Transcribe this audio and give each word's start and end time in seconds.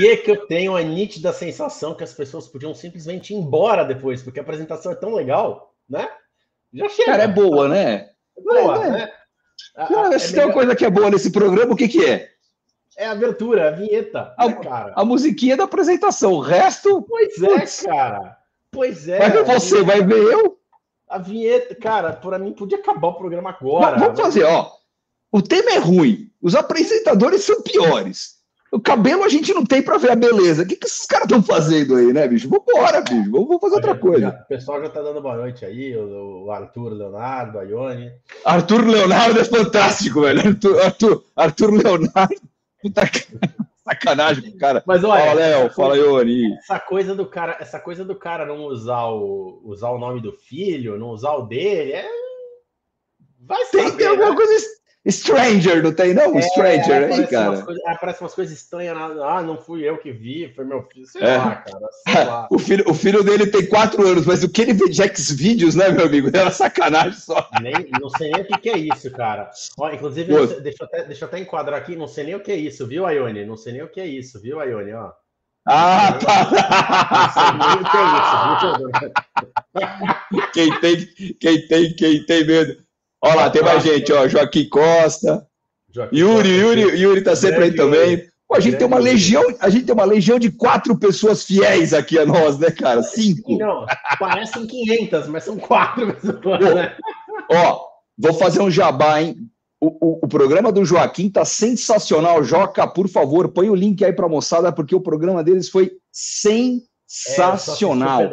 que, 0.00 0.16
que 0.18 0.30
eu 0.30 0.46
tenho 0.46 0.76
a 0.76 0.82
nítida 0.82 1.32
sensação 1.32 1.94
que 1.94 2.04
as 2.04 2.12
pessoas 2.12 2.48
podiam 2.48 2.74
simplesmente 2.74 3.32
ir 3.32 3.36
embora 3.36 3.84
depois, 3.84 4.22
porque 4.22 4.38
a 4.38 4.42
apresentação 4.42 4.92
é 4.92 4.94
tão 4.94 5.14
legal, 5.14 5.74
né? 5.88 6.08
Já 6.72 6.88
chega. 6.88 7.12
Cara, 7.12 7.22
é 7.24 7.28
boa, 7.28 7.68
né? 7.68 8.10
É 8.36 8.42
boa, 8.42 8.86
é, 8.86 8.90
né? 8.90 9.12
Se 10.18 10.32
é 10.32 10.34
tem 10.36 10.44
uma 10.44 10.54
coisa 10.54 10.74
que 10.74 10.84
é 10.84 10.90
boa 10.90 11.10
nesse 11.10 11.30
programa, 11.30 11.72
o 11.72 11.76
que, 11.76 11.88
que 11.88 12.04
é? 12.04 12.30
É 12.96 13.06
a 13.06 13.12
abertura, 13.12 13.68
a 13.68 13.70
vinheta. 13.70 14.34
A, 14.36 14.48
né, 14.48 14.54
cara? 14.62 14.92
a 14.96 15.04
musiquinha 15.04 15.56
da 15.56 15.64
apresentação. 15.64 16.34
O 16.34 16.40
resto. 16.40 17.02
Pois 17.02 17.42
é, 17.42 17.86
cara. 17.86 18.36
Pois 18.70 19.08
é. 19.08 19.18
Vai 19.18 19.30
ver 19.30 19.44
você, 19.44 19.82
vai 19.82 20.02
ver 20.02 20.22
eu. 20.22 20.58
A 21.08 21.18
vinheta, 21.18 21.74
cara, 21.74 22.12
para 22.12 22.38
mim 22.38 22.52
podia 22.52 22.78
acabar 22.78 23.08
o 23.08 23.14
programa 23.14 23.50
agora. 23.50 23.92
Mas 23.92 24.00
vamos 24.00 24.20
fazer, 24.20 24.44
ó. 24.44 24.70
O 25.32 25.42
tema 25.42 25.70
é 25.70 25.78
ruim, 25.78 26.30
os 26.42 26.54
apresentadores 26.54 27.44
são 27.44 27.62
piores. 27.62 28.39
O 28.72 28.80
cabelo 28.80 29.24
a 29.24 29.28
gente 29.28 29.52
não 29.52 29.66
tem 29.66 29.82
para 29.82 29.98
ver 29.98 30.12
a 30.12 30.16
beleza. 30.16 30.62
O 30.62 30.66
que, 30.66 30.76
que 30.76 30.86
esses 30.86 31.04
caras 31.04 31.24
estão 31.24 31.42
fazendo 31.42 31.96
aí, 31.96 32.12
né, 32.12 32.28
bicho? 32.28 32.48
Vambora, 32.48 33.00
bicho. 33.00 33.30
Vamos, 33.30 33.60
fazer 33.60 33.74
outra 33.74 33.96
coisa. 33.96 34.28
O 34.28 34.48
pessoal 34.48 34.80
já 34.80 34.88
tá 34.88 35.02
dando 35.02 35.20
boa 35.20 35.36
noite 35.36 35.64
aí. 35.64 35.96
O, 35.96 36.44
o 36.44 36.52
Arthur 36.52 36.92
Leonardo, 36.92 37.58
a 37.58 37.64
Ione. 37.64 38.12
Arthur 38.44 38.86
Leonardo 38.86 39.40
é 39.40 39.44
fantástico, 39.44 40.20
velho. 40.20 40.40
Arthur, 40.40 40.80
Arthur, 40.82 41.24
Arthur 41.34 41.70
Leonardo. 41.72 42.40
Puta 42.80 43.02
sacanagem, 43.84 44.56
cara. 44.56 44.84
Mas 44.86 45.02
olha, 45.02 45.20
fala, 45.20 45.34
Léo, 45.34 45.70
fala, 45.70 45.96
Ione. 45.96 46.56
Essa 46.58 46.78
coisa 46.78 47.12
do 47.12 47.26
cara, 47.26 47.56
essa 47.58 47.80
coisa 47.80 48.04
do 48.04 48.14
cara 48.14 48.46
não 48.46 48.66
usar 48.66 49.06
o, 49.08 49.60
usar 49.64 49.90
o 49.90 49.98
nome 49.98 50.20
do 50.20 50.32
filho, 50.32 50.96
não 50.96 51.08
usar 51.08 51.32
o 51.32 51.46
dele, 51.46 51.92
é. 51.92 52.08
Vai 53.40 53.64
ser. 53.64 53.78
Tem, 53.78 53.96
tem 53.96 54.06
alguma 54.06 54.30
né? 54.30 54.36
coisa 54.36 54.52
Stranger, 55.08 55.82
não 55.82 55.94
tem 55.94 56.12
não? 56.12 56.38
É, 56.38 56.42
Stranger 56.42 57.04
aí, 57.04 57.26
cara. 57.26 57.62
Coisas, 57.62 57.82
aparece 57.86 58.20
umas 58.20 58.34
coisas 58.34 58.54
estranhas. 58.54 58.96
Ah, 59.22 59.42
não 59.42 59.56
fui 59.56 59.88
eu 59.88 59.96
que 59.96 60.12
vi, 60.12 60.52
foi 60.54 60.64
meu 60.64 60.82
filho. 60.82 61.06
Sei 61.06 61.22
é. 61.22 61.38
lá, 61.38 61.56
cara. 61.56 61.88
Sei 62.06 62.24
lá. 62.24 62.48
o, 62.52 62.58
filho, 62.58 62.84
o 62.86 62.92
filho 62.92 63.24
dele 63.24 63.46
tem 63.46 63.64
quatro 63.64 64.06
anos, 64.06 64.26
mas 64.26 64.44
o 64.44 64.48
que 64.50 64.60
ele 64.60 64.74
vê 64.74 64.90
de 64.90 65.02
X-Vídeos, 65.02 65.74
né, 65.74 65.88
meu 65.88 66.04
amigo? 66.04 66.28
Era 66.36 66.50
sacanagem 66.50 67.14
só. 67.14 67.48
Nem, 67.62 67.72
não 67.98 68.10
sei 68.10 68.30
nem 68.30 68.42
o 68.42 68.46
que, 68.46 68.58
que 68.58 68.68
é 68.68 68.76
isso, 68.76 69.10
cara. 69.12 69.50
Ó, 69.78 69.90
inclusive, 69.90 70.34
deixa 70.60 70.82
eu, 70.82 70.86
até, 70.86 71.04
deixa 71.04 71.24
eu 71.24 71.28
até 71.28 71.38
enquadrar 71.38 71.80
aqui. 71.80 71.96
Não 71.96 72.06
sei 72.06 72.24
nem 72.24 72.34
o 72.34 72.40
que 72.40 72.52
é 72.52 72.56
isso, 72.56 72.86
viu, 72.86 73.08
Ione? 73.08 73.46
Não 73.46 73.56
sei 73.56 73.72
nem 73.72 73.82
o 73.82 73.88
que 73.88 74.00
é 74.00 74.06
isso, 74.06 74.38
viu, 74.38 74.62
Ione? 74.62 74.92
Ó. 74.92 75.12
Ah, 75.66 76.12
tá. 76.12 76.50
Não 77.10 77.32
sei 77.32 77.52
nem 77.58 77.74
o 77.76 77.90
que 77.90 77.96
é 77.96 78.04
isso, 78.58 78.78
viu, 78.78 80.50
Quem 80.52 80.80
tem, 80.80 81.06
quem 81.40 81.68
tem, 81.68 81.94
quem 81.94 82.26
tem 82.26 82.46
medo. 82.46 82.89
Olha 83.22 83.34
lá, 83.34 83.50
tem 83.50 83.62
mais 83.62 83.82
gente, 83.82 84.12
ó. 84.12 84.26
Joaquim 84.26 84.68
Costa. 84.68 85.46
Joaquim 85.92 86.16
Yuri, 86.16 86.48
Costa, 86.48 86.80
Yuri, 86.80 87.00
Yuri 87.00 87.22
tá 87.22 87.36
sempre 87.36 87.64
aí 87.64 87.74
também. 87.74 88.30
Pô, 88.50 88.56
a 88.56 88.60
gente 88.60 88.78
tem 88.78 88.86
uma 88.86 88.98
legião, 88.98 89.44
a 89.60 89.70
gente 89.70 89.86
tem 89.86 89.94
uma 89.94 90.04
legião 90.04 90.36
de 90.36 90.50
quatro 90.50 90.98
pessoas 90.98 91.44
fiéis 91.44 91.94
aqui 91.94 92.18
a 92.18 92.26
nós, 92.26 92.58
né, 92.58 92.72
cara? 92.72 93.00
Cinco. 93.00 93.56
Não, 93.56 93.86
parecem 94.18 94.66
500, 94.66 95.28
mas 95.28 95.44
são 95.44 95.56
quatro 95.56 96.12
pessoas, 96.14 96.74
né? 96.74 96.96
Ó, 97.48 97.80
vou 98.18 98.34
fazer 98.34 98.60
um 98.60 98.70
jabá, 98.70 99.22
hein? 99.22 99.36
O, 99.80 99.86
o, 99.86 100.18
o, 100.24 100.28
programa 100.28 100.72
do 100.72 100.84
Joaquim 100.84 101.30
tá 101.30 101.44
sensacional. 101.44 102.42
Joca, 102.42 102.88
por 102.88 103.08
favor, 103.08 103.48
põe 103.48 103.70
o 103.70 103.74
link 103.74 104.04
aí 104.04 104.12
pra 104.12 104.28
moçada, 104.28 104.72
porque 104.72 104.96
o 104.96 105.00
programa 105.00 105.44
deles 105.44 105.68
foi 105.68 105.92
sensacional. 106.12 108.22
É, 108.22 108.30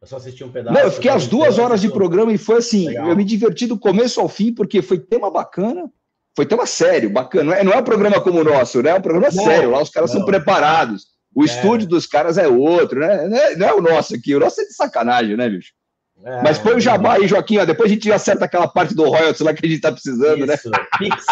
eu 0.00 0.06
só 0.06 0.16
assisti 0.16 0.44
um 0.44 0.50
pedaço. 0.50 0.74
Não, 0.74 0.84
eu 0.84 0.92
fiquei 0.92 1.10
as 1.10 1.26
duas 1.26 1.58
horas 1.58 1.80
de 1.80 1.90
programa 1.90 2.32
e 2.32 2.38
foi 2.38 2.58
assim, 2.58 2.86
Legal. 2.86 3.08
eu 3.08 3.16
me 3.16 3.24
diverti 3.24 3.66
do 3.66 3.78
começo 3.78 4.20
ao 4.20 4.28
fim, 4.28 4.52
porque 4.52 4.80
foi 4.80 4.98
tema 4.98 5.30
bacana, 5.30 5.90
foi 6.36 6.46
tema 6.46 6.66
sério, 6.66 7.10
bacana. 7.10 7.44
Não 7.44 7.52
é, 7.52 7.64
não 7.64 7.72
é 7.72 7.78
um 7.78 7.84
programa 7.84 8.20
como 8.20 8.40
o 8.40 8.44
nosso, 8.44 8.80
né? 8.80 8.90
É 8.90 8.94
um 8.94 9.02
programa 9.02 9.28
não, 9.32 9.44
sério, 9.44 9.70
lá 9.70 9.82
os 9.82 9.90
caras 9.90 10.10
não. 10.12 10.18
são 10.18 10.26
preparados. 10.26 11.06
O 11.34 11.42
é. 11.42 11.46
estúdio 11.46 11.88
dos 11.88 12.06
caras 12.06 12.38
é 12.38 12.46
outro, 12.46 13.00
né? 13.00 13.26
Não 13.26 13.36
é, 13.36 13.56
não 13.56 13.68
é, 13.68 13.74
o 13.74 13.82
nosso 13.82 14.14
aqui, 14.14 14.34
o 14.34 14.40
nosso 14.40 14.60
é 14.60 14.64
de 14.64 14.72
sacanagem, 14.72 15.36
né, 15.36 15.48
bicho? 15.48 15.72
É, 16.24 16.42
Mas 16.42 16.58
põe 16.58 16.74
o 16.74 16.80
jabá 16.80 17.14
aí, 17.14 17.26
Joaquim, 17.28 17.58
ó, 17.58 17.64
depois 17.64 17.90
a 17.90 17.94
gente 17.94 18.10
acerta 18.10 18.44
aquela 18.44 18.68
parte 18.68 18.94
do 18.94 19.04
royalties 19.04 19.40
lá 19.40 19.52
que 19.52 19.64
a 19.64 19.68
gente 19.68 19.80
tá 19.80 19.92
precisando, 19.92 20.46
né? 20.46 20.54
Isso. 20.54 20.70
né? 20.70 20.78
Pix, 20.98 21.26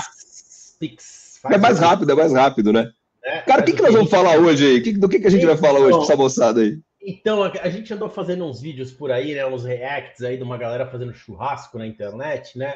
Pix. 0.79 1.41
É 1.51 1.59
mais 1.59 1.79
rápido, 1.79 2.11
é 2.11 2.15
mais 2.15 2.33
rápido, 2.33 2.73
né? 2.73 2.91
É, 3.25 3.41
Cara, 3.41 3.63
o 3.63 3.65
que, 3.65 3.73
que 3.73 3.83
nós 3.83 3.93
vamos 3.93 4.11
falar 4.11 4.37
hoje 4.39 4.67
aí? 4.67 4.93
Do 4.93 5.09
que, 5.09 5.21
que 5.21 5.27
a 5.27 5.31
gente 5.31 5.47
vai 5.47 5.57
falar 5.57 5.81
hoje 5.81 5.99
com 5.99 6.05
essa 6.05 6.17
moçada 6.17 6.61
aí? 6.61 6.79
Então, 7.09 7.45
a 7.45 7.69
gente 7.69 7.95
andou 7.95 8.11
fazendo 8.11 8.45
uns 8.45 8.61
vídeos 8.61 8.91
por 8.91 9.13
aí, 9.13 9.33
né? 9.33 9.47
Uns 9.47 9.65
reacts 9.65 10.25
aí 10.25 10.37
de 10.37 10.43
uma 10.43 10.57
galera 10.57 10.91
fazendo 10.91 11.15
churrasco 11.15 11.79
na 11.79 11.87
internet, 11.87 12.59
né? 12.59 12.75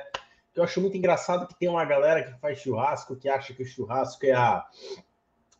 Eu 0.54 0.62
acho 0.62 0.80
muito 0.80 0.96
engraçado 0.96 1.48
que 1.48 1.58
tem 1.58 1.68
uma 1.68 1.84
galera 1.84 2.22
que 2.22 2.38
faz 2.38 2.60
churrasco 2.60 3.16
que 3.16 3.28
acha 3.28 3.52
que 3.52 3.64
o 3.64 3.66
churrasco 3.66 4.24
é, 4.24 4.32
a, 4.32 4.64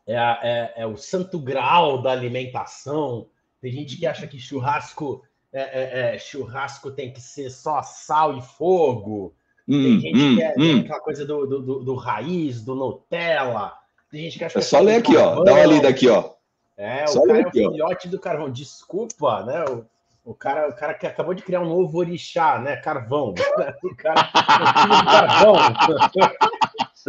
é, 0.07 0.17
a, 0.17 0.41
é, 0.41 0.73
é 0.83 0.87
o 0.87 0.97
santo 0.97 1.37
grau 1.41 2.01
da 2.01 2.13
alimentação. 2.13 3.27
Tem 3.61 3.73
gente 3.73 3.97
que 3.97 4.07
acha 4.07 4.25
que 4.29 4.39
churrasco 4.39 5.25
é, 5.53 5.63
é, 5.63 6.15
é 6.15 6.19
churrasco 6.19 6.93
tem 6.93 7.13
que 7.13 7.21
ser 7.21 7.51
só 7.51 7.83
sal 7.83 8.39
e 8.39 8.41
fogo. 8.41 9.35
Tem 9.67 9.97
hum, 9.97 10.01
gente 10.01 10.17
hum, 10.17 10.37
que 10.37 10.43
é 10.43 10.55
hum. 10.57 10.81
aquela 10.81 11.01
coisa 11.01 11.27
do, 11.27 11.45
do, 11.45 11.61
do, 11.61 11.85
do, 11.85 11.95
raiz, 11.97 12.63
do 12.63 12.77
Nutella. 12.77 13.73
Tem 14.13 14.23
gente 14.23 14.39
que 14.39 14.45
acha 14.45 14.61
é 14.61 14.63
só 14.63 14.79
ler 14.79 14.97
aqui, 14.97 15.17
ó. 15.17 15.43
Dá 15.43 15.55
uma 15.55 15.67
lida 15.67 15.89
aqui, 15.89 16.09
ó. 16.09 16.39
É, 16.81 17.07
Só 17.07 17.21
o 17.21 17.27
cara 17.27 17.41
é 17.41 17.47
o 17.47 17.51
filhote 17.51 18.09
do 18.09 18.19
carvão. 18.19 18.51
Desculpa, 18.51 19.45
né? 19.45 19.63
O, 19.67 19.85
o, 20.25 20.35
cara, 20.35 20.67
o 20.67 20.73
cara 20.73 20.95
que 20.95 21.07
acabou 21.07 21.35
de 21.35 21.43
criar 21.43 21.61
um 21.61 21.69
novo 21.69 21.99
orixá, 21.99 22.59
né? 22.59 22.77
Carvão. 22.77 23.35
O 23.85 23.95
cara 23.95 24.31
o 24.31 25.05
carvão. 25.05 25.57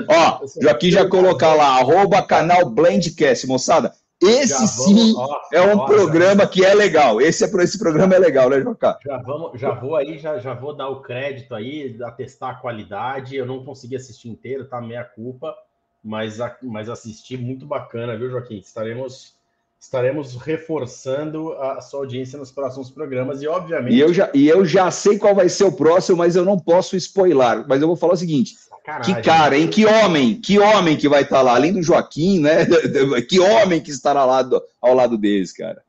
Ó, 0.09 0.41
Joaquim 0.61 0.91
já 0.91 1.07
colocar 1.07 1.53
lá, 1.53 1.77
arroba 1.77 2.21
canal 2.21 2.69
Blendcast, 2.69 3.47
moçada. 3.47 3.93
Esse 4.21 4.53
vamos, 4.53 4.71
sim 4.71 5.13
ó, 5.17 5.39
é 5.51 5.61
um 5.61 5.79
ó, 5.79 5.85
programa 5.85 6.43
já, 6.43 6.49
que 6.49 6.65
é 6.65 6.73
legal. 6.73 7.21
Esse, 7.21 7.45
é, 7.45 7.63
esse 7.63 7.79
programa 7.79 8.13
é 8.13 8.19
legal, 8.19 8.49
né, 8.49 8.59
Jocá? 8.59 8.99
Já, 9.03 9.17
vamos, 9.17 9.59
já 9.59 9.71
vou 9.71 9.95
aí, 9.95 10.17
já, 10.19 10.37
já 10.37 10.53
vou 10.53 10.75
dar 10.75 10.89
o 10.89 11.01
crédito 11.01 11.55
aí, 11.55 11.97
atestar 12.03 12.51
a 12.51 12.55
qualidade. 12.55 13.37
Eu 13.37 13.45
não 13.45 13.63
consegui 13.63 13.95
assistir 13.95 14.29
inteiro, 14.29 14.65
tá? 14.65 14.81
Meia 14.81 15.03
culpa, 15.03 15.55
mas, 16.03 16.37
mas 16.61 16.89
assisti 16.89 17.37
muito 17.37 17.65
bacana, 17.65 18.17
viu, 18.17 18.29
Joaquim? 18.29 18.59
Estaremos 18.59 19.40
estaremos 19.81 20.35
reforçando 20.35 21.53
a 21.53 21.81
sua 21.81 22.01
audiência 22.01 22.37
nos 22.37 22.51
próximos 22.51 22.91
programas 22.91 23.41
e, 23.41 23.47
obviamente. 23.47 23.95
E 23.95 23.99
eu 23.99 24.13
já, 24.13 24.29
e 24.31 24.47
eu 24.47 24.63
já 24.63 24.91
sei 24.91 25.17
qual 25.17 25.33
vai 25.33 25.49
ser 25.49 25.63
o 25.63 25.71
próximo, 25.71 26.19
mas 26.19 26.35
eu 26.35 26.45
não 26.45 26.57
posso 26.59 26.95
spoiler. 26.95 27.65
Mas 27.67 27.81
eu 27.81 27.87
vou 27.87 27.95
falar 27.95 28.13
o 28.13 28.17
seguinte: 28.17 28.55
Sacanagem. 28.69 29.15
que 29.15 29.21
cara, 29.23 29.57
hein? 29.57 29.67
Que 29.67 29.87
homem, 29.87 30.39
que 30.39 30.59
homem 30.59 30.95
que 30.95 31.09
vai 31.09 31.23
estar 31.23 31.41
lá, 31.41 31.55
além 31.55 31.73
do 31.73 31.81
Joaquim, 31.81 32.39
né? 32.39 32.67
Que 33.27 33.39
homem 33.39 33.81
que 33.81 33.89
estará 33.89 34.23
lá 34.23 34.43
do, 34.43 34.61
ao 34.79 34.93
lado 34.93 35.17
deles, 35.17 35.51
cara. 35.51 35.81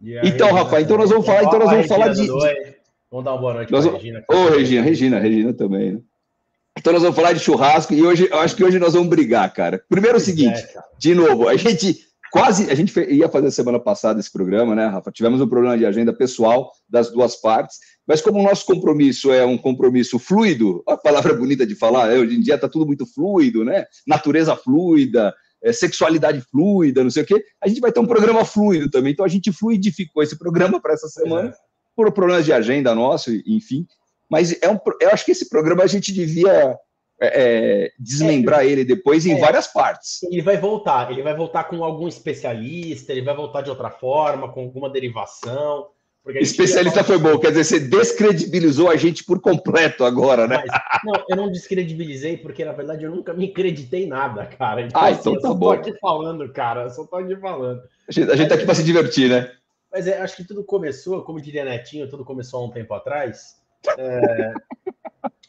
Aí, 0.00 0.20
então, 0.24 0.52
Rafa, 0.52 0.80
então 0.80 0.96
nós 0.96 1.10
vamos 1.10 1.26
falar, 1.26 1.42
então 1.42 1.58
nós 1.58 1.70
vamos 1.70 1.86
falar 1.88 2.08
de. 2.08 2.28
Vamos 3.10 3.24
dar 3.24 3.32
uma 3.32 3.40
boa 3.40 3.54
noite 3.54 3.68
para 3.68 3.80
vamos... 3.80 4.00
Regina. 4.00 4.24
Ô, 4.30 4.34
oh, 4.34 4.48
Regina, 4.50 4.82
Regina, 4.82 5.18
Regina 5.18 5.52
também, 5.52 5.92
né? 5.94 6.00
Então 6.78 6.92
nós 6.92 7.02
vamos 7.02 7.16
falar 7.16 7.32
de 7.32 7.40
churrasco 7.40 7.92
e 7.92 8.00
hoje, 8.00 8.28
eu 8.30 8.38
acho 8.38 8.54
que 8.54 8.62
hoje 8.62 8.78
nós 8.78 8.94
vamos 8.94 9.08
brigar, 9.08 9.52
cara. 9.52 9.82
Primeiro 9.88 10.16
é 10.16 10.20
o 10.20 10.24
seguinte, 10.24 10.60
é, 10.60 10.80
de 10.96 11.14
novo, 11.16 11.48
a 11.48 11.56
gente 11.56 12.06
Quase, 12.30 12.70
a 12.70 12.74
gente 12.74 12.98
ia 13.10 13.28
fazer 13.28 13.50
semana 13.50 13.80
passada 13.80 14.20
esse 14.20 14.30
programa, 14.30 14.74
né, 14.74 14.86
Rafa? 14.86 15.10
Tivemos 15.10 15.40
um 15.40 15.48
problema 15.48 15.76
de 15.76 15.84
agenda 15.84 16.12
pessoal 16.12 16.70
das 16.88 17.10
duas 17.10 17.34
partes, 17.34 17.78
mas 18.06 18.20
como 18.20 18.38
o 18.38 18.42
nosso 18.42 18.64
compromisso 18.64 19.32
é 19.32 19.44
um 19.44 19.58
compromisso 19.58 20.18
fluido, 20.18 20.82
a 20.86 20.96
palavra 20.96 21.34
bonita 21.34 21.66
de 21.66 21.74
falar, 21.74 22.06
né? 22.06 22.18
hoje 22.18 22.36
em 22.36 22.40
dia 22.40 22.54
está 22.54 22.68
tudo 22.68 22.86
muito 22.86 23.04
fluido, 23.04 23.64
né? 23.64 23.84
Natureza 24.06 24.54
fluida, 24.54 25.34
é, 25.62 25.72
sexualidade 25.72 26.40
fluida, 26.50 27.02
não 27.02 27.10
sei 27.10 27.24
o 27.24 27.26
quê, 27.26 27.44
a 27.60 27.68
gente 27.68 27.80
vai 27.80 27.90
ter 27.90 28.00
um 28.00 28.06
programa 28.06 28.44
fluido 28.44 28.88
também. 28.88 29.12
Então 29.12 29.24
a 29.24 29.28
gente 29.28 29.52
fluidificou 29.52 30.22
esse 30.22 30.38
programa 30.38 30.80
para 30.80 30.94
essa 30.94 31.08
semana, 31.08 31.48
é. 31.48 31.54
por 31.96 32.12
problemas 32.12 32.44
de 32.44 32.52
agenda 32.52 32.94
nosso, 32.94 33.30
enfim. 33.44 33.86
Mas 34.30 34.56
é 34.62 34.70
um, 34.70 34.78
eu 35.00 35.10
acho 35.10 35.24
que 35.24 35.32
esse 35.32 35.48
programa 35.48 35.82
a 35.82 35.88
gente 35.88 36.12
devia 36.12 36.76
é, 37.20 37.84
é, 37.84 37.92
desmembrar 37.98 38.64
é, 38.64 38.68
ele 38.68 38.84
depois 38.84 39.26
em 39.26 39.34
é, 39.34 39.38
várias 39.38 39.66
partes. 39.66 40.22
Ele 40.24 40.40
vai 40.40 40.56
voltar, 40.56 41.10
ele 41.10 41.22
vai 41.22 41.36
voltar 41.36 41.64
com 41.64 41.84
algum 41.84 42.08
especialista, 42.08 43.12
ele 43.12 43.22
vai 43.22 43.36
voltar 43.36 43.60
de 43.60 43.70
outra 43.70 43.90
forma, 43.90 44.50
com 44.50 44.62
alguma 44.62 44.88
derivação. 44.88 45.88
Especialista 46.26 47.02
foi 47.02 47.18
bom, 47.18 47.38
quer 47.38 47.50
dizer, 47.50 47.64
você 47.64 47.80
descredibilizou 47.80 48.90
a 48.90 48.96
gente 48.96 49.24
por 49.24 49.40
completo 49.40 50.04
agora, 50.04 50.46
né? 50.46 50.62
Mas, 50.66 50.80
não, 51.04 51.24
eu 51.28 51.36
não 51.36 51.50
descredibilizei, 51.50 52.36
porque 52.36 52.64
na 52.64 52.72
verdade 52.72 53.04
eu 53.04 53.10
nunca 53.10 53.32
me 53.32 53.46
acreditei 53.46 54.06
nada, 54.06 54.44
cara. 54.46 54.82
Então, 54.82 55.00
ah, 55.00 55.08
assim, 55.08 55.20
então 55.20 55.32
tá 55.32 55.38
eu 55.38 55.42
só 55.42 55.54
bom. 55.54 55.66
tô 55.66 55.72
aqui 55.72 55.98
falando, 55.98 56.52
cara, 56.52 56.82
eu 56.84 56.90
só 56.90 57.04
tô 57.04 57.16
aqui 57.16 57.36
falando. 57.36 57.82
A 58.06 58.12
gente, 58.12 58.30
a 58.30 58.36
gente 58.36 58.48
tá 58.48 58.54
aqui 58.54 58.66
para 58.66 58.74
se 58.74 58.84
divertir, 58.84 59.30
né? 59.30 59.50
Mas 59.90 60.06
é, 60.06 60.20
acho 60.20 60.36
que 60.36 60.44
tudo 60.44 60.62
começou, 60.62 61.22
como 61.22 61.40
diria 61.40 61.64
Netinho, 61.64 62.08
tudo 62.08 62.24
começou 62.24 62.60
há 62.60 62.66
um 62.66 62.70
tempo 62.70 62.92
atrás. 62.94 63.56
É, 63.98 64.52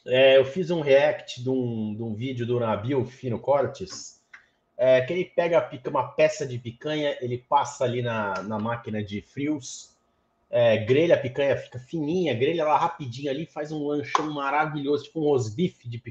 é, 0.06 0.38
eu 0.38 0.46
fiz 0.46 0.72
um 0.72 0.82
react 0.82 1.42
de 1.42 1.50
um, 1.50 1.96
de 1.96 2.04
um 2.04 2.14
vídeo 2.14 2.46
do 2.46 2.60
Nabil 2.60 3.06
Fino 3.06 3.40
Cortes, 3.40 4.22
é, 4.78 5.02
que 5.02 5.14
ele 5.14 5.26
pega 5.26 5.70
uma 5.88 6.12
peça 6.14 6.46
de 6.46 6.58
picanha, 6.58 7.18
ele 7.22 7.38
passa 7.38 7.84
ali 7.84 8.02
na, 8.02 8.42
na 8.42 8.58
máquina 8.58 9.04
de 9.04 9.22
frios, 9.22 9.96
é, 10.50 10.78
grelha 10.78 11.16
a 11.16 11.20
picanha, 11.20 11.56
fica 11.56 11.80
fininha, 11.80 12.34
grelha 12.34 12.62
ela 12.62 12.78
rapidinho 12.78 13.30
ali, 13.30 13.46
faz 13.46 13.72
um 13.72 13.86
lanchão 13.86 14.32
maravilhoso, 14.34 15.06
tipo 15.06 15.22
um 15.22 15.24
rosbife 15.24 15.88
de 15.88 16.02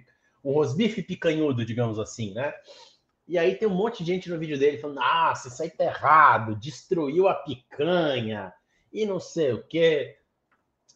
um 0.45 0.53
rosbife 0.53 1.03
picanhudo, 1.03 1.65
digamos 1.65 1.99
assim, 1.99 2.33
né? 2.33 2.55
E 3.29 3.39
aí 3.39 3.55
tem 3.55 3.69
um 3.69 3.75
monte 3.75 4.03
de 4.03 4.13
gente 4.13 4.31
no 4.31 4.39
vídeo 4.39 4.59
dele 4.59 4.79
falando: 4.79 5.01
ah, 5.01 5.33
isso 5.37 5.63
aí 5.63 5.71
tá 5.71 5.85
errado, 5.85 6.57
destruiu 6.57 7.29
a 7.29 7.35
picanha 7.35 8.53
e 8.93 9.07
não 9.07 9.21
sei 9.21 9.53
o 9.53 9.63
quê. 9.63 10.17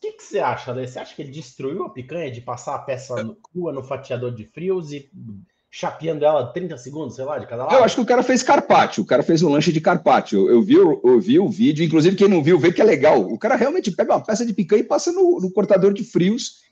O 0.04 0.06
que, 0.06 0.12
que 0.18 0.22
você 0.22 0.38
acha? 0.38 0.74
Você 0.74 0.98
acha 0.98 1.14
que 1.14 1.22
ele 1.22 1.30
destruiu 1.30 1.82
a 1.84 1.88
picanha 1.88 2.30
de 2.30 2.42
passar 2.42 2.74
a 2.74 2.78
peça 2.78 3.14
crua 3.42 3.72
no 3.72 3.82
fatiador 3.82 4.34
de 4.34 4.44
frios 4.44 4.92
e 4.92 5.08
chapeando 5.70 6.26
ela 6.26 6.52
30 6.52 6.76
segundos, 6.76 7.16
sei 7.16 7.24
lá, 7.24 7.38
de 7.38 7.46
cada 7.46 7.64
lado? 7.64 7.74
Eu 7.74 7.82
acho 7.82 7.94
que 7.96 8.02
o 8.02 8.06
cara 8.06 8.22
fez 8.22 8.42
carpaccio, 8.42 9.02
o 9.02 9.06
cara 9.06 9.22
fez 9.22 9.42
um 9.42 9.48
lanche 9.48 9.72
de 9.72 9.80
carpaccio. 9.80 10.40
Eu, 10.40 10.56
eu, 10.56 10.62
vi, 10.62 10.74
eu 10.74 11.20
vi 11.20 11.38
o 11.38 11.48
vídeo, 11.48 11.84
inclusive 11.84 12.16
quem 12.16 12.28
não 12.28 12.42
viu, 12.42 12.58
vê 12.58 12.70
que 12.70 12.82
é 12.82 12.84
legal. 12.84 13.18
O 13.22 13.38
cara 13.38 13.56
realmente 13.56 13.90
pega 13.90 14.14
uma 14.14 14.22
peça 14.22 14.44
de 14.44 14.52
picanha 14.52 14.82
e 14.82 14.86
passa 14.86 15.10
no, 15.10 15.40
no 15.40 15.50
cortador 15.50 15.94
de 15.94 16.04
frios. 16.04 16.64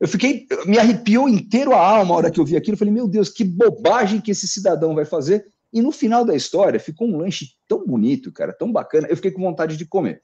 Eu 0.00 0.08
fiquei, 0.08 0.46
me 0.64 0.78
arrepiou 0.78 1.28
inteiro 1.28 1.74
a 1.74 1.78
alma 1.78 2.14
a 2.14 2.16
hora 2.16 2.30
que 2.30 2.40
eu 2.40 2.44
vi 2.44 2.56
aquilo. 2.56 2.74
Eu 2.74 2.78
falei, 2.78 2.94
meu 2.94 3.06
Deus, 3.06 3.28
que 3.28 3.44
bobagem 3.44 4.20
que 4.20 4.30
esse 4.30 4.48
cidadão 4.48 4.94
vai 4.94 5.04
fazer. 5.04 5.44
E 5.70 5.82
no 5.82 5.92
final 5.92 6.24
da 6.24 6.34
história, 6.34 6.80
ficou 6.80 7.06
um 7.06 7.18
lanche 7.18 7.50
tão 7.68 7.86
bonito, 7.86 8.32
cara, 8.32 8.52
tão 8.52 8.72
bacana. 8.72 9.06
Eu 9.08 9.16
fiquei 9.16 9.30
com 9.30 9.42
vontade 9.42 9.76
de 9.76 9.84
comer. 9.84 10.22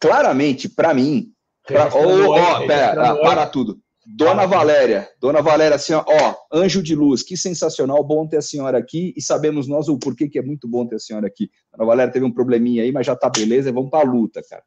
Claramente, 0.00 0.68
para 0.68 0.94
mim, 0.94 1.32
pra, 1.68 1.90
oh, 1.94 2.32
oh, 2.32 2.66
pera, 2.66 3.14
para 3.16 3.46
tudo. 3.46 3.78
Dona 4.16 4.46
Valéria, 4.46 5.06
Dona 5.20 5.42
Valéria, 5.42 5.76
assim, 5.76 5.92
ó, 5.92 6.34
anjo 6.50 6.82
de 6.82 6.94
luz, 6.94 7.22
que 7.22 7.36
sensacional, 7.36 8.02
bom 8.02 8.26
ter 8.26 8.38
a 8.38 8.42
senhora 8.42 8.78
aqui 8.78 9.12
e 9.14 9.20
sabemos 9.20 9.68
nós 9.68 9.86
o 9.86 9.98
porquê 9.98 10.28
que 10.28 10.38
é 10.38 10.42
muito 10.42 10.66
bom 10.66 10.86
ter 10.86 10.96
a 10.96 10.98
senhora 10.98 11.26
aqui. 11.26 11.50
Dona 11.70 11.86
Valéria 11.86 12.12
teve 12.12 12.24
um 12.24 12.32
probleminha 12.32 12.82
aí, 12.82 12.90
mas 12.90 13.06
já 13.06 13.14
tá 13.14 13.28
beleza, 13.28 13.70
vamos 13.70 13.90
para 13.90 14.08
a 14.08 14.10
luta, 14.10 14.40
cara. 14.48 14.62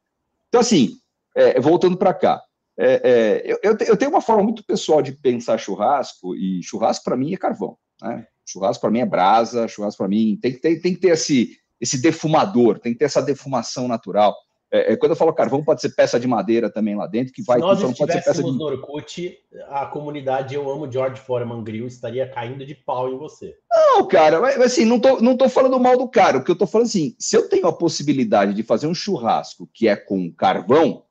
Então, 0.48 0.60
assim, 0.60 0.90
é, 1.34 1.60
voltando 1.60 1.96
para 1.96 2.14
cá, 2.14 2.40
é, 2.78 3.00
é, 3.04 3.42
eu, 3.44 3.76
eu, 3.80 3.96
tenho 3.96 4.12
uma 4.12 4.20
forma 4.20 4.44
muito 4.44 4.64
pessoal 4.64 5.02
de 5.02 5.12
pensar 5.12 5.58
churrasco, 5.58 6.36
e 6.36 6.62
churrasco 6.62 7.04
para 7.04 7.16
mim 7.16 7.34
é 7.34 7.36
carvão, 7.36 7.76
né? 8.00 8.26
Churrasco 8.46 8.80
para 8.80 8.90
mim 8.90 9.00
é 9.00 9.06
brasa, 9.06 9.68
churrasco 9.68 9.98
para 9.98 10.08
mim 10.08 10.38
tem 10.40 10.52
que 10.52 10.58
ter, 10.58 10.80
tem 10.80 10.94
que 10.94 11.00
ter 11.00 11.08
esse, 11.08 11.56
esse 11.80 12.00
defumador, 12.00 12.78
tem 12.78 12.92
que 12.92 12.98
ter 12.98 13.06
essa 13.06 13.22
defumação 13.22 13.88
natural. 13.88 14.36
É, 14.72 14.94
é, 14.94 14.96
quando 14.96 15.12
eu 15.12 15.16
falo 15.16 15.34
carvão, 15.34 15.62
pode 15.62 15.82
ser 15.82 15.90
peça 15.90 16.18
de 16.18 16.26
madeira 16.26 16.70
também 16.70 16.96
lá 16.96 17.06
dentro, 17.06 17.32
que 17.32 17.42
vai. 17.42 17.58
Se 17.58 17.62
nós 17.62 17.82
então, 17.82 18.06
peça 18.06 18.42
de... 18.42 18.50
no 18.50 18.64
Orkut, 18.64 19.38
a 19.68 19.84
comunidade 19.84 20.54
Eu 20.54 20.70
Amo 20.70 20.90
George 20.90 21.20
Foreman 21.20 21.62
Grill 21.62 21.86
estaria 21.86 22.26
caindo 22.26 22.64
de 22.64 22.74
pau 22.74 23.12
em 23.12 23.18
você. 23.18 23.54
Não, 23.70 24.08
cara, 24.08 24.40
mas 24.40 24.58
assim, 24.58 24.86
não 24.86 24.98
tô, 24.98 25.20
não 25.20 25.36
tô 25.36 25.46
falando 25.48 25.78
mal 25.78 25.98
do 25.98 26.08
cara. 26.08 26.38
O 26.38 26.44
que 26.44 26.50
eu 26.50 26.56
tô 26.56 26.66
falando 26.66 26.86
assim, 26.86 27.14
se 27.18 27.36
eu 27.36 27.50
tenho 27.50 27.66
a 27.66 27.72
possibilidade 27.72 28.54
de 28.54 28.62
fazer 28.62 28.86
um 28.86 28.94
churrasco 28.94 29.68
que 29.74 29.86
é 29.86 29.94
com 29.94 30.32
carvão, 30.32 31.04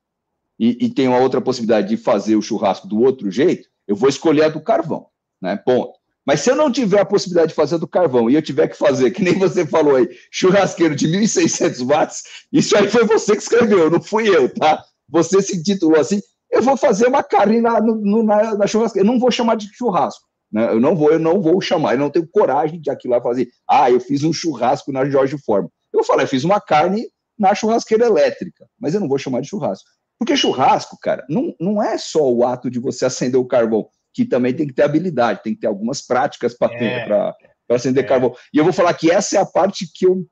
e, 0.60 0.86
e 0.86 0.90
tenho 0.90 1.14
a 1.14 1.20
outra 1.20 1.40
possibilidade 1.40 1.90
de 1.90 1.98
fazer 1.98 2.36
o 2.36 2.42
churrasco 2.42 2.88
do 2.88 3.02
outro 3.02 3.30
jeito, 3.30 3.70
eu 3.88 3.96
vou 3.96 4.10
escolher 4.10 4.44
a 4.44 4.50
do 4.50 4.62
carvão, 4.62 5.08
né? 5.42 5.56
Ponto. 5.58 6.01
Mas 6.26 6.42
se 6.42 6.52
eu 6.52 6.56
não 6.56 6.72
tiver 6.72 7.00
a 7.00 7.06
possibilidade 7.06 7.50
de 7.50 7.56
fazer 7.56 7.78
do 7.78 7.88
carvão 7.88 8.30
e 8.30 8.36
eu 8.36 8.42
tiver 8.42 8.68
que 8.68 8.78
fazer, 8.78 9.12
que 9.12 9.24
nem 9.24 9.38
você 9.38 9.66
falou 9.66 9.96
aí, 9.96 10.08
churrasqueiro 10.32 10.96
de 10.96 11.08
1.600 11.08 11.86
watts, 11.86 12.24
isso 12.52 12.78
aí 12.78 12.88
foi 12.88 13.06
você 13.06 13.36
que 13.36 13.42
escreveu, 13.42 13.90
não 13.90 14.02
fui 14.02 14.30
eu, 14.30 14.54
tá? 14.54 14.84
Você 15.10 15.42
se 15.42 15.62
titulou 15.64 16.00
assim, 16.00 16.22
eu 16.52 16.62
vou 16.62 16.78
fazer 16.78 17.08
uma 17.08 17.24
carne 17.24 17.60
na, 17.60 17.82
no, 17.82 18.24
na, 18.24 18.56
na 18.56 18.68
churrasqueira, 18.68 19.08
eu 19.08 19.12
não 19.12 19.20
vou 19.20 19.32
chamar 19.32 19.56
de 19.56 19.68
churrasco, 19.74 20.24
né? 20.52 20.72
Eu 20.72 20.80
não 20.80 20.96
vou, 20.96 21.12
eu 21.12 21.20
não 21.20 21.42
vou 21.42 21.60
chamar, 21.60 21.94
eu 21.94 22.00
não 22.00 22.10
tenho 22.10 22.28
coragem 22.28 22.80
de 22.80 22.92
aqui 22.92 23.08
lá 23.08 23.20
fazer, 23.20 23.48
ah, 23.68 23.90
eu 23.90 24.00
fiz 24.00 24.24
um 24.24 24.34
churrasco 24.34 24.92
na 24.92 25.06
Jorge 25.06 25.38
Forma. 25.40 25.70
Eu 25.92 26.04
falei, 26.04 26.26
eu 26.26 26.30
fiz 26.30 26.44
uma 26.44 26.62
carne 26.62 27.08
na 27.38 27.56
churrasqueira 27.56 28.06
elétrica, 28.06 28.68
mas 28.80 28.94
eu 28.94 29.00
não 29.00 29.08
vou 29.08 29.18
chamar 29.18 29.42
de 29.42 29.50
churrasco. 29.50 29.90
Porque 30.20 30.38
churrasco, 30.38 30.98
cara, 31.02 31.26
não, 31.28 31.56
não 31.60 31.82
é 31.82 31.98
só 31.98 32.32
o 32.32 32.46
ato 32.46 32.70
de 32.70 32.80
você 32.80 33.06
acender 33.06 33.40
o 33.40 33.48
carvão 33.48 33.88
que 34.14 34.26
também 34.26 34.54
tem 34.54 34.68
que 34.68 34.74
ter 34.74 34.84
habilidade, 34.84 35.44
tem 35.44 35.54
que 35.54 35.62
ter 35.62 35.68
algumas 35.68 36.02
práticas 36.02 36.54
para 36.54 36.74
é. 36.74 37.36
acender 37.70 38.04
é. 38.04 38.08
carvão. 38.08 38.36
E 38.54 38.58
eu 38.58 38.64
vou 38.64 38.74
falar 38.74 38.94
que 38.94 39.12
essa 39.12 39.38
é 39.38 39.40
a 39.40 39.46
parte 39.46 39.88
que 39.94 40.06
eu 40.06 40.26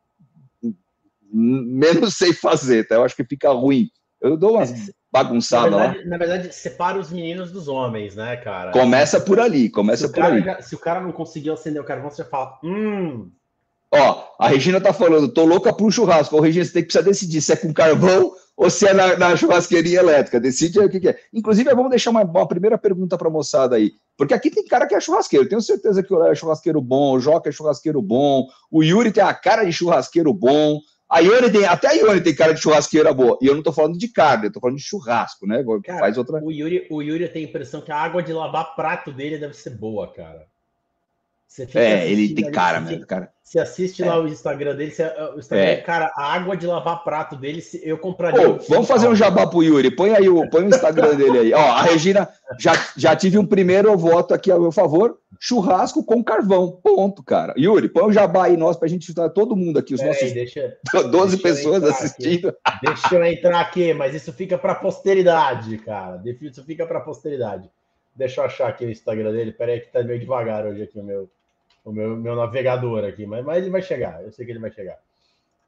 menos 1.32 2.16
sei 2.16 2.34
fazer, 2.34 2.88
tá? 2.88 2.96
Eu 2.96 3.04
acho 3.04 3.16
que 3.16 3.24
fica 3.24 3.52
ruim. 3.52 3.90
Eu 4.22 4.36
dou 4.36 4.56
umas 4.56 4.92
bagunçadas 5.12 5.72
lá. 5.72 5.96
Na 6.06 6.18
verdade, 6.18 6.54
separa 6.54 6.98
os 6.98 7.12
meninos 7.12 7.52
dos 7.52 7.68
homens, 7.68 8.16
né, 8.16 8.36
cara? 8.38 8.72
Começa 8.72 9.20
por 9.20 9.40
ali, 9.40 9.70
começa 9.70 10.10
por 10.10 10.24
ali. 10.24 10.44
Já, 10.44 10.62
se 10.62 10.76
o 10.76 10.80
cara 10.80 11.00
não 11.00 11.12
conseguiu 11.12 11.54
acender 11.54 11.82
o 11.82 11.86
carvão, 11.86 12.10
você 12.10 12.26
fala, 12.26 12.60
hum. 12.64 13.32
Ó, 13.92 14.24
a 14.38 14.48
Regina 14.48 14.80
tá 14.80 14.94
falando, 14.94 15.34
tô 15.34 15.46
louca 15.46 15.76
um 15.84 15.90
churrasco. 15.90 16.36
Ô, 16.36 16.42
Regina, 16.42 16.66
você 16.66 16.74
tem 16.74 16.84
que 16.84 16.88
precisar 16.88 17.10
decidir 17.10 17.42
se 17.42 17.54
é 17.54 17.56
com 17.56 17.74
carvão 17.74 18.34
ou 18.60 18.70
se 18.70 18.86
é 18.86 18.94
na, 18.94 19.16
na 19.16 19.38
churrasqueirinha 19.38 20.02
elétrica. 20.02 20.38
Decide 20.38 20.82
o 20.82 20.90
que, 20.90 21.00
que, 21.00 21.08
é. 21.08 21.18
Inclusive, 21.34 21.74
vamos 21.74 21.90
deixar 21.90 22.10
uma, 22.10 22.24
uma 22.24 22.46
primeira 22.46 22.78
pergunta 22.78 23.18
para 23.18 23.30
a 23.30 23.32
moçada 23.32 23.78
aí. 23.78 23.94
Porque 24.18 24.34
aqui 24.34 24.52
tem 24.52 24.66
cara 24.66 24.86
que 24.86 24.94
é 24.94 25.00
churrasqueiro. 25.00 25.48
Tenho 25.48 25.62
certeza 25.62 26.04
que 26.04 26.14
o 26.14 26.20
Léo 26.20 26.34
é 26.34 26.36
churrasqueiro 26.36 26.82
bom, 26.82 27.14
o 27.14 27.22
Joca 27.22 27.48
é 27.48 27.54
churrasqueiro 27.54 28.02
bom, 28.02 28.50
o 28.70 28.84
Yuri 28.84 29.14
tem 29.14 29.24
a 29.24 29.34
cara 29.34 29.64
de 29.64 29.72
churrasqueiro 29.72 30.34
bom. 30.34 30.82
A 31.10 31.20
Ione 31.22 31.50
tem, 31.50 31.64
até 31.66 31.88
a 31.88 31.94
Ione 31.94 32.20
tem 32.20 32.36
cara 32.36 32.54
de 32.54 32.60
churrasqueira 32.60 33.14
boa. 33.14 33.38
E 33.42 33.48
eu 33.48 33.56
não 33.56 33.64
tô 33.64 33.72
falando 33.72 33.98
de 33.98 34.10
carne, 34.10 34.48
eu 34.48 34.52
tô 34.52 34.60
falando 34.60 34.76
de 34.76 34.84
churrasco, 34.84 35.48
né? 35.48 35.64
Cara, 35.86 36.00
Faz 36.00 36.18
outra. 36.18 36.44
O 36.44 36.52
Yuri, 36.52 36.86
o 36.92 37.02
Yuri 37.02 37.30
tem 37.30 37.46
a 37.46 37.48
impressão 37.48 37.80
que 37.80 37.94
a 37.94 37.98
água 37.98 38.22
de 38.22 38.34
lavar 38.34 38.76
prato 38.76 39.10
dele 39.10 39.38
deve 39.38 39.54
ser 39.54 39.72
boa, 39.72 40.12
cara 40.12 40.46
é, 41.74 42.10
ele 42.10 42.34
tem 42.34 42.52
cara 42.52 42.80
mesmo, 42.80 43.06
cara. 43.06 43.32
Você 43.50 43.58
assiste 43.58 44.04
é. 44.04 44.06
lá 44.06 44.22
o 44.22 44.28
Instagram 44.28 44.76
dele, 44.76 44.92
você, 44.92 45.04
o 45.36 45.40
Instagram, 45.40 45.66
é. 45.66 45.78
cara, 45.78 46.12
a 46.16 46.34
água 46.34 46.56
de 46.56 46.68
lavar 46.68 47.04
prato 47.04 47.36
dele, 47.36 47.64
eu 47.82 47.98
compraria. 47.98 48.48
Oh, 48.48 48.60
vamos 48.70 48.88
fazer 48.88 49.08
um 49.08 49.16
jabá 49.16 49.48
pro 49.48 49.64
Yuri, 49.64 49.90
põe 49.90 50.14
aí 50.16 50.30
o, 50.30 50.48
põe 50.52 50.66
o 50.66 50.68
Instagram 50.68 51.16
dele 51.16 51.40
aí. 51.40 51.54
Ó, 51.54 51.58
a 51.60 51.82
Regina, 51.82 52.30
já, 52.60 52.74
já 52.96 53.16
tive 53.16 53.40
um 53.40 53.46
primeiro 53.48 53.98
voto 53.98 54.36
aqui 54.36 54.52
a 54.52 54.60
meu 54.60 54.72
favor, 54.72 55.18
churrasco 55.40 56.04
com 56.04 56.24
carvão, 56.24 56.80
ponto, 56.84 57.24
cara. 57.24 57.56
Yuri, 57.58 57.90
põe 57.90 58.04
o 58.04 58.12
jabá 58.12 58.46
aí 58.46 58.56
nós 58.56 58.78
pra 58.78 58.88
gente 58.88 59.10
estar 59.10 59.30
todo 59.30 59.56
mundo 59.56 59.80
aqui, 59.80 59.96
os 59.96 60.02
nossos 60.04 60.22
aí, 60.22 60.32
deixa, 60.32 60.78
12 60.94 61.10
deixa 61.12 61.38
pessoas 61.42 61.84
assistindo. 61.84 62.56
Aqui. 62.64 62.86
Deixa 62.86 63.16
eu 63.16 63.26
entrar 63.26 63.62
aqui, 63.62 63.96
mas 63.96 64.14
isso 64.14 64.32
fica 64.32 64.60
pra 64.60 64.76
posteridade, 64.76 65.80
cara. 65.80 66.22
Isso 66.40 66.64
fica 66.64 66.86
pra 66.86 67.00
posteridade. 67.00 67.68
Deixa 68.16 68.42
eu 68.42 68.46
achar 68.46 68.68
aqui 68.68 68.86
o 68.86 68.92
Instagram 68.92 69.32
dele, 69.32 69.52
peraí 69.52 69.80
que 69.80 69.92
tá 69.92 70.04
meio 70.04 70.20
devagar 70.20 70.68
hoje 70.68 70.84
aqui 70.84 71.00
o 71.00 71.04
meu 71.04 71.28
o 71.84 71.92
meu, 71.92 72.16
meu 72.16 72.36
navegador 72.36 73.06
aqui, 73.06 73.26
mas, 73.26 73.44
mas 73.44 73.58
ele 73.58 73.70
vai 73.70 73.82
chegar, 73.82 74.24
eu 74.24 74.32
sei 74.32 74.46
que 74.46 74.52
ele 74.52 74.60
vai 74.60 74.72
chegar. 74.72 74.98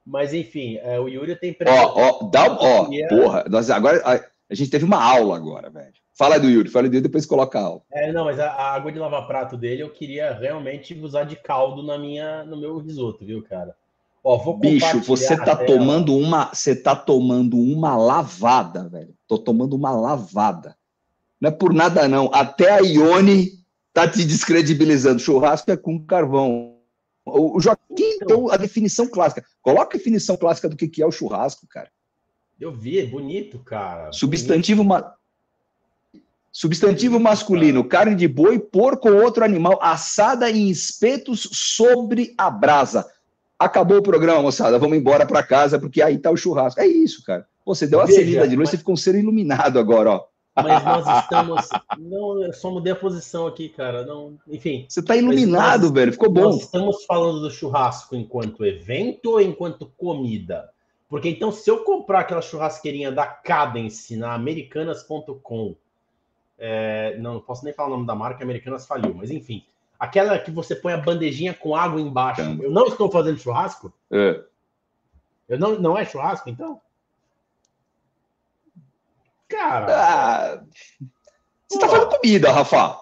Mas 0.05 0.33
enfim, 0.33 0.77
é, 0.77 0.99
o 0.99 1.07
Yuri 1.07 1.35
tem 1.35 1.55
Ó, 1.65 2.25
ó, 2.25 2.29
dá, 2.29 2.51
ó, 2.51 2.87
é... 2.91 3.07
porra, 3.07 3.45
nós 3.49 3.69
agora 3.69 4.01
a, 4.03 4.15
a, 4.49 4.55
gente 4.55 4.71
teve 4.71 4.83
uma 4.83 5.01
aula 5.01 5.35
agora, 5.35 5.69
velho. 5.69 5.93
Fala 6.13 6.39
do 6.39 6.49
Yuri, 6.49 6.69
fala 6.69 6.89
do 6.89 6.95
Yuri, 6.95 7.03
depois 7.03 7.25
coloca 7.25 7.59
a 7.59 7.63
aula. 7.63 7.81
É, 7.91 8.11
não, 8.11 8.25
mas 8.25 8.39
a, 8.39 8.49
a, 8.49 8.73
água 8.73 8.91
de 8.91 8.99
lavar 8.99 9.27
prato 9.27 9.55
dele 9.55 9.83
eu 9.83 9.89
queria 9.89 10.33
realmente 10.33 10.93
usar 10.95 11.23
de 11.23 11.35
caldo 11.35 11.83
na 11.83 11.97
minha, 11.97 12.43
no 12.43 12.57
meu 12.57 12.77
risoto, 12.77 13.25
viu, 13.25 13.43
cara? 13.43 13.75
Ó, 14.23 14.37
vou 14.37 14.57
Bicho, 14.57 14.99
você 14.99 15.35
tá 15.35 15.55
tomando 15.55 16.15
uma, 16.15 16.53
você 16.53 16.75
tá 16.75 16.95
tomando 16.95 17.57
uma 17.57 17.95
lavada, 17.95 18.87
velho. 18.87 19.15
Tô 19.27 19.37
tomando 19.37 19.75
uma 19.75 19.91
lavada. 19.91 20.75
Não 21.39 21.49
é 21.49 21.51
por 21.51 21.73
nada 21.73 22.07
não. 22.07 22.29
Até 22.31 22.69
a 22.69 22.77
Ione 22.79 23.60
tá 23.93 24.07
te 24.07 24.23
descredibilizando. 24.25 25.19
Churrasco 25.19 25.71
é 25.71 25.77
com 25.77 26.03
carvão. 26.03 26.77
O 27.25 27.59
Joaquim, 27.59 28.17
então, 28.21 28.49
a 28.49 28.57
definição 28.57 29.07
clássica. 29.07 29.45
Coloca 29.61 29.95
a 29.95 29.97
definição 29.97 30.35
clássica 30.35 30.67
do 30.67 30.75
que 30.75 31.01
é 31.01 31.05
o 31.05 31.11
churrasco, 31.11 31.67
cara. 31.67 31.89
Eu 32.59 32.71
vi, 32.71 32.99
é 32.99 33.05
bonito, 33.05 33.59
cara. 33.59 34.11
Substantivo, 34.11 34.83
ma... 34.83 35.13
Substantivo 36.51 37.19
masculino, 37.19 37.83
carne 37.83 38.13
de 38.13 38.27
boi, 38.27 38.59
porco 38.59 39.09
ou 39.09 39.23
outro 39.23 39.43
animal, 39.43 39.79
assada 39.81 40.49
em 40.51 40.69
espetos 40.69 41.47
sobre 41.51 42.33
a 42.37 42.49
brasa. 42.49 43.05
Acabou 43.57 43.99
o 43.99 44.03
programa, 44.03 44.41
moçada. 44.41 44.77
Vamos 44.77 44.97
embora 44.97 45.25
para 45.25 45.43
casa, 45.43 45.79
porque 45.79 46.01
aí 46.01 46.17
tá 46.17 46.29
o 46.29 46.37
churrasco. 46.37 46.81
É 46.81 46.87
isso, 46.87 47.23
cara. 47.23 47.47
Você 47.65 47.87
deu 47.87 47.99
uma 47.99 48.05
Veja, 48.05 48.47
de 48.47 48.55
luz, 48.55 48.57
mas... 48.57 48.69
você 48.69 48.77
ficou 48.77 48.93
um 48.93 48.97
ser 48.97 49.15
iluminado 49.15 49.79
agora, 49.79 50.11
ó. 50.11 50.25
Mas 50.55 50.83
nós 50.83 51.23
estamos. 51.23 51.69
Não, 51.97 52.43
eu 52.43 52.53
só 52.53 52.69
mudei 52.69 52.91
a 52.91 52.95
posição 52.95 53.47
aqui, 53.47 53.69
cara. 53.69 54.05
Não, 54.05 54.37
enfim. 54.47 54.85
Você 54.87 55.01
tá 55.01 55.15
iluminado, 55.15 55.83
nós, 55.83 55.91
velho. 55.91 56.11
Ficou 56.11 56.29
bom. 56.29 56.41
Nós 56.41 56.61
estamos 56.61 57.05
falando 57.05 57.39
do 57.41 57.49
churrasco 57.49 58.15
enquanto 58.15 58.65
evento 58.65 59.31
ou 59.31 59.41
enquanto 59.41 59.85
comida? 59.97 60.69
Porque 61.07 61.29
então, 61.29 61.51
se 61.51 61.69
eu 61.69 61.83
comprar 61.83 62.21
aquela 62.21 62.41
churrasqueirinha 62.41 63.11
da 63.11 63.25
Cadence 63.25 64.15
na 64.15 64.33
americanas.com, 64.33 65.75
é, 66.57 67.17
não, 67.17 67.35
não 67.35 67.41
posso 67.41 67.65
nem 67.65 67.73
falar 67.73 67.89
o 67.89 67.91
nome 67.91 68.07
da 68.07 68.15
marca, 68.15 68.43
Americanas 68.43 68.85
faliu, 68.85 69.13
mas 69.13 69.31
enfim. 69.31 69.65
Aquela 69.99 70.37
que 70.39 70.51
você 70.51 70.75
põe 70.75 70.93
a 70.93 70.97
bandejinha 70.97 71.53
com 71.53 71.75
água 71.75 71.99
embaixo. 71.99 72.41
Caramba. 72.41 72.63
Eu 72.63 72.71
não 72.71 72.87
estou 72.87 73.09
fazendo 73.11 73.39
churrasco? 73.39 73.93
É. 74.09 74.41
Eu 75.47 75.59
não, 75.59 75.79
não 75.79 75.97
é 75.97 76.05
churrasco, 76.05 76.49
então? 76.49 76.81
Cara. 79.51 79.85
Ah, 79.89 80.30
você 81.69 81.79
tá 81.79 81.87
falando 81.87 82.09
comida, 82.09 82.51
Rafa. 82.51 82.99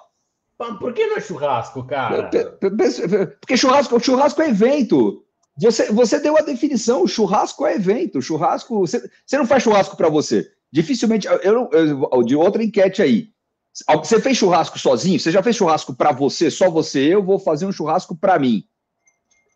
Por 0.79 0.93
que 0.93 1.07
não 1.07 1.17
é 1.17 1.21
churrasco, 1.21 1.83
cara? 1.85 2.29
Porque 3.39 3.55
churrasco, 3.55 3.99
churrasco 3.99 4.41
é 4.41 4.49
evento. 4.49 5.23
Você, 5.57 5.91
você 5.91 6.19
deu 6.19 6.37
a 6.37 6.41
definição, 6.41 7.07
churrasco 7.07 7.65
é 7.65 7.75
evento. 7.75 8.21
Churrasco. 8.21 8.79
Você, 8.79 9.09
você 9.25 9.37
não 9.37 9.45
faz 9.45 9.63
churrasco 9.63 9.95
para 9.95 10.09
você. 10.09 10.51
Dificilmente. 10.71 11.27
Eu, 11.27 11.69
eu, 11.71 12.23
de 12.23 12.35
outra 12.35 12.63
enquete 12.63 13.01
aí. 13.01 13.29
Você 14.03 14.19
fez 14.19 14.37
churrasco 14.37 14.77
sozinho? 14.77 15.19
Você 15.19 15.31
já 15.31 15.41
fez 15.41 15.55
churrasco 15.55 15.93
para 15.93 16.11
você, 16.11 16.51
só 16.51 16.69
você? 16.69 17.13
Eu 17.13 17.23
vou 17.23 17.39
fazer 17.39 17.65
um 17.65 17.71
churrasco 17.71 18.15
para 18.15 18.37
mim. 18.37 18.65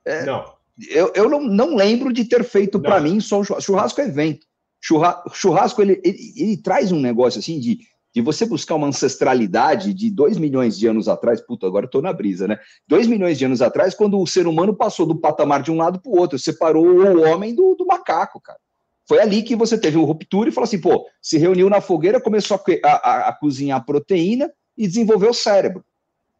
É, 0.06 0.26
não. 0.26 0.46
Eu, 0.90 1.12
eu 1.16 1.30
não, 1.30 1.42
não 1.42 1.76
lembro 1.76 2.12
de 2.12 2.26
ter 2.26 2.44
feito 2.44 2.80
para 2.80 3.00
mim 3.00 3.20
só 3.20 3.40
um 3.40 3.44
churrasco. 3.44 3.72
Churrasco 3.72 4.02
é 4.02 4.06
evento. 4.06 4.46
Churrasco, 4.86 5.32
churrasco 5.34 5.82
ele, 5.82 6.02
ele, 6.04 6.34
ele, 6.36 6.58
traz 6.58 6.92
um 6.92 7.00
negócio 7.00 7.40
assim 7.40 7.58
de, 7.58 7.80
de 8.14 8.22
você 8.22 8.46
buscar 8.46 8.76
uma 8.76 8.88
ancestralidade 8.88 9.94
de 9.94 10.12
dois 10.12 10.38
milhões 10.38 10.78
de 10.78 10.86
anos 10.88 11.08
atrás. 11.08 11.40
Puta, 11.40 11.66
agora 11.66 11.86
eu 11.86 11.90
tô 11.90 12.02
na 12.02 12.12
brisa, 12.12 12.50
né? 12.50 12.60
Dois 12.86 13.08
milhões 13.08 13.38
de 13.38 13.46
anos 13.46 13.62
atrás, 13.62 13.96
quando 13.96 14.20
o 14.20 14.28
ser 14.28 14.46
humano 14.46 14.76
passou 14.76 15.06
do 15.06 15.16
patamar 15.16 15.64
de 15.64 15.72
um 15.72 15.78
lado 15.78 16.02
para 16.02 16.12
o 16.12 16.18
outro, 16.18 16.38
separou 16.38 16.86
o 16.86 17.22
homem 17.22 17.56
do, 17.56 17.76
do 17.76 17.86
macaco, 17.86 18.42
cara. 18.42 18.60
Foi 19.08 19.22
ali 19.22 19.42
que 19.42 19.56
você 19.56 19.78
teve 19.78 19.98
uma 19.98 20.06
ruptura 20.06 20.50
e 20.50 20.52
falou 20.52 20.66
assim, 20.66 20.80
pô, 20.80 21.06
se 21.22 21.38
reuniu 21.38 21.70
na 21.70 21.80
fogueira, 21.80 22.20
começou 22.20 22.60
a, 22.84 22.90
a, 22.90 23.30
a 23.30 23.34
cozinhar 23.34 23.86
proteína 23.86 24.52
e 24.78 24.86
desenvolveu 24.86 25.30
o 25.30 25.34
cérebro. 25.34 25.84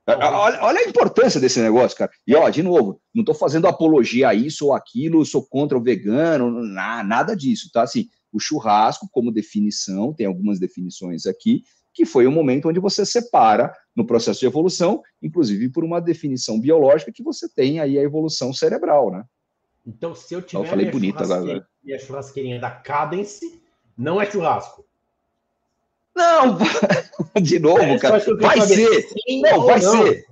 Olha, 0.06 0.62
olha, 0.62 0.80
a 0.80 0.90
importância 0.90 1.40
desse 1.40 1.62
negócio, 1.62 1.98
cara. 1.98 2.12
E 2.28 2.36
ó, 2.36 2.50
de 2.50 2.62
novo, 2.62 3.00
não 3.16 3.22
estou 3.22 3.34
fazendo 3.34 3.68
apologia 3.68 4.30
a 4.30 4.34
isso 4.34 4.66
ou 4.66 4.74
aquilo, 4.74 5.26
sou 5.26 5.46
contra 5.46 5.78
o 5.78 5.82
vegano, 5.82 6.62
nada 6.62 7.36
disso, 7.36 7.70
tá? 7.72 7.84
Assim, 7.84 8.10
o 8.34 8.40
churrasco, 8.40 9.08
como 9.12 9.32
definição, 9.32 10.14
tem 10.14 10.26
algumas 10.26 10.60
definições 10.60 11.26
aqui, 11.26 11.64
que 11.94 12.06
foi 12.06 12.26
o 12.26 12.30
um 12.30 12.34
momento 12.34 12.68
onde 12.68 12.80
você 12.80 13.06
separa 13.06 13.72
no 13.96 14.06
processo 14.06 14.40
de 14.40 14.48
evolução, 14.48 15.02
inclusive 15.22 15.70
por 15.70 15.84
uma 15.84 16.02
definição 16.02 16.60
biológica 16.60 17.12
que 17.14 17.24
você 17.24 17.48
tem 17.48 17.80
aí 17.80 18.00
a 18.00 18.02
evolução 18.02 18.52
cerebral, 18.52 19.12
né? 19.12 19.24
Então, 19.86 20.16
se 20.16 20.34
eu 20.34 20.42
tiver 20.42 20.64
eu 20.64 20.66
falei 20.66 20.90
bonito 20.90 21.22
agora. 21.22 21.68
e 21.84 21.94
a 21.94 22.00
churrasqueirinha 22.00 22.60
da 22.60 22.72
Cadence, 22.72 23.62
não 23.98 24.20
é 24.20 24.26
churrasco. 24.26 24.84
Não, 26.16 26.58
de 27.42 27.60
novo, 27.60 27.82
é, 27.82 28.00
cara. 28.00 28.20
Vai 28.40 28.62
ser. 28.62 29.08
Não, 29.42 29.66
vai 29.66 29.82
não. 29.82 30.04
ser. 30.04 30.26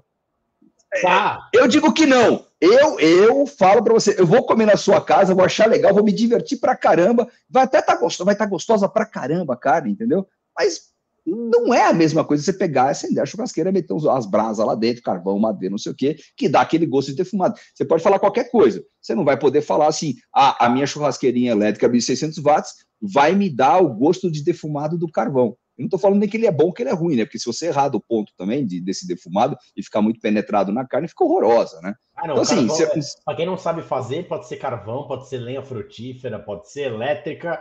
Tá. 1.01 1.49
Eu 1.53 1.67
digo 1.67 1.93
que 1.93 2.05
não. 2.05 2.45
Eu, 2.61 2.99
eu 2.99 3.47
falo 3.47 3.83
para 3.83 3.95
você, 3.95 4.15
eu 4.19 4.25
vou 4.25 4.45
comer 4.45 4.67
na 4.67 4.77
sua 4.77 5.01
casa, 5.01 5.33
vou 5.33 5.43
achar 5.43 5.67
legal, 5.67 5.95
vou 5.95 6.03
me 6.03 6.13
divertir 6.13 6.59
pra 6.59 6.77
caramba. 6.77 7.27
Vai 7.49 7.63
até 7.63 7.81
tá 7.81 7.95
gostosa, 7.95 8.23
vai 8.23 8.35
estar 8.35 8.45
tá 8.45 8.49
gostosa 8.51 8.87
pra 8.87 9.03
caramba 9.03 9.55
a 9.55 9.57
carne, 9.57 9.91
entendeu? 9.91 10.27
Mas 10.55 10.91
não 11.25 11.73
é 11.73 11.85
a 11.85 11.93
mesma 11.93 12.23
coisa 12.23 12.43
você 12.43 12.53
pegar, 12.53 12.89
acender 12.89 13.21
a 13.21 13.25
churrasqueira, 13.25 13.71
meter 13.71 13.95
as 14.09 14.27
brasas 14.27 14.63
lá 14.63 14.75
dentro, 14.75 15.01
carvão, 15.01 15.39
madeira, 15.39 15.71
não 15.71 15.77
sei 15.79 15.91
o 15.91 15.95
quê, 15.95 16.17
que 16.37 16.47
dá 16.47 16.61
aquele 16.61 16.85
gosto 16.85 17.09
de 17.09 17.17
defumado. 17.17 17.55
Você 17.73 17.83
pode 17.83 18.03
falar 18.03 18.19
qualquer 18.19 18.51
coisa. 18.51 18.83
Você 19.01 19.15
não 19.15 19.25
vai 19.25 19.37
poder 19.37 19.61
falar 19.61 19.87
assim, 19.87 20.15
ah, 20.33 20.63
a 20.65 20.69
minha 20.69 20.85
churrasqueirinha 20.85 21.51
elétrica 21.51 21.89
de 21.89 21.99
600 21.99 22.37
watts 22.39 22.73
vai 23.01 23.33
me 23.33 23.49
dar 23.49 23.79
o 23.79 23.89
gosto 23.89 24.29
de 24.31 24.43
defumado 24.43 24.99
do 24.99 25.11
carvão. 25.11 25.57
Eu 25.81 25.85
não 25.85 25.87
estou 25.87 25.99
falando 25.99 26.19
nem 26.19 26.29
que 26.29 26.37
ele 26.37 26.45
é 26.45 26.51
bom 26.51 26.65
ou 26.65 26.73
que 26.73 26.83
ele 26.83 26.91
é 26.91 26.93
ruim, 26.93 27.15
né? 27.15 27.25
Porque 27.25 27.39
se 27.39 27.45
você 27.45 27.67
errar 27.67 27.89
do 27.89 27.99
ponto 27.99 28.31
também 28.37 28.65
de, 28.65 28.79
desse 28.79 29.07
defumado 29.07 29.57
e 29.75 29.83
ficar 29.83 30.01
muito 30.01 30.19
penetrado 30.19 30.71
na 30.71 30.85
carne, 30.85 31.07
fica 31.07 31.23
horrorosa, 31.23 31.81
né? 31.81 31.95
Ah, 32.15 32.27
não, 32.27 32.35
então, 32.35 32.43
assim, 32.43 32.83
é, 32.83 32.99
para 33.25 33.35
quem 33.35 33.45
não 33.47 33.57
sabe 33.57 33.81
fazer, 33.81 34.27
pode 34.27 34.47
ser 34.47 34.57
carvão, 34.57 35.07
pode 35.07 35.27
ser 35.27 35.39
lenha 35.39 35.63
frutífera, 35.63 36.37
pode 36.37 36.71
ser 36.71 36.81
elétrica. 36.81 37.59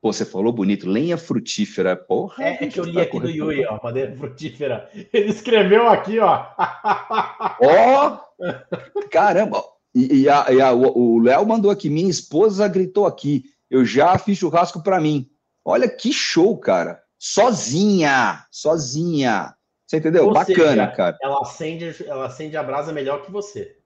Pô, 0.00 0.12
você 0.12 0.24
falou 0.24 0.52
bonito, 0.52 0.88
lenha 0.88 1.18
frutífera, 1.18 1.96
porra. 1.96 2.44
É, 2.44 2.64
é 2.64 2.68
que 2.68 2.78
eu 2.78 2.84
li 2.84 2.92
tá 2.92 3.02
aqui 3.02 3.18
do 3.18 3.28
Yui, 3.28 3.66
ó, 3.66 3.80
madeira 3.82 4.16
frutífera. 4.16 4.88
Ele 5.12 5.30
escreveu 5.30 5.88
aqui, 5.88 6.20
ó. 6.20 6.46
Ó! 7.60 8.18
oh, 8.38 9.08
caramba! 9.10 9.64
E, 9.92 10.20
e, 10.20 10.28
a, 10.28 10.46
e 10.52 10.60
a, 10.60 10.72
o 10.72 11.18
Léo 11.18 11.44
mandou 11.44 11.72
aqui, 11.72 11.90
minha 11.90 12.08
esposa 12.08 12.68
gritou 12.68 13.04
aqui, 13.04 13.46
eu 13.68 13.84
já 13.84 14.16
fiz 14.16 14.38
churrasco 14.38 14.80
para 14.80 15.00
mim. 15.00 15.28
Olha 15.64 15.88
que 15.88 16.12
show, 16.12 16.56
cara 16.56 17.02
sozinha, 17.18 18.44
sozinha. 18.50 19.54
Você 19.86 19.96
entendeu? 19.96 20.26
Ou 20.26 20.32
Bacana, 20.32 20.68
seja, 20.68 20.86
cara. 20.88 21.18
Ela 21.22 21.40
acende, 21.40 21.96
ela 22.06 22.26
acende 22.26 22.56
a 22.56 22.62
brasa 22.62 22.92
melhor 22.92 23.22
que 23.22 23.32
você. 23.32 23.76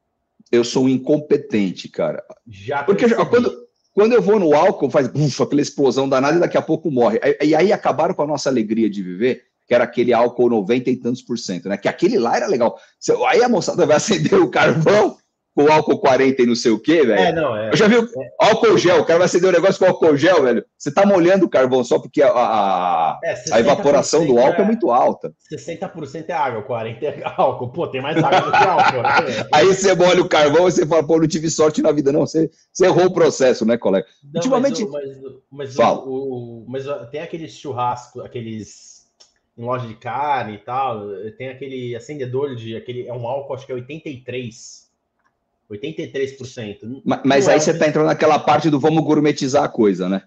Eu 0.50 0.64
sou 0.64 0.84
um 0.84 0.88
incompetente, 0.88 1.88
cara. 1.88 2.22
Já 2.46 2.82
Porque 2.82 3.08
já, 3.08 3.24
quando, 3.24 3.66
quando 3.92 4.12
eu 4.12 4.20
vou 4.20 4.40
no 4.40 4.54
álcool, 4.54 4.90
faz 4.90 5.06
buf, 5.06 5.42
aquela 5.42 5.62
explosão 5.62 6.08
danada 6.08 6.36
e 6.36 6.40
daqui 6.40 6.58
a 6.58 6.62
pouco 6.62 6.90
morre. 6.90 7.20
E 7.40 7.54
aí 7.54 7.72
acabaram 7.72 8.14
com 8.14 8.22
a 8.22 8.26
nossa 8.26 8.48
alegria 8.48 8.90
de 8.90 9.02
viver, 9.02 9.44
que 9.66 9.74
era 9.74 9.84
aquele 9.84 10.12
álcool 10.12 10.50
90 10.50 10.90
e 10.90 10.96
tantos 10.96 11.22
por 11.22 11.38
cento, 11.38 11.68
né? 11.68 11.76
Que 11.76 11.88
aquele 11.88 12.18
lá 12.18 12.36
era 12.36 12.46
legal. 12.46 12.78
Aí 13.28 13.42
a 13.42 13.48
moçada 13.48 13.86
vai 13.86 13.96
acender 13.96 14.38
o 14.40 14.50
carvão, 14.50 15.16
com 15.54 15.70
álcool 15.70 15.98
40 15.98 16.42
e 16.42 16.46
não 16.46 16.54
sei 16.54 16.70
o 16.72 16.78
quê, 16.78 17.04
velho. 17.04 17.20
É, 17.20 17.32
não, 17.32 17.56
é. 17.56 17.70
Eu 17.70 17.76
já 17.76 17.86
vi 17.86 17.96
é. 17.96 18.30
álcool 18.40 18.78
gel, 18.78 19.00
o 19.00 19.04
cara 19.04 19.18
vai 19.18 19.26
acender 19.26 19.50
um 19.50 19.52
negócio 19.52 19.78
com 19.78 19.86
álcool 19.86 20.16
gel, 20.16 20.42
velho. 20.42 20.64
Você 20.78 20.92
tá 20.92 21.04
molhando 21.04 21.44
o 21.44 21.48
carvão 21.48 21.84
só 21.84 21.98
porque 21.98 22.22
a, 22.22 22.30
a, 22.30 23.20
é, 23.22 23.34
a 23.52 23.60
evaporação 23.60 24.26
do 24.26 24.38
álcool 24.38 24.62
é, 24.62 24.64
é, 24.64 24.66
muito 24.66 24.90
alta. 24.90 25.32
60% 25.52 26.24
é 26.28 26.32
água, 26.32 26.62
40% 26.66 27.02
é 27.02 27.22
álcool. 27.36 27.70
Pô, 27.70 27.86
tem 27.86 28.00
mais 28.00 28.16
água 28.16 28.40
do 28.40 28.50
que 28.50 28.64
álcool. 28.64 29.02
Né? 29.02 29.46
Aí 29.52 29.66
você 29.66 29.94
molha 29.94 30.22
o 30.22 30.28
carvão 30.28 30.68
e 30.68 30.72
você 30.72 30.86
fala, 30.86 31.06
pô, 31.06 31.18
não 31.18 31.28
tive 31.28 31.50
sorte 31.50 31.82
na 31.82 31.92
vida, 31.92 32.10
não. 32.10 32.26
Você, 32.26 32.50
você 32.72 32.86
errou 32.86 33.06
o 33.06 33.14
processo, 33.14 33.66
né, 33.66 33.76
colega? 33.76 34.06
Não, 34.24 34.40
Ultimamente. 34.40 34.84
Mas, 34.86 35.20
mas, 35.50 35.76
mas, 35.76 35.78
o, 35.78 36.08
o, 36.08 36.66
mas 36.66 36.84
tem 37.10 37.20
aqueles 37.20 37.52
churrascos, 37.52 38.24
aqueles 38.24 38.92
em 39.56 39.64
loja 39.64 39.86
de 39.86 39.94
carne 39.96 40.54
e 40.54 40.58
tal, 40.58 41.02
tem 41.36 41.50
aquele 41.50 41.94
acendedor 41.94 42.56
de 42.56 42.74
aquele 42.74 43.06
é 43.06 43.12
um 43.12 43.26
álcool, 43.26 43.52
acho 43.52 43.66
que 43.66 43.72
é 43.72 43.74
83 43.74 44.81
83%. 45.70 47.02
Mas, 47.04 47.20
mas 47.24 47.48
aí 47.48 47.56
é 47.56 47.60
você 47.60 47.70
está 47.70 47.88
entrando 47.88 48.06
naquela 48.06 48.38
parte 48.38 48.70
do 48.70 48.80
vamos 48.80 49.04
gourmetizar 49.04 49.64
a 49.64 49.68
coisa, 49.68 50.08
né? 50.08 50.22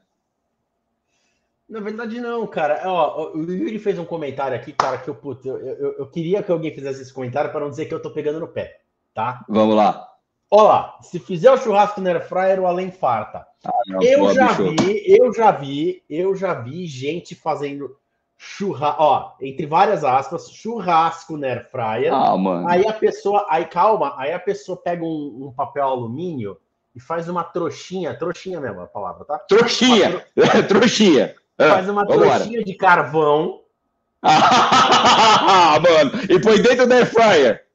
Na 1.68 1.80
verdade, 1.80 2.20
não, 2.20 2.46
cara. 2.46 2.82
Ó, 2.86 3.32
o 3.34 3.52
Yuri 3.52 3.80
fez 3.80 3.98
um 3.98 4.06
comentário 4.06 4.56
aqui, 4.56 4.72
cara, 4.72 4.98
que 4.98 5.10
eu, 5.10 5.16
puto, 5.16 5.48
eu, 5.48 5.58
eu, 5.58 5.92
eu 6.00 6.08
queria 6.08 6.44
que 6.44 6.52
alguém 6.52 6.74
fizesse 6.74 7.02
esse 7.02 7.14
comentário 7.14 7.52
para 7.52 7.62
não 7.62 7.70
dizer 7.70 7.86
que 7.86 7.94
eu 7.94 8.02
tô 8.02 8.12
pegando 8.12 8.40
no 8.40 8.48
pé, 8.48 8.80
tá? 9.14 9.44
Vamos 9.50 9.76
lá. 9.76 10.12
Olha 10.52 10.94
se 11.02 11.20
fizer 11.20 11.52
o 11.52 11.58
churrasco 11.58 12.00
no 12.00 12.22
fryer, 12.22 12.60
o 12.60 12.68
além 12.68 12.92
farta. 12.92 13.48
Ah, 13.64 13.72
não, 13.88 14.02
eu 14.02 14.34
já 14.34 14.54
bicho. 14.54 14.76
vi, 14.78 15.04
eu 15.06 15.34
já 15.34 15.52
vi, 15.52 16.04
eu 16.10 16.36
já 16.36 16.54
vi 16.54 16.86
gente 16.86 17.34
fazendo 17.34 17.98
churrasco, 18.46 19.02
ó, 19.02 19.32
entre 19.42 19.66
várias 19.66 20.04
aspas, 20.04 20.52
churrasco 20.52 21.36
na 21.36 21.48
air 21.48 21.70
fryer. 21.70 22.14
Ah, 22.14 22.38
mano. 22.38 22.68
Aí 22.68 22.88
a 22.88 22.94
pessoa, 22.94 23.46
aí 23.50 23.66
calma, 23.66 24.14
aí 24.18 24.32
a 24.32 24.40
pessoa 24.40 24.78
pega 24.78 25.04
um, 25.04 25.48
um 25.48 25.52
papel 25.52 25.84
alumínio 25.84 26.58
e 26.96 27.00
faz 27.00 27.28
uma 27.28 27.44
trouxinha, 27.44 28.18
trouxinha 28.18 28.62
mesmo 28.62 28.82
a 28.82 28.88
palavra, 28.88 29.26
tá? 29.26 29.40
Trouxinha, 29.40 30.24
tro... 30.36 30.68
trouxinha. 30.68 31.36
É, 31.58 31.70
faz 31.70 31.90
uma 31.90 32.06
trouxinha 32.06 32.64
de 32.64 32.76
carvão. 32.76 33.62
ah, 34.22 35.80
mano, 35.82 36.22
e 36.30 36.40
põe 36.40 36.62
dentro 36.62 36.86
da 36.86 36.96
air 36.96 37.12
fryer. 37.12 37.66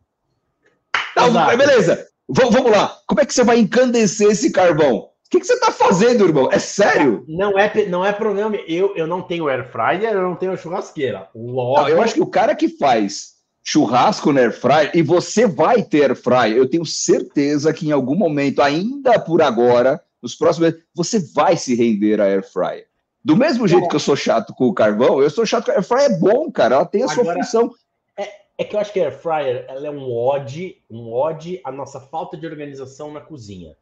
Tá, 1.14 1.56
beleza, 1.56 2.08
v 2.28 2.44
vamos 2.48 2.70
lá. 2.70 2.96
Como 3.06 3.20
é 3.20 3.26
que 3.26 3.34
você 3.34 3.42
vai 3.42 3.58
encandecer 3.58 4.30
esse 4.30 4.52
carvão? 4.52 5.09
O 5.30 5.38
que, 5.38 5.38
que, 5.38 5.46
você 5.46 5.54
está 5.54 5.70
fazendo, 5.70 6.24
irmão? 6.24 6.48
É 6.50 6.58
sério? 6.58 7.24
Não 7.28 7.56
é, 7.56 7.86
não 7.86 8.04
é 8.04 8.12
problema. 8.12 8.56
Eu, 8.66 8.96
eu 8.96 9.06
não 9.06 9.22
tenho 9.22 9.46
air 9.46 9.64
fryer, 9.70 10.12
eu 10.12 10.22
não 10.22 10.34
tenho 10.34 10.56
churrasqueira. 10.56 11.28
Logo... 11.32 11.80
Não, 11.80 11.88
eu 11.88 12.02
acho 12.02 12.14
que 12.14 12.20
o 12.20 12.26
cara 12.26 12.52
que 12.52 12.68
faz 12.68 13.34
churrasco 13.62 14.32
no 14.32 14.40
air 14.40 14.52
fryer, 14.52 14.90
e 14.92 15.02
você 15.02 15.46
vai 15.46 15.84
ter 15.84 16.10
air 16.10 16.16
fryer, 16.16 16.56
eu 16.56 16.68
tenho 16.68 16.84
certeza 16.84 17.72
que 17.72 17.86
em 17.86 17.92
algum 17.92 18.16
momento, 18.16 18.60
ainda 18.60 19.20
por 19.20 19.40
agora, 19.40 20.02
nos 20.20 20.34
próximos 20.34 20.70
meses, 20.70 20.84
você 20.92 21.20
vai 21.32 21.56
se 21.56 21.76
render 21.76 22.20
a 22.20 22.24
air 22.24 22.42
fryer. 22.42 22.88
Do 23.24 23.36
mesmo 23.36 23.68
jeito 23.68 23.88
que 23.88 23.94
eu 23.94 24.00
sou 24.00 24.16
chato 24.16 24.52
com 24.52 24.66
o 24.66 24.74
carvão, 24.74 25.22
eu 25.22 25.30
sou 25.30 25.46
chato 25.46 25.66
com 25.66 25.70
a 25.70 25.74
air 25.74 25.84
fryer 25.84 26.10
é 26.10 26.18
bom, 26.18 26.50
cara, 26.50 26.74
ela 26.74 26.84
tem 26.84 27.02
a 27.02 27.04
agora, 27.04 27.22
sua 27.22 27.34
função. 27.34 27.70
É, 28.18 28.28
é 28.58 28.64
que 28.64 28.74
eu 28.74 28.80
acho 28.80 28.92
que 28.92 28.98
a 28.98 29.04
air 29.04 29.16
fryer 29.16 29.64
ela 29.68 29.86
é 29.86 29.90
um 29.92 30.12
ode, 30.12 30.78
um 30.90 31.12
ode 31.12 31.60
à 31.62 31.70
nossa 31.70 32.00
falta 32.00 32.36
de 32.36 32.48
organização 32.48 33.12
na 33.12 33.20
cozinha. 33.20 33.76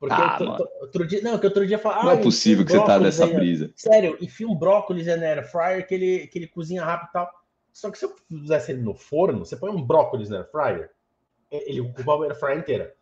Porque 0.00 0.14
ah, 0.14 0.58
outro 0.80 1.06
dia, 1.06 1.20
não, 1.20 1.36
que 1.36 1.46
outro 1.46 1.66
dia 1.66 1.78
fala, 1.78 2.02
não 2.02 2.10
ah, 2.12 2.14
é 2.14 2.22
possível 2.22 2.64
que 2.64 2.72
você 2.72 2.82
tá 2.82 2.98
nessa 2.98 3.26
aí, 3.26 3.34
brisa. 3.34 3.70
Sério, 3.76 4.16
enfia 4.18 4.48
um 4.48 4.54
brócolis 4.54 5.06
na 5.06 5.12
air 5.12 5.46
fryer 5.46 5.86
que 5.86 5.94
ele, 5.94 6.26
que 6.26 6.38
ele 6.38 6.46
cozinha 6.46 6.82
rápido 6.82 7.10
e 7.10 7.12
tal. 7.12 7.30
Só 7.70 7.90
que 7.90 7.98
se 7.98 8.06
eu 8.06 8.14
fizesse 8.26 8.72
ele 8.72 8.80
no 8.80 8.94
forno, 8.94 9.44
você 9.44 9.56
põe 9.56 9.70
um 9.70 9.82
brócolis 9.82 10.30
na 10.30 10.38
air 10.38 10.50
fryer, 10.50 10.90
ele 11.52 11.82
ocupa 11.82 12.14
a 12.14 12.24
air 12.24 12.34
fryer 12.34 12.58
inteira. 12.58 12.94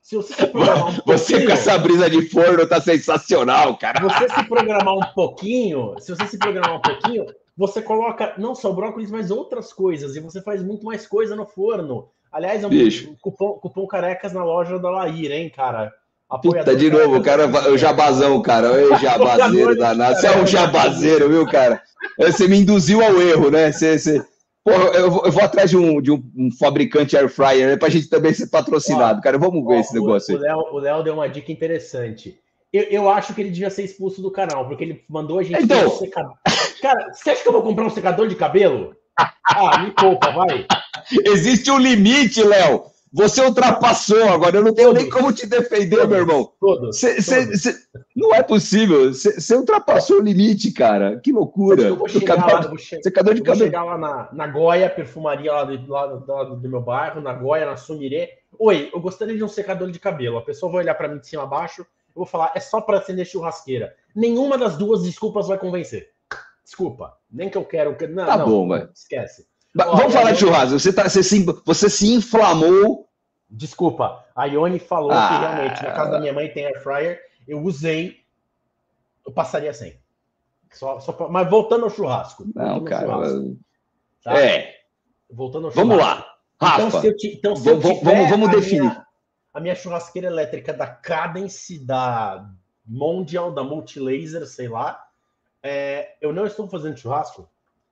Se 0.00 0.14
você 0.14 0.32
se 0.32 0.46
programar 0.46 0.90
um 0.90 0.92
Você 1.04 1.44
com 1.44 1.52
essa 1.52 1.76
brisa 1.76 2.08
de 2.08 2.22
forno 2.28 2.68
tá 2.68 2.80
sensacional, 2.80 3.76
cara. 3.76 4.00
Você 4.00 4.28
se 4.28 4.44
programar 4.44 4.94
um 4.94 5.12
pouquinho, 5.12 5.96
se 5.98 6.14
você 6.14 6.26
se 6.28 6.38
programar 6.38 6.76
um 6.76 6.82
pouquinho, 6.82 7.26
você 7.56 7.82
coloca 7.82 8.34
não 8.38 8.54
só 8.54 8.70
brócolis, 8.70 9.10
mas 9.10 9.32
outras 9.32 9.72
coisas. 9.72 10.14
E 10.14 10.20
você 10.20 10.40
faz 10.40 10.62
muito 10.62 10.84
mais 10.84 11.04
coisa 11.04 11.34
no 11.34 11.46
forno. 11.46 12.10
Aliás, 12.30 12.62
é 12.62 12.66
um 12.66 13.16
cupom, 13.20 13.54
cupom 13.54 13.86
carecas 13.88 14.32
na 14.32 14.44
loja 14.44 14.78
da 14.78 14.90
Laíra, 14.90 15.34
hein, 15.34 15.50
cara? 15.50 15.92
Puta, 16.42 16.74
de 16.74 16.90
novo, 16.90 17.18
o 17.18 17.22
cara, 17.22 17.46
o 17.70 17.78
jabazão, 17.78 18.40
cara. 18.42 18.72
O 18.72 18.96
jabazeiro 18.96 19.76
danado. 19.76 20.16
Você 20.16 20.26
é 20.26 20.36
um 20.36 20.46
jabazeiro, 20.46 21.28
viu, 21.28 21.46
cara? 21.46 21.82
Você 22.18 22.48
me 22.48 22.58
induziu 22.58 23.02
ao 23.02 23.20
erro, 23.20 23.50
né? 23.50 23.70
Você, 23.70 23.98
você... 23.98 24.24
Porra, 24.64 24.84
eu 24.94 25.10
vou, 25.10 25.26
eu 25.26 25.32
vou 25.32 25.42
atrás 25.42 25.68
de 25.68 25.76
um, 25.76 26.00
de 26.00 26.10
um, 26.10 26.22
fabricante 26.58 27.16
air 27.16 27.28
fryer 27.28 27.68
né, 27.68 27.76
pra 27.76 27.90
gente 27.90 28.08
também 28.08 28.32
ser 28.32 28.46
patrocinado, 28.46 29.18
ó, 29.18 29.22
cara. 29.22 29.38
Vamos 29.38 29.64
ver 29.66 29.76
ó, 29.76 29.80
esse 29.80 29.94
negócio 29.94 30.34
aí. 30.34 30.52
O 30.72 30.78
Léo 30.78 31.02
deu 31.02 31.14
uma 31.14 31.28
dica 31.28 31.52
interessante. 31.52 32.40
Eu, 32.72 32.82
eu, 32.84 33.08
acho 33.08 33.34
que 33.34 33.40
ele 33.40 33.50
devia 33.50 33.70
ser 33.70 33.84
expulso 33.84 34.22
do 34.22 34.30
canal, 34.30 34.66
porque 34.66 34.82
ele 34.82 35.04
mandou 35.08 35.38
a 35.38 35.42
gente 35.42 35.62
então... 35.62 35.86
um 35.86 35.90
secador. 35.90 36.34
Cara, 36.80 37.12
você 37.12 37.30
acha 37.30 37.42
que 37.42 37.48
eu 37.48 37.52
vou 37.52 37.62
comprar 37.62 37.84
um 37.84 37.90
secador 37.90 38.26
de 38.26 38.34
cabelo? 38.34 38.96
Ah, 39.46 39.78
me 39.78 39.92
poupa, 39.92 40.32
vai. 40.32 40.66
Existe 41.26 41.70
um 41.70 41.78
limite, 41.78 42.42
Léo. 42.42 42.93
Você 43.14 43.40
ultrapassou 43.42 44.24
agora, 44.24 44.56
eu 44.56 44.64
não 44.64 44.74
tenho 44.74 44.92
nem 44.92 45.08
como 45.08 45.32
te 45.32 45.46
defender, 45.46 46.04
meu 46.08 46.18
irmão. 46.18 46.50
Todos, 46.58 46.98
cê, 46.98 47.14
todos. 47.14 47.62
Cê, 47.62 47.72
não 48.14 48.34
é 48.34 48.42
possível. 48.42 49.14
Você 49.14 49.54
ultrapassou 49.54 50.18
o 50.18 50.20
limite, 50.22 50.72
cara. 50.72 51.20
Que 51.20 51.30
loucura. 51.30 51.82
Eu 51.82 51.96
vou 51.96 52.08
chegar 52.08 52.44
lá, 52.44 52.62
vou 52.62 52.76
che 52.76 53.00
secador 53.00 53.34
de 53.34 53.40
eu. 53.40 53.46
Vou 53.46 53.54
chegar 53.54 53.84
lá 53.84 53.96
na, 53.96 54.28
na 54.32 54.46
Goia, 54.48 54.90
perfumaria 54.90 55.52
lá, 55.52 55.62
do, 55.62 55.92
lá 55.92 56.06
do, 56.06 56.56
do 56.56 56.68
meu 56.68 56.80
bairro, 56.80 57.20
na 57.20 57.32
Goia, 57.32 57.66
na 57.66 57.76
Sumirê. 57.76 58.30
Oi, 58.58 58.90
eu 58.92 59.00
gostaria 59.00 59.36
de 59.36 59.44
um 59.44 59.48
secador 59.48 59.92
de 59.92 60.00
cabelo. 60.00 60.36
A 60.36 60.42
pessoa 60.42 60.72
vai 60.72 60.82
olhar 60.82 60.96
para 60.96 61.06
mim 61.06 61.20
de 61.20 61.28
cima 61.28 61.44
a 61.44 61.46
baixo, 61.46 61.82
eu 61.82 61.86
vou 62.16 62.26
falar, 62.26 62.50
é 62.56 62.60
só 62.60 62.80
para 62.80 62.98
acender 62.98 63.26
churrasqueira. 63.26 63.94
Nenhuma 64.12 64.58
das 64.58 64.76
duas 64.76 65.04
desculpas 65.04 65.46
vai 65.46 65.58
convencer. 65.58 66.10
Desculpa, 66.64 67.16
nem 67.30 67.48
que 67.48 67.56
eu 67.56 67.64
quero. 67.64 67.96
Não, 68.10 68.26
tá 68.26 68.38
não, 68.38 68.46
bom, 68.46 68.66
vai. 68.66 68.88
Esquece. 68.92 69.46
Vamos 69.74 70.12
falar 70.12 70.32
de 70.32 70.38
churrasco. 70.38 70.78
Você, 70.78 70.92
tá, 70.92 71.08
você, 71.08 71.22
se, 71.22 71.44
você 71.64 71.90
se 71.90 72.12
inflamou. 72.12 73.03
Desculpa, 73.56 74.24
a 74.34 74.46
Ione 74.46 74.78
falou 74.78 75.12
ah. 75.12 75.28
que 75.28 75.38
realmente 75.38 75.82
na 75.82 75.92
casa 75.92 76.10
da 76.10 76.20
minha 76.20 76.32
mãe 76.32 76.52
tem 76.52 76.66
air 76.66 76.82
fryer. 76.82 77.20
Eu 77.46 77.62
usei, 77.62 78.20
eu 79.24 79.32
passaria 79.32 79.72
sem. 79.72 79.96
Só, 80.72 80.98
só 80.98 81.12
pra, 81.12 81.28
mas 81.28 81.48
voltando 81.48 81.84
ao 81.84 81.90
churrasco. 81.90 82.44
Não, 82.54 82.82
cara. 82.82 83.06
Churrasco, 83.06 83.58
tá? 84.24 84.40
É. 84.40 84.74
Voltando 85.30 85.66
ao 85.66 85.72
churrasco. 85.72 85.88
Vamos 85.88 86.04
lá. 86.04 86.34
Rafa, 86.60 86.82
então, 86.82 87.00
se 87.00 87.06
eu, 87.06 87.14
então, 87.32 87.56
se 87.56 87.68
eu 87.68 87.80
vamos, 87.80 88.30
vamos 88.30 88.50
definir. 88.50 88.82
Minha, 88.82 89.06
a 89.52 89.60
minha 89.60 89.74
churrasqueira 89.74 90.26
elétrica 90.26 90.72
da 90.72 90.86
Cadence, 90.86 91.78
da 91.78 92.48
Mondial, 92.84 93.52
da 93.52 93.62
Multilaser, 93.62 94.46
sei 94.46 94.68
lá, 94.68 95.04
é, 95.62 96.16
eu 96.20 96.32
não 96.32 96.44
estou 96.44 96.68
fazendo 96.68 96.98
churrasco, 96.98 97.48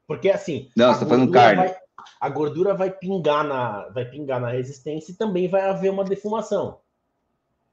porque 0.07 0.28
assim. 0.28 0.71
Não, 0.76 0.88
você 0.88 1.04
está 1.04 1.07
fazendo 1.07 1.31
carne. 1.31 1.69
Vai, 1.69 1.76
a 2.21 2.28
gordura 2.28 2.75
vai 2.75 2.90
pingar 2.90 3.44
na, 3.44 3.88
vai 3.88 4.04
pingar 4.04 4.40
na 4.40 4.50
resistência 4.50 5.12
e 5.12 5.16
também 5.16 5.49
vai 5.49 5.62
haver 5.62 5.90
uma 5.90 6.04
defumação. 6.04 6.78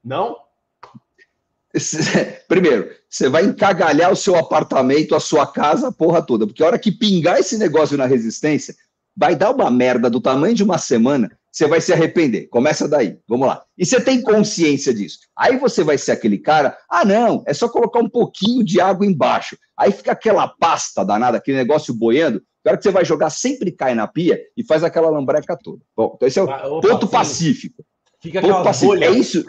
Não? 0.02 0.36
Primeiro, 2.48 2.90
você 3.08 3.28
vai 3.28 3.44
encagalhar 3.44 4.10
o 4.10 4.16
seu 4.16 4.36
apartamento, 4.36 5.14
a 5.14 5.20
sua 5.20 5.46
casa, 5.46 5.88
a 5.88 5.92
porra 5.92 6.20
toda, 6.20 6.46
porque 6.46 6.62
a 6.62 6.66
hora 6.66 6.78
que 6.78 6.90
pingar 6.90 7.38
esse 7.38 7.56
negócio 7.58 7.96
na 7.96 8.06
resistência, 8.06 8.74
vai 9.16 9.36
dar 9.36 9.50
uma 9.50 9.70
merda 9.70 10.08
do 10.08 10.20
tamanho 10.20 10.54
de 10.54 10.64
uma 10.64 10.78
semana 10.78 11.30
você 11.52 11.66
vai 11.66 11.80
se 11.80 11.92
arrepender. 11.92 12.48
Começa 12.48 12.88
daí. 12.88 13.18
Vamos 13.28 13.46
lá. 13.46 13.62
E 13.76 13.84
você 13.84 14.00
tem 14.00 14.22
consciência 14.22 14.94
disso. 14.94 15.18
Aí 15.36 15.58
você 15.58 15.82
vai 15.82 15.98
ser 15.98 16.12
aquele 16.12 16.38
cara, 16.38 16.76
ah, 16.88 17.04
não, 17.04 17.42
é 17.46 17.52
só 17.52 17.68
colocar 17.68 17.98
um 17.98 18.08
pouquinho 18.08 18.64
de 18.64 18.80
água 18.80 19.04
embaixo. 19.04 19.58
Aí 19.76 19.90
fica 19.90 20.12
aquela 20.12 20.46
pasta 20.46 21.04
danada, 21.04 21.38
aquele 21.38 21.56
negócio 21.56 21.92
boiando. 21.92 22.42
Na 22.64 22.72
hora 22.72 22.78
que 22.78 22.82
você 22.82 22.90
vai 22.90 23.04
jogar, 23.04 23.30
sempre 23.30 23.72
cai 23.72 23.94
na 23.94 24.06
pia 24.06 24.40
e 24.56 24.64
faz 24.64 24.84
aquela 24.84 25.08
lambreca 25.08 25.56
toda. 25.56 25.80
Bom, 25.96 26.12
então 26.14 26.28
esse 26.28 26.38
é 26.38 26.42
o 26.42 26.50
ah, 26.50 26.66
Opa, 26.66 26.88
ponto 26.88 27.06
sim. 27.06 27.12
pacífico. 27.12 27.84
Fica 28.20 28.40
ponto 28.40 28.62
pacífico. 28.62 28.92
Bolhas, 28.92 29.14
é 29.14 29.18
isso. 29.18 29.44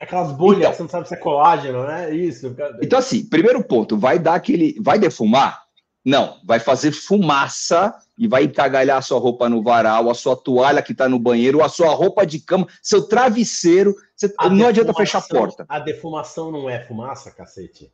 aquelas 0.00 0.32
bolhas, 0.32 0.60
então, 0.60 0.72
você 0.72 0.82
não 0.82 0.88
sabe 0.88 1.08
se 1.08 1.14
é 1.14 1.18
colágeno, 1.18 1.86
né? 1.86 2.14
Isso. 2.14 2.54
Então, 2.80 2.98
assim, 2.98 3.28
primeiro 3.28 3.62
ponto, 3.62 3.96
vai 3.96 4.18
dar 4.18 4.34
aquele. 4.34 4.76
Vai 4.82 4.98
defumar? 4.98 5.66
Não, 6.06 6.38
vai 6.44 6.60
fazer 6.60 6.92
fumaça 6.92 7.92
e 8.16 8.28
vai 8.28 8.44
encagalhar 8.44 8.98
a 8.98 9.02
sua 9.02 9.18
roupa 9.18 9.48
no 9.48 9.60
varal, 9.60 10.08
a 10.08 10.14
sua 10.14 10.36
toalha 10.36 10.80
que 10.80 10.92
está 10.92 11.08
no 11.08 11.18
banheiro, 11.18 11.64
a 11.64 11.68
sua 11.68 11.88
roupa 11.88 12.24
de 12.24 12.38
cama, 12.38 12.68
seu 12.80 13.08
travesseiro. 13.08 13.92
Você, 14.14 14.32
não 14.52 14.68
adianta 14.68 14.94
fechar 14.94 15.18
a 15.18 15.22
porta. 15.22 15.66
A 15.68 15.80
defumação 15.80 16.52
não 16.52 16.70
é 16.70 16.78
fumaça, 16.84 17.32
cacete? 17.32 17.92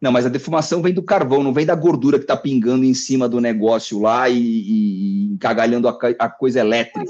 Não, 0.00 0.12
mas 0.12 0.26
a 0.26 0.28
defumação 0.28 0.82
vem 0.82 0.92
do 0.92 1.02
carvão, 1.02 1.42
não 1.42 1.54
vem 1.54 1.64
da 1.64 1.74
gordura 1.74 2.18
que 2.18 2.24
está 2.24 2.36
pingando 2.36 2.84
em 2.84 2.92
cima 2.92 3.26
do 3.26 3.40
negócio 3.40 3.98
lá 3.98 4.28
e, 4.28 4.38
e 4.38 5.32
encagalhando 5.32 5.88
a, 5.88 5.98
a, 6.18 6.28
coisa 6.28 6.60
elétrica. 6.60 7.02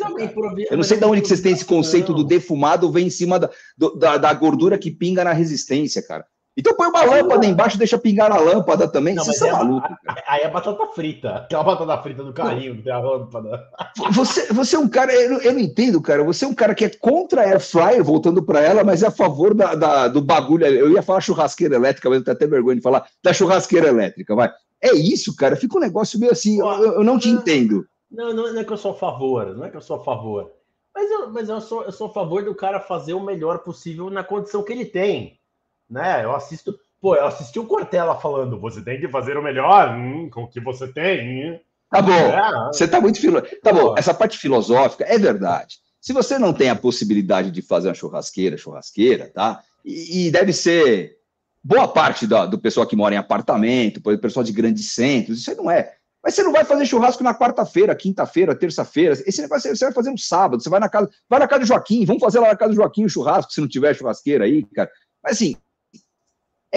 Eu 0.70 0.76
não 0.76 0.84
sei 0.84 0.96
de 0.96 1.04
onde 1.04 1.20
que 1.20 1.26
vocês 1.26 1.40
têm 1.40 1.52
esse 1.52 1.64
conceito 1.64 2.14
do 2.14 2.22
defumado, 2.22 2.90
vem 2.90 3.08
em 3.08 3.10
cima 3.10 3.40
da, 3.40 3.50
do, 3.76 3.96
da, 3.96 4.16
da 4.16 4.32
gordura 4.32 4.78
que 4.78 4.90
pinga 4.90 5.24
na 5.24 5.32
resistência, 5.32 6.00
cara. 6.00 6.24
Então 6.56 6.74
põe 6.74 6.88
uma 6.88 7.04
lâmpada 7.04 7.44
embaixo 7.44 7.76
deixa 7.76 7.98
pingar 7.98 8.32
a 8.32 8.40
lâmpada 8.40 8.88
também. 8.88 9.14
Não, 9.14 9.24
você 9.24 9.44
é, 9.44 9.48
é 9.48 9.52
maluco. 9.52 9.88
Cara. 10.02 10.24
Aí 10.26 10.40
é 10.40 10.48
batata 10.48 10.86
frita. 10.86 11.36
Aquela 11.36 11.62
batata 11.62 12.02
frita 12.02 12.24
do 12.24 12.32
carrinho 12.32 12.76
que 12.76 12.82
tem 12.82 12.92
a 12.92 12.98
lâmpada. 12.98 13.68
Você, 14.12 14.50
você 14.52 14.76
é 14.76 14.78
um 14.78 14.88
cara, 14.88 15.12
eu, 15.12 15.38
eu, 15.42 15.52
não 15.52 15.60
entendo, 15.60 16.00
cara. 16.00 16.24
Você 16.24 16.46
é 16.46 16.48
um 16.48 16.54
cara 16.54 16.74
que 16.74 16.86
é 16.86 16.88
contra 16.88 17.42
a 17.42 17.44
air 17.44 17.60
fryer, 17.60 18.02
voltando 18.02 18.42
para 18.42 18.62
ela, 18.62 18.82
mas 18.82 19.02
é 19.02 19.08
a 19.08 19.10
favor 19.10 19.52
da, 19.52 19.74
da, 19.74 20.08
do 20.08 20.22
bagulho. 20.22 20.66
Eu 20.66 20.90
ia 20.90 21.02
falar 21.02 21.20
churrasqueira 21.20 21.76
elétrica, 21.76 22.08
mas 22.08 22.18
eu 22.18 22.24
tenho 22.24 22.36
até 22.36 22.46
vergonha 22.46 22.76
de 22.76 22.82
falar 22.82 23.06
da 23.22 23.34
churrasqueira 23.34 23.88
elétrica, 23.88 24.34
vai. 24.34 24.50
É 24.80 24.94
isso, 24.94 25.36
cara. 25.36 25.56
Fica 25.56 25.76
um 25.76 25.80
negócio 25.80 26.18
meio 26.18 26.32
assim, 26.32 26.60
eu, 26.60 26.66
eu 26.66 27.04
não 27.04 27.18
te 27.18 27.28
entendo. 27.28 27.86
Não, 28.10 28.32
não, 28.32 28.52
não 28.52 28.60
é 28.60 28.64
que 28.64 28.72
eu 28.72 28.78
sou 28.78 28.92
a 28.92 28.96
favor, 28.96 29.54
não 29.54 29.66
é 29.66 29.70
que 29.70 29.76
eu 29.76 29.82
sou 29.82 29.96
a 29.96 30.04
favor. 30.04 30.52
Mas 30.94 31.10
eu, 31.10 31.30
mas 31.30 31.48
eu, 31.50 31.60
sou, 31.60 31.82
eu 31.82 31.92
sou 31.92 32.06
a 32.06 32.12
favor 32.12 32.42
do 32.42 32.54
cara 32.54 32.80
fazer 32.80 33.12
o 33.12 33.20
melhor 33.20 33.58
possível 33.58 34.08
na 34.08 34.24
condição 34.24 34.62
que 34.62 34.72
ele 34.72 34.86
tem 34.86 35.38
né? 35.88 36.24
Eu 36.24 36.34
assisto, 36.34 36.74
pô, 37.00 37.14
eu 37.14 37.26
assisti 37.26 37.58
o 37.58 37.66
Cortella 37.66 38.16
falando, 38.16 38.60
você 38.60 38.82
tem 38.82 39.00
que 39.00 39.08
fazer 39.08 39.36
o 39.36 39.42
melhor 39.42 39.90
hum, 39.90 40.28
com 40.30 40.44
o 40.44 40.48
que 40.48 40.60
você 40.60 40.88
tem. 40.88 41.60
Tá 41.90 42.02
bom, 42.02 42.12
é, 42.12 42.66
você 42.72 42.88
tá 42.88 43.00
muito 43.00 43.20
filo... 43.20 43.40
Tá 43.62 43.72
bom, 43.72 43.94
essa 43.96 44.12
parte 44.12 44.38
filosófica 44.38 45.04
é 45.06 45.18
verdade. 45.18 45.76
Se 46.00 46.12
você 46.12 46.38
não 46.38 46.52
tem 46.52 46.70
a 46.70 46.76
possibilidade 46.76 47.50
de 47.50 47.62
fazer 47.62 47.88
uma 47.88 47.94
churrasqueira, 47.94 48.56
churrasqueira, 48.56 49.30
tá? 49.32 49.60
E, 49.84 50.26
e 50.26 50.30
deve 50.30 50.52
ser 50.52 51.16
boa 51.62 51.88
parte 51.88 52.26
do, 52.26 52.46
do 52.46 52.58
pessoal 52.58 52.86
que 52.86 52.94
mora 52.94 53.14
em 53.14 53.18
apartamento, 53.18 54.00
o 54.04 54.18
pessoal 54.18 54.44
de 54.44 54.52
grandes 54.52 54.92
centros, 54.92 55.40
isso 55.40 55.50
aí 55.50 55.56
não 55.56 55.70
é. 55.70 55.96
Mas 56.22 56.34
você 56.34 56.42
não 56.42 56.52
vai 56.52 56.64
fazer 56.64 56.86
churrasco 56.86 57.22
na 57.22 57.32
quarta-feira, 57.32 57.94
quinta-feira, 57.94 58.52
terça-feira. 58.52 59.14
Esse 59.26 59.40
negócio 59.40 59.74
você 59.74 59.84
vai 59.84 59.94
fazer 59.94 60.10
no 60.10 60.18
sábado. 60.18 60.60
Você 60.60 60.68
vai 60.68 60.80
na 60.80 60.88
casa, 60.88 61.08
vai 61.28 61.38
na 61.38 61.46
casa 61.46 61.60
do 61.60 61.66
Joaquim, 61.66 62.04
vamos 62.04 62.20
fazer 62.20 62.40
lá 62.40 62.48
na 62.48 62.56
casa 62.56 62.72
do 62.72 62.74
Joaquim 62.76 63.04
o 63.04 63.08
churrasco, 63.08 63.52
se 63.52 63.60
não 63.60 63.68
tiver 63.68 63.94
churrasqueira 63.94 64.44
aí, 64.44 64.64
cara. 64.74 64.90
Mas 65.22 65.34
assim, 65.34 65.56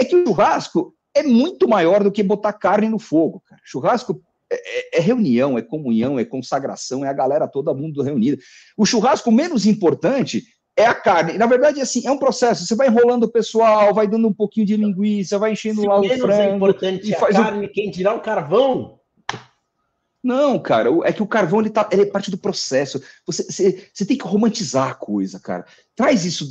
é 0.00 0.04
que 0.04 0.16
o 0.16 0.26
churrasco 0.26 0.94
é 1.14 1.22
muito 1.22 1.68
maior 1.68 2.02
do 2.02 2.10
que 2.10 2.22
botar 2.22 2.52
carne 2.52 2.88
no 2.88 2.98
fogo, 2.98 3.42
cara. 3.44 3.60
Churrasco 3.64 4.22
é, 4.50 4.56
é, 4.56 4.98
é, 4.98 5.00
reunião, 5.00 5.58
é 5.58 5.62
comunhão, 5.62 6.18
é 6.18 6.24
consagração, 6.24 7.04
é 7.04 7.08
a 7.08 7.12
galera 7.12 7.46
todo 7.46 7.74
mundo 7.74 8.02
reunida. 8.02 8.38
O 8.76 8.86
churrasco 8.86 9.30
menos 9.30 9.66
importante 9.66 10.44
é 10.76 10.86
a 10.86 10.94
carne. 10.94 11.36
Na 11.36 11.46
verdade, 11.46 11.80
assim, 11.80 12.06
é 12.06 12.10
um 12.10 12.18
processo. 12.18 12.64
Você 12.64 12.74
vai 12.74 12.88
enrolando 12.88 13.24
o 13.24 13.30
pessoal, 13.30 13.92
vai 13.92 14.08
dando 14.08 14.28
um 14.28 14.32
pouquinho 14.32 14.66
de 14.66 14.76
linguiça, 14.76 15.38
vai 15.38 15.52
enchendo 15.52 15.82
Se 15.82 15.86
lá 15.86 16.00
o 16.00 16.04
é 16.04 16.16
frango. 16.16 16.32
É 16.32 16.56
importante 16.56 17.14
a 17.14 17.18
carne, 17.18 17.68
quem 17.68 17.90
tirar 17.90 18.14
o 18.14 18.20
carvão. 18.20 18.99
Não, 20.22 20.58
cara, 20.58 20.90
é 21.04 21.12
que 21.12 21.22
o 21.22 21.26
carvão 21.26 21.60
ele, 21.60 21.70
tá, 21.70 21.88
ele 21.90 22.02
é 22.02 22.06
parte 22.06 22.30
do 22.30 22.36
processo. 22.36 23.02
Você, 23.26 23.42
você, 23.44 23.90
você, 23.92 24.04
tem 24.04 24.18
que 24.18 24.26
romantizar 24.26 24.90
a 24.90 24.94
coisa, 24.94 25.40
cara. 25.40 25.64
Traz 25.96 26.26
isso, 26.26 26.50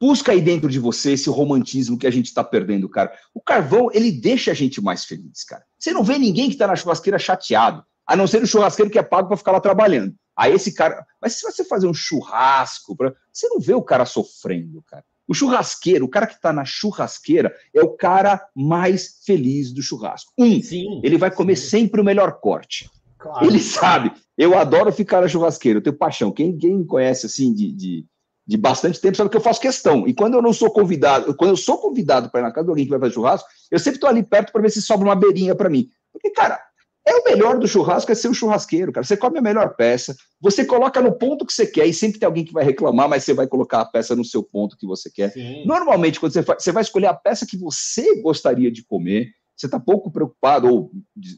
busca 0.00 0.32
aí 0.32 0.40
dentro 0.40 0.70
de 0.70 0.78
você 0.78 1.12
esse 1.12 1.28
romantismo 1.28 1.98
que 1.98 2.06
a 2.06 2.10
gente 2.10 2.26
está 2.26 2.42
perdendo, 2.42 2.88
cara. 2.88 3.12
O 3.34 3.40
carvão, 3.40 3.90
ele 3.92 4.10
deixa 4.10 4.50
a 4.52 4.54
gente 4.54 4.80
mais 4.80 5.04
feliz, 5.04 5.44
cara. 5.44 5.62
Você 5.78 5.92
não 5.92 6.02
vê 6.02 6.18
ninguém 6.18 6.46
que 6.46 6.54
está 6.54 6.66
na 6.66 6.76
churrasqueira 6.76 7.18
chateado, 7.18 7.84
a 8.06 8.16
não 8.16 8.26
ser 8.26 8.42
o 8.42 8.46
churrasqueiro 8.46 8.90
que 8.90 8.98
é 8.98 9.02
pago 9.02 9.28
para 9.28 9.36
ficar 9.36 9.52
lá 9.52 9.60
trabalhando. 9.60 10.14
Aí 10.36 10.54
esse 10.54 10.72
cara. 10.72 11.04
Mas 11.20 11.34
se 11.34 11.42
você 11.42 11.62
fazer 11.62 11.86
um 11.86 11.94
churrasco, 11.94 12.96
pra... 12.96 13.12
você 13.30 13.46
não 13.48 13.60
vê 13.60 13.74
o 13.74 13.82
cara 13.82 14.06
sofrendo, 14.06 14.82
cara. 14.86 15.04
O 15.28 15.34
churrasqueiro, 15.34 16.06
o 16.06 16.08
cara 16.08 16.26
que 16.26 16.34
está 16.34 16.52
na 16.52 16.64
churrasqueira, 16.64 17.54
é 17.74 17.82
o 17.82 17.90
cara 17.90 18.44
mais 18.56 19.20
feliz 19.24 19.70
do 19.72 19.82
churrasco. 19.82 20.32
Um, 20.36 20.60
sim, 20.60 21.00
ele 21.04 21.18
vai 21.18 21.30
comer 21.30 21.54
sempre 21.54 22.00
o 22.00 22.04
melhor 22.04 22.40
corte. 22.40 22.90
Claro. 23.20 23.46
Ele 23.46 23.60
sabe. 23.60 24.12
Eu 24.36 24.58
adoro 24.58 24.90
ficar 24.90 25.20
na 25.20 25.28
churrasqueira, 25.28 25.78
eu 25.78 25.82
tenho 25.82 25.96
paixão. 25.96 26.32
Quem, 26.32 26.56
quem 26.56 26.78
me 26.78 26.86
conhece 26.86 27.26
assim 27.26 27.52
de, 27.52 27.70
de, 27.70 28.06
de, 28.46 28.56
bastante 28.56 28.98
tempo 28.98 29.16
sabe 29.16 29.28
que 29.28 29.36
eu 29.36 29.42
faço 29.42 29.60
questão. 29.60 30.08
E 30.08 30.14
quando 30.14 30.34
eu 30.34 30.42
não 30.42 30.54
sou 30.54 30.70
convidado, 30.70 31.34
quando 31.34 31.50
eu 31.50 31.56
sou 31.56 31.76
convidado 31.76 32.30
para 32.30 32.40
ir 32.40 32.44
na 32.44 32.52
casa 32.52 32.64
de 32.64 32.70
alguém 32.70 32.84
que 32.86 32.90
vai 32.90 32.98
fazer 32.98 33.12
churrasco, 33.12 33.48
eu 33.70 33.78
sempre 33.78 33.98
estou 33.98 34.08
ali 34.08 34.22
perto 34.22 34.50
para 34.50 34.62
ver 34.62 34.70
se 34.70 34.80
sobra 34.80 35.06
uma 35.06 35.14
beirinha 35.14 35.54
para 35.54 35.68
mim. 35.68 35.90
Porque, 36.10 36.30
cara, 36.30 36.58
é 37.06 37.14
o 37.14 37.24
melhor 37.24 37.58
do 37.58 37.68
churrasco 37.68 38.10
é 38.10 38.14
ser 38.14 38.28
o 38.28 38.34
churrasqueiro, 38.34 38.92
cara. 38.92 39.04
Você 39.04 39.16
come 39.16 39.38
a 39.38 39.42
melhor 39.42 39.74
peça, 39.76 40.16
você 40.40 40.64
coloca 40.64 41.02
no 41.02 41.12
ponto 41.12 41.44
que 41.44 41.52
você 41.52 41.66
quer, 41.66 41.86
e 41.86 41.92
sempre 41.92 42.18
tem 42.18 42.26
alguém 42.26 42.44
que 42.44 42.52
vai 42.52 42.64
reclamar, 42.64 43.08
mas 43.08 43.24
você 43.24 43.34
vai 43.34 43.46
colocar 43.46 43.80
a 43.80 43.84
peça 43.84 44.16
no 44.16 44.24
seu 44.24 44.42
ponto 44.42 44.76
que 44.76 44.86
você 44.86 45.10
quer. 45.10 45.30
Sim. 45.32 45.66
Normalmente, 45.66 46.18
quando 46.18 46.32
você 46.32 46.42
faz, 46.42 46.62
você 46.62 46.72
vai 46.72 46.82
escolher 46.82 47.06
a 47.06 47.14
peça 47.14 47.46
que 47.46 47.58
você 47.58 48.22
gostaria 48.22 48.70
de 48.70 48.84
comer, 48.84 49.30
você 49.56 49.66
está 49.66 49.78
pouco 49.78 50.10
preocupado, 50.10 50.68
ou 50.68 50.90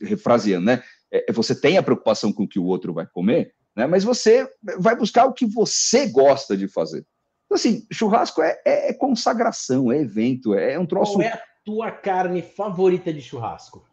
refraseando, 0.02 0.66
né? 0.66 0.82
É, 1.12 1.26
é, 1.28 1.32
você 1.32 1.54
tem 1.54 1.76
a 1.76 1.82
preocupação 1.82 2.32
com 2.32 2.44
o 2.44 2.48
que 2.48 2.58
o 2.58 2.64
outro 2.64 2.94
vai 2.94 3.06
comer, 3.06 3.54
né? 3.76 3.86
mas 3.86 4.02
você 4.02 4.50
vai 4.78 4.96
buscar 4.96 5.26
o 5.26 5.32
que 5.34 5.44
você 5.44 6.06
gosta 6.06 6.56
de 6.56 6.66
fazer. 6.66 7.06
Então, 7.44 7.56
assim, 7.56 7.86
churrasco 7.92 8.40
é, 8.40 8.58
é, 8.64 8.90
é 8.90 8.94
consagração, 8.94 9.92
é 9.92 9.98
evento, 9.98 10.54
é 10.54 10.78
um 10.78 10.86
troço. 10.86 11.14
Qual 11.14 11.22
é 11.22 11.32
a 11.32 11.42
tua 11.62 11.90
carne 11.90 12.40
favorita 12.40 13.12
de 13.12 13.20
churrasco? 13.20 13.86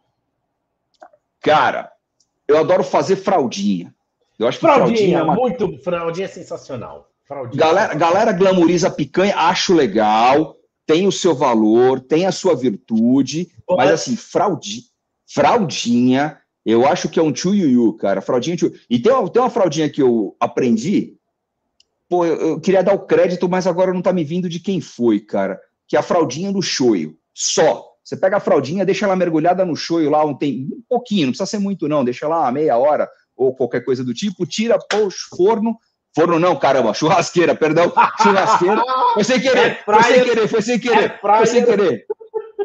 Cara, 1.42 1.92
eu 2.48 2.58
adoro 2.58 2.82
fazer 2.82 3.16
fraldinha. 3.16 3.94
Eu 4.38 4.48
acho 4.48 4.58
que 4.58 4.64
fraldinha, 4.64 4.86
fraldinha 4.86 5.18
é 5.18 5.22
uma... 5.22 5.34
muito 5.34 5.78
fraldinha 5.84 6.24
é 6.24 6.28
sensacional. 6.28 7.10
Fraldinha 7.26 7.60
galera, 7.60 7.94
galera 7.94 8.32
glamoriza 8.32 8.90
picanha, 8.90 9.36
acho 9.36 9.74
legal, 9.74 10.56
tem 10.86 11.06
o 11.06 11.12
seu 11.12 11.34
valor, 11.34 12.00
tem 12.00 12.24
a 12.24 12.32
sua 12.32 12.56
virtude, 12.56 13.52
mas 13.68 13.90
assim, 13.90 14.16
fraldinha, 14.16 14.84
fraldinha 15.26 16.40
eu 16.70 16.86
acho 16.86 17.08
que 17.08 17.18
é 17.18 17.22
um 17.22 17.34
chuiuiu, 17.34 17.92
cara. 17.94 18.20
Fraldinha 18.20 18.56
chuiuiu. 18.56 18.78
E 18.88 18.98
tem 18.98 19.12
uma, 19.12 19.28
tem 19.28 19.42
uma 19.42 19.50
fraldinha 19.50 19.88
que 19.88 20.02
eu 20.02 20.36
aprendi, 20.38 21.16
pô, 22.08 22.24
eu, 22.24 22.36
eu, 22.36 22.60
queria 22.60 22.82
dar 22.82 22.94
o 22.94 23.06
crédito, 23.06 23.48
mas 23.48 23.66
agora 23.66 23.92
não 23.92 24.02
tá 24.02 24.12
me 24.12 24.24
vindo 24.24 24.48
de 24.48 24.60
quem 24.60 24.80
foi, 24.80 25.20
cara. 25.20 25.60
Que 25.88 25.96
é 25.96 25.98
a 25.98 26.02
fraldinha 26.02 26.52
do 26.52 26.62
choio. 26.62 27.16
Só. 27.34 27.88
Você 28.02 28.16
pega 28.16 28.38
a 28.38 28.40
fraldinha, 28.40 28.84
deixa 28.84 29.04
ela 29.04 29.14
mergulhada 29.14 29.64
no 29.64 29.76
choio 29.76 30.10
lá 30.10 30.24
um, 30.24 30.34
tem, 30.34 30.68
um 30.72 30.82
pouquinho, 30.88 31.26
não 31.26 31.32
precisa 31.32 31.46
ser 31.46 31.58
muito, 31.58 31.86
não. 31.86 32.04
Deixa 32.04 32.26
lá 32.26 32.50
meia 32.50 32.76
hora 32.76 33.08
ou 33.36 33.54
qualquer 33.54 33.84
coisa 33.84 34.04
do 34.04 34.12
tipo, 34.12 34.46
tira, 34.46 34.78
pôs, 34.78 35.14
forno. 35.36 35.78
Forno 36.14 36.40
não, 36.40 36.56
caramba, 36.56 36.92
churrasqueira, 36.92 37.54
perdão, 37.54 37.92
churrasqueira. 38.20 38.82
Foi 39.14 39.24
sem 39.24 39.40
querer, 39.40 39.58
é 39.58 39.82
foi 39.84 40.02
sem 40.02 40.24
querer, 40.24 40.48
foi 40.48 40.62
sem 40.62 40.78
querer, 40.78 41.04
é 41.04 41.18
foi 41.18 41.46
sem 41.46 41.64
querer. 41.64 42.06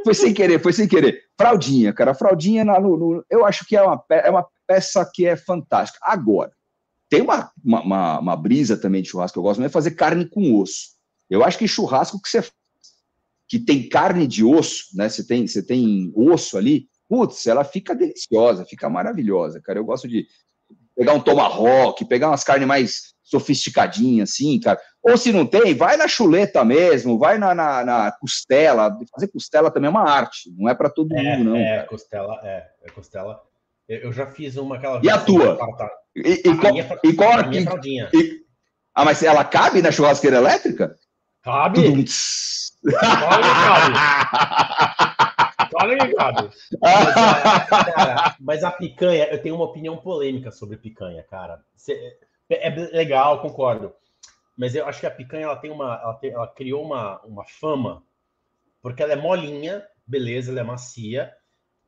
Foi 0.03 0.13
sem 0.13 0.33
querer, 0.33 0.61
foi 0.61 0.73
sem 0.73 0.87
querer. 0.87 1.23
Fraldinha, 1.37 1.93
cara, 1.93 2.13
fraldinha, 2.13 2.63
no, 2.63 2.97
no, 2.97 3.25
eu 3.29 3.45
acho 3.45 3.65
que 3.65 3.75
é 3.75 3.81
uma, 3.81 4.03
é 4.09 4.29
uma 4.29 4.45
peça 4.67 5.09
que 5.13 5.25
é 5.25 5.35
fantástica. 5.35 5.99
Agora, 6.03 6.51
tem 7.09 7.21
uma, 7.21 7.51
uma, 7.63 8.19
uma, 8.19 8.35
brisa 8.35 8.77
também 8.77 9.01
de 9.01 9.09
churrasco 9.09 9.33
que 9.33 9.39
eu 9.39 9.43
gosto, 9.43 9.59
não 9.59 9.67
é 9.67 9.69
fazer 9.69 9.91
carne 9.91 10.27
com 10.27 10.59
osso. 10.59 10.95
Eu 11.29 11.43
acho 11.43 11.57
que 11.57 11.67
churrasco 11.67 12.21
que 12.21 12.29
você 12.29 12.43
que 13.47 13.59
tem 13.59 13.87
carne 13.87 14.25
de 14.25 14.43
osso, 14.43 14.85
né? 14.95 15.07
Você 15.07 15.25
tem, 15.25 15.47
você 15.47 15.61
tem 15.61 16.11
osso 16.15 16.57
ali, 16.57 16.87
putz, 17.07 17.45
ela 17.45 17.63
fica 17.63 17.95
deliciosa, 17.95 18.65
fica 18.65 18.89
maravilhosa, 18.89 19.61
cara. 19.61 19.77
Eu 19.77 19.85
gosto 19.85 20.07
de 20.07 20.25
pegar 20.95 21.13
um 21.13 21.19
tomahawk, 21.19 22.03
pegar 22.05 22.29
umas 22.29 22.43
carnes 22.43 22.67
mais 22.67 23.15
sofisticadinhas, 23.23 24.31
assim, 24.31 24.59
cara. 24.59 24.79
Ou 25.03 25.17
se 25.17 25.31
não 25.31 25.45
tem, 25.45 25.75
vai 25.75 25.97
na 25.97 26.07
chuleta 26.07 26.63
mesmo, 26.63 27.17
vai 27.17 27.37
na, 27.37 27.53
na, 27.53 27.83
na 27.83 28.11
costela. 28.11 28.95
Fazer 29.11 29.27
costela 29.27 29.71
também 29.71 29.87
é 29.87 29.91
uma 29.91 30.09
arte, 30.09 30.51
não 30.57 30.69
é 30.69 30.75
para 30.75 30.89
todo 30.89 31.15
é, 31.15 31.21
mundo, 31.21 31.51
não. 31.51 31.55
É, 31.55 31.77
cara. 31.77 31.87
costela, 31.87 32.39
é, 32.43 32.67
é 32.83 32.91
costela. 32.91 33.41
Eu 33.87 34.11
já 34.11 34.25
fiz 34.27 34.55
uma 34.57 34.77
aquela. 34.77 34.99
E 35.03 35.09
a 35.09 35.17
tua? 35.19 35.59
E, 36.15 36.41
e, 36.45 36.57
qual, 36.57 36.73
minha, 36.73 36.99
e 37.03 37.13
qual 37.13 37.31
a 37.33 37.43
minha 37.43 38.09
e, 38.13 38.41
Ah, 38.95 39.05
mas 39.05 39.21
ela 39.21 39.43
cabe 39.43 39.81
na 39.81 39.91
churrasqueira 39.91 40.37
elétrica? 40.37 40.95
Cabe. 41.43 41.83
Tudum. 41.83 42.03
Cabe. 42.99 43.93
Cabe, 45.77 46.15
cabe. 46.15 46.49
Mas, 46.81 47.17
a, 47.17 48.35
mas 48.39 48.63
a 48.63 48.71
picanha, 48.71 49.25
eu 49.25 49.41
tenho 49.41 49.55
uma 49.55 49.65
opinião 49.65 49.97
polêmica 49.97 50.51
sobre 50.51 50.77
picanha, 50.77 51.23
cara. 51.23 51.61
É, 52.49 52.67
é 52.67 52.69
legal, 52.69 53.41
concordo. 53.41 53.93
Mas 54.57 54.73
eu 54.73 54.85
acho 54.85 54.99
que 54.99 55.05
a 55.05 55.11
picanha 55.11 55.45
ela 55.45 55.57
tem 55.57 55.71
uma, 55.71 55.99
ela, 56.01 56.13
tem, 56.13 56.31
ela 56.31 56.47
criou 56.47 56.83
uma, 56.83 57.19
uma 57.25 57.43
fama 57.45 58.03
porque 58.85 59.01
ela 59.01 59.13
é 59.13 59.15
molinha, 59.15 59.83
beleza, 60.05 60.51
ela 60.51 60.59
é 60.59 60.63
macia. 60.63 61.33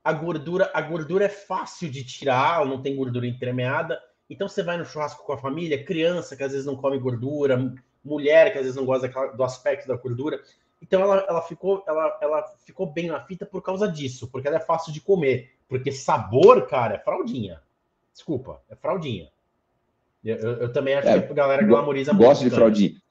A 0.03 0.11
gordura, 0.11 0.71
a 0.73 0.81
gordura 0.81 1.25
é 1.25 1.29
fácil 1.29 1.91
de 1.91 2.03
tirar, 2.03 2.55
ela 2.55 2.65
não 2.65 2.81
tem 2.81 2.95
gordura 2.95 3.27
entremeada. 3.27 4.01
Então 4.27 4.47
você 4.47 4.63
vai 4.63 4.77
no 4.77 4.85
churrasco 4.85 5.23
com 5.23 5.31
a 5.31 5.37
família, 5.37 5.85
criança 5.85 6.35
que 6.35 6.41
às 6.41 6.53
vezes 6.53 6.65
não 6.65 6.75
come 6.75 6.97
gordura, 6.97 7.71
mulher 8.03 8.51
que 8.51 8.57
às 8.57 8.63
vezes 8.63 8.75
não 8.75 8.83
gosta 8.83 9.07
do 9.35 9.43
aspecto 9.43 9.87
da 9.87 9.95
gordura. 9.95 10.41
Então 10.81 11.01
ela, 11.01 11.25
ela, 11.27 11.41
ficou, 11.41 11.83
ela, 11.87 12.17
ela 12.21 12.43
ficou 12.65 12.85
bem 12.85 13.07
na 13.07 13.19
fita 13.23 13.45
por 13.45 13.61
causa 13.61 13.87
disso, 13.87 14.27
porque 14.27 14.47
ela 14.47 14.57
é 14.57 14.61
fácil 14.61 14.93
de 14.93 15.01
comer. 15.01 15.51
Porque 15.67 15.91
sabor, 15.91 16.67
cara, 16.67 16.95
é 16.95 16.99
fraldinha. 16.99 17.61
Desculpa, 18.13 18.61
é 18.69 18.75
fraldinha. 18.75 19.29
Eu, 20.23 20.35
eu, 20.37 20.51
eu 20.61 20.73
também 20.73 20.95
acho 20.95 21.07
é, 21.07 21.21
que 21.21 21.31
a 21.31 21.35
galera 21.35 21.63
glamoriza 21.63 22.13
muito. 22.13 22.25
Gosto 22.25 22.43
de 22.43 22.49
fraldinha. 22.49 23.01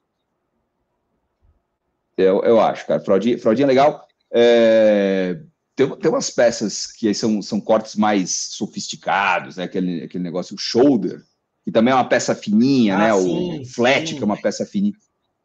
Eu, 2.16 2.42
eu 2.42 2.60
acho, 2.60 2.86
cara. 2.86 3.00
Fraldinha, 3.00 3.38
fraldinha 3.38 3.66
é 3.66 3.68
legal. 3.68 4.06
É, 4.30 5.38
tem, 5.74 5.88
tem 5.96 6.10
umas 6.10 6.30
peças 6.30 6.86
que 6.86 7.12
são, 7.12 7.42
são 7.42 7.60
cortes 7.60 7.96
mais 7.96 8.30
sofisticados, 8.30 9.56
né? 9.56 9.64
Aquele, 9.64 10.04
aquele 10.04 10.24
negócio, 10.24 10.54
o 10.54 10.58
shoulder, 10.58 11.22
que 11.64 11.70
também 11.70 11.92
é 11.92 11.94
uma 11.94 12.08
peça 12.08 12.34
fininha, 12.34 12.96
ah, 12.96 12.98
né? 12.98 13.20
Sim, 13.20 13.60
o 13.60 13.66
flat, 13.66 14.08
sim. 14.08 14.16
que 14.16 14.22
é 14.22 14.24
uma 14.24 14.40
peça 14.40 14.64
fininha. 14.64 14.94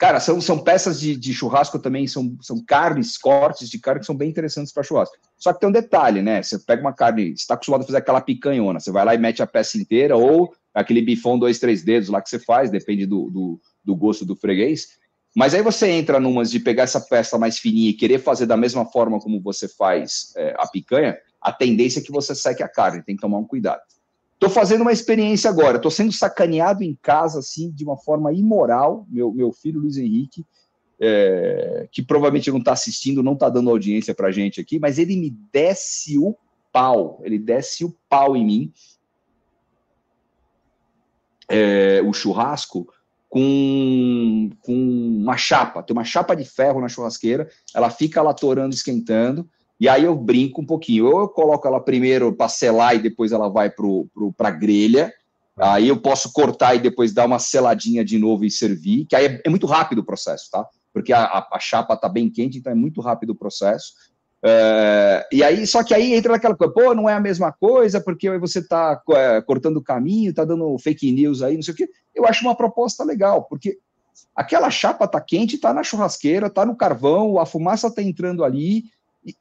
Cara, 0.02 0.20
são, 0.20 0.42
são 0.42 0.58
peças 0.58 1.00
de, 1.00 1.16
de 1.16 1.32
churrasco 1.32 1.78
também, 1.78 2.08
são, 2.08 2.36
são 2.42 2.60
carnes, 2.66 3.20
cortes 3.20 3.70
de 3.70 3.78
carne 3.78 4.00
que 4.00 4.06
são 4.08 4.16
bem 4.16 4.32
interessantes 4.32 4.74
para 4.74 4.82
churrasco. 4.82 5.16
Só 5.38 5.54
que 5.54 5.60
tem 5.60 5.70
um 5.70 5.72
detalhe, 5.72 6.24
né? 6.24 6.42
Você 6.42 6.58
pega 6.58 6.82
uma 6.82 6.92
carne, 6.92 7.26
você 7.26 7.44
está 7.44 7.54
acostumado 7.54 7.84
a 7.84 7.86
fazer 7.86 8.00
aquela 8.00 8.20
picanhona, 8.20 8.80
você 8.80 8.92
vai 8.92 9.06
lá 9.06 9.14
e 9.14 9.20
mete 9.20 9.44
a 9.44 9.46
peça 9.46 9.78
inteira, 9.78 10.18
ou 10.18 10.52
aquele 10.74 11.04
bifão 11.04 11.38
dois, 11.38 11.60
três 11.60 11.84
dedos 11.84 12.10
lá 12.10 12.20
que 12.20 12.32
você 12.32 12.40
faz, 12.40 12.72
depende 12.72 13.06
do, 13.06 13.30
do, 13.30 13.62
do 13.86 13.96
gosto 13.96 14.26
do 14.26 14.36
freguês. 14.36 14.88
Mas 15.36 15.54
aí 15.54 15.62
você 15.62 15.88
entra 15.92 16.20
numas 16.20 16.50
de 16.50 16.60
pegar 16.60 16.82
essa 16.82 17.00
peça 17.00 17.38
mais 17.38 17.60
fininha 17.60 17.92
e 17.92 17.94
querer 17.94 18.18
fazer 18.18 18.48
da 18.48 18.58
mesma 18.58 18.88
forma 18.88 19.20
como 19.20 19.40
você 19.40 19.68
faz 19.68 20.34
é, 20.36 20.56
a 20.58 20.68
picanha, 20.68 21.16
a 21.40 21.54
tendência 21.54 22.00
é 22.00 22.04
que 22.04 22.12
você 22.12 22.34
seque 22.34 22.64
a 22.64 22.68
carne, 22.68 23.04
tem 23.04 23.16
que 23.16 23.22
tomar 23.22 23.38
um 23.38 23.46
cuidado. 23.46 23.82
Estou 24.42 24.50
fazendo 24.50 24.82
uma 24.82 24.92
experiência 24.92 25.52
agora, 25.52 25.76
estou 25.76 25.92
sendo 25.92 26.12
sacaneado 26.12 26.84
em 26.84 26.98
casa, 27.00 27.38
assim, 27.38 27.70
de 27.70 27.84
uma 27.84 27.96
forma 27.96 28.34
imoral. 28.34 29.06
Meu, 29.08 29.32
meu 29.32 29.52
filho 29.52 29.80
Luiz 29.80 29.98
Henrique, 29.98 30.44
é, 31.00 31.88
que 31.92 32.02
provavelmente 32.02 32.50
não 32.50 32.58
está 32.58 32.72
assistindo, 32.72 33.22
não 33.22 33.34
está 33.34 33.50
dando 33.50 33.70
audiência 33.70 34.16
para 34.16 34.32
gente 34.32 34.60
aqui, 34.60 34.80
mas 34.80 34.98
ele 34.98 35.16
me 35.16 35.30
desce 35.54 36.18
o 36.18 36.36
pau, 36.74 37.22
ele 37.24 37.38
desce 37.38 37.86
o 37.86 37.96
pau 38.10 38.36
em 38.36 38.44
mim. 38.44 38.74
É, 41.48 42.02
o 42.02 42.12
churrasco, 42.12 42.92
com, 43.30 44.50
com 44.62 44.74
uma 44.74 45.38
chapa, 45.38 45.84
tem 45.84 45.96
uma 45.96 46.04
chapa 46.04 46.36
de 46.36 46.46
ferro 46.46 46.82
na 46.82 46.90
churrasqueira, 46.90 47.48
ela 47.76 47.92
fica 47.92 48.24
lá 48.24 48.34
torando, 48.34 48.74
esquentando, 48.74 49.48
e 49.82 49.90
aí 49.90 50.04
eu 50.04 50.16
brinco 50.16 50.62
um 50.62 50.66
pouquinho. 50.66 51.08
Ou 51.08 51.22
eu 51.22 51.28
coloco 51.28 51.68
ela 51.68 51.84
primeiro 51.84 52.32
para 52.32 52.48
selar 52.48 52.96
e 52.96 53.00
depois 53.00 53.32
ela 53.32 53.50
vai 53.50 53.72
para 54.38 54.48
a 54.48 54.52
grelha, 54.52 55.12
aí 55.58 55.88
eu 55.88 56.00
posso 56.00 56.32
cortar 56.32 56.76
e 56.76 56.80
depois 56.80 57.12
dar 57.12 57.26
uma 57.26 57.40
seladinha 57.40 58.06
de 58.06 58.20
novo 58.20 58.46
e 58.46 58.52
servir, 58.52 59.08
que 59.08 59.16
aí 59.16 59.26
é, 59.26 59.42
é 59.44 59.50
muito 59.50 59.66
rápido 59.66 60.00
o 60.00 60.06
processo, 60.06 60.52
tá? 60.52 60.64
Porque 60.94 61.12
a, 61.12 61.48
a, 61.52 61.60
chapa 61.60 61.96
está 61.96 62.08
bem 62.08 62.30
quente, 62.30 62.60
então 62.60 62.72
é 62.72 62.76
muito 62.76 63.02
rápido 63.02 63.32
o 63.32 63.36
processo. 63.36 63.94
É, 64.46 65.28
e 65.32 65.44
aí, 65.44 65.66
só 65.66 65.84
que 65.84 65.96
aí 65.96 66.14
entra 66.14 66.36
aquela 66.36 66.56
coisa, 66.56 66.72
pô, 66.72 66.94
não 66.94 67.10
é 67.10 67.14
a 67.14 67.20
mesma 67.20 67.52
coisa, 67.52 68.00
porque 68.00 68.30
aí 68.30 68.38
você 68.38 68.60
está 68.60 69.02
é, 69.10 69.42
cortando 69.42 69.78
o 69.78 69.84
caminho, 69.84 70.30
está 70.30 70.46
dando 70.46 70.78
fake 70.78 71.12
news 71.12 71.42
aí, 71.42 71.56
não 71.56 71.64
sei 71.64 71.74
o 71.74 71.78
quê. 71.78 71.90
Eu 72.14 72.28
acho 72.28 72.46
uma 72.46 72.56
proposta 72.56 73.04
legal, 73.04 73.46
porque 73.46 73.80
aquela 74.36 74.70
chapa 74.70 75.06
está 75.06 75.20
quente, 75.20 75.56
está 75.56 75.74
na 75.74 75.82
churrasqueira, 75.82 76.48
está 76.48 76.68
no 76.68 76.76
carvão, 76.76 77.40
a 77.40 77.48
fumaça 77.48 77.88
está 77.88 78.04
entrando 78.04 78.44
ali, 78.44 78.84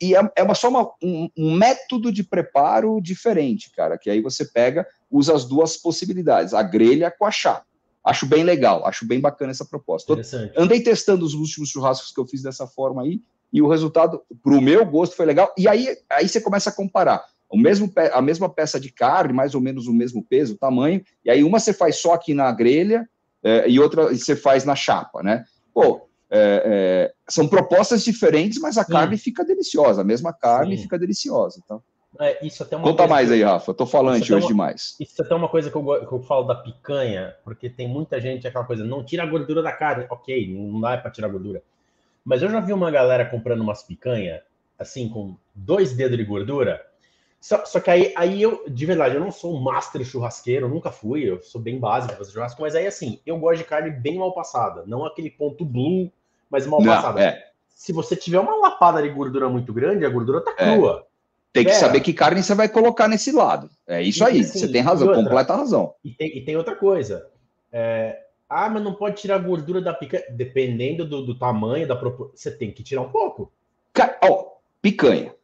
e, 0.00 0.14
é, 0.14 0.30
é 0.36 0.42
uma, 0.42 0.54
só 0.54 0.68
uma, 0.68 0.90
um, 1.02 1.28
um, 1.36 1.54
método 1.54 2.12
de 2.12 2.22
preparo 2.22 3.00
diferente, 3.00 3.70
cara, 3.74 3.96
que 3.96 4.10
aí 4.10 4.20
você 4.20 4.44
pega, 4.44 4.86
usa 5.10 5.34
as 5.34 5.44
duas 5.44 5.76
possibilidades, 5.76 6.52
a 6.52 6.62
grelha 6.62 7.10
com 7.10 7.24
a 7.24 7.30
chapa. 7.30 7.64
Acho 8.04 8.26
bem 8.26 8.44
legal, 8.44 8.86
acho 8.86 9.06
bem 9.06 9.20
bacana 9.20 9.50
essa 9.50 9.64
proposta. 9.64 10.12
Andei 10.56 10.82
testando 10.82 11.24
os 11.24 11.34
últimos 11.34 11.68
churrascos 11.68 12.12
que 12.12 12.20
eu 12.20 12.26
fiz 12.26 12.42
dessa 12.42 12.66
forma 12.66 13.02
aí, 13.02 13.20
e 13.52 13.60
o 13.60 13.68
resultado, 13.68 14.22
para 14.42 14.52
o 14.52 14.60
meu 14.60 14.84
gosto, 14.86 15.16
foi 15.16 15.26
legal. 15.26 15.52
E 15.58 15.68
aí, 15.68 15.96
aí 16.10 16.28
você 16.28 16.40
começa 16.40 16.70
a 16.70 16.72
comparar. 16.72 17.24
O 17.50 17.58
mesmo, 17.58 17.92
a 18.12 18.22
mesma 18.22 18.48
peça 18.48 18.78
de 18.78 18.92
carne, 18.92 19.32
mais 19.32 19.54
ou 19.54 19.60
menos 19.60 19.88
o 19.88 19.92
mesmo 19.92 20.24
peso, 20.24 20.56
tamanho, 20.56 21.02
e 21.24 21.30
aí 21.30 21.42
uma 21.42 21.58
você 21.58 21.72
faz 21.72 21.96
só 21.96 22.14
aqui 22.14 22.32
na 22.32 22.52
grelha 22.52 23.08
é, 23.42 23.68
e 23.68 23.80
outra 23.80 24.14
você 24.14 24.36
faz 24.36 24.64
na 24.64 24.76
chapa, 24.76 25.22
né? 25.22 25.44
Pô, 25.74 26.08
é, 26.30 26.62
é, 26.64 27.12
são 27.28 27.48
propostas 27.48 28.04
diferentes, 28.04 28.60
mas 28.60 28.78
a 28.78 28.84
Sim. 28.84 28.92
carne 28.92 29.16
fica 29.18 29.44
deliciosa, 29.44 30.02
a 30.02 30.04
mesma 30.04 30.32
carne 30.32 30.76
Sim. 30.76 30.84
fica 30.84 30.98
deliciosa. 30.98 31.60
Então. 31.64 31.82
É, 32.18 32.44
isso 32.44 32.62
até 32.62 32.76
Conta 32.78 33.06
mais 33.06 33.28
que... 33.28 33.34
aí, 33.34 33.42
Rafa. 33.42 33.74
Tô 33.74 33.86
falante 33.86 34.32
hoje 34.32 34.44
uma... 34.44 34.48
demais. 34.48 34.96
Isso 34.98 35.20
é 35.20 35.24
até 35.24 35.34
uma 35.34 35.48
coisa 35.48 35.70
que 35.70 35.76
eu, 35.76 36.06
que 36.06 36.12
eu, 36.12 36.22
falo 36.22 36.44
da 36.44 36.54
picanha, 36.54 37.34
porque 37.44 37.68
tem 37.68 37.88
muita 37.88 38.20
gente 38.20 38.46
aquela 38.46 38.64
coisa, 38.64 38.84
não 38.84 39.04
tira 39.04 39.22
a 39.22 39.26
gordura 39.26 39.62
da 39.62 39.72
carne. 39.72 40.06
Ok, 40.10 40.52
não 40.54 40.80
dá 40.80 40.96
para 40.96 41.10
tirar 41.10 41.28
a 41.28 41.30
gordura. 41.30 41.62
Mas 42.24 42.42
eu 42.42 42.50
já 42.50 42.60
vi 42.60 42.72
uma 42.72 42.90
galera 42.90 43.24
comprando 43.24 43.60
umas 43.60 43.82
picanha, 43.82 44.42
assim, 44.78 45.08
com 45.08 45.36
dois 45.54 45.92
dedos 45.92 46.16
de 46.16 46.24
gordura. 46.24 46.84
Só, 47.40 47.64
só 47.64 47.80
que 47.80 47.90
aí, 47.90 48.12
aí 48.16 48.42
eu, 48.42 48.64
de 48.68 48.84
verdade, 48.84 49.14
eu 49.14 49.20
não 49.20 49.30
sou 49.30 49.56
um 49.56 49.60
master 49.60 50.04
churrasqueiro, 50.04 50.68
nunca 50.68 50.92
fui, 50.92 51.22
eu 51.22 51.40
sou 51.40 51.60
bem 51.60 51.78
básico 51.78 52.14
fazer 52.14 52.32
churrasco, 52.32 52.60
mas 52.60 52.74
aí 52.74 52.86
assim, 52.86 53.18
eu 53.24 53.38
gosto 53.38 53.58
de 53.58 53.64
carne 53.64 53.90
bem 53.90 54.18
mal 54.18 54.34
passada, 54.34 54.84
não 54.86 55.06
aquele 55.06 55.30
ponto 55.30 55.64
blue, 55.64 56.12
mas 56.50 56.66
mal 56.66 56.82
não, 56.82 56.92
passada. 56.92 57.22
É. 57.22 57.44
Se 57.68 57.92
você 57.92 58.16
tiver 58.16 58.40
uma 58.40 58.56
lapada 58.56 59.00
de 59.02 59.08
gordura 59.08 59.48
muito 59.48 59.72
grande, 59.72 60.04
a 60.04 60.10
gordura 60.10 60.40
tá 60.40 60.54
é. 60.58 60.74
crua. 60.74 61.04
É. 61.06 61.10
Tem 61.52 61.64
que 61.64 61.74
saber 61.74 62.00
que 62.00 62.12
carne 62.12 62.42
você 62.42 62.54
vai 62.54 62.68
colocar 62.68 63.08
nesse 63.08 63.32
lado. 63.32 63.70
É 63.86 64.00
isso 64.02 64.22
e, 64.22 64.26
aí, 64.26 64.40
assim, 64.40 64.60
você 64.60 64.68
tem 64.68 64.82
razão, 64.82 65.08
outra, 65.08 65.22
completa 65.22 65.56
razão. 65.56 65.94
E 66.04 66.10
tem, 66.10 66.38
e 66.38 66.44
tem 66.44 66.56
outra 66.56 66.76
coisa. 66.76 67.26
É, 67.72 68.16
ah, 68.48 68.68
mas 68.68 68.82
não 68.82 68.94
pode 68.94 69.20
tirar 69.20 69.36
a 69.36 69.38
gordura 69.38 69.80
da 69.80 69.92
picanha. 69.92 70.24
Dependendo 70.30 71.04
do, 71.04 71.24
do 71.24 71.36
tamanho, 71.36 71.88
da 71.88 71.96
proporção, 71.96 72.36
você 72.36 72.50
tem 72.50 72.70
que 72.70 72.82
tirar 72.82 73.02
um 73.02 73.10
pouco. 73.10 73.52
Ó, 74.22 74.46
picanha. 74.80 75.34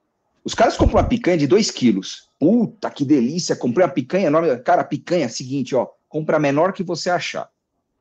Os 0.45 0.55
caras 0.55 0.77
compram 0.77 1.01
uma 1.01 1.09
picanha 1.09 1.39
de 1.39 1.47
2 1.49 1.73
quilos. 1.73 2.29
Puta, 2.39 2.89
que 2.89 3.05
delícia. 3.05 3.57
Comprei 3.57 3.85
uma 3.85 3.93
picanha 3.93 4.27
enorme. 4.27 4.57
Cara, 4.59 4.85
picanha 4.85 5.25
é 5.25 5.29
seguinte, 5.29 5.75
ó. 5.75 5.89
Compra 6.09 6.37
a 6.37 6.41
menor 6.41 6.73
que 6.73 6.85
você 6.85 7.11
achar. 7.11 7.51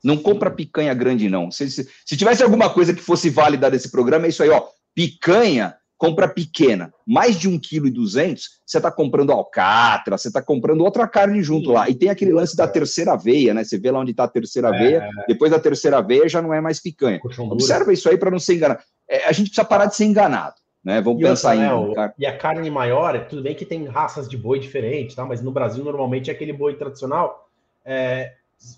Não 0.06 0.18
compra 0.18 0.52
picanha 0.52 0.94
grande, 0.94 1.28
não. 1.28 1.50
Se, 1.50 1.68
se, 1.70 1.90
se, 2.06 2.16
tivesse 2.16 2.44
alguma 2.44 2.70
coisa 2.70 2.94
que 2.94 3.02
fosse 3.02 3.28
válida 3.28 3.72
desse 3.72 3.90
programa, 3.90 4.28
é 4.28 4.30
isso 4.30 4.44
aí, 4.44 4.50
ó. 4.50 4.62
Picanha 4.94 5.76
compra 5.98 6.28
pequena, 6.28 6.94
mais 7.08 7.40
de 7.40 7.50
1,2 7.50 7.60
kg, 7.60 8.36
você 8.66 8.78
está 8.78 8.92
comprando 8.92 9.32
alcatra, 9.32 10.18
você 10.18 10.28
está 10.28 10.42
comprando 10.42 10.82
outra 10.82 11.08
carne 11.08 11.42
junto 11.42 11.70
Sim. 11.70 11.74
lá. 11.74 11.90
E 11.90 11.96
tem 11.96 12.10
aquele 12.10 12.34
lance 12.34 12.56
da 12.56 12.68
terceira 12.68 13.16
veia, 13.16 13.54
né? 13.54 13.64
Você 13.64 13.80
vê 13.80 13.90
lá 13.90 14.00
onde 14.00 14.12
está 14.12 14.26
a 14.26 14.28
terceira 14.28 14.76
é. 14.76 14.78
veia, 14.78 15.10
depois 15.28 15.50
da 15.50 15.60
terceira 15.60 16.02
veia 16.02 16.30
já 16.30 16.40
não 16.40 16.54
é 16.54 16.62
mais 16.62 16.80
picanha. 16.80 17.20
Observa 17.40 17.92
isso 17.92 18.08
aí 18.08 18.18
para 18.18 18.30
não 18.30 18.40
ser 18.40 18.56
enganado. 18.56 18.82
É, 19.10 19.26
a 19.26 19.32
gente 19.32 19.48
precisa 19.48 19.66
parar 19.66 19.88
de 19.88 19.96
ser 19.96 20.06
enganado. 20.06 20.56
Né? 20.84 21.02
Vamos 21.02 21.20
e 21.20 21.26
pensar 21.26 21.56
outra, 21.74 22.04
em. 22.04 22.06
Né, 22.06 22.14
e 22.20 22.26
a 22.28 22.38
carne 22.38 22.70
maior, 22.70 23.26
tudo 23.28 23.42
bem 23.42 23.56
que 23.56 23.66
tem 23.66 23.86
raças 23.86 24.30
de 24.30 24.38
boi 24.38 24.60
diferentes, 24.60 25.16
tá? 25.16 25.26
mas 25.26 25.42
no 25.42 25.52
Brasil 25.52 25.84
normalmente 25.84 26.30
é 26.30 26.34
aquele 26.34 26.54
boi 26.54 26.76
tradicional. 26.76 27.50
É, 27.84 28.34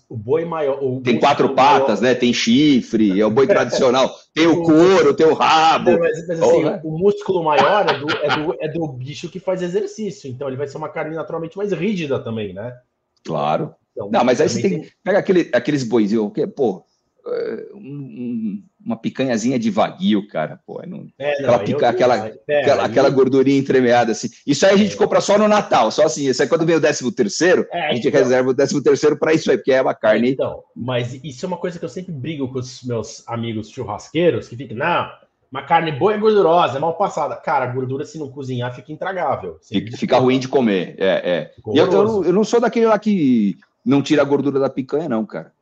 o 0.08 0.16
boi 0.16 0.44
maior. 0.44 0.82
O 0.82 1.00
tem 1.00 1.18
quatro 1.18 1.54
patas, 1.54 2.00
maior... 2.00 2.14
né? 2.14 2.18
Tem 2.18 2.32
chifre, 2.32 3.20
é 3.20 3.24
o 3.24 3.30
boi 3.30 3.46
tradicional. 3.46 4.14
tem 4.34 4.46
o 4.46 4.62
couro, 4.62 5.14
tem 5.14 5.26
o 5.26 5.34
rabo. 5.34 5.90
É, 5.90 5.98
mas, 5.98 6.26
mas 6.26 6.42
assim, 6.42 6.64
oh, 6.64 6.88
o 6.88 6.98
músculo 6.98 7.42
maior 7.42 7.88
é 7.88 7.98
do, 7.98 8.10
é, 8.10 8.36
do, 8.36 8.56
é 8.60 8.68
do 8.68 8.88
bicho 8.88 9.28
que 9.28 9.40
faz 9.40 9.62
exercício. 9.62 10.30
Então 10.30 10.48
ele 10.48 10.56
vai 10.56 10.68
ser 10.68 10.78
uma 10.78 10.88
carne 10.88 11.14
naturalmente 11.14 11.56
mais 11.56 11.72
rígida 11.72 12.18
também, 12.18 12.52
né? 12.52 12.76
Claro. 13.24 13.74
Então, 13.92 14.10
não, 14.10 14.24
mas 14.24 14.40
aí 14.40 14.48
você 14.48 14.62
tem. 14.62 14.80
tem... 14.80 14.90
Pega 15.02 15.18
aquele, 15.18 15.50
aqueles 15.52 15.84
boizinhos, 15.84 16.32
que, 16.32 16.46
pô, 16.46 16.84
é, 17.26 17.68
um, 17.74 18.62
uma 18.84 18.96
picanhazinha 18.96 19.58
de 19.58 19.70
vaguio, 19.70 20.26
cara. 20.28 20.60
Pô, 20.66 20.82
não, 20.86 21.06
é, 21.18 21.42
não, 21.42 21.50
aquela, 21.50 21.58
pica, 21.58 21.88
aquela, 21.88 22.30
pera, 22.46 22.60
aquela, 22.60 22.84
aquela, 22.84 23.10
gordurinha 23.10 23.58
entremeada, 23.58 24.12
assim. 24.12 24.28
Isso 24.46 24.64
aí 24.64 24.74
a 24.74 24.76
gente 24.76 24.94
é. 24.94 24.96
compra 24.96 25.20
só 25.20 25.36
no 25.36 25.48
Natal, 25.48 25.90
só 25.90 26.04
assim. 26.04 26.28
Isso 26.28 26.42
aí 26.42 26.48
quando 26.48 26.64
vem 26.64 26.76
o 26.76 26.80
13 26.80 27.12
terceiro, 27.12 27.66
é, 27.72 27.88
a 27.88 27.94
gente 27.94 28.08
então, 28.08 28.20
reserva 28.20 28.50
o 28.50 28.54
13 28.54 28.82
terceiro 28.82 29.18
para 29.18 29.34
isso 29.34 29.50
aí, 29.50 29.58
porque 29.58 29.72
é 29.72 29.82
uma 29.82 29.94
carne. 29.94 30.30
Então, 30.30 30.62
mas 30.74 31.18
isso 31.22 31.44
é 31.44 31.48
uma 31.48 31.56
coisa 31.56 31.78
que 31.78 31.84
eu 31.84 31.88
sempre 31.88 32.12
brigo 32.12 32.48
com 32.52 32.58
os 32.58 32.82
meus 32.84 33.26
amigos 33.26 33.68
churrasqueiros, 33.70 34.48
que 34.48 34.56
ficam, 34.56 34.76
não, 34.76 35.10
uma 35.50 35.62
carne 35.62 35.92
boa 35.92 36.14
é 36.14 36.18
gordurosa, 36.18 36.76
é 36.76 36.80
mal 36.80 36.94
passada. 36.94 37.34
Cara, 37.36 37.64
a 37.64 37.72
gordura, 37.72 38.04
se 38.04 38.18
não 38.18 38.30
cozinhar, 38.30 38.74
fica 38.74 38.92
intragável. 38.92 39.58
Fica, 39.62 39.96
fica 39.96 40.18
ruim 40.18 40.38
de 40.38 40.46
comer, 40.46 40.94
é, 40.98 41.30
é. 41.30 41.52
E 41.74 41.78
eu, 41.78 41.90
eu, 41.90 42.24
eu 42.24 42.32
não 42.32 42.44
sou 42.44 42.60
daquele 42.60 42.86
lá 42.86 42.98
que 42.98 43.56
não 43.84 44.02
tira 44.02 44.22
a 44.22 44.24
gordura 44.24 44.60
da 44.60 44.68
picanha, 44.68 45.08
não, 45.08 45.24
cara. 45.24 45.52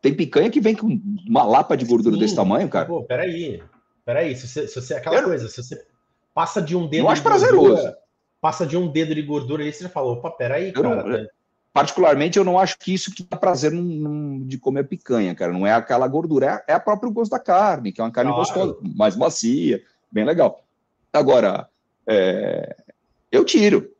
Tem 0.00 0.14
picanha 0.14 0.50
que 0.50 0.60
vem 0.60 0.74
com 0.74 1.00
uma 1.28 1.44
lapa 1.44 1.76
de 1.76 1.84
gordura 1.84 2.14
Sim. 2.14 2.20
desse 2.20 2.36
tamanho, 2.36 2.68
cara. 2.68 2.86
Pô, 2.86 3.02
peraí. 3.02 3.62
Peraí. 4.04 4.36
Se 4.36 4.46
você, 4.46 4.68
se 4.68 4.80
você, 4.80 4.94
aquela 4.94 5.16
eu... 5.16 5.24
coisa, 5.24 5.48
se 5.48 5.62
você 5.62 5.84
passa 6.34 6.62
de 6.62 6.76
um 6.76 6.86
dedo. 6.86 7.04
Eu 7.04 7.10
acho 7.10 7.22
prazeroso. 7.22 7.68
Gordura, 7.68 7.98
passa 8.40 8.66
de 8.66 8.76
um 8.76 8.90
dedo 8.90 9.14
de 9.14 9.22
gordura 9.22 9.62
ali, 9.62 9.72
você 9.72 9.84
já 9.84 9.90
falou, 9.90 10.14
opa, 10.14 10.30
peraí, 10.30 10.72
cara. 10.72 11.04
Não, 11.04 11.26
particularmente, 11.72 12.38
eu 12.38 12.44
não 12.44 12.58
acho 12.58 12.78
que 12.78 12.92
isso 12.92 13.14
que 13.14 13.22
dá 13.22 13.36
prazer 13.36 13.70
num, 13.70 13.82
num, 13.82 14.46
de 14.46 14.58
comer 14.58 14.84
picanha, 14.84 15.34
cara. 15.34 15.52
Não 15.52 15.66
é 15.66 15.72
aquela 15.72 16.08
gordura, 16.08 16.62
é, 16.66 16.72
é 16.72 16.74
a 16.74 16.80
próprio 16.80 17.12
gosto 17.12 17.30
da 17.30 17.38
carne, 17.38 17.92
que 17.92 18.00
é 18.00 18.04
uma 18.04 18.10
carne 18.10 18.30
claro. 18.32 18.44
gostosa, 18.44 18.78
mais 18.96 19.16
macia, 19.16 19.82
bem 20.10 20.24
legal. 20.24 20.64
Agora, 21.12 21.68
é, 22.06 22.76
eu 23.30 23.44
tiro. 23.44 23.90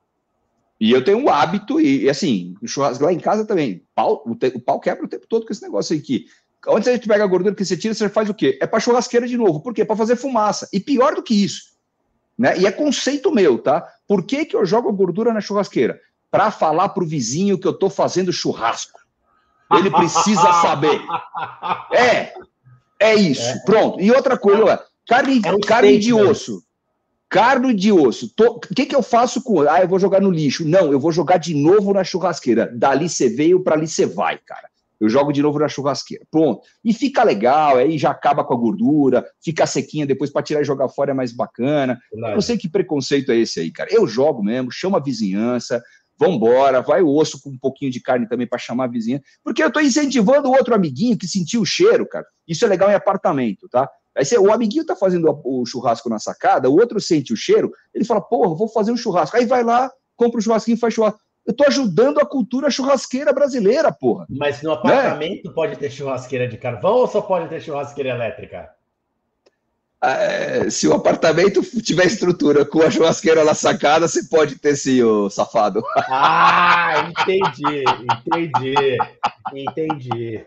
E 0.80 0.92
eu 0.92 1.04
tenho 1.04 1.18
um 1.18 1.28
hábito, 1.28 1.78
e, 1.78 2.08
assim, 2.08 2.54
churrasco 2.64 3.04
lá 3.04 3.12
em 3.12 3.20
casa 3.20 3.44
também, 3.44 3.84
pau, 3.94 4.24
o, 4.26 4.34
te, 4.34 4.46
o, 4.46 4.60
pau 4.60 4.80
quebra 4.80 5.04
o 5.04 5.08
tempo 5.08 5.26
todo 5.28 5.44
com 5.44 5.52
esse 5.52 5.62
negócio 5.62 5.94
aí 5.94 6.00
que. 6.00 6.24
Onde 6.66 6.88
a 6.88 6.92
gente 6.92 7.06
pega 7.06 7.24
a 7.24 7.26
gordura 7.26 7.54
que 7.54 7.64
você 7.64 7.76
tira, 7.76 7.94
você 7.94 8.08
faz 8.08 8.28
o 8.28 8.34
quê? 8.34 8.58
É 8.60 8.66
para 8.66 8.80
churrasqueira 8.80 9.26
de 9.26 9.36
novo. 9.36 9.60
Por 9.60 9.74
quê? 9.74 9.84
Para 9.84 9.96
fazer 9.96 10.16
fumaça. 10.16 10.68
E 10.72 10.80
pior 10.80 11.14
do 11.14 11.22
que 11.22 11.34
isso. 11.34 11.70
Né? 12.36 12.58
E 12.58 12.66
é 12.66 12.72
conceito 12.72 13.32
meu, 13.32 13.58
tá? 13.58 13.86
Por 14.06 14.24
que, 14.24 14.44
que 14.44 14.56
eu 14.56 14.64
jogo 14.66 14.88
a 14.88 14.92
gordura 14.92 15.32
na 15.32 15.40
churrasqueira? 15.40 15.98
Para 16.30 16.50
falar 16.50 16.90
pro 16.90 17.06
vizinho 17.06 17.58
que 17.58 17.66
eu 17.66 17.72
tô 17.72 17.88
fazendo 17.88 18.32
churrasco. 18.32 19.00
Ele 19.72 19.90
precisa 19.90 20.52
saber. 20.60 21.00
É, 21.92 22.32
é 22.98 23.14
isso. 23.14 23.42
É. 23.42 23.58
Pronto. 23.64 24.00
E 24.00 24.10
outra 24.10 24.38
coisa, 24.38 24.84
carne, 25.06 25.40
é 25.44 25.66
carne 25.66 25.98
de 25.98 26.12
osso. 26.12 26.62
Carne 27.30 27.72
de 27.72 27.92
osso. 27.92 28.28
O 28.40 28.58
que, 28.58 28.84
que 28.84 28.94
eu 28.94 29.02
faço 29.02 29.40
com. 29.40 29.60
Ah, 29.60 29.80
eu 29.80 29.88
vou 29.88 30.00
jogar 30.00 30.20
no 30.20 30.32
lixo. 30.32 30.66
Não, 30.66 30.90
eu 30.90 30.98
vou 30.98 31.12
jogar 31.12 31.36
de 31.36 31.54
novo 31.54 31.94
na 31.94 32.02
churrasqueira. 32.02 32.66
Dali 32.74 33.08
você 33.08 33.28
veio, 33.28 33.62
para 33.62 33.76
ali 33.76 33.86
você 33.86 34.04
vai, 34.04 34.36
cara. 34.38 34.68
Eu 35.00 35.08
jogo 35.08 35.32
de 35.32 35.40
novo 35.40 35.58
na 35.58 35.68
churrasqueira. 35.68 36.26
Pronto. 36.28 36.60
E 36.84 36.92
fica 36.92 37.22
legal, 37.22 37.76
aí 37.76 37.96
já 37.96 38.10
acaba 38.10 38.44
com 38.44 38.52
a 38.52 38.56
gordura, 38.56 39.24
fica 39.42 39.64
sequinha 39.64 40.04
depois 40.04 40.30
para 40.30 40.42
tirar 40.42 40.60
e 40.60 40.64
jogar 40.64 40.88
fora 40.88 41.12
é 41.12 41.14
mais 41.14 41.32
bacana. 41.32 41.98
Verdade. 42.12 42.34
Não 42.34 42.40
sei 42.42 42.58
que 42.58 42.68
preconceito 42.68 43.30
é 43.30 43.36
esse 43.36 43.60
aí, 43.60 43.70
cara. 43.70 43.88
Eu 43.92 44.08
jogo 44.08 44.42
mesmo, 44.42 44.72
chamo 44.72 44.96
a 44.96 45.00
vizinhança, 45.00 45.80
vambora, 46.18 46.82
vai 46.82 47.00
o 47.00 47.16
osso 47.16 47.40
com 47.40 47.48
um 47.48 47.58
pouquinho 47.58 47.90
de 47.90 48.00
carne 48.00 48.28
também 48.28 48.46
para 48.46 48.58
chamar 48.58 48.84
a 48.84 48.88
vizinha, 48.88 49.22
porque 49.42 49.62
eu 49.62 49.68
estou 49.68 49.80
incentivando 49.80 50.48
o 50.48 50.52
outro 50.52 50.74
amiguinho 50.74 51.16
que 51.16 51.26
sentiu 51.26 51.62
o 51.62 51.66
cheiro, 51.66 52.06
cara. 52.06 52.26
Isso 52.46 52.62
é 52.64 52.68
legal 52.68 52.90
em 52.90 52.94
apartamento, 52.94 53.68
tá? 53.70 53.88
Aí 54.16 54.24
você, 54.24 54.38
o 54.38 54.52
amiguinho 54.52 54.84
tá 54.84 54.96
fazendo 54.96 55.40
o 55.44 55.64
churrasco 55.64 56.08
na 56.08 56.18
sacada, 56.18 56.68
o 56.68 56.74
outro 56.74 57.00
sente 57.00 57.32
o 57.32 57.36
cheiro, 57.36 57.72
ele 57.94 58.04
fala, 58.04 58.20
porra, 58.20 58.54
vou 58.54 58.68
fazer 58.68 58.92
um 58.92 58.96
churrasco. 58.96 59.36
Aí 59.36 59.46
vai 59.46 59.62
lá, 59.62 59.90
compra 60.16 60.36
o 60.36 60.38
um 60.38 60.42
churrasquinho 60.42 60.76
e 60.76 60.80
faz 60.80 60.94
churrasco. 60.94 61.20
Eu 61.46 61.54
tô 61.54 61.64
ajudando 61.64 62.18
a 62.18 62.26
cultura 62.26 62.70
churrasqueira 62.70 63.32
brasileira, 63.32 63.90
porra. 63.92 64.26
Mas 64.28 64.62
no 64.62 64.72
apartamento 64.72 65.48
né? 65.48 65.54
pode 65.54 65.76
ter 65.76 65.90
churrasqueira 65.90 66.46
de 66.46 66.58
carvão 66.58 66.96
ou 66.96 67.06
só 67.06 67.20
pode 67.20 67.48
ter 67.48 67.60
churrasqueira 67.60 68.10
elétrica? 68.10 68.70
É, 70.02 70.70
se 70.70 70.88
o 70.88 70.94
apartamento 70.94 71.60
tiver 71.82 72.06
estrutura 72.06 72.64
com 72.64 72.80
a 72.80 72.90
churrasqueira 72.90 73.44
na 73.44 73.52
sacada, 73.52 74.08
você 74.08 74.24
pode 74.24 74.56
ter 74.56 74.74
sim, 74.74 75.02
o 75.02 75.28
safado. 75.28 75.82
Ah, 76.08 77.10
entendi, 77.10 77.84
entendi, 77.84 78.98
entendi. 79.52 80.46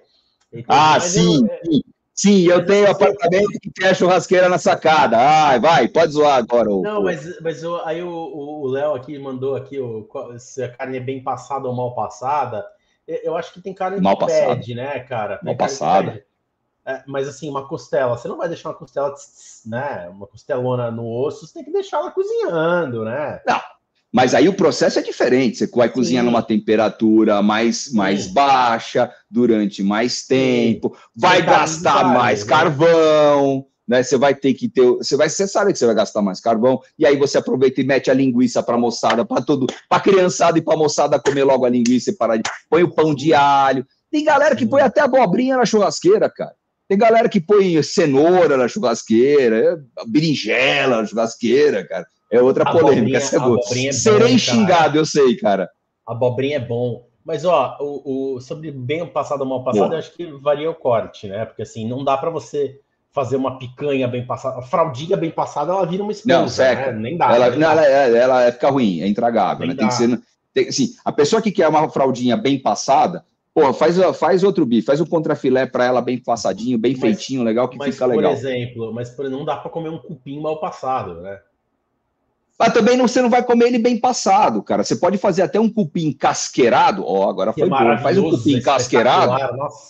entendi. 0.51 0.65
Ah, 0.67 0.99
sim, 0.99 1.47
eu, 1.47 1.71
sim. 1.71 1.81
Sim, 2.15 2.43
eu 2.43 2.63
tenho 2.63 2.89
apartamento 2.89 3.59
que 3.59 3.71
tem 3.71 3.87
a 3.87 3.93
churrasqueira 3.93 4.47
na 4.47 4.59
sacada. 4.59 5.17
Ai, 5.17 5.59
vai, 5.59 5.87
pode 5.87 6.11
zoar 6.11 6.37
agora. 6.37 6.69
Não, 6.69 7.03
mas, 7.03 7.39
mas 7.41 7.63
o, 7.63 7.77
aí 7.77 8.03
o 8.03 8.67
Léo 8.67 8.93
aqui 8.93 9.17
mandou 9.17 9.55
aqui 9.55 9.79
o, 9.79 10.07
se 10.37 10.63
a 10.63 10.71
carne 10.71 10.97
é 10.97 10.99
bem 10.99 11.23
passada 11.23 11.67
ou 11.67 11.75
mal 11.75 11.95
passada. 11.95 12.63
Eu 13.07 13.35
acho 13.35 13.51
que 13.51 13.61
tem 13.61 13.73
carne 13.73 13.99
mal 13.99 14.15
que 14.15 14.25
passada. 14.25 14.55
pede, 14.55 14.75
né, 14.75 14.99
cara? 14.99 15.39
Mal 15.43 15.57
passada. 15.57 16.23
É, 16.85 17.01
mas 17.07 17.27
assim, 17.27 17.49
uma 17.49 17.67
costela, 17.67 18.15
você 18.15 18.27
não 18.27 18.37
vai 18.37 18.47
deixar 18.47 18.69
uma 18.69 18.75
costela, 18.75 19.13
né? 19.65 20.07
Uma 20.09 20.27
costelona 20.27 20.91
no 20.91 21.07
osso, 21.07 21.47
você 21.47 21.53
tem 21.53 21.63
que 21.63 21.71
deixar 21.71 21.97
ela 21.97 22.11
cozinhando, 22.11 23.05
né? 23.05 23.41
Não, 23.47 23.61
mas 24.13 24.35
aí 24.35 24.47
o 24.47 24.53
processo 24.53 24.99
é 24.99 25.01
diferente. 25.01 25.57
Você 25.57 25.67
vai 25.67 25.89
cozinhar 25.89 26.23
numa 26.23 26.43
temperatura 26.43 27.41
mais, 27.41 27.91
mais 27.91 28.27
baixa, 28.27 29.11
durante 29.27 29.81
mais 29.81 30.27
tempo, 30.27 30.95
vai 31.15 31.41
gastar 31.41 32.03
mais 32.13 32.45
né? 32.45 32.49
carvão, 32.49 33.65
né? 33.87 34.03
Você 34.03 34.15
vai 34.15 34.35
ter 34.35 34.53
que 34.53 34.69
ter. 34.69 34.83
Você, 34.83 35.17
vai, 35.17 35.27
você 35.27 35.47
sabe 35.47 35.73
que 35.73 35.79
você 35.79 35.87
vai 35.87 35.95
gastar 35.95 36.21
mais 36.21 36.39
carvão, 36.39 36.79
e 36.97 37.07
aí 37.07 37.17
você 37.17 37.39
aproveita 37.39 37.81
e 37.81 37.83
mete 37.83 38.11
a 38.11 38.13
linguiça 38.13 38.61
para 38.61 38.75
a 38.75 38.79
moçada, 38.79 39.25
para 39.25 39.41
todo, 39.41 39.65
para 39.89 39.99
criançada 39.99 40.59
e 40.59 40.61
para 40.61 40.75
a 40.75 40.77
moçada 40.77 41.19
comer 41.19 41.43
logo 41.43 41.65
a 41.65 41.69
linguiça 41.69 42.11
e 42.11 42.15
parar 42.15 42.37
de. 42.37 42.43
Põe 42.69 42.83
o 42.83 42.93
pão 42.93 43.15
de 43.15 43.33
alho. 43.33 43.83
Tem 44.11 44.23
galera 44.23 44.55
que 44.55 44.67
põe 44.67 44.83
até 44.83 45.01
abobrinha 45.01 45.57
na 45.57 45.65
churrasqueira, 45.65 46.29
cara. 46.29 46.53
Tem 46.87 46.97
galera 46.97 47.27
que 47.27 47.41
põe 47.41 47.81
cenoura 47.81 48.57
na 48.57 48.67
churrasqueira, 48.67 49.83
berinjela 50.07 51.01
na 51.01 51.05
churrasqueira, 51.07 51.87
cara. 51.87 52.05
É 52.33 52.41
outra 52.41 52.65
polêmica. 52.65 53.17
Essa 53.17 53.37
é, 53.37 53.87
é 53.87 53.91
Serei 53.91 54.31
bom, 54.31 54.37
xingado, 54.37 54.97
eu 54.97 55.05
sei, 55.05 55.35
cara. 55.37 55.69
Abobrinha 56.05 56.57
é 56.57 56.59
bom. 56.59 57.05
Mas, 57.23 57.45
ó, 57.45 57.77
o, 57.79 58.35
o 58.35 58.41
sobre 58.41 58.71
bem 58.71 59.05
passado 59.05 59.41
ou 59.41 59.47
mal 59.47 59.63
passado, 59.63 59.93
eu 59.93 59.99
acho 59.99 60.13
que 60.13 60.25
varia 60.41 60.69
o 60.69 60.75
corte, 60.75 61.27
né? 61.27 61.45
Porque, 61.45 61.61
assim, 61.61 61.87
não 61.87 62.03
dá 62.03 62.17
para 62.17 62.29
você 62.29 62.79
fazer 63.13 63.35
uma 63.35 63.57
picanha 63.59 64.07
bem 64.07 64.25
passada. 64.25 64.57
A 64.57 64.61
fraldinha 64.63 65.15
bem 65.15 65.29
passada, 65.29 65.71
ela 65.71 65.85
vira 65.85 66.01
uma 66.01 66.11
esponja, 66.11 66.39
não, 66.39 66.47
seca. 66.49 66.91
Né? 66.91 66.99
Nem 66.99 67.17
dá. 67.17 67.33
Ela, 67.33 67.51
não, 67.51 67.71
ela, 67.71 67.85
é, 67.85 68.17
ela 68.17 68.51
fica 68.51 68.69
ruim, 68.69 69.01
é 69.01 69.07
intragável, 69.07 69.67
né? 69.67 69.75
Tem 69.75 69.87
que 69.87 69.93
ser... 69.93 70.19
Tem, 70.53 70.67
assim, 70.67 70.93
a 71.05 71.11
pessoa 71.11 71.41
que 71.41 71.51
quer 71.51 71.67
uma 71.67 71.87
fraldinha 71.89 72.35
bem 72.35 72.59
passada, 72.59 73.23
Pô, 73.53 73.71
faz, 73.71 73.97
faz 74.17 74.43
outro 74.43 74.65
bife, 74.65 74.87
faz 74.87 74.99
o 74.99 75.05
contrafilé 75.05 75.67
para 75.67 75.85
ela 75.85 76.01
bem 76.01 76.17
passadinho, 76.17 76.77
bem 76.77 76.93
mas, 76.93 77.01
feitinho, 77.01 77.43
legal, 77.43 77.69
que 77.69 77.77
fica 77.77 78.05
legal. 78.07 78.31
Por 78.31 78.37
exemplo, 78.37 78.91
mas 78.91 79.15
não 79.29 79.45
dá 79.45 79.57
para 79.57 79.69
comer 79.69 79.89
um 79.89 79.99
cupim 79.99 80.41
mal 80.41 80.59
passado, 80.59 81.21
né? 81.21 81.39
Mas 82.57 82.71
também 82.71 82.95
não, 82.95 83.07
você 83.07 83.21
não 83.21 83.29
vai 83.29 83.43
comer 83.43 83.67
ele 83.67 83.79
bem 83.79 83.99
passado, 83.99 84.61
cara. 84.61 84.83
Você 84.83 84.95
pode 84.95 85.17
fazer 85.17 85.41
até 85.41 85.59
um 85.59 85.69
cupim 85.69 86.11
casqueirado. 86.11 87.03
Ó, 87.03 87.25
oh, 87.25 87.29
agora 87.29 87.51
foi 87.51 87.67
bom. 87.67 87.97
Faz 87.97 88.17
um 88.17 88.29
cupim 88.29 88.61
casqueirado. 88.61 89.33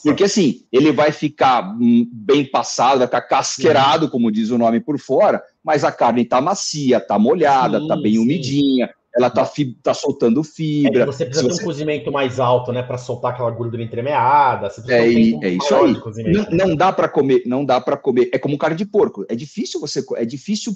Porque 0.01 0.23
assim, 0.23 0.63
ele 0.71 0.91
vai 0.91 1.11
ficar 1.11 1.75
hum, 1.75 2.07
bem 2.11 2.45
passado, 2.45 2.99
vai 2.99 3.07
ficar 3.07 3.21
casqueirado, 3.21 4.05
sim. 4.05 4.11
como 4.11 4.31
diz 4.31 4.49
o 4.49 4.57
nome 4.57 4.79
por 4.79 4.97
fora, 4.97 5.43
mas 5.63 5.83
a 5.83 5.91
carne 5.91 6.23
tá 6.23 6.39
macia, 6.39 7.01
tá 7.01 7.19
molhada, 7.19 7.79
sim, 7.79 7.87
tá 7.87 7.97
bem 7.97 8.13
sim. 8.13 8.19
umidinha, 8.19 8.89
ela 9.15 9.29
tá, 9.29 9.47
tá 9.83 9.93
soltando 9.93 10.41
fibra. 10.41 11.03
É 11.03 11.05
você 11.05 11.25
precisa 11.25 11.49
ter 11.49 11.61
um 11.61 11.65
cozimento 11.65 12.11
mais 12.11 12.39
alto, 12.39 12.71
né, 12.71 12.81
para 12.81 12.97
soltar 12.97 13.33
aquela 13.33 13.51
gordura 13.51 13.83
entremeada. 13.83 14.69
é, 14.87 15.01
um 15.01 15.43
é 15.43 15.49
isso 15.49 15.75
aí. 15.75 15.93
Não, 16.31 16.67
não, 16.67 16.75
dá 16.75 16.93
para 16.93 17.09
comer, 17.09 17.43
não 17.45 17.63
dá 17.63 17.79
para 17.79 17.97
comer. 17.97 18.29
É 18.33 18.39
como 18.39 18.57
carne 18.57 18.77
de 18.77 18.85
porco. 18.85 19.25
É 19.29 19.35
difícil 19.35 19.81
você, 19.81 20.03
é 20.15 20.25
difícil 20.25 20.73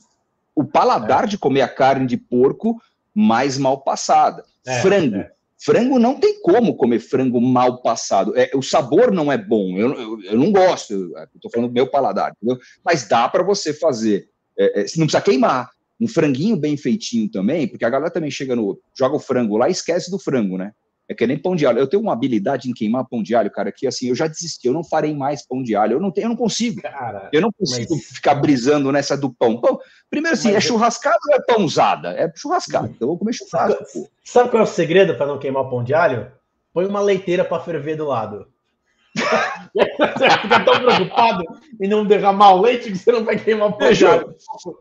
o 0.58 0.66
paladar 0.66 1.26
é. 1.26 1.28
de 1.28 1.38
comer 1.38 1.62
a 1.62 1.68
carne 1.68 2.08
de 2.08 2.18
porco 2.18 2.82
mais 3.14 3.58
mal 3.58 3.82
passada. 3.82 4.44
É, 4.66 4.82
frango. 4.82 5.18
É. 5.18 5.32
Frango 5.60 6.00
não 6.00 6.20
tem 6.20 6.42
como 6.42 6.76
comer 6.76 7.00
frango 7.00 7.40
mal 7.40 7.82
passado. 7.82 8.34
É, 8.36 8.52
o 8.54 8.62
sabor 8.62 9.12
não 9.12 9.32
é 9.32 9.38
bom. 9.38 9.78
Eu, 9.78 9.94
eu, 9.94 10.24
eu 10.24 10.38
não 10.38 10.52
gosto. 10.52 11.14
Estou 11.36 11.52
falando 11.52 11.70
do 11.70 11.74
meu 11.74 11.88
paladar, 11.88 12.32
entendeu? 12.36 12.60
Mas 12.84 13.08
dá 13.08 13.30
para 13.30 13.44
você 13.44 13.74
fazer 13.74 14.28
é, 14.58 14.82
é, 14.82 14.86
não 14.98 15.06
precisa 15.06 15.22
queimar. 15.22 15.70
Um 16.00 16.08
franguinho 16.08 16.58
bem 16.58 16.76
feitinho 16.76 17.30
também, 17.30 17.68
porque 17.68 17.86
a 17.86 17.90
galera 17.90 18.12
também 18.12 18.32
chega 18.32 18.56
no. 18.56 18.80
joga 18.98 19.16
o 19.16 19.20
frango 19.20 19.58
lá 19.58 19.68
e 19.68 19.72
esquece 19.72 20.12
do 20.12 20.20
frango, 20.20 20.58
né? 20.58 20.72
É 21.10 21.14
que 21.14 21.26
nem 21.26 21.38
pão 21.38 21.56
de 21.56 21.66
alho. 21.66 21.80
Eu 21.80 21.88
tenho 21.88 22.04
uma 22.04 22.12
habilidade 22.12 22.70
em 22.70 22.74
queimar 22.74 23.06
pão 23.06 23.24
de 23.24 23.34
alho, 23.34 23.50
cara, 23.50 23.72
que 23.72 23.88
assim, 23.88 24.10
eu 24.10 24.16
já 24.16 24.28
desisti, 24.28 24.68
eu 24.68 24.74
não 24.74 24.84
farei 24.84 25.16
mais 25.16 25.46
pão 25.46 25.64
de 25.64 25.76
alho. 25.76 25.94
Eu 25.94 26.00
não 26.02 26.12
tenho, 26.12 26.26
eu 26.26 26.30
não 26.30 26.36
consigo. 26.36 26.82
Cara, 26.82 27.30
eu 27.32 27.42
não 27.42 27.52
consigo 27.52 27.96
mas... 27.96 28.06
ficar 28.06 28.36
brisando 28.36 28.92
nessa 28.92 29.16
do 29.16 29.34
pão. 29.34 29.60
pão 29.62 29.80
primeiro 30.10 30.36
assim, 30.36 30.50
mas... 30.50 30.58
é 30.58 30.62
churrascado 30.62 31.18
ou 31.30 31.36
é 31.36 31.42
pãozada? 31.42 32.10
É 32.10 32.32
churrascado. 32.36 32.88
Então 32.88 33.06
eu 33.06 33.08
vou 33.08 33.18
comer 33.18 33.34
churrasco. 33.34 33.86
Sabe, 33.86 34.10
sabe 34.24 34.50
qual 34.50 34.62
é 34.62 34.64
o 34.66 34.68
segredo 34.68 35.16
para 35.16 35.28
não 35.28 35.40
queimar 35.40 35.64
o 35.64 35.70
pão 35.70 35.84
de 35.84 35.94
alho? 35.94 36.30
Põe 36.74 36.86
uma 36.86 37.02
leiteira 37.02 37.46
para 37.46 37.64
ferver 37.64 37.96
do 37.96 38.06
lado. 38.06 38.48
Você 39.74 40.30
fica 40.42 40.60
tão 40.66 40.80
preocupado 40.80 41.44
em 41.82 41.88
não 41.88 42.06
derramar 42.06 42.54
o 42.54 42.62
leite 42.62 42.92
que 42.92 42.98
você 42.98 43.12
não 43.12 43.24
vai 43.24 43.38
queimar 43.38 43.70
o 43.70 43.74
pão 43.74 43.92
de 43.92 44.06
alho. 44.06 44.36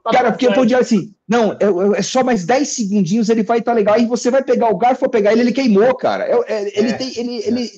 Tá 0.04 0.10
cara, 0.10 0.32
porque 0.32 0.48
de 0.48 0.74
alho 0.74 0.78
assim, 0.78 1.14
não, 1.28 1.52
é, 1.52 1.98
é, 1.98 2.02
só 2.02 2.22
mais 2.22 2.44
10 2.44 2.68
segundinhos 2.68 3.28
ele 3.28 3.42
vai 3.42 3.58
estar 3.58 3.72
tá 3.72 3.76
legal. 3.76 3.94
Aí 3.94 4.06
você 4.06 4.30
vai 4.30 4.42
pegar 4.42 4.70
o 4.70 4.78
garfo, 4.78 5.08
pegar 5.08 5.32
ele, 5.32 5.42
ele 5.42 5.52
queimou, 5.52 5.94
cara. 5.94 6.24
É, 6.24 6.52
é, 6.52 6.78
ele 6.78 6.90
é, 6.90 6.92
tem, 6.94 7.18
ele, 7.18 7.42
ele, 7.46 7.70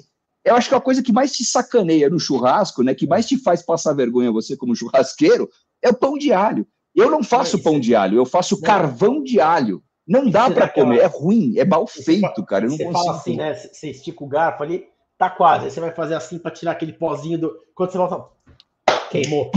eu 0.44 0.57
acho 0.57 0.68
que 0.68 0.75
a 0.75 0.81
coisa 0.81 1.03
que 1.03 1.12
mais 1.12 1.33
te 1.33 1.44
sacaneia 1.44 2.09
no 2.09 2.18
churrasco, 2.18 2.83
né, 2.83 2.94
que 2.94 3.07
mais 3.07 3.27
te 3.27 3.37
faz 3.37 3.62
passar 3.62 3.92
vergonha 3.92 4.33
você 4.33 4.57
como 4.57 4.77
churrasqueiro, 4.77 5.49
é 5.83 5.90
o 5.90 5.94
pão 5.94 6.16
de 6.16 6.33
alho. 6.33 6.66
Eu 6.94 7.11
não 7.11 7.23
faço 7.23 7.62
pão 7.62 7.79
de 7.79 7.94
alho, 7.94 8.16
eu 8.16 8.27
faço 8.27 8.61
carvão 8.61 9.23
de 9.23 9.40
alho. 9.40 9.83
Não 10.07 10.29
dá 10.29 10.51
para 10.51 10.66
comer, 10.68 11.01
é 11.01 11.07
ruim, 11.07 11.59
é 11.59 11.64
mal 11.66 11.87
feito, 11.87 12.42
cara. 12.44 12.64
Eu 12.64 12.71
não 12.71 12.77
você 12.79 12.85
consigo. 12.85 13.05
fala 13.05 13.18
assim, 13.18 13.37
né? 13.37 13.55
Você 13.55 13.90
estica 13.90 14.25
o 14.25 14.27
garfo 14.27 14.62
ali, 14.62 14.87
Tá 15.18 15.28
quase. 15.28 15.64
Aí 15.64 15.70
você 15.70 15.81
vai 15.81 15.90
fazer 15.90 16.14
assim 16.14 16.38
para 16.38 16.52
tirar 16.52 16.72
aquele 16.72 16.92
pozinho 16.92 17.38
do. 17.38 17.61
Quando 17.74 17.90
você 17.90 17.98
volta. 17.98 18.24
Queimou. 19.11 19.50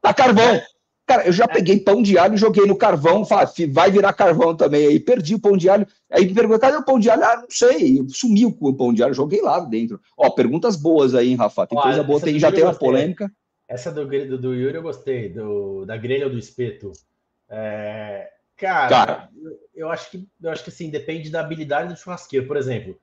Tá 0.00 0.14
carvão. 0.14 0.62
Cara, 1.04 1.26
eu 1.26 1.32
já 1.32 1.44
é. 1.44 1.48
peguei 1.48 1.80
pão 1.80 2.02
de 2.02 2.18
alho, 2.18 2.36
joguei 2.36 2.66
no 2.66 2.76
carvão, 2.76 3.24
vai 3.70 3.90
virar 3.90 4.12
carvão 4.12 4.56
também. 4.56 4.86
Aí 4.86 5.00
perdi 5.00 5.34
o 5.34 5.40
pão 5.40 5.56
de 5.56 5.68
alho. 5.68 5.86
Aí 6.10 6.26
me 6.26 6.34
perguntou, 6.34 6.58
cadê 6.58 6.76
o 6.76 6.84
pão 6.84 6.98
de 6.98 7.10
alho? 7.10 7.24
Ah, 7.24 7.36
não 7.36 7.46
sei. 7.48 8.04
Sumiu 8.08 8.52
com 8.52 8.68
o 8.68 8.74
pão 8.74 8.92
de 8.92 9.02
alho, 9.02 9.14
joguei 9.14 9.40
lá 9.40 9.60
dentro. 9.60 10.00
Ó, 10.16 10.30
perguntas 10.30 10.76
boas 10.76 11.14
aí, 11.14 11.30
hein, 11.30 11.36
Rafa? 11.36 11.66
Tem 11.66 11.80
coisa 11.80 12.02
boa, 12.02 12.20
tem, 12.20 12.38
já 12.38 12.50
tem 12.50 12.64
uma 12.64 12.74
polêmica. 12.74 13.30
Essa 13.68 13.90
do, 13.90 14.06
do, 14.06 14.38
do 14.38 14.54
Yuri 14.54 14.76
eu 14.76 14.82
gostei, 14.82 15.28
do, 15.28 15.84
da 15.84 15.96
grelha 15.96 16.26
ou 16.26 16.32
do 16.32 16.38
espeto. 16.38 16.92
É, 17.48 18.30
cara, 18.56 18.88
cara, 18.88 19.28
eu 19.74 19.90
acho 19.90 20.10
que 20.10 20.26
eu 20.40 20.50
acho 20.50 20.64
que 20.64 20.70
assim, 20.70 20.90
depende 20.90 21.30
da 21.30 21.40
habilidade 21.40 21.92
do 21.92 21.98
churrasqueiro. 21.98 22.46
Por 22.46 22.56
exemplo, 22.56 22.96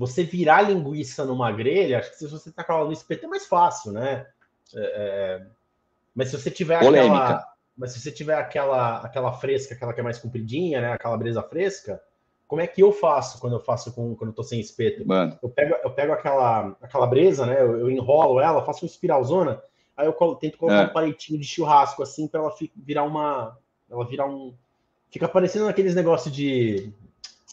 você 0.00 0.24
virar 0.24 0.62
linguiça 0.62 1.26
numa 1.26 1.52
grelha, 1.52 1.98
acho 1.98 2.12
que 2.12 2.16
se 2.16 2.26
você 2.26 2.50
tacar 2.50 2.78
ela 2.78 2.86
no 2.86 2.92
espeto 2.92 3.26
é 3.26 3.28
mais 3.28 3.46
fácil, 3.46 3.92
né? 3.92 4.26
É, 4.74 4.80
é... 4.80 5.46
Mas 6.14 6.30
se 6.30 6.40
você 6.40 6.50
tiver 6.50 6.80
Polêmica. 6.80 7.14
aquela. 7.14 7.46
Mas 7.76 7.92
se 7.92 8.00
você 8.00 8.10
tiver 8.10 8.34
aquela, 8.34 9.00
aquela 9.00 9.34
fresca, 9.34 9.74
aquela 9.74 9.92
que 9.92 10.00
é 10.00 10.02
mais 10.02 10.18
compridinha, 10.18 10.80
né? 10.80 10.92
Aquela 10.92 11.18
brisa 11.18 11.42
fresca, 11.42 12.02
como 12.48 12.62
é 12.62 12.66
que 12.66 12.82
eu 12.82 12.92
faço 12.92 13.38
quando 13.40 13.56
eu 13.56 13.60
faço 13.60 13.92
com 13.92 14.16
quando 14.16 14.30
eu 14.30 14.34
tô 14.34 14.42
sem 14.42 14.58
espeto? 14.58 15.06
Mano. 15.06 15.38
Eu 15.42 15.50
pego, 15.50 15.74
eu 15.84 15.90
pego 15.90 16.14
aquela, 16.14 16.74
aquela 16.80 17.06
brisa, 17.06 17.44
né? 17.44 17.60
Eu, 17.60 17.80
eu 17.80 17.90
enrolo 17.90 18.40
ela, 18.40 18.64
faço 18.64 18.86
uma 18.86 18.90
espiralzona, 18.90 19.62
aí 19.94 20.06
eu 20.06 20.14
colo, 20.14 20.34
tento 20.36 20.56
colocar 20.56 20.82
é. 20.82 20.86
um 20.86 20.92
palitinho 20.94 21.38
de 21.38 21.46
churrasco 21.46 22.02
assim 22.02 22.26
para 22.26 22.40
ela 22.40 22.54
virar 22.74 23.02
uma. 23.02 23.54
Ela 23.90 24.06
virar 24.06 24.26
um. 24.26 24.54
Fica 25.10 25.28
parecendo 25.28 25.68
aqueles 25.68 25.94
negócios 25.94 26.34
de 26.34 26.90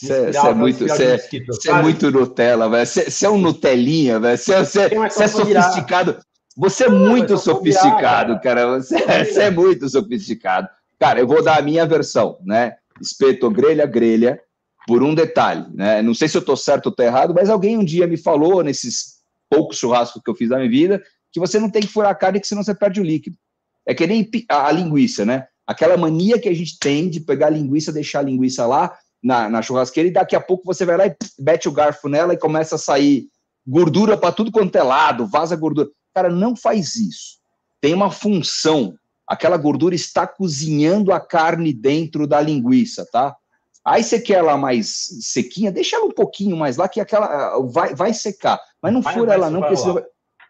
você 0.01 0.38
é 0.38 0.53
muito, 0.53 0.88
cê, 0.89 1.17
cê 1.17 1.69
é 1.69 1.81
muito 1.81 2.12
Nutella, 2.12 2.69
velho. 2.69 2.86
Você 2.86 3.25
é 3.25 3.29
um 3.29 3.38
Nutelinha, 3.38 4.19
velho. 4.19 4.38
Você 4.38 4.53
é 4.53 5.27
sofisticado. 5.27 6.17
Você 6.55 6.86
é 6.86 6.89
muito 6.89 7.38
sofisticado, 7.38 8.39
cara. 8.39 8.79
Você 8.79 8.95
é, 8.95 9.45
é 9.45 9.51
muito 9.51 9.89
sofisticado. 9.89 10.67
Cara, 10.99 11.19
eu 11.19 11.27
vou 11.27 11.43
dar 11.43 11.57
a 11.57 11.62
minha 11.62 11.86
versão, 11.86 12.38
né? 12.43 12.75
Espeto 13.01 13.49
grelha, 13.49 13.86
grelha, 13.86 14.39
por 14.88 15.03
um 15.03 15.13
detalhe, 15.13 15.65
né? 15.73 16.01
Não 16.01 16.13
sei 16.13 16.27
se 16.27 16.38
eu 16.38 16.41
tô 16.41 16.55
certo 16.55 16.88
ou 16.88 16.91
tô 16.91 17.03
errado, 17.03 17.33
mas 17.33 17.49
alguém 17.49 17.77
um 17.77 17.83
dia 17.83 18.07
me 18.07 18.17
falou, 18.17 18.63
nesses 18.63 19.17
poucos 19.49 19.77
churrascos 19.77 20.21
que 20.23 20.29
eu 20.29 20.36
fiz 20.36 20.49
na 20.49 20.57
minha 20.57 20.69
vida, 20.69 21.03
que 21.31 21.39
você 21.39 21.60
não 21.60 21.69
tem 21.69 21.81
que 21.81 21.88
furar 21.88 22.12
a 22.12 22.15
carne, 22.15 22.39
que 22.39 22.47
senão 22.47 22.63
você 22.63 22.73
perde 22.73 22.99
o 22.99 23.03
líquido. 23.03 23.38
É 23.86 23.93
que 23.93 24.07
nem 24.07 24.27
a, 24.49 24.67
a 24.67 24.71
linguiça, 24.71 25.25
né? 25.25 25.47
Aquela 25.65 25.97
mania 25.97 26.39
que 26.39 26.49
a 26.49 26.53
gente 26.53 26.79
tem 26.79 27.10
de 27.10 27.19
pegar 27.19 27.47
a 27.47 27.51
linguiça, 27.51 27.91
deixar 27.91 28.19
a 28.19 28.23
linguiça 28.23 28.65
lá, 28.65 28.97
na, 29.21 29.49
na 29.49 29.62
churrasqueira 29.62 30.10
e 30.10 30.13
daqui 30.13 30.36
a 30.36 30.41
pouco 30.41 30.65
você 30.65 30.86
vai 30.86 30.97
lá 30.97 31.08
e 31.08 31.15
mete 31.39 31.67
o 31.67 31.71
garfo 31.71 32.08
nela 32.08 32.34
e 32.34 32.38
começa 32.38 32.75
a 32.75 32.80
sair 32.80 33.27
gordura 33.65 34.17
para 34.17 34.32
tudo 34.32 34.51
quanto 34.51 34.75
é 34.75 34.84
lado, 34.84 35.27
vaza 35.27 35.56
gordura. 35.56 35.89
Cara, 36.13 36.30
não 36.30 36.56
faz 36.56 36.95
isso. 36.95 37.38
Tem 37.82 37.93
uma 37.93 38.10
função. 38.10 38.95
Aquela 39.27 39.58
gordura 39.58 39.93
está 39.93 40.25
cozinhando 40.25 41.12
a 41.12 41.19
carne 41.19 41.73
dentro 41.73 42.25
da 42.25 42.39
linguiça, 42.39 43.06
tá? 43.12 43.36
Aí 43.84 44.03
você 44.03 44.19
quer 44.19 44.36
ela 44.36 44.58
mais 44.58 45.08
sequinha, 45.21 45.71
deixa 45.71 45.95
ela 45.95 46.06
um 46.06 46.12
pouquinho 46.12 46.56
mais 46.56 46.77
lá, 46.77 46.88
que 46.88 46.99
aquela 46.99 47.60
vai, 47.60 47.93
vai 47.93 48.13
secar. 48.13 48.60
Mas 48.82 48.93
não 48.93 49.01
fura 49.01 49.34
ela, 49.34 49.49
não, 49.49 49.62
porque 49.62 49.75
vai, 49.75 50.03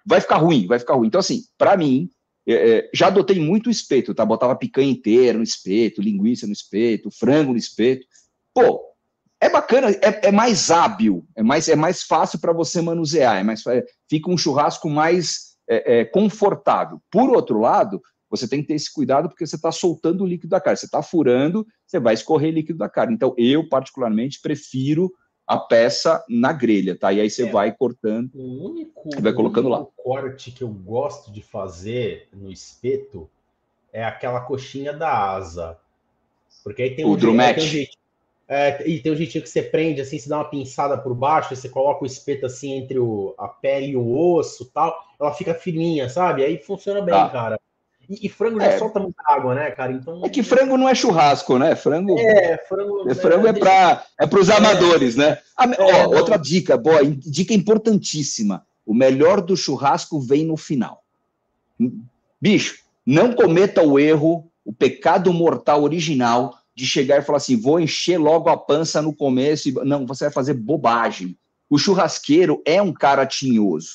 vai 0.05 0.21
ficar 0.21 0.37
ruim, 0.37 0.67
vai 0.67 0.79
ficar 0.79 0.95
ruim. 0.95 1.07
Então, 1.07 1.19
assim, 1.19 1.43
para 1.57 1.75
mim, 1.75 2.09
é, 2.47 2.53
é, 2.53 2.89
já 2.93 3.07
adotei 3.07 3.39
muito 3.39 3.69
espeto, 3.69 4.13
tá? 4.13 4.25
Botava 4.25 4.55
picanha 4.55 4.89
inteira 4.89 5.37
no 5.37 5.43
espeto, 5.43 6.01
linguiça 6.01 6.47
no 6.47 6.53
espeto, 6.53 7.11
frango 7.11 7.51
no 7.51 7.57
espeto 7.57 8.05
pô, 8.57 8.83
é 9.39 9.49
bacana, 9.49 9.91
é, 9.91 10.27
é 10.27 10.31
mais 10.31 10.71
hábil, 10.71 11.25
é 11.35 11.43
mais, 11.43 11.69
é 11.69 11.75
mais 11.75 12.03
fácil 12.03 12.39
para 12.39 12.51
você 12.51 12.81
manusear, 12.81 13.37
é 13.37 13.43
mais, 13.43 13.65
é, 13.67 13.85
fica 14.09 14.31
um 14.31 14.37
churrasco 14.37 14.89
mais 14.89 15.57
é, 15.69 15.99
é, 15.99 16.05
confortável. 16.05 16.99
Por 17.11 17.29
outro 17.29 17.59
lado, 17.59 18.01
você 18.29 18.47
tem 18.47 18.61
que 18.61 18.67
ter 18.67 18.73
esse 18.73 18.91
cuidado 18.91 19.29
porque 19.29 19.45
você 19.45 19.55
está 19.55 19.71
soltando 19.71 20.23
o 20.23 20.27
líquido 20.27 20.49
da 20.49 20.59
carne, 20.59 20.77
você 20.77 20.85
está 20.87 21.03
furando, 21.03 21.65
você 21.85 21.99
vai 21.99 22.15
escorrer 22.15 22.51
líquido 22.51 22.79
da 22.79 22.89
carne. 22.89 23.13
Então, 23.13 23.33
eu, 23.37 23.67
particularmente, 23.69 24.41
prefiro 24.41 25.13
a 25.45 25.57
peça 25.57 26.23
na 26.27 26.51
grelha, 26.51 26.97
tá? 26.97 27.13
E 27.13 27.21
aí 27.21 27.29
você 27.29 27.47
é, 27.47 27.51
vai 27.51 27.71
cortando 27.71 28.31
o 28.33 28.65
único, 28.65 29.09
vai 29.21 29.31
colocando 29.31 29.69
lá. 29.69 29.81
O 29.81 29.85
corte 29.95 30.51
que 30.51 30.63
eu 30.63 30.67
gosto 30.67 31.31
de 31.31 31.41
fazer 31.41 32.27
no 32.33 32.51
espeto 32.51 33.29
é 33.93 34.03
aquela 34.03 34.41
coxinha 34.41 34.91
da 34.91 35.31
asa. 35.31 35.77
Porque 36.63 36.81
aí 36.81 36.95
tem 36.95 37.05
um, 37.05 37.11
o 37.11 37.17
jeito, 37.17 37.61
jeito, 37.61 37.97
é, 38.49 38.87
e 38.87 38.99
tem 38.99 39.11
um 39.11 39.15
jeitinho 39.15 39.43
que 39.43 39.49
você 39.49 39.61
prende, 39.61 39.99
assim, 39.99 40.17
você 40.17 40.29
dá 40.29 40.37
uma 40.37 40.49
pinçada 40.49 40.97
por 40.97 41.13
baixo, 41.13 41.53
você 41.53 41.67
coloca 41.67 42.03
o 42.03 42.07
espeto 42.07 42.45
assim 42.45 42.73
entre 42.73 42.97
o, 42.97 43.35
a 43.37 43.47
pele 43.47 43.87
e 43.87 43.97
o 43.97 44.17
osso 44.17 44.65
tal, 44.73 44.97
ela 45.19 45.33
fica 45.33 45.53
fininha, 45.53 46.07
sabe? 46.07 46.45
Aí 46.45 46.57
funciona 46.57 47.01
bem, 47.01 47.13
tá. 47.13 47.29
cara. 47.29 47.59
E, 48.09 48.25
e, 48.25 48.29
frango 48.29 48.57
já 48.57 48.67
é. 48.67 48.77
solta 48.77 49.01
muita 49.01 49.21
água, 49.27 49.53
né, 49.53 49.69
cara? 49.71 49.91
Então. 49.91 50.21
É 50.23 50.29
que 50.29 50.41
frango 50.41 50.77
não 50.77 50.87
é 50.87 50.95
churrasco, 50.95 51.59
né? 51.59 51.75
Frango. 51.75 52.17
É, 52.17 52.57
frango. 52.57 53.09
É, 53.09 53.13
frango 53.13 53.47
é, 53.47 53.53
para 53.53 54.05
é 54.17 54.25
para 54.25 54.39
os 54.39 54.49
amadores, 54.49 55.17
né? 55.17 55.39
A, 55.57 55.65
ó, 55.77 56.15
outra 56.15 56.37
dica, 56.37 56.77
boa, 56.77 57.03
dica 57.03 57.53
importantíssima. 57.53 58.65
O 58.85 58.93
melhor 58.93 59.41
do 59.41 59.57
churrasco 59.57 60.21
vem 60.21 60.45
no 60.45 60.55
final. 60.55 61.03
Bicho, 62.39 62.77
não 63.05 63.33
cometa 63.33 63.81
o 63.81 63.99
erro, 63.99 64.49
o 64.63 64.71
pecado 64.71 65.33
mortal 65.33 65.83
original 65.83 66.56
de 66.77 66.85
chegar 66.85 67.17
e 67.17 67.23
falar 67.23 67.37
assim: 67.37 67.59
vou 67.59 67.79
encher 67.79 68.19
logo 68.19 68.49
a 68.49 68.55
pança 68.55 69.01
no 69.01 69.13
começo. 69.13 69.67
E... 69.67 69.71
Não, 69.83 70.05
você 70.05 70.25
vai 70.25 70.33
fazer 70.33 70.53
bobagem. 70.53 71.35
O 71.67 71.77
churrasqueiro 71.77 72.61
é 72.65 72.79
um 72.79 72.93
cara 72.93 73.25
tinhoso. 73.25 73.89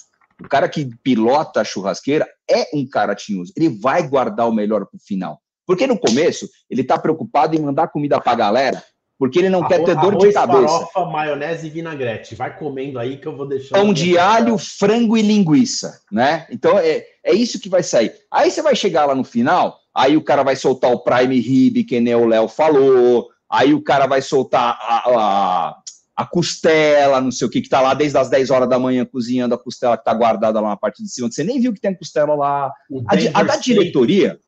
O 0.45 0.49
cara 0.49 0.69
que 0.69 0.91
pilota 1.03 1.61
a 1.61 1.65
churrasqueira 1.65 2.29
é 2.51 2.67
um 2.75 2.85
cara 2.85 3.15
tinhoso. 3.15 3.53
Ele 3.57 3.69
vai 3.69 4.07
guardar 4.07 4.49
o 4.49 4.53
melhor 4.53 4.85
para 4.85 4.97
o 4.97 5.01
final. 5.01 5.41
Porque 5.65 5.87
no 5.87 5.97
começo, 5.97 6.49
ele 6.69 6.83
está 6.83 6.99
preocupado 6.99 7.55
em 7.55 7.61
mandar 7.61 7.87
comida 7.87 8.21
para 8.21 8.33
a 8.33 8.35
galera, 8.35 8.83
porque 9.17 9.39
ele 9.39 9.49
não 9.49 9.61
arroz, 9.61 9.77
quer 9.77 9.85
ter 9.85 10.01
dor 10.01 10.19
de 10.19 10.33
cabeça. 10.33 10.67
Farofa, 10.67 11.05
maionese 11.05 11.69
e 11.69 11.71
vinagrete. 11.71 12.35
Vai 12.35 12.59
comendo 12.59 12.99
aí 12.99 13.17
que 13.17 13.29
eu 13.29 13.37
vou 13.37 13.47
deixar. 13.47 13.77
Pão 13.77 13.95
de 13.95 14.19
alho, 14.19 14.59
frango 14.59 15.17
e 15.17 15.23
linguiça, 15.23 16.01
né? 16.11 16.49
Então 16.51 16.77
é, 16.77 17.07
é 17.25 17.33
isso 17.33 17.61
que 17.61 17.69
vai 17.69 17.85
sair. 17.85 18.13
Aí 18.29 18.51
você 18.51 18.61
vai 18.61 18.75
chegar 18.75 19.07
lá 19.07 19.15
no 19.15 19.23
final, 19.23 19.79
aí 19.95 20.17
o 20.17 20.23
cara 20.23 20.43
vai 20.43 20.57
soltar 20.57 20.91
o 20.91 21.03
Prime 21.03 21.39
Rib, 21.39 21.85
que 21.85 22.01
nem 22.01 22.15
o 22.15 22.27
Léo 22.27 22.49
falou, 22.49 23.29
aí 23.51 23.75
o 23.75 23.83
cara 23.83 24.07
vai 24.07 24.23
soltar 24.23 24.79
a, 24.81 25.11
a, 25.11 25.77
a, 26.17 26.27
costela, 26.27 27.21
não 27.21 27.31
sei 27.31 27.47
o 27.47 27.51
que, 27.51 27.61
que 27.61 27.69
tá 27.69 27.81
lá 27.81 27.95
desde 27.95 28.17
as 28.17 28.31
10 28.31 28.51
horas 28.51 28.69
da 28.69 28.79
manhã 28.79 29.05
cozinhando 29.05 29.55
a 29.55 29.59
costela 29.59 29.97
que 29.97 30.05
tá 30.05 30.15
guardada 30.15 30.61
lá 30.61 30.71
na 30.71 30.77
parte 30.77 31.03
de 31.03 31.11
cima, 31.11 31.31
você 31.31 31.45
nem 31.45 31.61
viu 31.61 31.73
que 31.73 31.81
tem 31.81 31.95
costela 31.95 32.35
lá. 32.35 32.73
A, 33.07 33.41
a, 33.41 33.43
da 33.43 33.57
diretoria, 33.57 34.39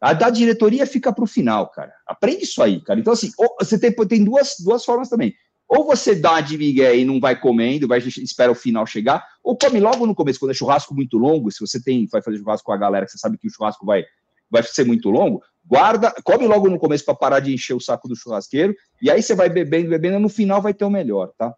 a 0.00 0.12
da 0.12 0.30
diretoria 0.30 0.86
fica 0.86 1.12
para 1.12 1.24
o 1.24 1.28
final, 1.28 1.70
cara. 1.70 1.92
Aprende 2.06 2.44
isso 2.44 2.62
aí, 2.62 2.80
cara. 2.80 2.98
Então, 2.98 3.12
assim, 3.12 3.30
você 3.60 3.78
tem, 3.78 3.92
tem 3.92 4.24
duas, 4.24 4.56
duas 4.58 4.84
formas 4.84 5.08
também. 5.08 5.34
Ou 5.68 5.84
você 5.84 6.14
dá 6.14 6.40
de 6.40 6.58
migué 6.58 6.96
e 6.96 7.04
não 7.04 7.18
vai 7.18 7.38
comendo, 7.38 7.88
vai 7.88 7.98
espera 7.98 8.52
o 8.52 8.54
final 8.54 8.86
chegar, 8.86 9.24
ou 9.42 9.56
come 9.56 9.80
logo 9.80 10.06
no 10.06 10.14
começo, 10.14 10.38
quando 10.38 10.50
é 10.50 10.54
churrasco 10.54 10.94
muito 10.94 11.16
longo, 11.16 11.50
se 11.50 11.58
você 11.58 11.82
tem, 11.82 12.06
vai 12.06 12.22
fazer 12.22 12.38
churrasco 12.38 12.66
com 12.66 12.72
a 12.72 12.76
galera, 12.76 13.06
que 13.06 13.12
você 13.12 13.18
sabe 13.18 13.38
que 13.38 13.48
o 13.48 13.50
churrasco 13.50 13.84
vai 13.84 14.04
vai 14.50 14.62
ser 14.62 14.84
muito 14.84 15.10
longo, 15.10 15.42
guarda, 15.64 16.12
come 16.22 16.46
logo 16.46 16.68
no 16.68 16.78
começo 16.78 17.04
para 17.04 17.14
parar 17.14 17.40
de 17.40 17.54
encher 17.54 17.74
o 17.74 17.80
saco 17.80 18.08
do 18.08 18.16
churrasqueiro, 18.16 18.74
e 19.00 19.10
aí 19.10 19.22
você 19.22 19.34
vai 19.34 19.48
bebendo, 19.48 19.90
bebendo, 19.90 20.18
no 20.18 20.28
final 20.28 20.60
vai 20.60 20.74
ter 20.74 20.84
o 20.84 20.90
melhor, 20.90 21.32
tá? 21.36 21.54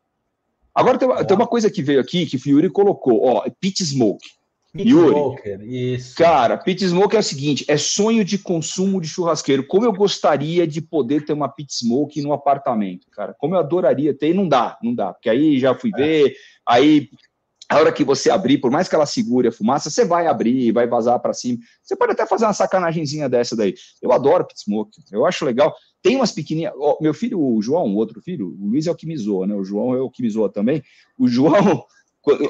Agora 0.75 0.99
tem 0.99 1.09
uma, 1.09 1.25
tem 1.25 1.37
uma 1.37 1.47
coisa 1.47 1.71
que 1.71 1.83
veio 1.83 2.01
aqui, 2.01 2.27
que 2.27 2.37
o 2.37 2.41
Fiori 2.41 2.69
colocou, 2.71 3.25
ó, 3.25 3.49
pit 3.61 3.85
smoke. 3.85 4.27
Pit 4.77 4.91
Yuri, 4.91 5.11
Smoker, 5.11 5.63
isso. 5.63 6.15
Cara, 6.17 6.59
pit 6.59 6.85
smoker 6.85 7.17
é 7.17 7.21
o 7.21 7.23
seguinte, 7.23 7.65
é 7.67 7.79
sonho 7.79 8.25
de 8.25 8.37
consumo 8.37 9.01
de 9.01 9.09
churrasqueiro. 9.09 9.67
Como 9.67 9.87
eu 9.87 9.93
gostaria 9.93 10.67
de 10.67 10.83
poder 10.83 11.25
ter 11.25 11.33
uma 11.33 11.49
pit 11.49 11.75
smoke 11.75 12.21
no 12.21 12.33
apartamento, 12.33 13.07
cara. 13.11 13.35
Como 13.39 13.55
eu 13.55 13.59
adoraria 13.59 14.13
ter, 14.13 14.31
e 14.31 14.35
não 14.35 14.47
dá, 14.47 14.77
não 14.83 14.95
dá. 14.95 15.15
Porque 15.15 15.31
aí 15.31 15.59
já 15.59 15.75
fui 15.75 15.91
é. 15.95 15.97
ver, 15.97 16.37
aí 16.67 17.09
a 17.69 17.79
hora 17.79 17.93
que 17.93 18.05
você 18.05 18.31
abrir, 18.31 18.59
por 18.59 18.71
mais 18.71 18.89
que 18.89 18.95
ela 18.95 19.07
segure 19.07 19.49
a 19.49 19.53
fumaça, 19.53 19.91
você 19.91 20.05
vai 20.05 20.27
abrir, 20.27 20.71
vai 20.73 20.87
vazar 20.87 21.19
para 21.21 21.33
cima. 21.33 21.59
Você 21.83 21.97
pode 21.97 22.13
até 22.13 22.25
fazer 22.25 22.45
uma 22.45 22.53
sacanagemzinha 22.53 23.29
dessa 23.29 23.57
daí. 23.57 23.75
Eu 24.01 24.13
adoro 24.13 24.45
pit 24.45 24.61
smoke, 24.61 25.01
eu 25.11 25.27
acho 25.27 25.45
legal. 25.45 25.75
Tem 26.01 26.15
umas 26.15 26.31
pequenininhas. 26.31 26.75
Oh, 26.77 26.97
meu 27.01 27.13
filho, 27.13 27.41
o 27.41 27.61
João, 27.61 27.87
o 27.87 27.97
outro 27.97 28.21
filho, 28.23 28.57
o 28.61 28.69
Luiz 28.69 28.87
é 28.87 28.91
o 28.91 28.95
que 28.95 29.07
me 29.07 29.17
zoa, 29.17 29.47
né? 29.47 29.55
O 29.55 29.65
João 29.65 29.95
é 29.95 30.01
o 30.01 30.11
que 30.11 30.23
me 30.23 30.31
zoa 30.31 30.49
também. 30.49 30.83
O 31.19 31.27
João, 31.27 31.85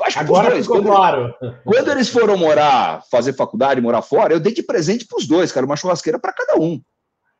Acho 0.04 0.20
Agora 0.20 0.50
dois, 0.50 0.64
ficou 0.64 0.78
quando, 0.78 0.86
claro. 0.86 1.34
Quando 1.64 1.90
eles 1.90 2.08
foram 2.08 2.36
morar, 2.36 3.02
fazer 3.10 3.34
faculdade, 3.34 3.80
morar 3.80 4.00
fora, 4.00 4.32
eu 4.32 4.40
dei 4.40 4.54
de 4.54 4.62
presente 4.62 5.06
para 5.06 5.18
os 5.18 5.26
dois, 5.26 5.52
cara, 5.52 5.66
uma 5.66 5.76
churrasqueira 5.76 6.18
para 6.18 6.32
cada 6.32 6.58
um. 6.58 6.80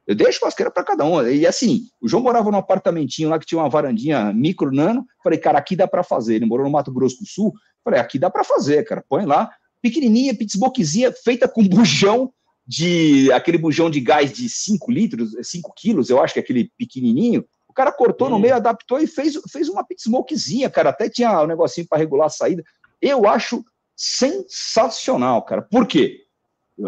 Eu 0.07 0.15
dei 0.15 0.29
a 0.29 0.33
churrasqueira 0.33 0.71
para 0.71 0.85
cada 0.85 1.05
um. 1.05 1.27
E 1.27 1.47
assim, 1.47 1.83
o 2.01 2.09
João 2.09 2.23
morava 2.23 2.51
num 2.51 2.59
apartamentinho 2.59 3.29
lá 3.29 3.39
que 3.39 3.47
tinha 3.47 3.61
uma 3.61 3.69
varandinha 3.69 4.33
micro 4.33 4.71
nano. 4.71 5.05
Falei, 5.23 5.39
cara, 5.39 5.59
aqui 5.59 5.75
dá 5.75 5.89
para 5.89 6.03
fazer. 6.03 6.37
Ele 6.37 6.47
morou 6.47 6.65
no 6.65 6.73
Mato 6.73 6.93
Grosso 6.93 7.19
do 7.19 7.27
Sul. 7.27 7.53
Falei, 7.85 7.99
aqui 7.99 8.19
dá 8.19 8.31
para 8.31 8.45
fazer, 8.45 8.85
cara. 8.85 9.05
Põe 9.09 9.25
lá, 9.25 9.51
pequenininha, 9.83 10.35
pitsboquezinha, 10.35 11.13
feita 11.13 11.49
com 11.49 11.67
bujão 11.67 12.33
de 12.67 13.31
aquele 13.33 13.59
bujão 13.59 13.89
de 13.89 14.01
gás 14.01 14.33
de 14.33 14.49
5 14.49 14.91
litros, 14.91 15.37
5 15.41 15.73
quilos, 15.77 16.11
eu 16.11 16.21
acho 16.21 16.35
que 16.35 16.41
é 16.41 16.43
aquele 16.43 16.69
pequenininho 16.77 17.45
cara 17.77 17.93
cortou 17.93 18.29
hum. 18.29 18.31
no 18.31 18.39
meio, 18.39 18.55
adaptou 18.55 18.99
e 18.99 19.07
fez, 19.07 19.39
fez 19.53 19.69
uma 19.69 19.85
pit 19.85 20.01
smokezinha, 20.01 20.71
cara. 20.71 20.89
Até 20.89 21.09
tinha 21.09 21.43
um 21.43 21.47
negocinho 21.47 21.87
para 21.87 21.99
regular 21.99 22.27
a 22.27 22.31
saída. 22.31 22.65
Eu 23.01 23.29
acho 23.29 23.63
sensacional, 23.95 25.45
cara. 25.45 25.63
Por 25.63 25.87
quê? 25.87 26.23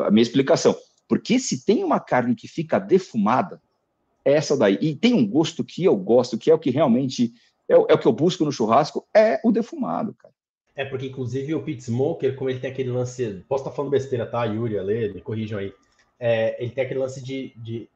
A 0.06 0.10
minha 0.10 0.22
explicação. 0.22 0.74
Porque 1.08 1.38
se 1.38 1.64
tem 1.64 1.82
uma 1.82 1.98
carne 1.98 2.34
que 2.34 2.46
fica 2.46 2.78
defumada, 2.78 3.60
é 4.24 4.32
essa 4.34 4.56
daí. 4.56 4.78
E 4.80 4.94
tem 4.94 5.14
um 5.14 5.26
gosto 5.26 5.64
que 5.64 5.84
eu 5.84 5.96
gosto, 5.96 6.36
que 6.36 6.50
é 6.50 6.54
o 6.54 6.58
que 6.58 6.70
realmente 6.70 7.32
é 7.68 7.76
o, 7.76 7.86
é 7.88 7.94
o 7.94 7.98
que 7.98 8.06
eu 8.06 8.12
busco 8.12 8.44
no 8.44 8.52
churrasco, 8.52 9.06
é 9.14 9.40
o 9.42 9.50
defumado, 9.50 10.14
cara. 10.14 10.34
É 10.76 10.84
porque, 10.84 11.06
inclusive, 11.06 11.54
o 11.54 11.62
pit 11.62 11.82
smoker, 11.82 12.36
como 12.36 12.48
ele 12.48 12.60
tem 12.60 12.70
aquele 12.70 12.90
lance. 12.90 13.44
Posso 13.48 13.64
estar 13.64 13.74
falando 13.74 13.90
besteira, 13.90 14.24
tá, 14.24 14.44
Yuri, 14.44 14.78
Ale, 14.78 15.12
me 15.12 15.20
corrijam 15.20 15.58
aí. 15.58 15.72
É, 16.20 16.62
ele 16.62 16.70
tem 16.70 16.84
aquele 16.84 17.00
lance 17.00 17.20
de, 17.22 17.52
de 17.56 17.88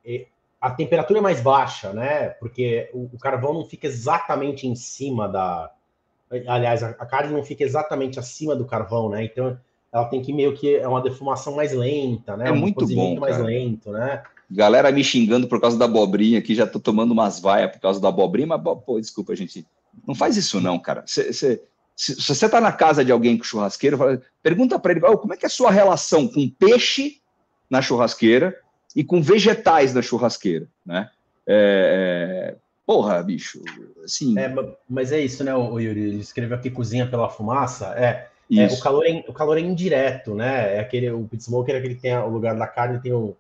a 0.63 0.71
temperatura 0.71 1.19
é 1.19 1.23
mais 1.23 1.41
baixa, 1.41 1.93
né? 1.93 2.29
Porque 2.31 2.89
o, 2.93 3.11
o, 3.13 3.19
carvão 3.19 3.53
não 3.53 3.65
fica 3.65 3.89
exatamente 3.89 4.67
em 4.67 4.77
cima 4.77 5.29
da. 5.29 5.73
Aliás, 6.47 6.85
a, 6.85 6.91
a, 6.91 7.05
carne 7.05 7.33
não 7.33 7.43
fica 7.43 7.65
exatamente 7.65 8.21
acima 8.21 8.55
do 8.55 8.65
carvão, 8.65 9.09
né? 9.09 9.25
Então 9.25 9.59
ela 9.93 10.07
tem 10.07 10.23
que 10.23 10.33
meio 10.33 10.55
que 10.55 10.75
é 10.77 10.89
uma 10.89 11.03
defumação 11.03 11.55
mais 11.55 11.73
lenta, 11.73 12.37
né? 12.37 12.49
É 12.49 12.53
um 12.53 12.57
muito 12.57 12.87
bom, 12.87 13.21
mais 13.21 13.39
lento, 13.39 13.91
né? 13.93 14.23
Galera 14.51 14.91
me 14.91 15.05
xingando 15.05 15.47
por 15.47 15.61
causa 15.61 15.79
da 15.79 15.85
abobrinha 15.85 16.39
aqui, 16.39 16.55
já 16.55 16.67
tô 16.67 16.81
tomando 16.81 17.13
umas 17.13 17.39
vaias 17.39 17.71
por 17.71 17.81
causa 17.81 18.01
da 18.01 18.09
abobrinha, 18.09 18.47
mas, 18.47 18.61
pô, 18.63 18.99
desculpa, 18.99 19.37
gente. 19.37 19.67
Não 20.09 20.15
faz 20.15 20.37
isso, 20.37 20.61
não, 20.61 20.79
cara. 20.79 21.05
Cê, 21.07 21.33
cê, 21.33 21.63
se, 21.95 22.15
se, 22.21 22.35
você 22.35 22.49
tá 22.49 22.61
na 22.61 22.73
casa 22.73 23.05
de 23.05 23.13
alguém 23.13 23.37
com 23.37 23.45
churrasqueira, 23.45 24.23
pergunta 24.43 24.79
para 24.79 24.93
ele 24.93 25.05
oh, 25.05 25.19
como 25.19 25.35
é 25.35 25.37
que 25.37 25.45
é 25.45 25.49
a 25.49 25.51
sua 25.51 25.71
relação 25.71 26.27
com 26.27 26.49
peixe 26.49 27.21
na 27.69 27.83
churrasqueira 27.83 28.59
e 28.97 29.05
com 29.05 29.21
vegetais 29.21 29.93
na 29.93 30.01
churrasqueira, 30.01 30.67
né? 30.85 31.11
É, 31.47 32.55
é, 32.55 32.57
porra, 32.87 33.23
bicho, 33.23 33.63
assim... 34.03 34.39
É, 34.39 34.55
mas 34.89 35.13
é 35.13 35.21
isso, 35.21 35.45
né, 35.45 35.55
o 35.55 35.79
Yuri? 35.79 36.01
Ele 36.01 36.21
escreveu 36.21 36.57
aqui 36.57 36.71
cozinha 36.71 37.07
pela 37.07 37.29
fumaça, 37.29 37.89
é... 37.97 38.32
é 38.61 38.67
o, 38.67 38.81
calor 38.81 39.07
é, 39.07 39.25
o 39.29 39.33
calor 39.33 39.59
é 39.59 39.61
indireto, 39.61 40.35
né? 40.35 40.77
É 40.77 40.81
aquele, 40.81 41.11
o 41.11 41.25
pit 41.25 41.43
smoker 41.45 41.75
é 41.75 41.79
aquele 41.79 41.95
que 41.95 42.03
tem 42.03 42.17
o 42.17 42.29
lugar 42.29 42.57
da 42.57 42.67
carne, 42.67 43.01
tem 43.01 43.13
o, 43.13 43.37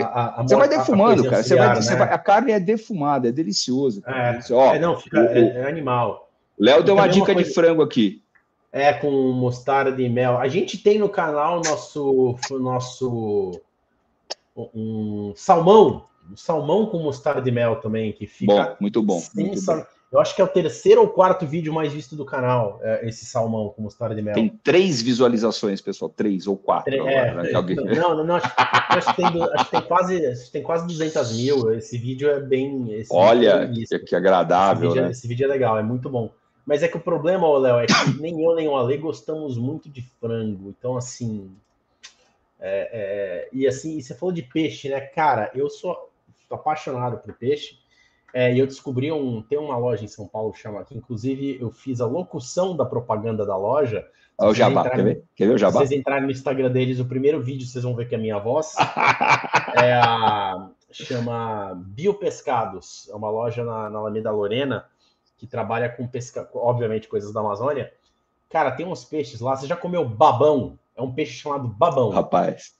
a, 0.00 0.40
a, 0.40 0.42
você 0.42 0.56
vai 0.56 0.68
defumando, 0.68 1.24
cara. 1.24 1.42
Você 1.42 1.54
vai, 1.54 1.68
né? 1.68 1.74
você 1.74 1.96
vai, 1.96 2.08
a 2.12 2.18
carne 2.18 2.52
é 2.52 2.60
defumada, 2.60 3.28
é 3.28 3.32
delicioso. 3.32 4.02
É, 4.06 4.40
Ó, 4.50 4.74
é, 4.74 4.78
não, 4.78 4.96
fica, 4.98 5.20
o, 5.20 5.24
é, 5.26 5.60
é 5.60 5.68
animal. 5.68 6.30
Léo 6.58 6.82
deu 6.82 6.94
uma 6.94 7.06
dica 7.06 7.34
de 7.34 7.44
frango 7.44 7.82
aqui. 7.82 8.22
É, 8.72 8.92
com 8.92 9.10
mostarda 9.32 10.00
e 10.00 10.08
mel. 10.08 10.38
A 10.38 10.48
gente 10.48 10.78
tem 10.78 10.98
no 10.98 11.08
canal 11.08 11.60
nosso, 11.62 12.36
nosso 12.52 13.60
um 14.56 15.34
salmão, 15.36 16.06
um 16.30 16.36
salmão 16.36 16.86
com 16.86 16.98
mostarda 16.98 17.42
de 17.42 17.50
mel 17.50 17.76
também, 17.76 18.12
que 18.12 18.26
fica. 18.26 18.52
Bom, 18.52 18.76
muito 18.80 19.02
bom. 19.02 19.22
Muito 19.34 19.62
bom. 19.62 19.84
Eu 20.12 20.20
acho 20.20 20.36
que 20.36 20.42
é 20.42 20.44
o 20.44 20.48
terceiro 20.48 21.00
ou 21.00 21.08
quarto 21.08 21.46
vídeo 21.46 21.72
mais 21.72 21.90
visto 21.90 22.14
do 22.14 22.22
canal, 22.22 22.78
é, 22.82 23.08
esse 23.08 23.24
salmão 23.24 23.70
com 23.70 23.80
mostarda 23.80 24.14
de 24.14 24.20
mel. 24.20 24.34
Tem 24.34 24.46
três 24.62 25.00
visualizações, 25.00 25.80
pessoal, 25.80 26.10
três 26.10 26.46
ou 26.46 26.54
quatro. 26.54 26.94
Agora, 26.94 27.10
é, 27.10 27.34
né? 27.34 27.52
Alguém... 27.54 27.76
Não, 27.76 28.14
não, 28.18 28.22
não 28.22 28.34
acho, 28.36 28.52
acho, 28.58 29.08
que 29.08 29.16
tem, 29.16 29.42
acho, 29.42 29.64
que 29.64 29.70
tem, 29.70 29.80
quase, 29.80 30.50
tem 30.52 30.62
quase 30.62 30.86
200 30.86 31.36
mil. 31.38 31.72
Esse 31.72 31.96
vídeo 31.96 32.28
é 32.28 32.38
bem. 32.40 33.02
Olha, 33.10 33.66
que, 33.66 33.98
que, 34.00 34.14
agradável. 34.14 34.90
Esse 34.90 34.92
vídeo, 34.92 35.00
é, 35.00 35.04
né? 35.04 35.10
esse 35.12 35.28
vídeo 35.28 35.44
é 35.46 35.48
legal, 35.48 35.78
é 35.78 35.82
muito 35.82 36.10
bom. 36.10 36.30
Mas 36.66 36.82
é 36.82 36.88
que 36.88 36.96
o 36.98 37.00
problema, 37.00 37.48
Léo, 37.58 37.78
é 37.78 37.86
que 37.86 38.20
nem 38.20 38.44
eu 38.44 38.54
nem 38.54 38.68
o 38.68 38.76
Ale 38.76 38.98
gostamos 38.98 39.56
muito 39.56 39.88
de 39.88 40.02
frango. 40.20 40.68
Então, 40.78 40.94
assim, 40.94 41.50
é, 42.60 42.90
é, 42.92 43.48
e 43.50 43.66
assim, 43.66 43.98
você 43.98 44.14
falou 44.14 44.34
de 44.34 44.42
peixe, 44.42 44.90
né? 44.90 45.00
Cara, 45.00 45.50
eu 45.54 45.70
sou 45.70 46.10
apaixonado 46.50 47.16
por 47.16 47.32
peixe. 47.32 47.81
É, 48.34 48.52
e 48.52 48.58
eu 48.58 48.66
descobri 48.66 49.12
um. 49.12 49.42
Tem 49.42 49.58
uma 49.58 49.76
loja 49.76 50.04
em 50.04 50.08
São 50.08 50.26
Paulo 50.26 50.54
chama 50.54 50.80
aqui. 50.80 50.96
Inclusive, 50.96 51.58
eu 51.60 51.70
fiz 51.70 52.00
a 52.00 52.06
locução 52.06 52.76
da 52.76 52.84
propaganda 52.84 53.44
da 53.44 53.56
loja. 53.56 54.06
Olha 54.38 54.50
o 54.50 54.54
Jabá, 54.54 54.88
quer 54.88 55.04
ver? 55.04 55.24
Quer 55.36 55.46
ver 55.46 55.54
o 55.54 55.58
Jabá? 55.58 55.80
Se 55.80 55.86
vocês 55.86 56.00
entrarem 56.00 56.24
no 56.24 56.30
Instagram 56.30 56.70
deles, 56.70 56.98
o 56.98 57.04
primeiro 57.04 57.42
vídeo 57.42 57.66
vocês 57.66 57.84
vão 57.84 57.94
ver 57.94 58.08
que 58.08 58.14
é 58.14 58.18
a 58.18 58.20
minha 58.20 58.38
voz. 58.38 58.74
é 59.76 59.94
a, 59.94 60.70
chama 60.90 61.74
Biopescados. 61.74 63.08
É 63.10 63.14
uma 63.14 63.30
loja 63.30 63.64
na, 63.64 63.90
na 63.90 63.98
Alameda 63.98 64.30
Lorena 64.30 64.86
que 65.36 65.46
trabalha 65.46 65.88
com 65.88 66.06
pesca, 66.06 66.48
obviamente, 66.54 67.08
coisas 67.08 67.32
da 67.32 67.40
Amazônia. 67.40 67.92
Cara, 68.48 68.70
tem 68.70 68.86
uns 68.86 69.04
peixes 69.04 69.40
lá. 69.40 69.56
Você 69.56 69.66
já 69.66 69.76
comeu 69.76 70.08
babão? 70.08 70.78
É 70.96 71.02
um 71.02 71.12
peixe 71.12 71.32
chamado 71.32 71.66
babão. 71.66 72.10
Rapaz, 72.10 72.74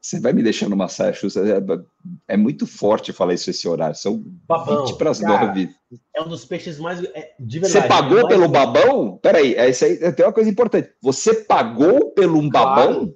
você 0.00 0.20
vai 0.20 0.32
me 0.32 0.42
deixando 0.42 0.72
uma 0.72 0.88
saia 0.88 1.12
justa. 1.12 1.40
É, 1.40 2.34
é, 2.34 2.36
muito 2.36 2.66
forte 2.66 3.12
falar 3.12 3.34
isso 3.34 3.50
esse 3.50 3.66
horário. 3.68 3.96
São 3.96 4.22
babão, 4.46 4.86
20 4.86 4.96
para 4.96 5.10
as 5.10 5.20
9. 5.20 5.70
É 6.14 6.22
um 6.22 6.28
dos 6.28 6.44
peixes 6.44 6.78
mais. 6.78 7.02
É, 7.02 7.34
de 7.38 7.58
verdade. 7.58 7.82
Você 7.82 7.88
pagou 7.88 8.22
mais... 8.22 8.28
pelo 8.28 8.48
babão? 8.48 9.18
Peraí, 9.18 9.54
é 9.54 9.68
isso 9.68 9.84
aí, 9.84 10.12
tem 10.12 10.24
uma 10.24 10.32
coisa 10.32 10.48
importante. 10.48 10.90
Você 11.02 11.34
pagou 11.34 12.10
pelo 12.12 12.38
um 12.38 12.48
claro, 12.48 12.68
babão? 12.68 13.14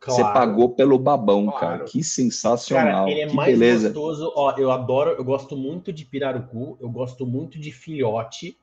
Claro, 0.00 0.22
você 0.22 0.32
pagou 0.32 0.70
pelo 0.70 0.98
babão, 0.98 1.46
claro. 1.46 1.60
cara. 1.60 1.84
Que 1.84 2.02
sensacional. 2.02 3.04
Cara, 3.04 3.10
ele 3.10 3.20
é 3.20 3.26
que 3.26 3.34
mais 3.34 3.58
beleza. 3.58 3.88
gostoso. 3.88 4.32
Ó, 4.34 4.54
eu 4.56 4.70
adoro, 4.70 5.10
eu 5.10 5.24
gosto 5.24 5.56
muito 5.56 5.92
de 5.92 6.04
pirarucu, 6.04 6.78
eu 6.80 6.88
gosto 6.88 7.26
muito 7.26 7.58
de 7.58 7.70
filhote. 7.70 8.56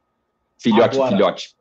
Filhote, 0.58 0.96
Agora, 0.96 1.12
filhote. 1.12 1.56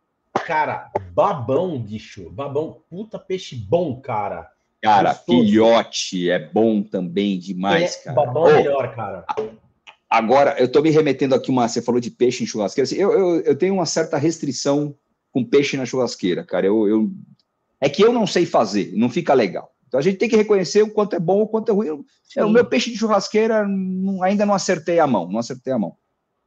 Cara, 0.46 0.90
babão, 1.12 1.78
bicho. 1.78 2.30
Babão, 2.30 2.78
puta 2.88 3.18
peixe 3.18 3.54
bom, 3.54 4.00
cara. 4.00 4.50
Cara, 4.82 5.12
Gostoso. 5.12 5.44
filhote 5.44 6.30
é 6.30 6.38
bom 6.38 6.82
também 6.82 7.38
demais, 7.38 7.96
é, 7.96 8.04
cara. 8.04 8.16
Babão 8.16 8.48
é 8.48 8.56
melhor, 8.56 8.94
cara. 8.94 9.26
Agora, 10.08 10.56
eu 10.58 10.70
tô 10.70 10.80
me 10.80 10.90
remetendo 10.90 11.34
aqui 11.34 11.50
uma. 11.50 11.68
Você 11.68 11.82
falou 11.82 12.00
de 12.00 12.10
peixe 12.10 12.42
em 12.42 12.46
churrasqueira. 12.46 12.84
Assim, 12.84 12.96
eu, 12.96 13.12
eu, 13.12 13.40
eu 13.42 13.56
tenho 13.56 13.74
uma 13.74 13.86
certa 13.86 14.16
restrição 14.16 14.96
com 15.30 15.44
peixe 15.44 15.76
na 15.76 15.86
churrasqueira, 15.86 16.44
cara. 16.44 16.66
Eu, 16.66 16.88
eu, 16.88 17.10
é 17.80 17.88
que 17.88 18.02
eu 18.02 18.12
não 18.12 18.26
sei 18.26 18.46
fazer, 18.46 18.92
não 18.96 19.08
fica 19.08 19.34
legal. 19.34 19.70
Então 19.86 19.98
a 19.98 20.02
gente 20.02 20.18
tem 20.18 20.28
que 20.28 20.36
reconhecer 20.36 20.82
o 20.82 20.90
quanto 20.90 21.14
é 21.14 21.20
bom, 21.20 21.42
o 21.42 21.48
quanto 21.48 21.70
é 21.70 21.74
ruim. 21.74 22.04
É, 22.36 22.44
o 22.44 22.50
meu 22.50 22.64
peixe 22.64 22.90
de 22.90 22.96
churrasqueira 22.96 23.66
não, 23.66 24.22
ainda 24.22 24.46
não 24.46 24.54
acertei 24.54 24.98
a 24.98 25.06
mão, 25.06 25.28
não 25.28 25.38
acertei 25.38 25.72
a 25.72 25.78
mão. 25.78 25.96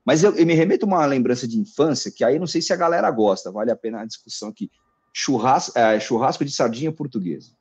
Mas 0.06 0.24
eu, 0.24 0.36
eu 0.36 0.46
me 0.46 0.54
remeto 0.54 0.86
a 0.86 0.88
uma 0.88 1.06
lembrança 1.06 1.48
de 1.48 1.58
infância, 1.58 2.12
que 2.12 2.24
aí 2.24 2.40
não 2.40 2.48
sei 2.48 2.62
se 2.62 2.74
a 2.74 2.78
galera 2.78 3.10
gosta, 3.12 3.52
vale 3.52 3.72
a 3.72 3.76
pena 3.76 4.02
a 4.02 4.06
discussão 4.06 4.50
aqui. 4.50 4.70
Churrasco, 5.14 5.78
é, 5.78 6.00
churrasco 6.00 6.44
de 6.44 6.52
sardinha 6.52 6.92
portuguesa. 6.92 7.52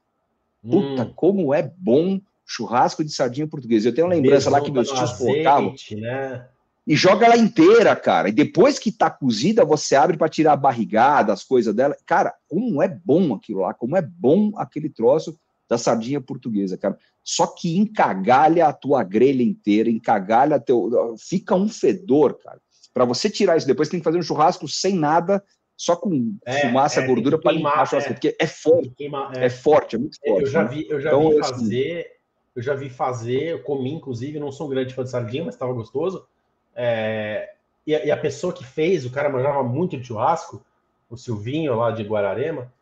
Puta, 0.63 1.03
hum. 1.03 1.13
como 1.15 1.55
é 1.55 1.63
bom 1.77 2.21
churrasco 2.47 3.05
de 3.05 3.13
sardinha 3.13 3.47
portuguesa. 3.47 3.89
Eu 3.89 3.95
tenho 3.95 4.07
uma 4.07 4.15
lembrança 4.15 4.51
lá 4.51 4.61
que 4.61 4.71
meus 4.71 4.91
tios 4.91 5.13
colocavam. 5.13 5.75
Né? 5.93 6.47
E 6.87 6.97
joga 6.97 7.27
ela 7.27 7.37
inteira, 7.37 7.95
cara. 7.95 8.29
E 8.29 8.33
depois 8.33 8.79
que 8.79 8.91
tá 8.91 9.09
cozida, 9.09 9.65
você 9.65 9.95
abre 9.95 10.17
para 10.17 10.29
tirar 10.29 10.53
a 10.53 10.57
barrigada, 10.57 11.33
as 11.33 11.45
coisas 11.45 11.75
dela. 11.75 11.97
Cara, 12.05 12.35
como 12.49 12.83
é 12.83 12.89
bom 12.89 13.35
aquilo 13.35 13.61
lá, 13.61 13.73
como 13.73 13.97
é 13.97 14.03
bom 14.03 14.53
aquele 14.57 14.91
troço 14.91 15.39
da 15.69 15.79
sardinha 15.79 16.21
portuguesa, 16.21 16.77
cara. 16.77 16.99
Só 17.25 17.47
que 17.47 17.79
encagalha 17.79 18.67
a 18.67 18.73
tua 18.73 19.03
grelha 19.05 19.43
inteira, 19.43 19.89
encagalha 19.89 20.61
teu. 20.61 21.15
Fica 21.19 21.55
um 21.55 21.69
fedor, 21.69 22.39
cara. 22.39 22.61
Para 22.93 23.05
você 23.05 23.31
tirar 23.31 23.57
isso 23.57 23.67
depois, 23.67 23.89
tem 23.89 24.01
que 24.01 24.05
fazer 24.05 24.19
um 24.19 24.23
churrasco 24.23 24.69
sem 24.69 24.95
nada, 24.95 25.43
só 25.83 25.97
com 25.97 26.37
é, 26.47 26.61
fumaça, 26.61 27.01
é, 27.01 27.07
gordura 27.09 27.37
para 27.41 27.51
limpar 27.51 27.81
a 27.81 27.87
churrasco, 27.87 28.11
é, 28.11 28.15
porque 28.15 28.37
é 28.39 28.47
forte. 28.47 28.91
Queima, 28.91 29.33
é. 29.35 29.47
é. 29.47 29.51
forte, 29.51 29.97
é 29.97 29.99
muito 29.99 30.17
forte. 30.25 30.43
Eu 30.43 30.47
já 30.47 30.63
né? 30.63 30.69
vi, 30.69 30.87
eu 30.89 31.01
já 31.01 31.09
então, 31.09 31.31
vi 31.31 31.41
assim, 31.41 31.53
fazer, 31.55 32.17
eu 32.55 32.63
já 32.63 32.75
vi 32.75 32.89
fazer, 32.89 33.43
eu 33.49 33.63
comi, 33.65 33.93
inclusive, 33.93 34.39
não 34.39 34.53
sou 34.53 34.69
um 34.69 34.71
grande 34.71 34.95
fã 34.95 35.03
de 35.03 35.11
sardinha, 35.11 35.45
mas 35.45 35.57
estava 35.57 35.73
gostoso. 35.73 36.25
É, 36.73 37.55
e, 37.85 37.97
a, 37.97 38.05
e, 38.07 38.11
a, 38.13 38.17
pessoa 38.17 38.53
que 38.53 38.65
fez, 38.65 39.05
o 39.05 39.11
cara 39.11 39.29
manjava 39.29 39.65
muito 39.65 39.99
de 39.99 40.07
churrasco, 40.07 40.65
o 41.11 41.17
Silvinho 41.17 41.75
lá 41.75 41.91
de 41.91 42.05
Guararema 42.05 42.73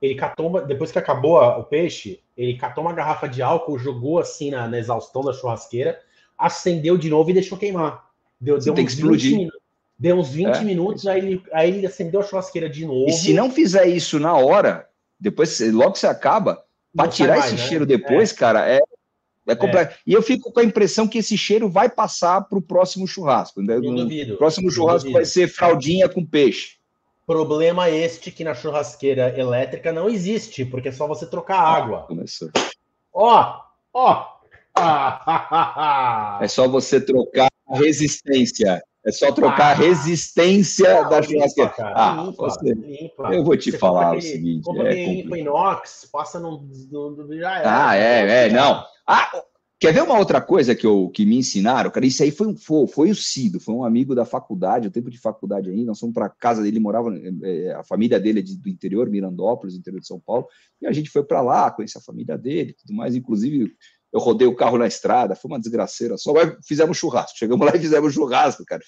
ele 0.00 0.14
catou 0.14 0.48
uma, 0.48 0.60
depois 0.60 0.90
que 0.92 0.98
acabou 0.98 1.40
o 1.40 1.64
peixe, 1.64 2.20
ele 2.36 2.56
catou 2.56 2.82
uma 2.82 2.92
garrafa 2.92 3.28
de 3.28 3.42
álcool, 3.42 3.78
jogou 3.78 4.18
assim 4.18 4.50
na, 4.50 4.68
na 4.68 4.78
exaustão 4.78 5.22
da 5.22 5.32
churrasqueira, 5.32 6.00
acendeu 6.36 6.96
de 6.96 7.08
novo 7.08 7.30
e 7.30 7.34
deixou 7.34 7.58
queimar. 7.58 8.08
Deu, 8.40 8.58
deu 8.58 8.74
tem 8.74 8.84
que 8.84 8.92
explodir. 8.92 9.48
Deu 9.98 10.16
uns 10.16 10.30
20 10.30 10.56
é. 10.56 10.60
minutos, 10.62 11.06
aí 11.06 11.18
ele, 11.18 11.42
aí 11.52 11.70
ele 11.70 11.86
acendeu 11.86 12.20
a 12.20 12.22
churrasqueira 12.22 12.70
de 12.70 12.86
novo. 12.86 13.08
E 13.08 13.12
se 13.12 13.32
não 13.32 13.50
fizer 13.50 13.86
isso 13.86 14.20
na 14.20 14.34
hora, 14.34 14.88
depois, 15.18 15.58
logo 15.72 15.92
que 15.92 15.98
você 15.98 16.06
acaba, 16.06 16.62
para 16.94 17.08
tirar 17.08 17.38
mais, 17.38 17.52
esse 17.52 17.62
né? 17.62 17.68
cheiro 17.68 17.84
depois, 17.84 18.32
é. 18.32 18.34
cara, 18.34 18.68
é, 18.68 18.78
é 19.46 19.54
completo. 19.56 19.94
É. 19.94 19.98
E 20.06 20.12
eu 20.12 20.22
fico 20.22 20.52
com 20.52 20.60
a 20.60 20.64
impressão 20.64 21.08
que 21.08 21.18
esse 21.18 21.36
cheiro 21.36 21.68
vai 21.68 21.88
passar 21.88 22.42
para 22.42 22.58
o 22.58 22.62
próximo 22.62 23.08
churrasco. 23.08 23.60
Né? 23.60 23.78
Não 23.78 23.94
duvido. 23.94 24.34
O 24.34 24.38
próximo 24.38 24.70
churrasco 24.70 25.10
vai 25.10 25.24
ser 25.24 25.48
fraldinha 25.48 26.08
com 26.08 26.24
peixe. 26.24 26.78
Problema 27.26 27.90
este 27.90 28.30
que 28.30 28.44
na 28.44 28.54
churrasqueira 28.54 29.38
elétrica 29.38 29.92
não 29.92 30.08
existe, 30.08 30.64
porque 30.64 30.88
é 30.88 30.92
só 30.92 31.06
você 31.06 31.26
trocar 31.26 31.58
água. 31.58 32.02
Começou. 32.06 32.50
Ó, 33.12 33.60
ó. 33.92 34.38
é 36.40 36.48
só 36.48 36.68
você 36.68 37.00
trocar 37.00 37.48
a 37.68 37.76
resistência. 37.76 38.82
É 39.08 39.12
só 39.12 39.32
trocar 39.32 39.68
ah, 39.68 39.70
a 39.70 39.74
resistência 39.74 41.02
da 41.04 41.22
churrasqueira. 41.22 41.72
Ah, 41.78 42.24
limpa, 42.26 42.42
você... 42.42 42.74
limpa. 42.74 43.34
Eu 43.34 43.42
vou 43.42 43.56
te 43.56 43.70
você 43.70 43.78
falar 43.78 44.14
o 44.14 44.20
seguinte. 44.20 44.64
Como 44.64 44.82
é 44.82 44.92
limpa 44.92 45.38
inox, 45.38 46.06
passa 46.12 46.38
no, 46.38 46.68
no, 46.90 47.10
no 47.12 47.38
já 47.38 47.62
Ah, 47.64 47.96
é, 47.96 48.48
é, 48.48 48.52
não. 48.52 48.84
Ah, 49.06 49.42
quer 49.80 49.94
ver 49.94 50.02
uma 50.02 50.18
outra 50.18 50.42
coisa 50.42 50.74
que, 50.74 50.86
eu, 50.86 51.08
que 51.08 51.24
me 51.24 51.38
ensinaram? 51.38 51.90
Cara, 51.90 52.04
isso 52.04 52.22
aí 52.22 52.30
foi, 52.30 52.48
um, 52.48 52.56
foi, 52.58 52.86
foi 52.86 53.10
o 53.10 53.14
Cido, 53.14 53.58
foi 53.58 53.74
um 53.74 53.82
amigo 53.82 54.14
da 54.14 54.26
faculdade, 54.26 54.88
o 54.88 54.90
tempo 54.90 55.08
de 55.08 55.18
faculdade 55.18 55.70
ainda. 55.70 55.86
Nós 55.86 56.00
fomos 56.00 56.12
para 56.12 56.28
casa 56.28 56.62
dele, 56.62 56.78
morava, 56.78 57.08
é, 57.44 57.72
a 57.72 57.82
família 57.84 58.20
dele 58.20 58.40
é 58.40 58.42
de, 58.42 58.58
do 58.58 58.68
interior, 58.68 59.08
Mirandópolis, 59.08 59.74
interior 59.74 60.00
de 60.00 60.06
São 60.06 60.20
Paulo, 60.20 60.46
e 60.82 60.86
a 60.86 60.92
gente 60.92 61.08
foi 61.08 61.24
para 61.24 61.40
lá, 61.40 61.70
conhecer 61.70 61.96
a 61.96 62.02
família 62.02 62.36
dele 62.36 62.74
tudo 62.74 62.94
mais. 62.94 63.16
Inclusive, 63.16 63.72
eu 64.12 64.20
rodei 64.20 64.46
o 64.46 64.54
carro 64.54 64.78
na 64.78 64.86
estrada, 64.86 65.34
foi 65.34 65.50
uma 65.50 65.58
desgraceira 65.58 66.16
só, 66.16 66.32
mas 66.32 66.54
fizemos 66.66 66.96
churrasco. 66.96 67.38
Chegamos 67.38 67.66
lá 67.66 67.76
e 67.76 67.80
fizemos 67.80 68.14
churrasco, 68.14 68.64
cara. 68.64 68.82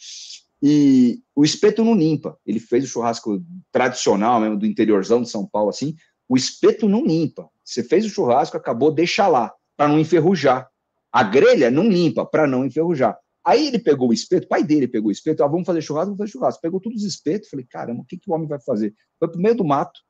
E 0.62 1.20
o 1.34 1.44
espeto 1.44 1.84
não 1.84 1.94
limpa. 1.94 2.36
Ele 2.46 2.60
fez 2.60 2.84
o 2.84 2.88
churrasco 2.88 3.42
tradicional 3.72 4.40
mesmo, 4.40 4.58
do 4.58 4.66
interiorzão 4.66 5.22
de 5.22 5.30
São 5.30 5.46
Paulo, 5.46 5.70
assim. 5.70 5.94
O 6.28 6.36
espeto 6.36 6.88
não 6.88 7.04
limpa. 7.04 7.48
Você 7.64 7.82
fez 7.82 8.04
o 8.04 8.10
churrasco, 8.10 8.56
acabou, 8.56 8.90
deixa 8.90 9.26
lá, 9.26 9.52
para 9.76 9.88
não 9.88 9.98
enferrujar. 9.98 10.68
A 11.12 11.22
grelha 11.22 11.70
não 11.70 11.88
limpa, 11.88 12.24
para 12.24 12.46
não 12.46 12.64
enferrujar. 12.64 13.18
Aí 13.44 13.68
ele 13.68 13.78
pegou 13.78 14.10
o 14.10 14.12
espeto, 14.12 14.44
o 14.44 14.48
pai 14.48 14.62
dele 14.62 14.86
pegou 14.86 15.08
o 15.08 15.12
espeto, 15.12 15.42
ah, 15.42 15.48
vamos 15.48 15.66
fazer 15.66 15.80
churrasco, 15.80 16.08
vamos 16.08 16.18
fazer 16.18 16.32
churrasco. 16.32 16.60
Pegou 16.60 16.78
todos 16.78 17.02
os 17.02 17.08
espetos, 17.08 17.48
falei, 17.48 17.66
caramba, 17.68 18.02
o 18.02 18.04
que, 18.04 18.18
que 18.18 18.30
o 18.30 18.34
homem 18.34 18.46
vai 18.46 18.60
fazer? 18.60 18.94
Foi 19.18 19.28
pro 19.28 19.40
meio 19.40 19.54
do 19.54 19.64
mato, 19.64 20.00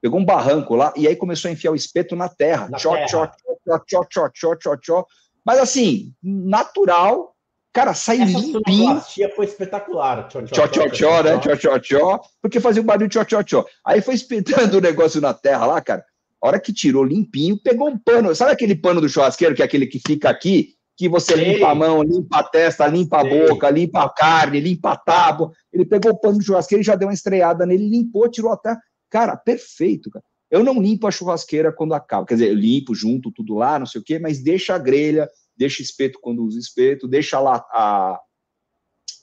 pegou 0.00 0.20
um 0.20 0.24
barranco 0.24 0.74
lá, 0.74 0.92
e 0.96 1.06
aí 1.06 1.16
começou 1.16 1.48
a 1.48 1.52
enfiar 1.52 1.72
o 1.72 1.76
espeto 1.76 2.14
na 2.14 2.28
terra. 2.28 2.68
Na 2.68 2.78
tchó, 2.78 2.94
terra. 2.94 3.06
tchó, 3.06 3.26
tchó, 3.26 3.78
tchó, 3.86 4.04
tchó, 4.04 4.28
tchó, 4.28 4.56
tchó, 4.56 4.76
tchó. 4.76 5.06
Mas 5.44 5.58
assim, 5.58 6.12
natural, 6.22 7.34
cara, 7.72 7.94
sai 7.94 8.20
Essa 8.20 8.38
limpinho. 8.38 8.96
Essa 8.96 9.28
foi 9.34 9.46
espetacular. 9.46 10.28
Tchó, 10.28 10.42
tchó, 10.42 10.68
tchó, 10.68 10.88
tchó, 10.88 11.22
né? 11.22 11.38
Tchó, 11.38 11.56
tchó, 11.56 11.78
tchó, 11.78 12.20
porque 12.42 12.60
fazia 12.60 12.82
o 12.82 12.84
barulho 12.84 13.08
tchó, 13.08 13.24
tchó, 13.24 13.42
tchó. 13.42 13.64
Aí 13.84 14.00
foi 14.00 14.14
espetando 14.14 14.76
o 14.78 14.80
negócio 14.80 15.20
na 15.20 15.32
terra 15.34 15.66
lá, 15.66 15.80
cara. 15.80 16.04
A 16.40 16.46
hora 16.46 16.60
que 16.60 16.72
tirou 16.72 17.02
limpinho, 17.02 17.60
pegou 17.60 17.88
um 17.88 17.98
pano. 17.98 18.34
Sabe 18.34 18.52
aquele 18.52 18.76
pano 18.76 19.00
do 19.00 19.08
churrasqueiro, 19.08 19.54
que 19.54 19.62
é 19.62 19.64
aquele 19.64 19.86
que 19.86 20.00
fica 20.06 20.30
aqui, 20.30 20.74
que 20.96 21.08
você 21.08 21.34
limpa 21.34 21.70
a 21.70 21.74
mão, 21.74 22.02
limpa 22.02 22.40
a 22.40 22.42
testa, 22.42 22.86
limpa 22.86 23.20
a 23.20 23.24
boca, 23.24 23.70
limpa 23.70 24.04
a 24.04 24.08
carne, 24.08 24.60
limpa 24.60 24.92
a 24.92 24.96
tábua. 24.96 25.52
Ele 25.72 25.84
pegou 25.84 26.12
o 26.12 26.16
pano 26.18 26.38
do 26.38 26.44
churrasqueiro 26.44 26.82
e 26.82 26.84
já 26.84 26.94
deu 26.94 27.08
uma 27.08 27.14
estreada 27.14 27.64
nele, 27.64 27.88
limpou, 27.88 28.28
tirou 28.28 28.52
até. 28.52 28.76
Cara, 29.10 29.36
perfeito, 29.36 30.10
cara. 30.10 30.24
Eu 30.50 30.64
não 30.64 30.80
limpo 30.80 31.06
a 31.06 31.10
churrasqueira 31.10 31.72
quando 31.72 31.94
acaba. 31.94 32.26
Quer 32.26 32.34
dizer, 32.34 32.48
eu 32.48 32.54
limpo 32.54 32.94
junto 32.94 33.30
tudo 33.30 33.54
lá, 33.54 33.78
não 33.78 33.86
sei 33.86 34.00
o 34.00 34.04
quê, 34.04 34.18
mas 34.18 34.42
deixa 34.42 34.74
a 34.74 34.78
grelha, 34.78 35.28
deixa 35.56 35.82
espeto 35.82 36.18
quando 36.20 36.44
usa 36.44 36.58
espeto, 36.58 37.06
deixa 37.06 37.38
lá 37.38 37.64
a, 37.70 38.20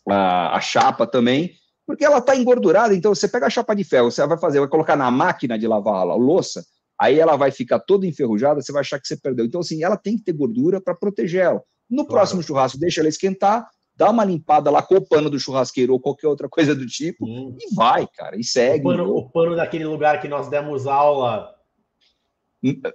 a, 0.08 0.56
a 0.56 0.62
chapa 0.62 1.08
também, 1.08 1.56
porque 1.86 2.06
ela 2.06 2.20
está 2.20 2.36
engordurada. 2.36 2.94
Então, 2.94 3.14
você 3.14 3.28
pega 3.28 3.48
a 3.48 3.50
chapa 3.50 3.74
de 3.76 3.84
ferro, 3.84 4.12
você 4.12 4.26
vai 4.26 4.38
fazer, 4.38 4.60
vai 4.60 4.70
colocar 4.70 4.96
na 4.96 5.10
máquina 5.10 5.58
de 5.58 5.68
lavar 5.68 6.08
a 6.08 6.16
louça, 6.16 6.64
aí 7.00 7.20
ela 7.20 7.36
vai 7.36 7.52
ficar 7.52 7.80
toda 7.80 8.06
enferrujada, 8.06 8.62
você 8.62 8.72
vai 8.72 8.82
achar 8.82 9.00
que 9.00 9.08
você 9.08 9.18
perdeu. 9.18 9.46
Então, 9.46 9.62
assim, 9.62 9.84
ela 9.84 9.98
tem 9.98 10.18
que 10.18 10.24
ter 10.24 10.34
gordura 10.34 10.80
para 10.80 10.94
proteger 10.94 11.42
ela. 11.42 11.64
No 11.90 12.06
claro. 12.06 12.08
próximo 12.08 12.44
churrasco, 12.44 12.80
deixa 12.80 13.02
ela 13.02 13.10
esquentar, 13.10 13.68
dá 13.96 14.10
uma 14.10 14.26
limpada 14.26 14.70
lá 14.70 14.82
com 14.82 14.96
o 14.96 15.06
pano 15.06 15.30
do 15.30 15.40
churrasqueiro 15.40 15.94
ou 15.94 16.00
qualquer 16.00 16.28
outra 16.28 16.50
coisa 16.50 16.76
do 16.76 16.86
tipo 16.86 17.26
hum. 17.26 17.58
e 17.60 17.74
vai, 17.74 18.08
cara, 18.08 18.38
e 18.38 18.44
segue. 18.44 18.82
O 18.82 18.84
pano, 18.84 19.16
o 19.16 19.30
pano, 19.30 19.56
daquele 19.56 19.86
lugar 19.86 20.22
que 20.22 20.28
nós 20.28 20.50
demos 20.50 20.86
aula. 20.86 21.54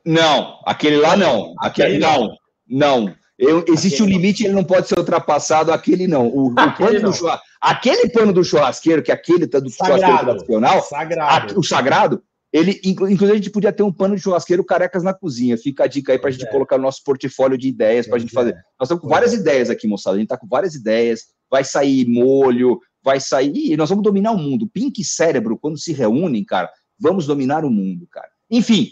Não, 0.05 0.61
aquele 0.65 0.97
lá 0.97 1.17
não. 1.17 1.55
Aquele, 1.59 1.97
aquele 1.97 1.99
não. 1.99 2.37
Não. 2.69 3.15
Eu, 3.39 3.65
existe 3.69 4.03
aquele 4.03 4.15
um 4.15 4.19
limite, 4.19 4.45
ele 4.45 4.53
não 4.53 4.65
pode 4.65 4.87
ser 4.87 4.99
ultrapassado, 4.99 5.73
aquele 5.73 6.07
não. 6.07 6.27
O, 6.27 6.49
o 6.49 6.55
pano 6.55 7.01
não. 7.01 7.11
do 7.11 7.17
churrasqueiro, 7.17 7.51
aquele 7.61 8.09
pano 8.11 8.33
do 8.33 8.45
churrasqueiro, 8.45 9.03
que 9.03 9.11
é 9.11 9.15
aquele 9.15 9.47
tá 9.47 9.59
do 9.59 9.71
sagrado, 9.71 10.01
churrasqueiro 10.01 10.27
tradicional, 10.27 10.83
sagrado. 10.83 11.55
A, 11.55 11.59
o 11.59 11.63
sagrado, 11.63 12.23
ele, 12.53 12.81
inclusive, 12.85 13.33
a 13.33 13.37
gente 13.37 13.51
podia 13.51 13.73
ter 13.73 13.85
um 13.85 13.93
pano 13.93 14.17
de 14.17 14.23
churrasqueiro 14.23 14.65
carecas 14.65 15.05
na 15.05 15.15
cozinha. 15.15 15.57
Fica 15.57 15.85
a 15.85 15.87
dica 15.87 16.13
aí 16.13 16.19
para 16.19 16.31
a 16.31 16.33
gente 16.33 16.47
é. 16.47 16.51
colocar 16.51 16.77
no 16.77 16.83
nosso 16.83 17.03
portfólio 17.05 17.57
de 17.57 17.69
ideias 17.69 18.07
para 18.07 18.17
a 18.17 18.19
gente 18.19 18.33
fazer. 18.33 18.55
Nós 18.79 18.87
estamos 18.87 19.03
com 19.03 19.09
várias 19.09 19.33
ideias 19.33 19.71
aqui, 19.71 19.87
moçada. 19.87 20.17
A 20.17 20.19
gente 20.19 20.27
está 20.27 20.37
com 20.37 20.49
várias 20.49 20.75
ideias. 20.75 21.27
Vai 21.49 21.63
sair 21.63 22.07
molho, 22.09 22.81
vai 23.03 23.21
sair. 23.21 23.73
E 23.73 23.77
nós 23.77 23.89
vamos 23.89 24.03
dominar 24.03 24.33
o 24.33 24.39
mundo. 24.39 24.69
Pink 24.69 25.01
e 25.01 25.05
cérebro, 25.05 25.57
quando 25.57 25.79
se 25.79 25.93
reúnem, 25.93 26.45
cara, 26.45 26.69
vamos 26.99 27.25
dominar 27.25 27.65
o 27.65 27.71
mundo, 27.71 28.07
cara. 28.11 28.29
Enfim, 28.51 28.91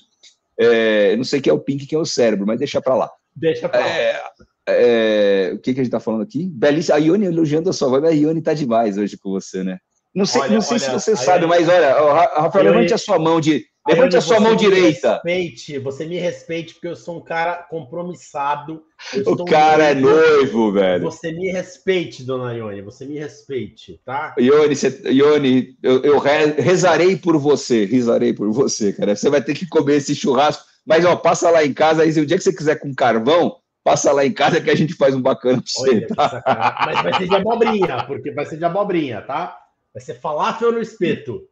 é, 0.57 1.17
não 1.17 1.25
sei 1.25 1.41
quem 1.41 1.51
é 1.51 1.55
o 1.55 1.59
Pink 1.59 1.87
quem 1.87 1.99
é 1.99 2.03
o 2.03 2.07
cérebro, 2.07 2.47
mas 2.47 2.61
deixa 2.61 2.81
para 2.81 2.95
lá. 2.95 3.11
Deixa 3.35 3.69
para 3.69 3.81
lá. 3.81 3.89
É, 3.89 4.23
é, 4.69 5.53
o 5.55 5.59
que, 5.59 5.75
que 5.75 5.81
a 5.81 5.83
gente 5.83 5.89
está 5.89 6.01
falando 6.01 6.23
aqui? 6.23 6.47
Belíssima. 6.47 6.97
A 6.97 6.99
Ione 6.99 7.27
elogiando 7.27 7.71
a 7.71 7.73
sua 7.73 7.89
voz, 7.89 8.05
a 8.05 8.11
Ione 8.11 8.39
está 8.39 8.55
demais 8.55 8.99
hoje 8.99 9.17
com 9.17 9.31
você, 9.31 9.65
né? 9.65 9.79
Não 10.15 10.27
sei, 10.27 10.41
olha, 10.41 10.51
não 10.53 10.61
sei 10.61 10.79
olha, 10.79 10.87
se 10.87 10.91
você 10.91 11.17
sabe, 11.17 11.47
mas 11.47 11.69
olha, 11.69 11.93
Rafael, 12.41 12.65
levante 12.65 12.95
a 12.95 12.99
sua 12.99 13.19
mão 13.19 13.41
de. 13.41 13.65
Levante 13.87 14.17
a 14.17 14.21
sua 14.21 14.39
mão 14.39 14.55
direita. 14.55 15.15
Respeite, 15.15 15.79
você 15.79 16.05
me 16.05 16.19
respeite, 16.19 16.75
porque 16.75 16.89
eu 16.89 16.97
sou 16.97 17.19
um 17.19 17.25
cara 17.25 17.67
compromissado. 17.71 18.83
O 19.25 19.45
cara 19.47 19.91
é 19.91 19.95
noivo, 19.95 20.73
velho. 20.73 21.05
Você 21.05 21.33
me 21.33 21.51
respeite, 21.51 22.23
dona 22.23 22.53
Ione, 22.53 22.83
você 22.83 23.07
me 23.07 23.19
respeite, 23.19 23.99
tá? 24.05 24.35
Ione, 24.39 24.77
você, 24.77 25.01
Ione 25.11 25.79
eu, 25.83 26.03
eu 26.03 26.19
rezarei 26.19 27.17
por 27.17 27.39
você, 27.39 27.87
rezarei 27.87 28.35
por 28.35 28.51
você, 28.53 28.93
cara. 28.93 29.17
Você 29.17 29.31
vai 29.31 29.43
ter 29.43 29.55
que 29.55 29.67
comer 29.67 29.97
esse 29.97 30.15
churrasco, 30.15 30.65
mas 30.85 31.05
ó, 31.07 31.17
passa 31.17 31.51
lá 31.51 31.65
em 31.65 31.73
casa, 31.73 32.03
aí 32.03 32.11
o 32.11 32.27
dia 32.27 32.37
que 32.37 32.45
você 32.45 32.53
quiser 32.53 32.79
com 32.79 32.95
carvão, 32.95 33.57
passa 33.83 34.13
lá 34.13 34.27
em 34.27 34.33
casa 34.33 34.61
que 34.61 34.71
a 34.71 34.75
gente 34.75 34.93
faz 34.93 35.15
um 35.15 35.23
bacana 35.23 35.63
pra 35.63 35.65
você. 35.67 36.01
Tá? 36.09 36.85
Mas 36.85 37.03
vai 37.03 37.15
ser 37.15 37.29
de 37.29 37.35
abobrinha, 37.35 38.05
porque 38.07 38.31
vai 38.33 38.45
ser 38.45 38.59
de 38.59 38.65
abobrinha, 38.67 39.23
tá? 39.23 39.57
Vai 39.99 40.05
ser 40.05 40.15
falafel 40.15 40.71
no 40.71 40.81
espeto. 40.81 41.43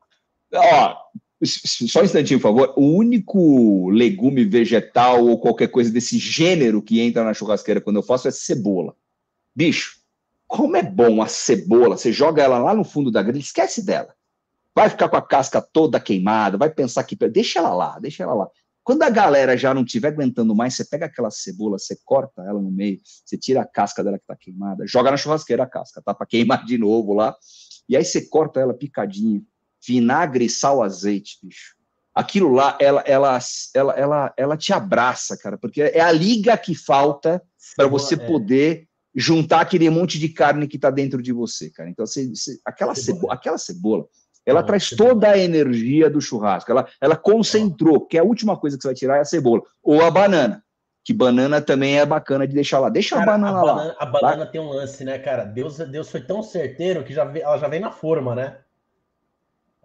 Ó, 0.55 0.97
só 1.45 2.01
um 2.01 2.05
instantinho, 2.05 2.39
por 2.39 2.49
favor. 2.49 2.75
O 2.77 2.97
único 2.97 3.91
legume 3.91 4.45
vegetal 4.45 5.27
ou 5.27 5.41
qualquer 5.41 5.67
coisa 5.67 5.91
desse 5.91 6.17
gênero 6.17 6.81
que 6.81 7.01
entra 7.01 7.25
na 7.25 7.35
churrasqueira 7.35 7.81
quando 7.81 7.97
eu 7.97 8.05
faço 8.05 8.29
é 8.29 8.31
cebola. 8.31 8.95
Bicho, 9.53 9.97
como 10.47 10.77
é 10.77 10.83
bom 10.83 11.21
a 11.21 11.27
cebola. 11.27 11.97
Você 11.97 12.13
joga 12.13 12.41
ela 12.41 12.59
lá 12.59 12.73
no 12.73 12.85
fundo 12.85 13.11
da 13.11 13.21
grelha, 13.21 13.41
esquece 13.41 13.85
dela. 13.85 14.15
Vai 14.73 14.91
ficar 14.91 15.09
com 15.09 15.17
a 15.17 15.23
casca 15.23 15.61
toda 15.61 15.99
queimada, 15.99 16.57
vai 16.57 16.71
pensar 16.71 17.03
que. 17.03 17.17
Deixa 17.17 17.59
ela 17.59 17.75
lá, 17.75 17.99
deixa 17.99 18.23
ela 18.23 18.35
lá. 18.35 18.49
Quando 18.85 19.03
a 19.03 19.11
galera 19.11 19.57
já 19.57 19.75
não 19.75 19.83
estiver 19.83 20.13
aguentando 20.13 20.55
mais, 20.55 20.75
você 20.75 20.85
pega 20.85 21.07
aquela 21.07 21.33
cebola, 21.33 21.81
você 21.81 21.99
corta 22.05 22.43
ela 22.43 22.61
no 22.61 22.71
meio, 22.71 23.01
você 23.03 23.37
tira 23.37 23.63
a 23.63 23.67
casca 23.67 24.05
dela 24.05 24.17
que 24.17 24.23
está 24.23 24.37
queimada, 24.37 24.87
joga 24.87 25.11
na 25.11 25.17
churrasqueira 25.17 25.65
a 25.65 25.67
casca, 25.67 26.01
tá? 26.01 26.15
Para 26.15 26.25
queimar 26.25 26.65
de 26.65 26.79
novo 26.79 27.13
lá. 27.13 27.37
E 27.89 27.97
aí 27.97 28.05
você 28.05 28.23
corta 28.23 28.61
ela 28.61 28.75
picadinho, 28.75 29.45
vinagre, 29.87 30.49
sal, 30.49 30.83
azeite, 30.83 31.39
bicho. 31.43 31.75
Aquilo 32.15 32.51
lá, 32.51 32.77
ela, 32.81 33.03
ela, 33.07 33.39
ela, 33.75 33.93
ela, 33.93 34.35
ela 34.37 34.57
te 34.57 34.73
abraça, 34.73 35.37
cara, 35.37 35.59
porque 35.59 35.83
é 35.83 36.01
a 36.01 36.11
liga 36.11 36.57
que 36.57 36.75
falta 36.75 37.43
para 37.77 37.87
você 37.87 38.15
é. 38.15 38.19
poder 38.19 38.89
juntar 39.15 39.61
aquele 39.61 39.89
monte 39.91 40.19
de 40.19 40.31
carne 40.31 40.67
que 40.67 40.77
está 40.77 40.91
dentro 40.91 41.23
de 41.23 41.33
você, 41.33 41.71
cara. 41.71 41.91
Então, 41.91 42.07
você, 42.07 42.29
você, 42.29 42.59
aquela, 42.65 42.95
cebola, 42.95 43.35
aquela 43.35 43.59
cebola, 43.59 44.07
ela 44.47 44.61
Não, 44.61 44.67
traz 44.67 44.89
cebola. 44.89 45.11
toda 45.11 45.31
a 45.31 45.39
energia 45.39 46.09
do 46.09 46.21
churrasco. 46.21 46.71
Ela, 46.71 46.89
ela 47.01 47.17
concentrou, 47.17 48.07
que 48.07 48.17
é 48.17 48.21
a 48.21 48.25
última 48.25 48.57
coisa 48.57 48.77
que 48.77 48.83
você 48.83 48.89
vai 48.89 48.95
tirar 48.95 49.17
é 49.17 49.21
a 49.21 49.25
cebola. 49.25 49.63
Ou 49.83 50.03
a 50.03 50.11
banana 50.11 50.63
que 51.07 51.13
banana 51.13 51.63
também 51.63 52.01
é 52.01 52.05
bacana 52.05 52.49
de 52.49 52.53
deixar 52.53 52.81
lá. 52.81 52.89
Deixa 52.89 53.15
cara, 53.15 53.35
a 53.35 53.39
banana 53.39 53.59
a 53.59 53.63
lá. 53.63 53.75
Banana, 53.75 53.97
a 53.97 54.07
banana 54.07 54.45
tá? 54.45 54.51
tem 54.51 54.61
um 54.61 54.71
lance, 54.71 55.05
né, 55.05 55.17
cara? 55.21 55.45
Deus, 55.45 55.79
Deus 55.79 56.11
foi 56.11 56.21
tão 56.21 56.43
certeiro 56.43 57.05
que 57.05 57.15
já 57.15 57.25
vem, 57.25 57.43
ela 57.43 57.57
já 57.59 57.69
vem 57.69 57.79
na 57.79 57.93
forma, 57.93 58.35
né? 58.35 58.57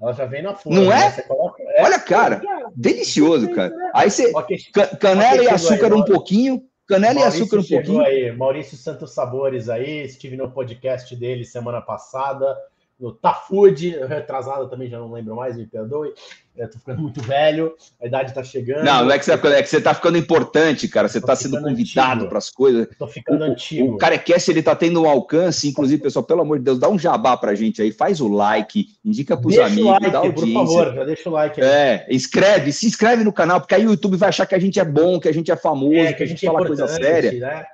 Ela 0.01 0.13
já 0.13 0.25
vem 0.25 0.41
na 0.41 0.55
forma. 0.55 0.79
Não 0.79 0.91
é? 0.91 1.15
Né? 1.15 1.21
Coloca... 1.21 1.61
é? 1.61 1.83
Olha, 1.83 1.99
cara, 1.99 2.41
é, 2.43 2.71
delicioso, 2.75 3.53
cara. 3.53 3.71
Aí 3.93 4.09
você. 4.09 4.35
Okay. 4.35 4.57
Canela 4.99 5.35
okay, 5.35 5.45
e 5.45 5.49
açúcar 5.49 5.93
aí, 5.93 5.99
um 5.99 6.03
pouquinho. 6.03 6.63
Canela 6.87 7.13
Maurício 7.13 7.39
e 7.39 7.43
açúcar 7.43 7.59
um 7.59 7.67
pouquinho. 7.67 8.01
Aí. 8.01 8.31
Maurício 8.31 8.75
Santos 8.75 9.13
Sabores 9.13 9.69
aí, 9.69 10.03
estive 10.03 10.35
no 10.35 10.49
podcast 10.49 11.15
dele 11.15 11.45
semana 11.45 11.81
passada. 11.81 12.57
no 12.99 13.11
Tafood, 13.11 13.89
retrasado 14.07 14.67
também, 14.67 14.89
já 14.89 14.97
não 14.97 15.11
lembro 15.11 15.35
mais, 15.35 15.55
me 15.55 15.67
perdoe. 15.67 16.15
Eu 16.55 16.69
tô 16.69 16.77
ficando 16.77 17.01
muito 17.01 17.21
velho, 17.21 17.73
a 18.01 18.05
idade 18.05 18.33
tá 18.33 18.43
chegando. 18.43 18.83
Não, 18.83 19.05
não 19.05 19.11
é 19.11 19.17
que 19.17 19.23
você, 19.23 19.31
é 19.31 19.63
que 19.63 19.69
você 19.69 19.79
tá 19.79 19.93
ficando 19.93 20.17
importante, 20.17 20.87
cara. 20.87 21.07
Você 21.07 21.21
tá 21.21 21.33
sendo 21.35 21.61
convidado 21.61 22.27
para 22.27 22.37
as 22.37 22.49
coisas. 22.49 22.87
Tô 22.99 23.07
ficando 23.07 23.45
o, 23.45 23.47
antigo. 23.47 23.93
O 23.93 23.97
Carecast, 23.97 24.51
ele 24.51 24.61
tá 24.61 24.75
tendo 24.75 25.01
um 25.01 25.09
alcance, 25.09 25.67
inclusive, 25.67 26.01
pessoal, 26.01 26.23
pelo 26.23 26.41
amor 26.41 26.59
de 26.59 26.65
Deus, 26.65 26.77
dá 26.77 26.89
um 26.89 26.99
jabá 26.99 27.37
pra 27.37 27.55
gente 27.55 27.81
aí, 27.81 27.91
faz 27.91 28.19
o 28.19 28.27
like, 28.27 28.87
indica 29.03 29.37
pros 29.37 29.55
deixa 29.55 29.67
amigos, 29.67 29.91
like, 29.91 30.09
dá 30.11 30.17
audiência. 30.19 30.45
Por 30.45 30.53
favor, 30.53 30.93
já 30.93 31.03
deixa 31.05 31.29
o 31.29 31.31
like 31.31 31.61
aí. 31.61 31.67
É, 31.67 32.07
inscreve, 32.09 32.73
se 32.73 32.85
inscreve 32.85 33.23
no 33.23 33.31
canal, 33.31 33.61
porque 33.61 33.75
aí 33.75 33.87
o 33.87 33.91
YouTube 33.91 34.17
vai 34.17 34.29
achar 34.29 34.45
que 34.45 34.55
a 34.55 34.59
gente 34.59 34.79
é 34.79 34.85
bom, 34.85 35.19
que 35.19 35.29
a 35.29 35.33
gente 35.33 35.51
é 35.51 35.55
famoso, 35.55 35.95
é, 35.95 36.13
que, 36.13 36.23
a 36.23 36.25
gente, 36.25 36.45
a 36.45 36.49
gente 36.49 36.53
fala 36.53 36.67
coisa 36.67 36.87
séria. 36.87 37.31
Né? 37.31 37.65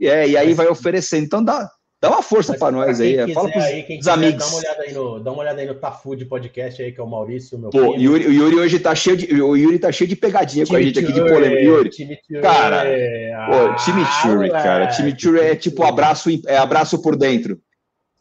É, 0.00 0.28
e 0.28 0.36
aí 0.36 0.52
vai 0.52 0.66
oferecendo. 0.66 1.24
Então 1.24 1.42
dá, 1.42 1.70
Dá 2.06 2.10
uma 2.10 2.22
força 2.22 2.56
para 2.56 2.70
nós 2.70 3.00
aí. 3.00 3.16
É, 3.16 3.32
fala 3.32 3.50
pros 3.50 3.64
aí, 3.64 3.82
quem 3.82 3.98
quiser, 3.98 4.12
amigos. 4.12 4.38
Dá 4.38 4.46
uma, 4.46 4.58
olhada 4.58 4.82
aí 4.82 4.92
no, 4.92 5.18
dá 5.18 5.32
uma 5.32 5.40
olhada 5.42 5.60
aí 5.60 5.66
no 5.66 5.74
Tafood 5.74 6.24
Podcast 6.26 6.80
aí, 6.80 6.92
que 6.92 7.00
é 7.00 7.02
o 7.02 7.06
Maurício, 7.06 7.58
meu 7.58 7.70
Pô. 7.70 7.96
Yuri, 7.96 8.26
o 8.26 8.32
Yuri 8.32 8.56
hoje 8.56 8.78
tá 8.78 8.94
cheio 8.94 9.16
de. 9.16 9.42
O 9.42 9.56
Yuri 9.56 9.80
tá 9.80 9.90
cheio 9.90 10.08
de 10.08 10.14
pegadinha 10.14 10.64
time 10.64 10.78
com 10.78 10.80
a 10.80 10.86
gente 10.86 10.98
aqui 11.00 11.12
de 11.12 11.20
polêmica. 11.20 11.62
Yuri. 11.62 11.90
Time 11.90 12.18
cara, 12.40 12.84
ah, 13.34 13.50
pô, 13.50 13.84
time 13.84 14.04
Churi, 14.04 14.50
cara. 14.50 14.86
Time 14.86 15.14
Churi 15.18 15.40
é 15.40 15.56
tipo 15.56 15.82
abraço, 15.82 16.30
é 16.46 16.56
abraço 16.56 17.02
por 17.02 17.16
dentro. 17.16 17.60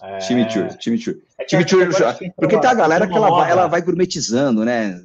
É... 0.02 0.18
Time 0.18 0.50
Churi, 0.50 0.78
time 0.80 0.98
Churi. 0.98 1.22
É 1.38 1.46
time 1.46 1.68
Churi. 1.68 1.90
Porque 2.36 2.60
tem 2.60 2.70
a 2.70 2.74
galera 2.74 3.08
que 3.08 3.16
ela 3.16 3.30
vai, 3.30 3.52
ela 3.52 3.68
vai 3.68 3.82
gourmetizando, 3.84 4.66
né? 4.66 5.00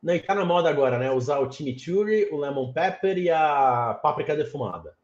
Não, 0.00 0.14
e 0.14 0.20
tá 0.20 0.34
na 0.34 0.44
moda 0.44 0.70
agora, 0.70 0.96
né? 0.96 1.10
Usar 1.10 1.40
o 1.40 1.50
chimichurri, 1.50 2.28
o 2.30 2.38
lemon 2.38 2.72
pepper 2.72 3.18
e 3.18 3.30
a 3.30 3.98
páprica 4.00 4.36
defumada. 4.36 4.94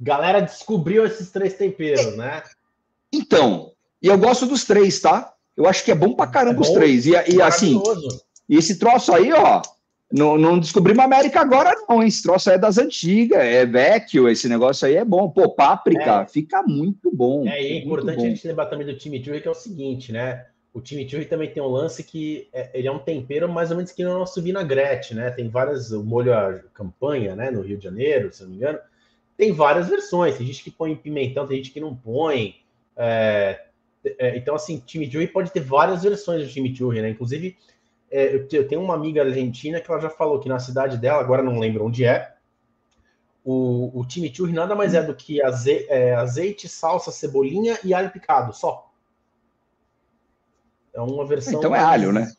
Galera 0.00 0.40
descobriu 0.40 1.04
esses 1.04 1.30
três 1.30 1.54
temperos, 1.54 2.16
né? 2.16 2.42
Então, 3.12 3.72
e 4.02 4.06
eu 4.06 4.16
gosto 4.16 4.46
dos 4.46 4.64
três, 4.64 4.98
tá? 4.98 5.34
Eu 5.54 5.66
acho 5.66 5.84
que 5.84 5.90
é 5.90 5.94
bom 5.94 6.14
pra 6.14 6.26
caramba 6.26 6.60
é 6.60 6.62
bom, 6.62 6.62
os 6.62 6.70
três. 6.70 7.06
E, 7.06 7.10
e 7.10 7.42
assim, 7.42 7.80
e 8.48 8.56
esse 8.56 8.78
troço 8.78 9.12
aí, 9.12 9.30
ó, 9.30 9.60
não, 10.10 10.38
não 10.38 10.58
descobrimos 10.58 11.04
América 11.04 11.40
agora, 11.40 11.74
não, 11.86 12.00
hein? 12.00 12.08
Esse 12.08 12.22
troço 12.22 12.48
aí 12.48 12.56
é 12.56 12.58
das 12.58 12.78
antigas, 12.78 13.38
é 13.40 13.66
vecchio, 13.66 14.26
esse 14.26 14.48
negócio 14.48 14.88
aí 14.88 14.94
é 14.94 15.04
bom. 15.04 15.28
Pô, 15.28 15.50
páprica, 15.50 16.22
é. 16.22 16.26
fica 16.26 16.62
muito 16.62 17.14
bom. 17.14 17.46
É, 17.46 17.62
e 17.62 17.72
é 17.72 17.78
importante 17.78 18.24
a 18.24 18.28
gente 18.28 18.48
lembrar 18.48 18.66
também 18.66 18.86
do 18.86 18.96
time 18.96 19.22
Churri, 19.22 19.42
que 19.42 19.48
é 19.48 19.50
o 19.50 19.54
seguinte, 19.54 20.12
né? 20.12 20.46
O 20.72 20.80
time 20.80 21.06
Churri 21.06 21.26
também 21.26 21.50
tem 21.50 21.62
um 21.62 21.66
lance 21.66 22.02
que 22.02 22.48
é, 22.54 22.70
ele 22.72 22.88
é 22.88 22.92
um 22.92 22.98
tempero 22.98 23.52
mais 23.52 23.70
ou 23.70 23.76
menos 23.76 23.92
que 23.92 24.02
no 24.02 24.18
nosso 24.18 24.40
vinagrete, 24.40 25.14
né? 25.14 25.30
Tem 25.30 25.46
várias, 25.48 25.90
o 25.90 26.02
molho 26.02 26.32
a 26.32 26.58
campanha, 26.72 27.36
né? 27.36 27.50
No 27.50 27.60
Rio 27.60 27.76
de 27.76 27.84
Janeiro, 27.84 28.32
se 28.32 28.42
não 28.42 28.50
me 28.50 28.56
engano 28.56 28.78
tem 29.40 29.52
várias 29.54 29.88
versões. 29.88 30.36
Tem 30.36 30.46
gente 30.46 30.62
que 30.62 30.70
põe 30.70 30.94
pimentão, 30.94 31.46
tem 31.46 31.56
gente 31.56 31.70
que 31.70 31.80
não 31.80 31.96
põe. 31.96 32.56
É, 32.94 33.64
é, 34.18 34.36
então, 34.36 34.54
assim, 34.54 34.82
chimichurri 34.86 35.26
pode 35.26 35.50
ter 35.50 35.60
várias 35.60 36.02
versões 36.02 36.42
do 36.42 36.50
chimichurri, 36.50 37.00
né? 37.00 37.08
Inclusive, 37.08 37.56
é, 38.10 38.34
eu, 38.34 38.46
eu, 38.52 38.68
tenho 38.68 38.82
uma 38.82 38.92
amiga 38.92 39.22
argentina 39.22 39.80
que 39.80 39.90
ela 39.90 39.98
já 39.98 40.10
falou 40.10 40.38
que 40.40 40.48
na 40.48 40.58
cidade 40.58 40.98
dela, 40.98 41.20
agora 41.20 41.42
não 41.42 41.58
lembro 41.58 41.86
onde 41.86 42.04
é, 42.04 42.34
o, 43.42 43.98
o 43.98 44.06
chimichurri 44.06 44.52
nada 44.52 44.74
mais 44.74 44.92
é 44.92 45.02
do 45.02 45.14
que 45.14 45.42
aze, 45.42 45.86
é, 45.88 46.14
azeite, 46.14 46.68
salsa, 46.68 47.10
cebolinha 47.10 47.78
e 47.82 47.94
alho 47.94 48.10
picado, 48.10 48.52
só. 48.52 48.92
É 50.92 51.00
uma 51.00 51.24
versão. 51.24 51.54
Então 51.54 51.74
é 51.74 51.80
alho, 51.80 52.12
né? 52.12 52.30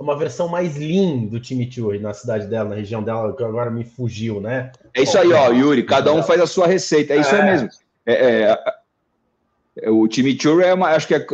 Uma 0.00 0.16
versão 0.16 0.48
mais 0.48 0.76
lean 0.76 1.26
do 1.26 1.42
chimichurri 1.44 1.98
na 1.98 2.14
cidade 2.14 2.46
dela, 2.46 2.70
na 2.70 2.74
região 2.74 3.02
dela, 3.02 3.36
que 3.36 3.44
agora 3.44 3.70
me 3.70 3.84
fugiu, 3.84 4.40
né? 4.40 4.72
É 4.94 5.02
isso 5.02 5.18
aí, 5.18 5.30
ó, 5.30 5.50
Yuri, 5.50 5.82
cada 5.82 6.12
um 6.12 6.22
faz 6.22 6.40
a 6.40 6.46
sua 6.46 6.66
receita, 6.66 7.12
é 7.12 7.20
isso 7.20 7.34
aí 7.34 7.40
é. 7.40 7.44
mesmo. 7.44 7.68
É, 8.06 8.14
é, 8.14 8.58
é, 9.82 9.90
o 9.90 10.10
chimichurri 10.10 10.64
é 10.64 10.72
uma, 10.72 10.88
acho 10.88 11.06
que 11.06 11.14
é, 11.14 11.26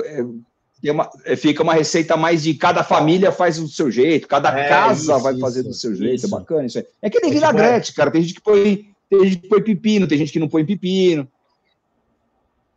é 0.85 0.93
uma, 0.93 1.09
fica 1.37 1.63
uma 1.63 1.75
receita 1.75 2.17
mais 2.17 2.43
de 2.43 2.55
cada 2.55 2.83
família 2.83 3.31
faz 3.31 3.57
do 3.57 3.69
seu 3.69 3.89
jeito, 3.89 4.27
cada 4.27 4.51
casa 4.51 5.15
isso, 5.15 5.23
vai 5.23 5.39
fazer 5.39 5.63
do 5.63 5.73
seu 5.73 5.95
jeito, 5.95 6.17
isso. 6.17 6.27
é 6.27 6.29
bacana 6.29 6.67
isso 6.67 6.79
aí. 6.79 6.87
É 7.03 7.09
que 7.09 7.21
nem 7.21 7.33
vinagrete, 7.33 7.95
cara, 7.95 8.11
tem 8.11 8.23
gente 8.23 8.35
que 8.35 8.43
põe, 8.43 8.89
tem 9.09 9.25
gente 9.27 9.39
que 9.43 9.49
põe 9.49 9.63
pepino, 9.63 10.09
tem 10.09 10.19
gente 10.19 10.33
que 10.33 10.41
não 10.41 10.49
põe 10.49 10.67
pepino. 10.67 11.29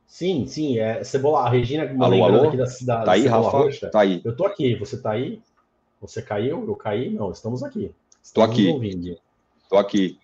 Sim, 0.05 0.45
sim, 0.45 0.77
é 0.77 1.03
cebola. 1.03 1.47
A 1.47 1.49
Regina, 1.49 1.89
alô, 1.99 2.23
alô? 2.25 2.47
aqui 2.47 2.57
da 2.57 2.65
cidade. 2.65 3.05
Tá 3.05 3.13
aí, 3.13 3.25
Rafa? 3.25 3.49
Roxa. 3.49 3.89
Tá 3.89 4.01
aí. 4.01 4.21
Eu 4.25 4.35
tô 4.35 4.45
aqui, 4.45 4.75
você 4.75 4.97
tá 4.97 5.11
aí? 5.11 5.39
Você 6.01 6.21
caiu? 6.21 6.65
Eu 6.65 6.75
caí? 6.75 7.09
Não, 7.09 7.31
estamos 7.31 7.63
aqui. 7.63 7.93
Estou 8.23 8.43
aqui. 8.43 8.69
Estou 9.63 9.77
aqui. 9.77 10.17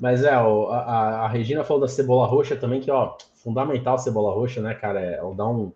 Mas 0.00 0.22
é, 0.22 0.30
a, 0.30 0.40
a, 0.40 1.24
a, 1.24 1.28
Regina 1.28 1.64
falou 1.64 1.82
da 1.82 1.88
cebola 1.88 2.26
roxa 2.26 2.56
também, 2.56 2.80
que 2.80 2.90
ó, 2.90 3.16
fundamental 3.34 3.96
a 3.96 3.98
cebola 3.98 4.32
roxa, 4.32 4.60
né, 4.60 4.74
cara? 4.74 5.00
É, 5.00 5.14
ela 5.14 5.34
dá 5.34 5.48
um, 5.48 5.72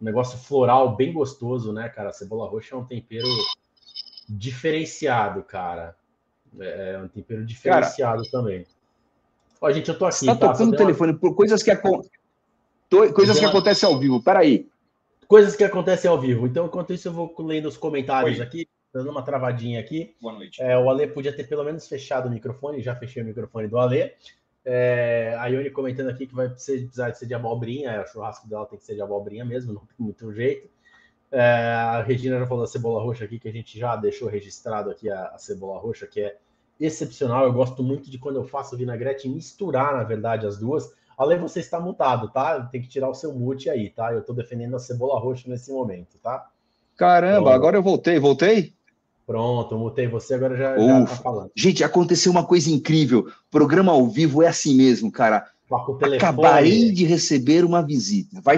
negócio 0.00 0.38
floral 0.38 0.96
bem 0.96 1.12
gostoso, 1.12 1.72
né, 1.72 1.88
cara? 1.88 2.10
A 2.10 2.12
cebola 2.12 2.48
roxa 2.48 2.74
é 2.74 2.78
um 2.78 2.84
tempero 2.84 3.28
diferenciado, 4.28 5.42
cara. 5.42 5.94
É, 6.58 6.92
é 6.94 6.98
um 6.98 7.08
tempero 7.08 7.44
diferenciado 7.44 8.22
cara, 8.22 8.30
também. 8.30 8.66
Ó, 9.60 9.70
gente, 9.70 9.88
eu 9.88 9.98
tô 9.98 10.06
aqui. 10.06 10.18
Você 10.18 10.26
tá, 10.26 10.36
tá 10.36 10.52
tocando 10.52 10.72
o 10.72 10.76
telefone 10.76 11.12
por 11.12 11.34
coisas 11.34 11.62
que, 11.62 11.70
coisas 13.12 13.38
que 13.38 13.44
acontecem 13.44 13.88
ao 13.88 13.98
vivo. 13.98 14.22
Peraí. 14.22 14.66
Coisas 15.26 15.54
que 15.54 15.64
acontecem 15.64 16.10
ao 16.10 16.18
vivo. 16.18 16.46
Então, 16.46 16.66
enquanto 16.66 16.92
isso, 16.92 17.08
eu 17.08 17.12
vou 17.12 17.34
lendo 17.40 17.68
os 17.68 17.76
comentários 17.76 18.38
Oi. 18.38 18.44
aqui 18.44 18.68
dando 18.92 19.10
uma 19.10 19.22
travadinha 19.22 19.80
aqui. 19.80 20.14
Boa 20.20 20.34
noite. 20.34 20.62
É, 20.62 20.76
o 20.78 20.88
Ale 20.90 21.06
podia 21.06 21.34
ter 21.34 21.44
pelo 21.44 21.64
menos 21.64 21.86
fechado 21.88 22.28
o 22.28 22.30
microfone, 22.30 22.82
já 22.82 22.94
fechei 22.94 23.22
o 23.22 23.26
microfone 23.26 23.68
do 23.68 23.78
Ale. 23.78 24.12
É, 24.64 25.34
a 25.38 25.46
Ione 25.46 25.70
comentando 25.70 26.10
aqui 26.10 26.26
que 26.26 26.34
vai 26.34 26.48
precisar 26.48 27.10
de 27.10 27.18
ser 27.18 27.26
de 27.26 27.34
abobrinha, 27.34 27.90
é, 27.90 28.02
o 28.02 28.06
churrasco 28.06 28.46
dela 28.48 28.66
tem 28.66 28.78
que 28.78 28.84
ser 28.84 28.94
de 28.94 29.00
abobrinha 29.00 29.44
mesmo, 29.44 29.72
não 29.72 29.80
tem 29.80 29.96
muito 29.98 30.30
jeito. 30.32 30.68
É, 31.30 31.40
a 31.40 32.02
Regina 32.02 32.38
já 32.38 32.46
falou 32.46 32.64
da 32.64 32.70
cebola 32.70 33.02
roxa 33.02 33.24
aqui, 33.24 33.38
que 33.38 33.48
a 33.48 33.52
gente 33.52 33.78
já 33.78 33.96
deixou 33.96 34.28
registrado 34.28 34.90
aqui 34.90 35.10
a, 35.10 35.28
a, 35.28 35.38
cebola 35.38 35.78
roxa, 35.78 36.06
que 36.06 36.20
é 36.20 36.36
excepcional. 36.80 37.44
Eu 37.44 37.52
gosto 37.52 37.82
muito 37.82 38.10
de 38.10 38.18
quando 38.18 38.36
eu 38.36 38.44
faço 38.44 38.76
vinagrete 38.76 39.28
misturar, 39.28 39.94
na 39.94 40.04
verdade, 40.04 40.46
as 40.46 40.58
duas. 40.58 40.90
Ale, 41.16 41.36
você 41.36 41.60
está 41.60 41.80
mutado, 41.80 42.30
tá? 42.30 42.60
Tem 42.62 42.80
que 42.80 42.88
tirar 42.88 43.08
o 43.08 43.14
seu 43.14 43.32
mute 43.32 43.68
aí, 43.68 43.90
tá? 43.90 44.12
Eu 44.12 44.20
estou 44.20 44.34
defendendo 44.34 44.76
a 44.76 44.78
cebola 44.78 45.18
roxa 45.18 45.48
nesse 45.48 45.70
momento, 45.72 46.18
tá? 46.18 46.50
Caramba, 46.96 47.40
então, 47.40 47.52
agora 47.52 47.76
eu 47.76 47.82
voltei, 47.82 48.18
voltei? 48.18 48.77
Pronto, 49.28 49.74
eu 49.74 49.78
mutei 49.78 50.08
você, 50.08 50.32
agora 50.32 50.56
já, 50.56 50.78
já 50.78 51.04
tá 51.04 51.16
falando. 51.16 51.50
Gente, 51.54 51.84
aconteceu 51.84 52.32
uma 52.32 52.46
coisa 52.46 52.70
incrível. 52.70 53.30
Programa 53.50 53.92
ao 53.92 54.08
vivo 54.08 54.42
é 54.42 54.48
assim 54.48 54.74
mesmo, 54.74 55.12
cara. 55.12 55.46
Acabei 56.16 56.90
de 56.92 57.04
receber 57.04 57.62
uma 57.62 57.82
visita. 57.82 58.40
Vai, 58.40 58.56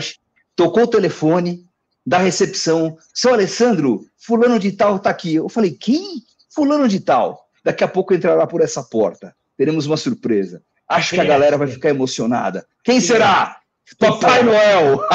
tocou 0.55 0.85
o 0.85 0.87
telefone 0.87 1.64
da 2.07 2.18
recepção. 2.18 2.97
Seu 3.12 3.33
Alessandro, 3.33 4.07
fulano 4.16 4.61
de 4.61 4.71
tal 4.71 5.01
tá 5.01 5.11
aqui. 5.11 5.35
Eu 5.35 5.49
falei, 5.49 5.73
quem? 5.73 6.23
Fulano 6.49 6.87
de 6.87 7.01
tal. 7.01 7.49
Daqui 7.64 7.83
a 7.83 7.89
pouco 7.89 8.14
entrará 8.14 8.47
por 8.47 8.61
essa 8.61 8.81
porta. 8.81 9.35
Teremos 9.57 9.87
uma 9.87 9.97
surpresa. 9.97 10.62
Acho 10.89 11.16
que 11.16 11.21
a 11.21 11.25
galera 11.25 11.59
vai 11.59 11.66
ficar 11.66 11.89
emocionada. 11.89 12.64
Quem 12.85 13.01
será? 13.01 13.60
Papai 13.99 14.43
Noel! 14.43 15.01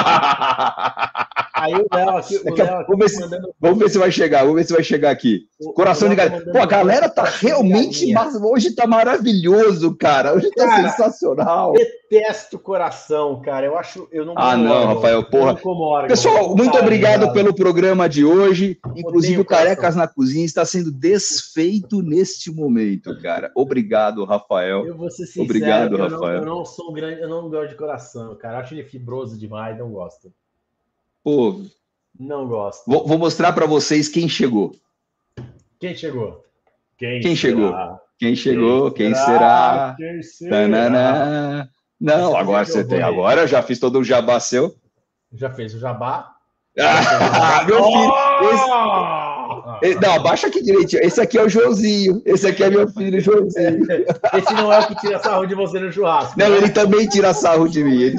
Aí 1.54 1.74
o 1.74 1.88
Léo 1.92 2.18
aqui, 2.18 2.38
o 2.38 2.54
Léo 2.54 2.78
aqui 2.78 2.88
vamos, 2.88 3.00
ver 3.00 3.10
se, 3.10 3.20
mandando... 3.22 3.56
vamos 3.60 3.80
ver 3.80 3.90
se 3.90 3.98
vai 3.98 4.12
chegar, 4.12 4.42
vamos 4.42 4.56
ver 4.56 4.66
se 4.66 4.74
vai 4.74 4.84
chegar 4.84 5.10
aqui. 5.10 5.48
O, 5.60 5.74
Coração 5.74 6.10
de 6.10 6.16
galera. 6.16 6.52
Pô, 6.52 6.58
a 6.60 6.66
galera 6.66 7.10
tá 7.10 7.24
realmente. 7.24 8.12
Mas 8.12 8.36
hoje 8.36 8.76
tá 8.76 8.86
maravilhoso, 8.86 9.96
cara. 9.96 10.34
Hoje 10.34 10.52
tá 10.52 10.66
cara, 10.68 10.90
sensacional. 10.90 11.74
Detesto 12.10 12.60
coração, 12.60 13.42
cara. 13.42 13.66
Eu 13.66 13.78
acho. 13.78 14.08
Eu 14.12 14.26
não 14.26 14.36
ah, 14.38 14.56
não, 14.56 14.96
Rafael, 14.96 15.24
porra. 15.24 15.58
Pessoal, 16.08 16.56
muito 16.56 16.78
obrigado 16.78 17.32
pelo 17.34 17.54
programa 17.54 18.08
de 18.08 18.24
hoje. 18.24 18.80
Inclusive, 18.96 19.42
o 19.42 19.46
Carecas 19.46 19.96
na 19.96 20.08
Cozinha 20.08 20.46
está 20.46 20.64
sendo 20.66 20.92
desfeito 20.92 22.02
neste 22.02 22.52
momento, 22.52 23.20
cara. 23.22 23.52
Obrigado, 23.56 24.24
Rafael. 24.24 24.86
Eu 24.86 24.96
vou 24.96 25.10
ser 25.10 25.26
sincero, 25.26 25.46
obrigado, 25.46 25.98
eu 25.98 26.10
Rafael. 26.10 26.42
Não, 26.42 26.48
eu 26.48 26.58
não 26.58 26.66
sou 26.66 26.92
um 26.92 26.94
grande, 26.94 27.22
eu 27.22 27.30
não 27.30 27.50
gosto 27.50 27.70
de 27.70 27.76
coração, 27.76 28.36
cara. 28.36 28.60
acho 28.60 28.74
ele 28.74 28.84
fibroso 28.84 29.38
demais, 29.38 29.78
não 29.78 29.90
gosto. 29.92 30.32
Pô, 31.24 31.60
não 32.20 32.48
gosto. 32.48 32.84
Vou, 32.86 33.08
vou 33.08 33.18
mostrar 33.18 33.52
para 33.54 33.66
vocês 33.66 34.08
quem 34.08 34.30
chegou. 34.30 34.76
Quem 35.80 35.96
chegou? 35.96 36.46
Quem, 36.98 37.20
quem 37.20 37.36
chegou? 37.36 37.74
Quem 38.18 38.36
chegou? 38.36 38.92
Quem, 38.92 39.08
quem 39.08 39.16
será? 39.16 39.96
Quem 39.98 40.22
será? 40.22 41.68
Não, 42.00 42.36
agora 42.36 42.66
você 42.66 42.84
tem. 42.84 43.02
Agora 43.02 43.42
eu 43.42 43.48
já 43.48 43.62
fiz 43.62 43.80
todo 43.80 44.00
o 44.00 44.04
jabá 44.04 44.40
seu. 44.40 44.76
Já 45.34 45.50
fez 45.50 45.74
o 45.74 45.80
jabá? 45.80 46.32
Ah, 46.78 47.64
meu 47.66 47.82
filho. 47.84 48.14
Esse... 49.82 50.02
Não, 50.02 50.14
abaixa 50.16 50.48
aqui 50.48 50.62
direitinho. 50.62 51.02
Esse 51.04 51.22
aqui 51.22 51.38
é 51.38 51.44
o 51.44 51.50
Joãozinho. 51.50 52.22
Esse 52.26 52.48
aqui 52.48 52.64
é 52.64 52.70
meu 52.70 52.88
filho, 52.90 53.20
Joãozinho. 53.20 53.86
Esse 54.34 54.54
não 54.54 54.72
é 54.72 54.80
o 54.80 54.88
que 54.88 54.96
tira 54.96 55.20
sarro 55.20 55.46
de 55.46 55.56
você 55.56 55.80
no 55.80 55.92
churrasco. 55.92 56.38
Não, 56.38 56.50
né? 56.50 56.58
ele 56.58 56.70
também 56.70 57.08
tira 57.08 57.34
sarro 57.34 57.70
de 57.70 57.84
mim. 57.84 58.02
Ele, 58.02 58.18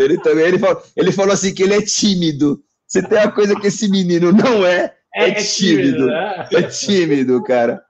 ele 0.00 0.18
também. 0.18 0.44
Ele 0.46 0.58
falou, 0.58 0.82
ele 0.96 1.12
falou 1.12 1.32
assim 1.32 1.54
que 1.54 1.62
ele 1.62 1.74
é 1.74 1.82
tímido. 1.82 2.60
Você 2.86 3.02
tem 3.02 3.18
uma 3.18 3.30
coisa 3.30 3.54
que 3.54 3.68
esse 3.68 3.88
menino 3.88 4.32
não 4.32 4.66
é. 4.66 4.92
É, 5.14 5.28
é 5.28 5.34
tímido. 5.34 6.06
Né? 6.06 6.48
É 6.52 6.62
tímido, 6.62 7.42
cara. 7.42 7.82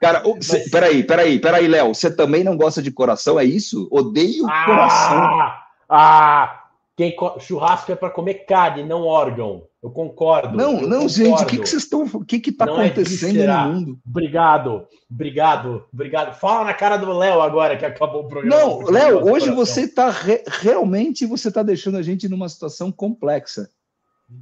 Cara, 0.00 0.22
Mas... 0.24 0.70
peraí, 0.70 1.02
peraí, 1.02 1.38
peraí, 1.38 1.68
Léo. 1.68 1.94
Você 1.94 2.10
também 2.10 2.44
não 2.44 2.56
gosta 2.56 2.80
de 2.82 2.90
coração, 2.90 3.38
é 3.38 3.44
isso? 3.44 3.88
Odeio 3.90 4.46
ah, 4.48 4.64
coração. 4.64 5.52
Ah! 5.88 6.64
Quem 6.96 7.14
churrasco 7.38 7.92
é 7.92 7.94
para 7.94 8.10
comer 8.10 8.44
carne, 8.44 8.82
não 8.82 9.04
órgão. 9.04 9.62
Eu 9.80 9.90
concordo. 9.90 10.56
Não, 10.56 10.80
eu 10.80 10.88
não, 10.88 11.02
concordo. 11.02 11.08
gente, 11.08 11.42
o 11.42 11.46
que, 11.46 11.58
que 11.58 11.68
vocês 11.68 11.84
estão. 11.84 12.02
O 12.02 12.24
que 12.24 12.36
está 12.36 12.66
é 12.66 12.70
acontecendo 12.70 13.40
é 13.40 13.46
no 13.46 13.72
mundo? 13.72 13.98
Obrigado, 14.04 14.84
obrigado, 15.08 15.84
obrigado. 15.92 16.34
Fala 16.34 16.64
na 16.64 16.74
cara 16.74 16.96
do 16.96 17.12
Léo 17.12 17.40
agora 17.40 17.76
que 17.76 17.86
acabou 17.86 18.24
o 18.24 18.28
programa. 18.28 18.56
Não, 18.56 18.80
Léo, 18.90 19.30
hoje 19.30 19.48
você 19.52 19.82
está 19.82 20.10
re... 20.10 20.42
realmente 20.48 21.24
você 21.24 21.46
está 21.46 21.62
deixando 21.62 21.98
a 21.98 22.02
gente 22.02 22.28
numa 22.28 22.48
situação 22.48 22.90
complexa. 22.90 23.70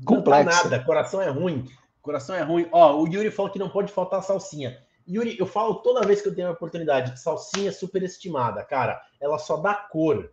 Complexa. 0.07 0.45
Não 0.45 0.51
tá 0.51 0.65
nada, 0.65 0.85
coração 0.85 1.21
é 1.21 1.29
ruim. 1.29 1.67
Coração 2.01 2.35
é 2.35 2.43
ruim. 2.43 2.67
Ó, 2.73 3.03
o 3.03 3.07
Yuri 3.07 3.31
falou 3.31 3.53
que 3.53 3.59
não 3.59 3.69
pode 3.69 3.93
faltar 3.93 4.23
salsinha. 4.23 4.79
Yuri, 5.09 5.37
eu 5.39 5.47
falo 5.47 5.77
toda 5.77 6.07
vez 6.07 6.21
que 6.21 6.29
eu 6.29 6.35
tenho 6.35 6.49
a 6.49 6.53
oportunidade, 6.53 7.21
salsinha 7.21 7.69
é 7.69 7.73
superestimada, 7.73 8.63
cara. 8.65 9.01
Ela 9.21 9.39
só 9.39 9.57
dá 9.57 9.75
cor. 9.75 10.31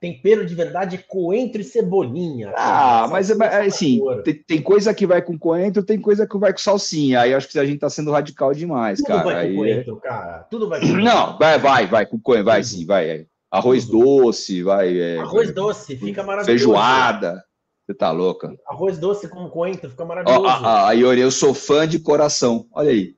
Tempero 0.00 0.46
de 0.46 0.54
verdade 0.54 0.96
é 0.96 1.04
coentro 1.06 1.60
e 1.60 1.64
cebolinha. 1.64 2.52
Ah, 2.56 3.08
mas 3.10 3.30
assim, 3.30 4.00
tem, 4.24 4.34
tem, 4.34 4.62
coisa 4.62 4.94
que 4.94 5.06
vai 5.06 5.20
com 5.22 5.36
coentro, 5.36 5.82
tem 5.82 6.00
coisa 6.00 6.26
que 6.26 6.38
vai 6.38 6.52
com 6.52 6.58
salsinha. 6.58 7.20
Aí 7.20 7.34
acho 7.34 7.48
que 7.48 7.58
a 7.58 7.64
gente 7.64 7.80
tá 7.80 7.90
sendo 7.90 8.12
radical 8.12 8.54
demais, 8.54 8.98
Tudo 8.98 9.06
cara. 9.06 9.22
Tudo 9.22 9.32
vai 9.32 9.44
Aí... 9.44 9.50
com 9.50 9.56
coentro, 9.56 9.96
cara. 9.96 10.38
Tudo 10.50 10.68
vai 10.68 10.80
com 10.80 10.86
coentro. 10.86 11.04
Não, 11.04 11.38
vai, 11.38 11.58
vai, 11.58 11.86
vai 11.86 12.06
com 12.06 12.20
coentro, 12.20 12.46
vai 12.46 12.62
sim, 12.62 12.86
vai. 12.86 13.26
Arroz 13.50 13.86
doce, 13.86 14.62
vai. 14.62 14.98
É, 14.98 15.18
Arroz 15.18 15.52
doce, 15.52 15.96
fica 15.96 16.22
maravilhoso. 16.22 16.64
Feijoada. 16.64 17.42
Você 17.84 17.94
tá 17.94 18.10
louca? 18.10 18.54
Arroz 18.68 18.98
doce 18.98 19.28
com 19.28 19.48
coentro, 19.48 19.88
fica 19.90 20.04
maravilhoso. 20.04 20.44
Ó, 20.44 20.86
a, 20.86 20.92
Ione, 20.92 21.20
eu 21.22 21.30
sou 21.30 21.54
fã 21.54 21.88
de 21.88 21.98
coração. 21.98 22.66
Olha 22.72 22.90
aí. 22.90 23.17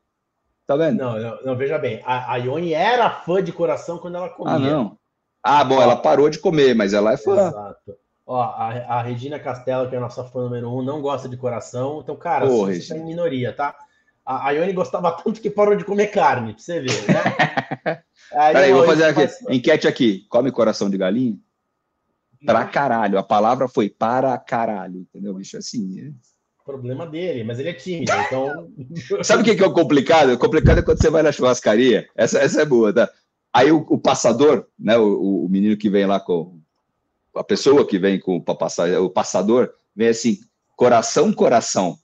Tá 0.70 0.76
vendo? 0.76 0.98
Não, 0.98 1.18
não, 1.18 1.38
não 1.46 1.56
veja 1.56 1.76
bem. 1.78 2.00
A, 2.04 2.34
a 2.34 2.36
Ione 2.36 2.72
era 2.72 3.10
fã 3.10 3.42
de 3.42 3.50
coração 3.50 3.98
quando 3.98 4.14
ela 4.14 4.28
comia. 4.28 4.54
Ah, 4.54 4.58
não. 4.60 4.96
Ah, 5.42 5.64
bom, 5.64 5.82
ela 5.82 5.96
parou 5.96 6.30
de 6.30 6.38
comer, 6.38 6.76
mas 6.76 6.92
ela 6.92 7.12
é 7.12 7.16
fã. 7.16 7.48
Exato. 7.48 7.96
Ó, 8.24 8.40
a, 8.40 8.68
a 8.68 9.02
Regina 9.02 9.40
Castelo, 9.40 9.88
que 9.88 9.96
é 9.96 9.98
a 9.98 10.00
nossa 10.00 10.22
fã 10.22 10.42
número 10.42 10.72
um, 10.72 10.80
não 10.80 11.02
gosta 11.02 11.28
de 11.28 11.36
coração. 11.36 11.98
Então, 12.04 12.14
cara, 12.14 12.46
Pô, 12.46 12.66
você 12.66 12.78
está 12.78 12.96
em 12.96 13.04
minoria, 13.04 13.52
tá? 13.52 13.76
A, 14.24 14.46
a 14.46 14.50
Ione 14.52 14.72
gostava 14.72 15.10
tanto 15.20 15.40
que 15.40 15.50
parou 15.50 15.74
de 15.74 15.84
comer 15.84 16.06
carne, 16.06 16.52
pra 16.54 16.62
você 16.62 16.78
ver, 16.78 17.04
né? 17.08 18.04
Aí, 18.32 18.52
Peraí, 18.52 18.72
vou 18.72 18.84
fazer 18.84 19.06
aqui. 19.06 19.28
Enquete 19.48 19.88
aqui. 19.88 20.24
Come 20.28 20.52
coração 20.52 20.88
de 20.88 20.96
galinha? 20.96 21.36
Pra 22.46 22.64
caralho. 22.64 23.18
A 23.18 23.24
palavra 23.24 23.66
foi 23.66 23.90
para 23.90 24.38
caralho, 24.38 25.00
entendeu? 25.00 25.34
Bicho 25.34 25.56
assim. 25.56 25.98
É... 25.98 26.12
Problema 26.70 27.04
dele, 27.04 27.42
mas 27.42 27.58
ele 27.58 27.70
é 27.70 27.72
tímido, 27.72 28.12
então. 28.26 28.70
Sabe 29.24 29.42
o 29.42 29.44
que, 29.44 29.60
é 29.60 29.66
o 29.66 29.72
complicado? 29.72 30.32
O 30.32 30.38
complicado 30.38 30.78
é 30.78 30.82
quando 30.82 31.02
você 31.02 31.10
vai 31.10 31.20
na 31.20 31.32
churrascaria. 31.32 32.08
Essa, 32.14 32.38
essa 32.38 32.62
é 32.62 32.64
boa, 32.64 32.92
tá? 32.92 33.10
Aí 33.52 33.72
o, 33.72 33.78
o 33.88 33.98
passador, 33.98 34.66
né? 34.78 34.96
O, 34.96 35.46
o, 35.46 35.48
menino 35.48 35.76
que 35.76 35.90
vem 35.90 36.06
lá 36.06 36.20
com. 36.20 36.60
A 37.34 37.42
pessoa 37.42 37.84
que 37.84 37.98
vem 37.98 38.20
com 38.20 38.40
para 38.40 38.54
passar, 38.54 38.88
o 39.00 39.10
passador, 39.10 39.72
vem 39.94 40.08
assim, 40.08 40.38
coração, 40.76 41.32
coração. 41.32 41.98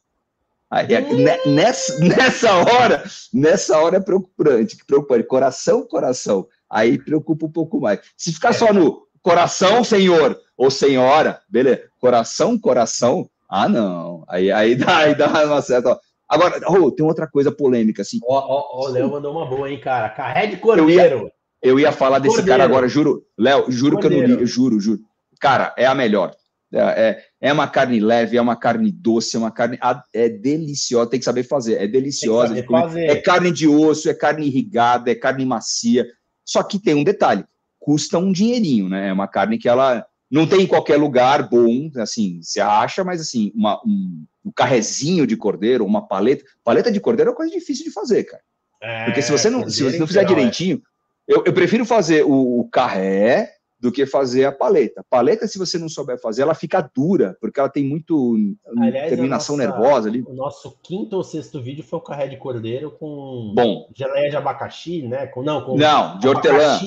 Aí, 0.68 0.86
hum. 1.04 1.52
nessa, 1.54 1.98
nessa 2.04 2.52
hora, 2.56 3.04
nessa 3.32 3.78
hora 3.78 3.98
é 3.98 4.00
preocupante, 4.00 4.76
preocupante. 4.84 5.28
Coração, 5.28 5.86
coração. 5.86 6.48
Aí 6.68 6.98
preocupa 6.98 7.46
um 7.46 7.52
pouco 7.52 7.80
mais. 7.80 8.00
Se 8.16 8.32
ficar 8.32 8.52
só 8.52 8.72
no 8.72 9.06
coração, 9.22 9.84
senhor, 9.84 10.40
ou 10.56 10.72
senhora, 10.72 11.40
beleza. 11.48 11.84
Coração, 12.00 12.58
coração. 12.58 13.30
Ah, 13.48 13.68
não. 13.68 14.24
Aí, 14.28 14.50
aí, 14.50 14.74
dá, 14.74 14.98
aí 14.98 15.14
dá 15.14 15.26
uma 15.46 15.62
certa. 15.62 15.98
Agora, 16.28 16.60
oh, 16.68 16.90
tem 16.90 17.06
outra 17.06 17.28
coisa 17.28 17.52
polêmica, 17.52 18.02
assim. 18.02 18.18
Ó, 18.24 18.36
ó, 18.36 18.80
ó, 18.80 18.88
o 18.88 18.92
Léo 18.92 19.10
mandou 19.10 19.32
uma 19.32 19.46
boa, 19.46 19.70
hein, 19.70 19.80
cara. 19.80 20.08
Carré 20.08 20.46
de 20.46 20.56
cordeiro. 20.56 21.16
Eu 21.16 21.24
ia, 21.24 21.32
eu 21.62 21.80
ia 21.80 21.92
falar 21.92 22.18
desse 22.18 22.36
cordeiro. 22.36 22.58
cara 22.58 22.64
agora, 22.64 22.88
juro. 22.88 23.22
Léo, 23.38 23.70
juro 23.70 23.98
cordeiro. 23.98 24.24
que 24.24 24.32
eu 24.32 24.36
não 24.36 24.40
li, 24.42 24.46
juro, 24.46 24.80
juro. 24.80 25.00
Cara, 25.40 25.72
é 25.76 25.86
a 25.86 25.94
melhor. 25.94 26.34
É, 26.72 26.78
é, 26.80 27.24
é, 27.48 27.52
uma 27.52 27.68
carne 27.68 28.00
leve, 28.00 28.36
é 28.36 28.40
uma 28.40 28.56
carne 28.56 28.90
doce, 28.90 29.36
é 29.36 29.38
uma 29.38 29.52
carne 29.52 29.78
é 30.12 30.28
deliciosa, 30.28 31.10
tem 31.10 31.20
que 31.20 31.24
saber 31.24 31.44
fazer, 31.44 31.80
é 31.80 31.86
deliciosa. 31.86 32.54
De 32.54 32.62
fazer. 32.64 33.06
É 33.06 33.16
carne 33.16 33.52
de 33.52 33.68
osso, 33.68 34.10
é 34.10 34.14
carne 34.14 34.46
irrigada, 34.46 35.10
é 35.10 35.14
carne 35.14 35.46
macia. 35.46 36.04
Só 36.44 36.62
que 36.62 36.80
tem 36.80 36.94
um 36.94 37.04
detalhe: 37.04 37.44
custa 37.78 38.18
um 38.18 38.32
dinheirinho, 38.32 38.88
né? 38.88 39.08
É 39.08 39.12
uma 39.12 39.28
carne 39.28 39.58
que 39.58 39.68
ela 39.68 40.04
não 40.30 40.46
tem 40.46 40.62
em 40.62 40.66
qualquer 40.66 40.96
lugar 40.96 41.48
bom, 41.48 41.90
assim, 41.96 42.40
você 42.42 42.60
acha, 42.60 43.04
mas 43.04 43.20
assim, 43.20 43.52
uma, 43.54 43.80
um, 43.86 44.24
um 44.44 44.50
carrezinho 44.50 45.26
de 45.26 45.36
cordeiro, 45.36 45.84
uma 45.84 46.06
paleta. 46.06 46.44
Paleta 46.64 46.90
de 46.90 47.00
cordeiro 47.00 47.30
é 47.30 47.32
uma 47.32 47.36
coisa 47.36 47.52
difícil 47.52 47.84
de 47.84 47.92
fazer, 47.92 48.24
cara. 48.24 48.42
É, 48.80 49.04
Porque 49.06 49.22
se 49.22 49.32
você 49.32 49.48
não, 49.48 49.68
se 49.68 49.82
você 49.82 49.98
não 49.98 50.06
fizer 50.06 50.20
geral, 50.20 50.34
direitinho, 50.34 50.82
é. 51.28 51.34
eu, 51.34 51.44
eu, 51.46 51.52
prefiro 51.52 51.84
fazer 51.84 52.24
o, 52.24 52.60
o 52.60 52.68
carré 52.68 53.52
do 53.78 53.92
que 53.92 54.06
fazer 54.06 54.44
a 54.44 54.52
paleta. 54.52 55.04
Paleta, 55.08 55.46
se 55.46 55.58
você 55.58 55.78
não 55.78 55.88
souber 55.88 56.20
fazer, 56.20 56.42
ela 56.42 56.54
fica 56.54 56.80
dura, 56.94 57.36
porque 57.40 57.60
ela 57.60 57.68
tem 57.68 57.84
muito 57.84 58.36
Aliás, 58.78 59.08
terminação 59.08 59.56
nossa, 59.56 59.68
nervosa 59.68 60.08
ali. 60.08 60.24
O 60.26 60.34
nosso 60.34 60.76
quinto 60.82 61.16
ou 61.16 61.22
sexto 61.22 61.60
vídeo 61.60 61.84
foi 61.84 61.98
o 61.98 62.02
carré 62.02 62.26
de 62.26 62.36
cordeiro 62.36 62.90
com 62.90 63.52
Bom. 63.54 63.88
geleia 63.94 64.30
de 64.30 64.36
abacaxi, 64.36 65.02
né? 65.02 65.26
Com, 65.26 65.42
não, 65.42 65.62
com 65.62 65.76
não, 65.76 66.18
de 66.18 66.28
hortelã. 66.28 66.78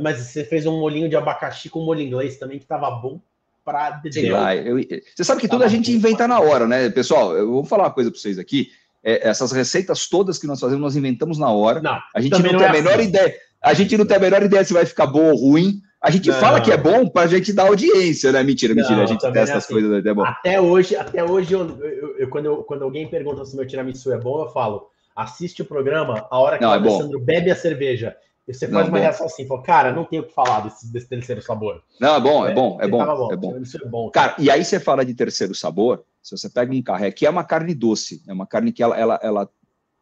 Mas 0.00 0.18
você 0.18 0.44
fez 0.44 0.66
um 0.66 0.78
molinho 0.80 1.08
de 1.08 1.16
abacaxi 1.16 1.68
com 1.68 1.80
molho 1.80 2.00
inglês 2.00 2.36
também, 2.36 2.58
que 2.58 2.66
tava 2.66 2.90
bom 2.90 3.20
pra 3.68 4.00
Sei 4.10 4.30
lá, 4.30 4.56
eu, 4.56 4.78
Você 5.14 5.24
sabe 5.24 5.40
que 5.40 5.48
tudo 5.48 5.62
a 5.62 5.68
gente 5.68 5.92
inventa 5.92 6.26
na 6.26 6.40
hora, 6.40 6.66
né? 6.66 6.88
Pessoal, 6.88 7.36
eu 7.36 7.50
vou 7.50 7.64
falar 7.64 7.84
uma 7.84 7.90
coisa 7.90 8.10
para 8.10 8.18
vocês 8.18 8.38
aqui. 8.38 8.70
É, 9.04 9.28
essas 9.28 9.52
receitas 9.52 10.08
todas 10.08 10.38
que 10.38 10.46
nós 10.46 10.58
fazemos, 10.58 10.80
nós 10.80 10.96
inventamos 10.96 11.38
na 11.38 11.50
hora. 11.50 11.80
Não, 11.80 11.98
a 12.14 12.20
gente 12.20 12.32
não 12.32 12.42
tem 12.42 12.66
a 12.66 12.68
é 12.68 12.72
menor 12.72 12.94
assim. 12.94 13.08
ideia. 13.08 13.34
A 13.62 13.74
gente 13.74 13.96
não 13.96 14.06
tem 14.06 14.16
a 14.16 14.20
menor 14.20 14.42
ideia 14.42 14.64
se 14.64 14.72
vai 14.72 14.86
ficar 14.86 15.06
bom 15.06 15.30
ou 15.30 15.36
ruim. 15.36 15.82
A 16.00 16.10
gente 16.10 16.28
não. 16.28 16.36
fala 16.36 16.60
que 16.60 16.70
é 16.70 16.76
bom 16.76 17.08
para 17.08 17.22
a 17.22 17.26
gente 17.26 17.52
dar 17.52 17.66
audiência, 17.66 18.32
né? 18.32 18.42
Mentira, 18.42 18.74
mentira. 18.74 18.96
Não, 18.96 19.02
a 19.04 19.06
gente 19.06 19.20
testa 19.20 19.38
é 19.38 19.42
as 19.42 19.50
assim. 19.64 19.72
coisas. 19.74 20.04
É 20.04 20.14
bom. 20.14 20.24
Até 20.24 20.60
hoje, 20.60 20.96
até 20.96 21.24
hoje 21.24 21.52
eu, 21.52 21.78
eu, 21.82 22.18
eu, 22.18 22.28
quando, 22.28 22.56
quando 22.64 22.82
alguém 22.84 23.08
pergunta 23.08 23.44
se 23.44 23.56
meu 23.56 23.66
tiramisu 23.66 24.12
é 24.12 24.18
bom, 24.18 24.42
eu 24.42 24.48
falo: 24.48 24.88
assiste 25.14 25.62
o 25.62 25.64
programa 25.64 26.26
a 26.30 26.38
hora 26.38 26.56
que 26.56 26.62
não, 26.62 26.70
o 26.70 26.74
é 26.74 26.76
Alessandro 26.76 27.20
bebe 27.20 27.50
a 27.50 27.56
cerveja 27.56 28.16
e 28.48 28.54
você 28.54 28.66
faz 28.66 28.86
não, 28.86 28.92
uma 28.92 28.98
bom. 28.98 29.02
reação 29.02 29.26
assim, 29.26 29.46
fala, 29.46 29.62
cara, 29.62 29.92
não 29.92 30.06
tenho 30.06 30.22
o 30.22 30.26
que 30.26 30.32
falar 30.32 30.60
desse, 30.60 30.90
desse 30.90 31.06
terceiro 31.06 31.42
sabor. 31.42 31.82
Não, 32.00 32.16
é 32.16 32.20
bom, 32.20 32.46
é, 32.46 32.52
é 32.52 32.54
bom, 32.54 32.78
é 32.80 32.88
bom, 32.88 32.98
bom, 32.98 33.32
é 33.32 33.36
bom. 33.36 33.56
É 33.56 33.88
bom. 33.88 34.10
Cara, 34.10 34.34
e 34.38 34.50
aí 34.50 34.64
você 34.64 34.80
fala 34.80 35.04
de 35.04 35.12
terceiro 35.12 35.54
sabor, 35.54 36.02
se 36.22 36.34
você 36.34 36.48
pega 36.48 36.72
um 36.72 36.82
carré, 36.82 37.10
que 37.10 37.26
é 37.26 37.30
uma 37.30 37.44
carne 37.44 37.74
doce, 37.74 38.22
é 38.26 38.32
uma 38.32 38.46
carne 38.46 38.72
que 38.72 38.82
ela, 38.82 38.98
ela, 38.98 39.20
ela, 39.22 39.50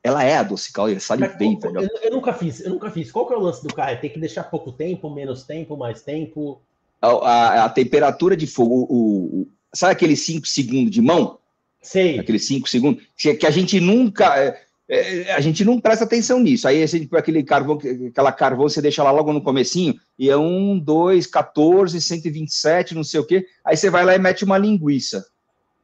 ela 0.00 0.22
é 0.22 0.36
adocicada, 0.36 0.92
ele 0.92 1.00
sabe 1.00 1.26
bem, 1.36 1.58
eu, 1.60 1.74
eu, 1.74 1.90
eu, 2.04 2.10
nunca 2.12 2.32
fiz, 2.32 2.60
eu 2.60 2.70
nunca 2.70 2.88
fiz. 2.88 3.10
Qual 3.10 3.26
que 3.26 3.34
é 3.34 3.36
o 3.36 3.40
lance 3.40 3.66
do 3.66 3.74
carré? 3.74 3.96
Tem 3.96 4.10
que 4.10 4.20
deixar 4.20 4.44
pouco 4.44 4.70
tempo, 4.70 5.10
menos 5.10 5.42
tempo, 5.42 5.76
mais 5.76 6.02
tempo? 6.02 6.62
A, 7.02 7.08
a, 7.08 7.64
a 7.64 7.68
temperatura 7.68 8.36
de 8.36 8.46
fogo, 8.46 8.86
o, 8.88 9.42
o, 9.42 9.48
sabe 9.74 9.92
aqueles 9.92 10.24
5 10.24 10.46
segundos 10.46 10.92
de 10.92 11.02
mão? 11.02 11.40
Sei. 11.82 12.20
Aqueles 12.20 12.46
5 12.46 12.68
segundos, 12.68 13.02
que, 13.16 13.34
que 13.34 13.46
a 13.46 13.50
gente 13.50 13.80
nunca 13.80 14.56
é, 14.88 15.32
a 15.32 15.40
gente 15.40 15.64
não 15.64 15.80
presta 15.80 16.04
atenção 16.04 16.38
nisso. 16.38 16.68
Aí 16.68 16.82
a 16.82 16.86
põe 17.08 17.18
aquele 17.18 17.42
carvão, 17.42 17.78
aquela 18.08 18.32
carvão, 18.32 18.68
você 18.68 18.80
deixa 18.80 19.02
lá 19.02 19.10
logo 19.10 19.32
no 19.32 19.42
comecinho, 19.42 19.94
e 20.18 20.30
é 20.30 20.36
1, 20.36 20.78
2, 20.78 21.26
14, 21.26 22.00
127, 22.00 22.94
não 22.94 23.04
sei 23.04 23.20
o 23.20 23.26
quê. 23.26 23.46
Aí 23.64 23.76
você 23.76 23.90
vai 23.90 24.04
lá 24.04 24.14
e 24.14 24.18
mete 24.18 24.44
uma 24.44 24.58
linguiça. 24.58 25.26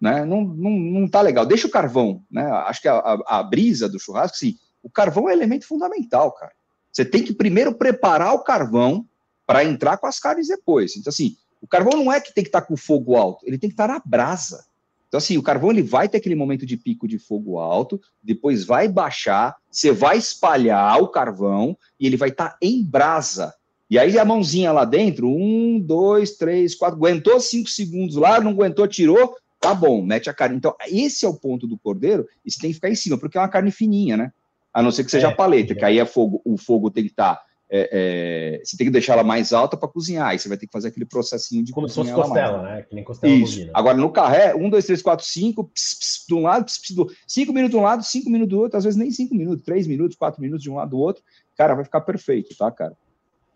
Né? 0.01 0.25
Não, 0.25 0.43
não, 0.43 0.71
não 0.71 1.09
tá 1.09 1.21
legal. 1.21 1.47
Deixa 1.47 1.67
o 1.67 1.71
carvão, 1.71 2.23
né? 2.31 2.45
Acho 2.67 2.83
que 2.83 2.89
a, 2.89 2.95
a, 2.95 3.39
a 3.39 3.43
brisa 3.43 3.89
do 3.89 4.01
churrasco, 4.01 4.37
sim, 4.37 4.57
o 4.83 4.91
carvão 4.91 5.29
é 5.29 5.33
elemento 5.33 5.67
fundamental, 5.67 6.33
cara. 6.33 6.53
Você 6.93 7.05
tem 7.05 7.23
que 7.23 7.33
primeiro 7.33 7.73
preparar 7.75 8.35
o 8.35 8.43
carvão 8.43 9.07
para 9.47 9.65
entrar 9.65 9.97
com 9.97 10.07
as 10.07 10.19
carnes 10.19 10.49
depois. 10.49 10.97
Então, 10.97 11.11
assim, 11.11 11.37
o 11.61 11.67
carvão 11.67 11.93
não 11.93 12.13
é 12.13 12.21
que 12.21 12.35
tem 12.35 12.43
que 12.45 12.49
estar 12.49 12.61
tá 12.61 12.67
com 12.67 12.75
o 12.75 12.77
fogo 12.77 13.17
alto, 13.17 13.47
ele 13.47 13.59
tem 13.59 13.71
que 13.71 13.75
estar 13.75 13.87
tá 13.87 13.95
na 13.95 14.03
brasa. 14.05 14.65
Então, 15.13 15.19
assim, 15.19 15.37
o 15.37 15.43
carvão 15.43 15.71
ele 15.71 15.83
vai 15.83 16.09
ter 16.09 16.17
aquele 16.17 16.35
momento 16.35 16.65
de 16.65 16.75
pico 16.75 17.07
de 17.07 17.19
fogo 17.19 17.59
alto, 17.59 18.01
depois 18.23 18.65
vai 18.65 18.89
baixar, 18.89 19.55
você 19.71 19.93
vai 19.93 20.17
espalhar 20.17 21.03
o 21.03 21.09
carvão 21.09 21.77
e 22.01 22.07
ele 22.07 22.17
vai 22.17 22.31
estar 22.31 22.49
tá 22.49 22.59
em 22.63 22.83
brasa. 22.83 23.53
E 23.91 23.99
aí 23.99 24.19
a 24.19 24.25
mãozinha 24.25 24.73
lá 24.73 24.87
dentro, 24.87 25.29
um, 25.29 25.79
dois, 25.79 26.39
três, 26.39 26.75
quatro, 26.75 26.97
aguentou 26.97 27.39
cinco 27.41 27.69
segundos 27.69 28.17
lá, 28.17 28.41
não 28.41 28.53
aguentou, 28.53 28.89
tirou, 28.89 29.37
tá 29.61 29.75
bom, 29.75 30.01
mete 30.01 30.31
a 30.31 30.33
carne. 30.33 30.57
Então, 30.57 30.75
esse 30.89 31.27
é 31.27 31.29
o 31.29 31.35
ponto 31.35 31.67
do 31.67 31.77
cordeiro, 31.77 32.27
você 32.43 32.59
tem 32.59 32.71
que 32.71 32.77
ficar 32.77 32.89
em 32.89 32.95
cima, 32.95 33.19
porque 33.19 33.37
é 33.37 33.41
uma 33.43 33.49
carne 33.51 33.71
fininha, 33.71 34.17
né? 34.17 34.33
A 34.73 34.83
não 34.83 34.91
ser 34.91 35.05
que 35.05 35.11
seja 35.11 35.29
é, 35.29 35.35
paleta, 35.35 35.75
é. 35.75 35.77
que 35.77 35.85
aí 35.85 35.99
é 35.99 36.07
fogo, 36.07 36.41
o 36.43 36.57
fogo 36.57 36.91
tem 36.91 37.05
que 37.05 37.11
estar 37.11 37.35
tá 37.35 37.43
é, 37.75 37.89
é, 37.91 38.61
você 38.63 38.77
tem 38.77 38.87
que 38.87 38.91
deixar 38.91 39.15
ela 39.15 39.25
mais 39.25 39.51
alta 39.51 39.79
para 39.79 39.89
cozinhar, 39.89 40.29
aí 40.29 40.39
você 40.39 40.47
vai 40.47 40.59
ter 40.59 40.67
que 40.67 40.73
fazer 40.73 40.89
aquele 40.89 41.07
processinho 41.07 41.65
de 41.65 41.73
Como 41.73 41.89
se 41.89 41.95
fosse 41.95 42.13
costela, 42.13 42.59
mais. 42.59 42.75
né? 42.75 42.83
Que 42.83 42.95
nem 42.95 43.03
costela 43.03 43.33
Isso. 43.33 43.53
Bovina. 43.55 43.73
Agora, 43.73 43.97
no 43.97 44.11
carré, 44.11 44.55
um, 44.55 44.69
dois, 44.69 44.85
três, 44.85 45.01
quatro, 45.01 45.25
cinco, 45.25 45.65
pss, 45.65 45.99
pss, 45.99 46.27
de 46.29 46.35
um 46.35 46.43
lado, 46.43 46.67
pss, 46.67 46.95
do... 46.95 47.11
cinco 47.27 47.51
minutos 47.51 47.71
de 47.71 47.77
um 47.79 47.83
lado, 47.83 48.03
cinco 48.03 48.29
minutos 48.29 48.51
do 48.51 48.61
outro, 48.61 48.77
às 48.77 48.85
vezes 48.85 48.99
nem 48.99 49.11
cinco 49.11 49.35
minutos, 49.35 49.65
três 49.65 49.87
minutos, 49.87 50.19
quatro 50.19 50.39
minutos 50.43 50.63
de 50.63 50.71
um 50.71 50.75
lado 50.75 50.91
do 50.91 50.99
outro, 50.99 51.23
cara, 51.57 51.75
vai 51.75 51.85
ficar 51.85 52.03
perfeito, 52.03 52.55
tá, 52.55 52.71
cara? 52.71 52.93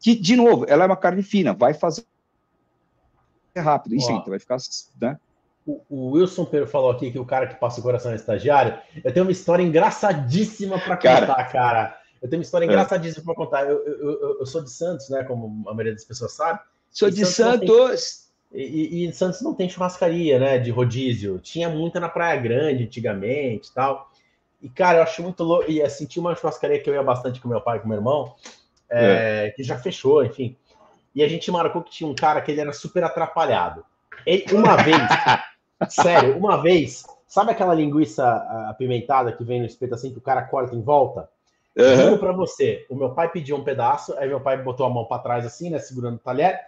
Que, 0.00 0.14
de 0.14 0.34
novo, 0.34 0.64
ela 0.66 0.84
é 0.84 0.86
uma 0.86 0.96
carne 0.96 1.22
fina, 1.22 1.52
vai 1.52 1.74
fazer 1.74 2.02
rápido, 3.54 3.96
enfim, 3.96 4.22
vai 4.26 4.38
ficar, 4.38 4.56
né? 4.98 5.18
O, 5.66 6.12
Wilson 6.12 6.44
Pedro 6.44 6.68
falou 6.68 6.90
aqui 6.90 7.10
que 7.10 7.18
o 7.18 7.24
cara 7.24 7.48
que 7.48 7.56
passa 7.56 7.80
o 7.80 7.82
coração 7.82 8.12
é 8.12 8.14
estagiário. 8.14 8.78
Eu 9.04 9.12
tenho 9.12 9.26
uma 9.26 9.32
história 9.32 9.62
engraçadíssima 9.62 10.78
para 10.78 10.96
contar, 10.96 11.26
cara. 11.26 11.44
cara. 11.44 12.05
Eu 12.22 12.28
tenho 12.28 12.40
uma 12.40 12.44
história 12.44 12.64
é. 12.64 12.68
engraçadíssima 12.68 13.24
para 13.24 13.34
contar. 13.34 13.68
Eu, 13.68 13.84
eu, 13.84 14.38
eu, 14.40 14.46
sou 14.46 14.62
de 14.62 14.70
Santos, 14.70 15.08
né? 15.08 15.24
Como 15.24 15.68
a 15.68 15.72
maioria 15.72 15.92
das 15.92 16.04
pessoas 16.04 16.32
sabe. 16.32 16.60
Sou 16.90 17.10
de 17.10 17.24
Santos. 17.26 17.68
Santos. 17.68 18.26
E, 18.52 19.02
e, 19.02 19.06
em 19.06 19.12
Santos 19.12 19.42
não 19.42 19.54
tem 19.54 19.68
churrascaria, 19.68 20.38
né? 20.38 20.58
De 20.58 20.70
rodízio. 20.70 21.38
Tinha 21.38 21.68
muita 21.68 22.00
na 22.00 22.08
Praia 22.08 22.40
Grande 22.40 22.84
antigamente 22.84 23.72
tal. 23.72 24.10
E, 24.62 24.68
cara, 24.68 24.98
eu 24.98 25.02
acho 25.02 25.22
muito 25.22 25.42
louco. 25.42 25.70
E 25.70 25.82
assim, 25.82 26.06
tinha 26.06 26.20
uma 26.20 26.34
churrascaria 26.34 26.80
que 26.80 26.88
eu 26.88 26.94
ia 26.94 27.02
bastante 27.02 27.40
com 27.40 27.48
meu 27.48 27.60
pai 27.60 27.78
e 27.78 27.80
com 27.80 27.88
meu 27.88 27.98
irmão, 27.98 28.34
é, 28.90 29.46
é. 29.46 29.50
que 29.50 29.62
já 29.62 29.78
fechou, 29.78 30.24
enfim. 30.24 30.56
E 31.14 31.22
a 31.22 31.28
gente 31.28 31.50
marcou 31.50 31.82
que 31.82 31.90
tinha 31.90 32.08
um 32.08 32.14
cara 32.14 32.40
que 32.40 32.50
ele 32.50 32.60
era 32.60 32.72
super 32.72 33.04
atrapalhado. 33.04 33.84
Ele, 34.24 34.44
uma 34.52 34.76
vez, 34.76 34.98
sério, 35.88 36.36
uma 36.36 36.60
vez, 36.62 37.04
sabe 37.26 37.52
aquela 37.52 37.74
linguiça 37.74 38.26
apimentada 38.68 39.32
que 39.32 39.44
vem 39.44 39.60
no 39.60 39.66
espeto 39.66 39.94
assim, 39.94 40.10
que 40.10 40.18
o 40.18 40.22
cara 40.22 40.42
corta 40.42 40.74
em 40.74 40.82
volta? 40.82 41.28
Uhum. 41.76 41.96
Juro 41.96 42.18
pra 42.18 42.32
você, 42.32 42.86
o 42.88 42.94
meu 42.94 43.10
pai 43.10 43.30
pediu 43.30 43.56
um 43.56 43.64
pedaço, 43.64 44.16
aí 44.16 44.26
meu 44.28 44.40
pai 44.40 44.62
botou 44.62 44.86
a 44.86 44.90
mão 44.90 45.04
para 45.04 45.22
trás 45.22 45.44
assim, 45.44 45.68
né, 45.68 45.78
segurando 45.78 46.16
o 46.16 46.20
talher, 46.20 46.58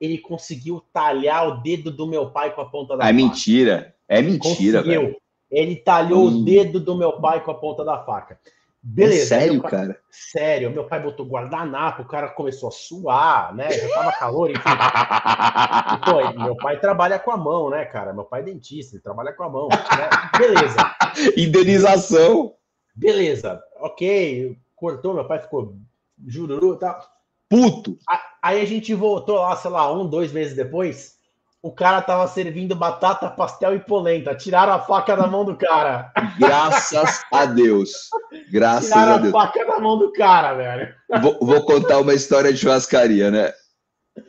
ele 0.00 0.18
conseguiu 0.18 0.82
talhar 0.92 1.46
o 1.48 1.62
dedo 1.62 1.90
do 1.90 2.06
meu 2.06 2.30
pai 2.30 2.54
com 2.54 2.62
a 2.62 2.64
ponta 2.64 2.96
da 2.96 3.04
é 3.04 3.06
faca. 3.06 3.10
É 3.10 3.12
mentira, 3.12 3.94
é 4.08 4.22
mentira, 4.22 4.78
conseguiu. 4.78 5.02
velho. 5.02 5.16
Ele 5.50 5.76
talhou 5.76 6.24
hum. 6.24 6.40
o 6.40 6.44
dedo 6.44 6.80
do 6.80 6.96
meu 6.96 7.20
pai 7.20 7.44
com 7.44 7.50
a 7.50 7.54
ponta 7.54 7.84
da 7.84 7.98
faca. 7.98 8.38
Beleza. 8.86 9.34
É 9.34 9.38
sério, 9.40 9.62
pai, 9.62 9.70
cara? 9.70 9.98
Sério, 10.10 10.70
meu 10.70 10.84
pai 10.84 11.00
botou 11.00 11.24
guardanapo, 11.24 12.02
o 12.02 12.06
cara 12.06 12.28
começou 12.28 12.68
a 12.68 12.72
suar, 12.72 13.54
né? 13.54 13.70
Já 13.70 13.88
tava 13.94 14.12
calor, 14.12 14.50
enfim. 14.50 14.60
e, 15.94 16.04
pô, 16.04 16.42
meu 16.42 16.56
pai 16.56 16.78
trabalha 16.78 17.18
com 17.18 17.30
a 17.30 17.36
mão, 17.36 17.70
né, 17.70 17.84
cara? 17.86 18.12
Meu 18.12 18.24
pai 18.24 18.40
é 18.40 18.44
dentista, 18.44 18.96
ele 18.96 19.02
trabalha 19.02 19.32
com 19.32 19.42
a 19.42 19.48
mão. 19.48 19.68
Né? 19.68 20.10
Beleza. 20.38 20.76
Indenização. 21.34 22.53
Beleza, 22.94 23.62
ok. 23.80 24.56
Cortou, 24.76 25.14
meu 25.14 25.26
pai 25.26 25.40
ficou 25.40 25.76
jururu 26.26 26.74
e 26.74 26.78
tal. 26.78 27.00
Puto. 27.48 27.98
Aí 28.42 28.60
a 28.60 28.64
gente 28.64 28.94
voltou 28.94 29.36
lá, 29.36 29.56
sei 29.56 29.70
lá, 29.70 29.92
um, 29.92 30.08
dois 30.08 30.32
meses 30.32 30.54
depois 30.54 31.14
o 31.64 31.72
cara 31.72 32.02
tava 32.02 32.28
servindo 32.28 32.76
batata, 32.76 33.30
pastel 33.30 33.74
e 33.74 33.78
polenta. 33.78 34.34
Tiraram 34.34 34.74
a 34.74 34.80
faca 34.80 35.16
da 35.16 35.26
mão 35.26 35.46
do 35.46 35.56
cara. 35.56 36.12
Graças 36.38 37.22
a 37.32 37.46
Deus. 37.46 38.10
Graças 38.52 38.90
Tiraram 38.90 39.14
a 39.14 39.16
Deus. 39.16 39.32
Tiraram 39.32 39.46
a 39.46 39.46
faca 39.46 39.64
da 39.64 39.80
mão 39.80 39.98
do 39.98 40.12
cara, 40.12 40.52
velho. 40.52 40.94
Vou, 41.22 41.38
vou, 41.40 41.64
contar 41.64 42.00
uma 42.00 42.12
história 42.12 42.52
de 42.52 42.58
churrascaria, 42.58 43.30
né? 43.30 43.50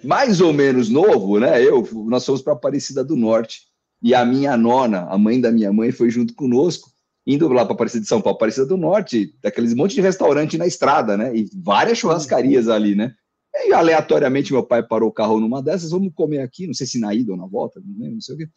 Mais 0.02 0.40
ou 0.40 0.54
menos 0.54 0.88
novo, 0.88 1.38
né? 1.38 1.62
Eu, 1.62 1.86
nós 2.08 2.26
fomos 2.26 2.42
para 2.42 2.54
Aparecida 2.54 3.04
do 3.04 3.18
Norte 3.18 3.64
e 4.02 4.16
a 4.16 4.24
minha 4.24 4.56
nona, 4.56 5.06
a 5.10 5.18
mãe 5.18 5.42
da 5.42 5.52
minha 5.52 5.74
mãe, 5.74 5.92
foi 5.92 6.10
junto 6.10 6.34
conosco, 6.36 6.90
indo 7.26 7.48
lá 7.48 7.66
para 7.66 7.74
Aparecida 7.74 8.02
de 8.02 8.08
São 8.08 8.22
Paulo, 8.22 8.36
Aparecida 8.36 8.66
do 8.66 8.78
Norte, 8.78 9.36
daqueles 9.42 9.74
monte 9.74 9.96
de 9.96 10.02
restaurante 10.02 10.58
na 10.58 10.68
estrada, 10.68 11.18
né? 11.18 11.36
E 11.36 11.50
várias 11.56 11.98
churrascarias 11.98 12.68
ali, 12.68 12.96
né? 12.96 13.16
E 13.54 13.74
aleatoriamente 13.74 14.52
meu 14.52 14.64
pai 14.64 14.84
parou 14.84 15.10
o 15.10 15.14
carro 15.14 15.40
numa 15.40 15.62
dessas, 15.62 15.92
vamos 15.92 16.14
comer 16.14 16.42
aqui, 16.42 16.68
não 16.68 16.74
sei 16.74 16.86
se 16.86 17.00
na 17.00 17.14
ida 17.14 17.32
ou 17.32 17.38
na 17.38 17.48
volta, 17.48 17.82
não 17.84 17.98
lembro, 17.98 18.16
não 18.16 18.22
sei 18.22 18.36
o 18.36 18.38
quê. 18.38 18.50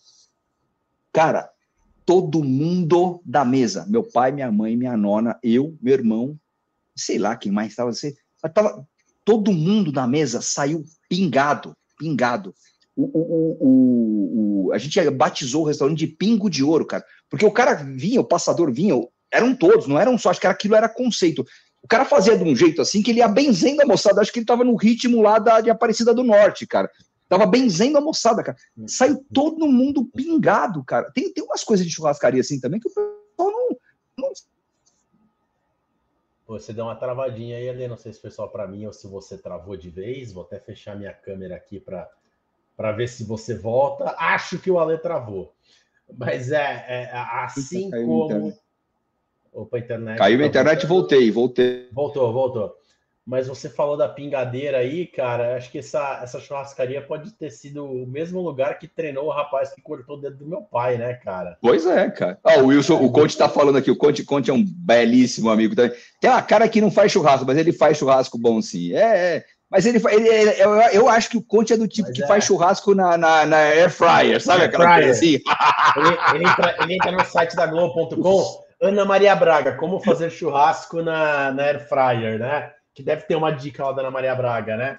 Cara, 1.12 1.48
todo 2.04 2.42
mundo 2.42 3.20
da 3.24 3.44
mesa, 3.44 3.86
meu 3.88 4.02
pai, 4.02 4.32
minha 4.32 4.50
mãe, 4.50 4.76
minha 4.76 4.96
nona, 4.96 5.38
eu, 5.42 5.76
meu 5.80 5.94
irmão, 5.94 6.38
sei 6.96 7.18
lá 7.18 7.36
quem 7.36 7.52
mais 7.52 7.70
estava, 7.70 7.92
sei, 7.92 8.16
tava, 8.52 8.86
todo 9.24 9.52
mundo 9.52 9.92
da 9.92 10.06
mesa 10.06 10.40
saiu 10.40 10.84
pingado, 11.08 11.76
pingado. 11.98 12.54
O, 12.96 13.04
o, 13.04 13.56
o, 13.60 14.66
o, 14.66 14.72
a 14.72 14.78
gente 14.78 14.98
batizou 15.10 15.62
o 15.62 15.66
restaurante 15.66 15.98
de 15.98 16.08
Pingo 16.08 16.50
de 16.50 16.64
Ouro, 16.64 16.84
cara, 16.84 17.04
porque 17.28 17.44
o 17.44 17.52
cara 17.52 17.74
vinha, 17.74 18.20
o 18.20 18.24
passador 18.24 18.72
vinha, 18.72 18.94
eram 19.30 19.54
todos, 19.54 19.86
não 19.86 19.98
eram 19.98 20.16
só, 20.16 20.30
acho 20.30 20.40
que 20.40 20.46
aquilo 20.46 20.74
era 20.74 20.88
conceito. 20.88 21.44
O 21.82 21.88
cara 21.88 22.04
fazia 22.04 22.36
de 22.36 22.44
um 22.44 22.56
jeito 22.56 22.82
assim 22.82 23.02
que 23.02 23.10
ele 23.10 23.20
ia 23.20 23.28
benzendo 23.28 23.82
a 23.82 23.86
moçada. 23.86 24.20
Acho 24.20 24.32
que 24.32 24.40
ele 24.40 24.46
tava 24.46 24.64
no 24.64 24.76
ritmo 24.76 25.22
lá 25.22 25.38
da, 25.38 25.60
de 25.60 25.70
Aparecida 25.70 26.12
do 26.12 26.24
Norte, 26.24 26.66
cara. 26.66 26.90
Tava 27.28 27.46
benzendo 27.46 27.98
a 27.98 28.00
moçada, 28.00 28.42
cara. 28.42 28.56
Saiu 28.86 29.24
todo 29.32 29.68
mundo 29.68 30.04
pingado, 30.06 30.82
cara. 30.82 31.10
Tem, 31.12 31.32
tem 31.32 31.44
umas 31.44 31.62
coisas 31.62 31.86
de 31.86 31.92
churrascaria 31.92 32.40
assim 32.40 32.58
também 32.58 32.80
que 32.80 32.88
o 32.88 32.92
pessoal 32.92 33.16
não. 33.38 33.76
não... 34.18 34.32
Você 36.46 36.72
deu 36.72 36.84
uma 36.84 36.96
travadinha 36.96 37.58
aí, 37.58 37.68
Ale. 37.68 37.86
Não 37.86 37.98
sei 37.98 38.12
se 38.12 38.20
foi 38.20 38.30
só 38.30 38.46
para 38.46 38.66
mim 38.66 38.86
ou 38.86 38.92
se 38.92 39.06
você 39.06 39.36
travou 39.36 39.76
de 39.76 39.90
vez. 39.90 40.32
Vou 40.32 40.42
até 40.42 40.58
fechar 40.58 40.96
minha 40.96 41.12
câmera 41.12 41.54
aqui 41.54 41.78
para 41.78 42.92
ver 42.92 43.08
se 43.08 43.24
você 43.24 43.54
volta. 43.54 44.16
Acho 44.18 44.58
que 44.58 44.70
o 44.70 44.78
Ale 44.78 44.96
travou. 44.98 45.54
Mas 46.16 46.50
é, 46.52 46.84
é 46.88 47.10
assim 47.12 47.90
como. 47.90 48.52
Opa, 49.52 49.78
internet. 49.78 50.18
Caiu 50.18 50.42
a 50.42 50.46
internet, 50.46 50.86
voltei, 50.86 51.30
voltei. 51.30 51.88
Voltou, 51.92 52.32
voltou. 52.32 52.78
Mas 53.28 53.46
você 53.46 53.68
falou 53.68 53.94
da 53.94 54.08
pingadeira 54.08 54.78
aí, 54.78 55.06
cara. 55.06 55.56
Acho 55.56 55.70
que 55.70 55.80
essa, 55.80 56.20
essa 56.22 56.40
churrascaria 56.40 57.02
pode 57.02 57.30
ter 57.32 57.50
sido 57.50 57.84
o 57.84 58.06
mesmo 58.06 58.40
lugar 58.40 58.78
que 58.78 58.88
treinou 58.88 59.26
o 59.26 59.30
rapaz 59.30 59.70
que 59.70 59.82
cortou 59.82 60.16
o 60.16 60.20
dedo 60.20 60.38
do 60.38 60.46
meu 60.46 60.62
pai, 60.62 60.96
né, 60.96 61.12
cara? 61.12 61.58
Pois 61.60 61.84
é, 61.84 62.08
cara. 62.08 62.38
Ah, 62.42 62.58
o 62.60 62.68
Wilson, 62.68 62.94
o 62.94 63.12
Conte 63.12 63.36
tá 63.36 63.46
falando 63.46 63.76
aqui. 63.76 63.90
O 63.90 63.96
Conte, 63.96 64.24
Conte 64.24 64.50
é 64.50 64.54
um 64.54 64.64
belíssimo 64.64 65.50
amigo 65.50 65.76
também. 65.76 65.94
Tem 66.18 66.30
uma 66.30 66.40
cara 66.40 66.66
que 66.70 66.80
não 66.80 66.90
faz 66.90 67.12
churrasco, 67.12 67.44
mas 67.46 67.58
ele 67.58 67.70
faz 67.70 67.98
churrasco 67.98 68.38
bom 68.38 68.62
sim. 68.62 68.94
É, 68.94 69.36
é. 69.36 69.44
Mas 69.70 69.84
ele, 69.84 69.98
ele, 70.10 70.26
ele 70.26 70.62
eu, 70.62 70.74
eu, 70.92 71.08
acho 71.10 71.28
que 71.28 71.36
o 71.36 71.42
Conte 71.42 71.74
é 71.74 71.76
do 71.76 71.86
tipo 71.86 72.08
mas 72.08 72.16
que 72.16 72.24
é. 72.24 72.26
faz 72.26 72.44
churrasco 72.44 72.94
na, 72.94 73.18
na, 73.18 73.44
na 73.44 73.58
Air 73.58 73.90
Fryer, 73.90 74.40
sabe 74.40 74.62
air 74.62 74.68
aquela 74.70 74.84
fryer. 74.84 75.04
coisa 75.04 75.18
assim? 75.18 75.38
Ele, 75.96 76.18
ele, 76.34 76.48
entra, 76.48 76.76
ele 76.82 76.94
entra 76.94 77.12
no 77.12 77.24
site 77.24 77.56
da 77.56 77.66
Globo.com 77.66 78.64
Ana 78.80 79.04
Maria 79.04 79.34
Braga, 79.34 79.76
como 79.76 80.00
fazer 80.00 80.30
churrasco 80.30 81.02
na, 81.02 81.50
na 81.50 81.62
Air 81.64 81.88
Fryer, 81.88 82.38
né? 82.38 82.72
Que 82.94 83.02
deve 83.02 83.22
ter 83.22 83.36
uma 83.36 83.50
dica 83.50 83.84
lá 83.84 83.92
da 83.92 84.02
Ana 84.02 84.10
Maria 84.10 84.34
Braga, 84.34 84.76
né? 84.76 84.98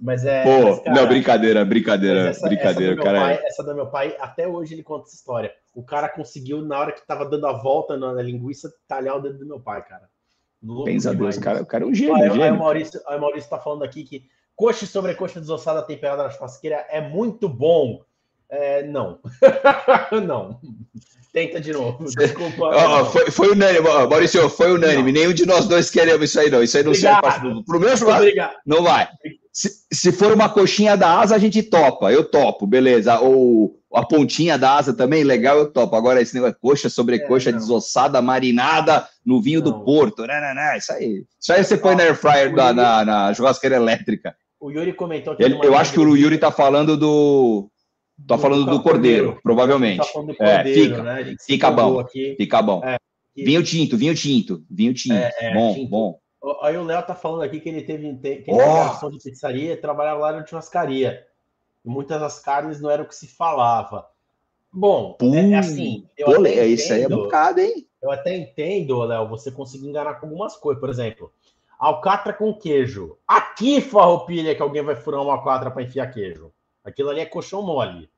Mas 0.00 0.24
é. 0.24 0.44
Pô, 0.44 0.70
mas, 0.70 0.80
cara, 0.80 1.00
não, 1.00 1.08
brincadeira, 1.08 1.64
brincadeira, 1.64 2.28
essa, 2.28 2.46
brincadeira, 2.46 2.94
essa 2.94 3.02
cara. 3.02 3.20
Pai, 3.20 3.40
essa 3.44 3.64
do 3.64 3.74
meu 3.74 3.86
pai, 3.86 4.16
até 4.20 4.46
hoje 4.46 4.74
ele 4.74 4.82
conta 4.82 5.06
essa 5.06 5.16
história. 5.16 5.52
O 5.74 5.82
cara 5.82 6.08
conseguiu, 6.08 6.62
na 6.62 6.78
hora 6.78 6.92
que 6.92 7.06
tava 7.06 7.24
dando 7.24 7.46
a 7.46 7.52
volta 7.52 7.96
na, 7.96 8.12
na 8.12 8.22
linguiça, 8.22 8.72
talhar 8.86 9.16
o 9.16 9.20
dedo 9.20 9.38
do 9.38 9.46
meu 9.46 9.60
pai, 9.60 9.82
cara. 9.84 10.08
Pensa 10.84 11.14
Deus, 11.14 11.38
cara, 11.38 11.62
o 11.62 11.66
cara 11.66 11.84
é 11.84 11.86
um 11.86 11.94
gênio. 11.94 12.14
Aí, 12.14 12.28
gênio. 12.30 12.42
aí, 12.42 12.50
o 12.50 12.58
Maurício, 12.58 13.00
aí 13.06 13.16
o 13.16 13.20
Maurício 13.20 13.50
tá 13.50 13.58
falando 13.58 13.84
aqui 13.84 14.04
que 14.04 14.24
coxa 14.54 14.84
e 14.84 14.88
sobrecoxa 14.88 15.40
desossada 15.40 15.82
temperada 15.82 16.24
na 16.24 16.30
churrasqueira 16.30 16.84
é 16.90 17.00
muito 17.00 17.48
bom. 17.48 18.02
É, 18.50 18.82
não. 18.86 19.18
não. 20.26 20.60
Tenta 21.32 21.60
de 21.60 21.72
novo. 21.72 22.04
Desculpa. 22.04 22.70
Oh, 22.74 23.04
foi, 23.06 23.30
foi 23.30 23.52
unânime, 23.52 23.86
Maurício, 23.86 24.48
foi 24.48 24.72
unânime. 24.72 25.12
Não. 25.12 25.20
Nenhum 25.20 25.34
de 25.34 25.46
nós 25.46 25.66
dois 25.66 25.90
queremos 25.90 26.30
isso 26.30 26.40
aí, 26.40 26.50
não. 26.50 26.62
Isso 26.62 26.76
aí 26.76 26.82
não 26.82 26.92
Obrigado. 26.92 27.30
serve 27.30 27.62
para 27.64 27.76
o 27.76 27.80
meu 27.80 27.96
churrasco. 27.96 28.32
Não 28.64 28.82
vai. 28.82 29.08
Se, 29.52 29.70
se 29.92 30.12
for 30.12 30.32
uma 30.32 30.48
coxinha 30.48 30.96
da 30.96 31.20
asa, 31.20 31.34
a 31.34 31.38
gente 31.38 31.62
topa. 31.62 32.10
Eu 32.10 32.24
topo, 32.24 32.66
beleza. 32.66 33.20
Ou 33.20 33.78
a 33.92 34.04
pontinha 34.04 34.56
da 34.56 34.76
asa 34.76 34.94
também, 34.94 35.22
legal, 35.22 35.58
eu 35.58 35.70
topo. 35.70 35.94
Agora, 35.96 36.22
esse 36.22 36.34
negócio, 36.34 36.56
coxa 36.60 36.88
sobre 36.88 37.16
é, 37.16 37.18
coxa, 37.18 37.52
desossada, 37.52 38.22
marinada 38.22 39.06
no 39.24 39.42
vinho 39.42 39.60
não. 39.60 39.70
do 39.70 39.84
Porto. 39.84 40.26
Não, 40.26 40.40
não, 40.40 40.54
não, 40.54 40.76
isso 40.76 40.92
aí. 40.92 41.24
Isso 41.38 41.52
aí 41.52 41.62
você 41.62 41.76
põe 41.76 41.94
na 41.94 42.04
air 42.04 42.16
fryer, 42.16 42.54
na, 42.54 42.72
na, 42.72 43.04
na 43.04 43.34
churrasqueira 43.34 43.76
elétrica. 43.76 44.34
O 44.60 44.70
Yuri 44.70 44.92
comentou 44.92 45.36
que. 45.36 45.42
eu 45.42 45.76
acho 45.76 45.92
que 45.92 46.00
o 46.00 46.16
Yuri 46.16 46.34
está 46.34 46.50
falando 46.50 46.96
do 46.96 47.70
Do 48.18 48.36
falando 48.36 48.64
do 48.64 48.82
cordeiro, 48.82 49.26
cordeiro, 49.26 49.40
provavelmente. 49.42 49.98
Tá 49.98 50.04
falando 50.04 50.28
do 50.28 50.36
cordeiro, 50.36 50.68
é, 50.68 50.96
fica, 50.96 51.02
né? 51.02 51.36
Fica 51.46 51.70
bom. 51.70 52.00
Aqui. 52.00 52.34
Fica 52.36 52.60
bom. 52.60 52.82
É, 52.84 52.98
vinho 53.36 53.62
tinto, 53.62 53.96
vinho 53.96 54.14
tinto, 54.14 54.64
vinho 54.68 54.92
tinto. 54.92 55.14
É, 55.14 55.32
é, 55.38 55.54
bom, 55.54 55.74
tinto. 55.74 55.88
bom. 55.88 56.20
Aí 56.62 56.76
o 56.76 56.84
Léo 56.84 57.02
tá 57.02 57.14
falando 57.14 57.42
aqui 57.42 57.60
que 57.60 57.68
ele 57.68 57.82
teve, 57.82 58.12
que 58.16 58.50
ele 58.50 58.60
oh! 58.60 59.10
de 59.10 59.18
pizzaria 59.18 59.72
e 59.72 59.76
trabalhava 59.76 60.20
lá 60.20 60.32
na 60.32 60.46
churrascaria. 60.46 61.24
E 61.84 61.88
muitas 61.88 62.20
das 62.20 62.40
carnes 62.40 62.80
não 62.80 62.90
era 62.90 63.02
o 63.02 63.06
que 63.06 63.14
se 63.14 63.28
falava. 63.28 64.06
Bom, 64.72 65.14
Pum, 65.14 65.34
é, 65.34 65.52
é 65.52 65.56
assim. 65.56 66.06
Eu 66.16 66.44
isso 66.46 66.92
aí 66.92 67.02
é 67.02 67.08
bocado, 67.08 67.60
hein? 67.60 67.86
Eu 68.02 68.10
até 68.10 68.36
entendo, 68.36 69.02
Léo, 69.02 69.28
você 69.28 69.50
conseguir 69.50 69.88
enganar 69.88 70.14
com 70.14 70.26
algumas 70.26 70.56
coisas. 70.56 70.80
Por 70.80 70.90
exemplo, 70.90 71.32
alcatra 71.78 72.32
com 72.32 72.52
queijo. 72.52 73.16
Aqui, 73.26 73.80
farroupilha, 73.80 74.54
que 74.54 74.62
alguém 74.62 74.82
vai 74.82 74.96
furar 74.96 75.22
uma 75.22 75.34
alcatra 75.34 75.70
para 75.70 75.82
enfiar 75.82 76.08
queijo. 76.08 76.52
Aquilo 76.88 77.10
ali 77.10 77.20
é 77.20 77.26
colchão 77.26 77.62
mole. 77.62 78.10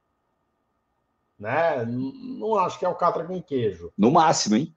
Né? 1.38 1.84
Não 1.86 2.56
acho 2.56 2.78
que 2.78 2.84
é 2.84 2.88
alcatra 2.88 3.24
com 3.24 3.40
queijo. 3.42 3.92
No 3.96 4.10
máximo, 4.10 4.56
hein? 4.56 4.74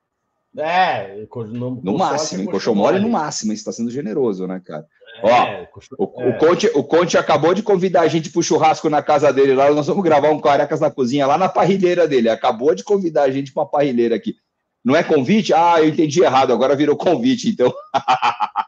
É, 0.56 1.26
no, 1.48 1.72
no 1.72 1.98
máximo, 1.98 2.44
em 2.44 2.46
colchão 2.46 2.76
mole 2.76 3.00
no 3.00 3.10
máximo, 3.10 3.54
está 3.54 3.72
sendo 3.72 3.90
generoso, 3.90 4.46
né, 4.46 4.62
cara? 4.64 4.86
É, 5.24 5.68
Ó, 5.98 6.06
o, 6.06 6.22
é. 6.22 6.30
o, 6.30 6.38
Conte, 6.38 6.72
o 6.76 6.84
Conte 6.84 7.18
acabou 7.18 7.56
de 7.56 7.64
convidar 7.64 8.02
a 8.02 8.08
gente 8.08 8.30
para 8.30 8.40
o 8.40 8.44
churrasco 8.44 8.88
na 8.88 9.02
casa 9.02 9.34
dele 9.34 9.56
lá. 9.56 9.72
Nós 9.72 9.88
vamos 9.88 10.04
gravar 10.04 10.30
um 10.30 10.40
Carecas 10.40 10.80
na 10.80 10.92
cozinha 10.92 11.26
lá 11.26 11.40
na 11.40 11.50
parrilheira 11.50 12.08
dele. 12.08 12.30
Acabou 12.30 12.76
de 12.76 12.84
convidar 12.84 13.24
a 13.24 13.32
gente 13.32 13.52
para 13.52 13.64
uma 13.64 13.70
parrilheira 13.70 14.16
aqui. 14.16 14.36
Não 14.84 14.96
é 14.96 15.04
convite? 15.04 15.54
Ah, 15.54 15.80
eu 15.80 15.88
entendi 15.88 16.22
errado, 16.22 16.52
agora 16.52 16.76
virou 16.76 16.96
convite, 16.96 17.50
então. 17.50 17.74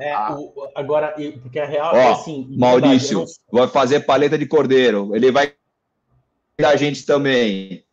É, 0.00 0.16
o, 0.32 0.68
agora, 0.74 1.14
porque 1.42 1.58
a 1.58 1.66
real 1.66 1.94
Ó, 1.94 1.96
é 1.96 2.12
assim. 2.12 2.46
Maurício, 2.56 3.20
não... 3.20 3.60
vai 3.60 3.68
fazer 3.68 4.00
paleta 4.00 4.38
de 4.38 4.46
cordeiro. 4.46 5.14
Ele 5.14 5.30
vai 5.30 5.54
da 6.58 6.76
gente 6.76 7.04
também. 7.06 7.84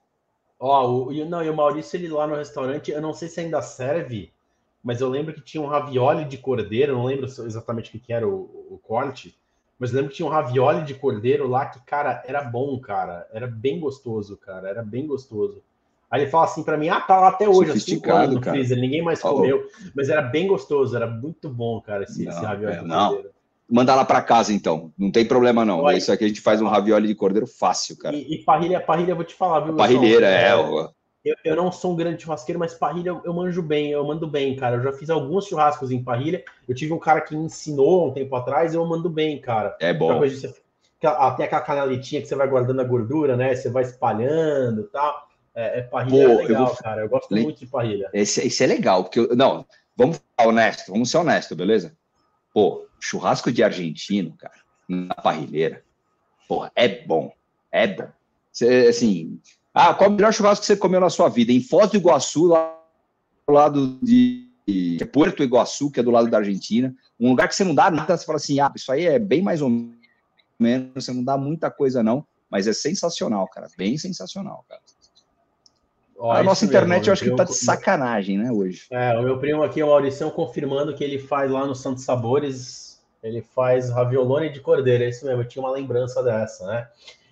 Ó, 0.59 0.87
o, 0.87 1.25
não, 1.25 1.43
e 1.43 1.49
o 1.49 1.55
Maurício, 1.55 1.97
ele 1.97 2.07
lá 2.07 2.25
no 2.27 2.35
restaurante, 2.35 2.91
eu 2.91 3.01
não 3.01 3.13
sei 3.13 3.27
se 3.27 3.39
ainda 3.39 3.61
serve, 3.61 4.31
mas 4.83 5.01
eu 5.01 5.09
lembro 5.09 5.33
que 5.33 5.41
tinha 5.41 5.61
um 5.61 5.67
ravioli 5.67 6.25
de 6.25 6.37
cordeiro, 6.37 6.95
não 6.95 7.05
lembro 7.05 7.25
exatamente 7.25 7.95
o 7.95 7.99
que 7.99 8.13
era 8.13 8.27
o, 8.27 8.67
o 8.69 8.79
corte, 8.81 9.37
Mas 9.77 9.91
lembro 9.91 10.09
que 10.09 10.17
tinha 10.17 10.25
um 10.25 10.31
ravioli 10.31 10.83
de 10.83 10.95
cordeiro 10.95 11.47
lá 11.47 11.67
que, 11.67 11.79
cara, 11.81 12.23
era 12.25 12.43
bom, 12.43 12.79
cara. 12.79 13.27
Era 13.31 13.45
bem 13.45 13.79
gostoso, 13.79 14.35
cara. 14.37 14.67
Era 14.67 14.81
bem 14.81 15.05
gostoso. 15.05 15.61
Aí 16.09 16.21
ele 16.21 16.31
fala 16.31 16.45
assim 16.45 16.63
para 16.63 16.77
mim: 16.77 16.89
ah, 16.89 17.01
tá 17.01 17.19
lá 17.19 17.29
até 17.29 17.47
hoje, 17.47 17.71
assim, 17.71 17.95
no 17.95 18.01
cara. 18.01 18.41
freezer, 18.41 18.79
ninguém 18.79 19.01
mais 19.01 19.21
comeu. 19.21 19.67
Mas 19.95 20.09
era 20.09 20.21
bem 20.21 20.47
gostoso, 20.47 20.95
era 20.95 21.07
muito 21.07 21.49
bom, 21.49 21.81
cara, 21.81 22.03
esse, 22.03 22.23
não, 22.23 22.31
esse 22.31 22.45
ravioli 22.45 22.75
é, 22.75 22.81
de 22.81 22.87
cordeiro. 22.87 23.29
Manda 23.69 23.93
lá 23.93 24.05
para 24.05 24.21
casa, 24.21 24.53
então. 24.53 24.93
Não 24.97 25.11
tem 25.11 25.25
problema, 25.25 25.65
não. 25.65 25.81
Olha, 25.81 25.97
Isso 25.97 26.11
aqui 26.11 26.23
a 26.23 26.27
gente 26.27 26.39
faz 26.39 26.61
um 26.61 26.67
ravioli 26.67 27.07
de 27.07 27.15
cordeiro 27.15 27.45
fácil, 27.45 27.97
cara. 27.97 28.15
E, 28.15 28.35
e 28.35 28.43
parrilha, 28.43 28.79
parrilha, 28.79 29.13
vou 29.13 29.25
te 29.25 29.35
falar, 29.35 29.59
viu? 29.59 29.75
Parrilheira, 29.75 30.27
é. 30.27 30.53
Eu, 30.53 31.35
eu, 31.43 31.55
não 31.57 31.69
sou 31.73 31.91
um 31.91 31.95
grande 31.95 32.23
churrasqueiro, 32.23 32.57
mas 32.57 32.73
parrilha 32.73 33.09
eu, 33.09 33.21
eu, 33.25 33.33
manjo 33.33 33.61
bem, 33.61 33.91
eu 33.91 34.05
mando 34.05 34.25
bem, 34.25 34.55
cara. 34.55 34.77
Eu 34.77 34.83
já 34.83 34.93
fiz 34.93 35.09
alguns 35.09 35.45
churrascos 35.45 35.91
em 35.91 36.01
parrilha. 36.01 36.41
Eu 36.65 36.73
tive 36.73 36.93
um 36.93 36.99
cara 36.99 37.19
que 37.19 37.35
me 37.35 37.43
ensinou 37.43 38.07
um 38.07 38.13
tempo 38.13 38.33
atrás, 38.33 38.73
eu 38.73 38.85
mando 38.85 39.09
bem, 39.09 39.41
cara. 39.41 39.75
É 39.81 39.93
bom. 39.93 40.17
Você, 40.21 40.53
ah, 41.03 41.31
tem 41.31 41.45
aquela 41.45 41.61
canaletinha 41.61 42.21
que 42.21 42.27
você 42.27 42.35
vai 42.35 42.47
guardando 42.47 42.79
a 42.79 42.85
gordura, 42.85 43.35
né? 43.35 43.53
Você 43.53 43.69
vai 43.69 43.83
espalhando 43.83 44.81
e 44.81 44.85
tal. 44.85 45.26
É, 45.57 45.79
é 45.79 45.81
parrilha 45.81 46.27
Pô, 46.27 46.35
legal, 46.35 46.67
vou... 46.67 46.75
cara. 46.75 47.01
Eu 47.01 47.09
gosto 47.09 47.33
Le... 47.33 47.41
muito 47.41 47.59
de 47.59 47.65
parrilha. 47.65 48.09
Esse, 48.13 48.45
esse 48.45 48.63
é 48.63 48.67
legal, 48.67 49.03
porque 49.03 49.19
eu... 49.19 49.35
não, 49.35 49.65
vamos 49.95 50.17
ser 50.17 50.47
honesto, 50.47 50.91
vamos 50.91 51.09
ser 51.09 51.17
honesto, 51.17 51.55
beleza? 51.55 51.97
Pô, 52.53 52.87
churrasco 52.99 53.51
de 53.51 53.63
argentino, 53.63 54.35
cara, 54.37 54.53
na 54.87 55.15
parrilheira. 55.15 55.83
Porra, 56.47 56.71
é 56.75 57.03
bom. 57.03 57.33
É 57.71 57.87
bom. 57.87 58.07
Cê, 58.53 58.87
assim, 58.87 59.41
ah, 59.73 59.95
qual 59.95 60.11
é 60.11 60.13
o 60.13 60.15
melhor 60.15 60.31
churrasco 60.31 60.61
que 60.61 60.67
você 60.67 60.77
comeu 60.77 60.99
na 60.99 61.09
sua 61.09 61.27
vida? 61.27 61.51
Em 61.51 61.61
Foz 61.61 61.89
do 61.89 61.97
Iguaçu, 61.97 62.45
lá 62.45 62.77
do 63.47 63.53
lado 63.53 63.99
de 64.03 64.47
é 65.01 65.05
Porto 65.05 65.43
Iguaçu, 65.43 65.89
que 65.89 65.99
é 65.99 66.03
do 66.03 66.11
lado 66.11 66.29
da 66.29 66.37
Argentina. 66.37 66.93
Um 67.19 67.29
lugar 67.29 67.47
que 67.47 67.55
você 67.55 67.63
não 67.63 67.73
dá 67.73 67.89
nada, 67.89 68.15
você 68.15 68.25
fala 68.25 68.35
assim, 68.35 68.59
ah, 68.59 68.71
isso 68.75 68.91
aí 68.91 69.05
é 69.05 69.17
bem 69.17 69.41
mais 69.41 69.61
ou 69.61 69.69
menos, 70.59 70.93
você 70.93 71.11
não 71.13 71.23
dá 71.23 71.37
muita 71.37 71.71
coisa 71.71 72.03
não, 72.03 72.25
mas 72.49 72.67
é 72.67 72.73
sensacional, 72.73 73.47
cara, 73.47 73.67
bem 73.77 73.97
sensacional, 73.97 74.65
cara. 74.67 74.81
Ó, 76.17 76.31
a 76.31 76.41
nossa 76.41 76.65
internet 76.65 77.01
mesmo, 77.01 77.09
eu 77.09 77.13
acho 77.13 77.23
que 77.23 77.35
tá 77.35 77.43
de 77.43 77.53
sacanagem, 77.53 78.37
né, 78.37 78.51
hoje. 78.51 78.87
É, 78.89 79.17
o 79.17 79.21
meu 79.21 79.37
primo 79.37 79.61
aqui, 79.63 79.83
o 79.83 79.87
Maurição, 79.87 80.31
confirmando 80.31 80.93
que 80.95 81.03
ele 81.03 81.19
faz 81.19 81.51
lá 81.51 81.65
no 81.65 81.75
Santos 81.75 82.03
Sabores, 82.03 82.99
ele 83.21 83.41
faz 83.41 83.89
raviolone 83.91 84.49
de 84.49 84.59
cordeiro, 84.59 85.03
é 85.03 85.09
isso 85.09 85.25
mesmo, 85.25 85.41
eu 85.41 85.47
tinha 85.47 85.63
uma 85.63 85.71
lembrança 85.71 86.23
dessa, 86.23 86.65
né? 86.65 86.87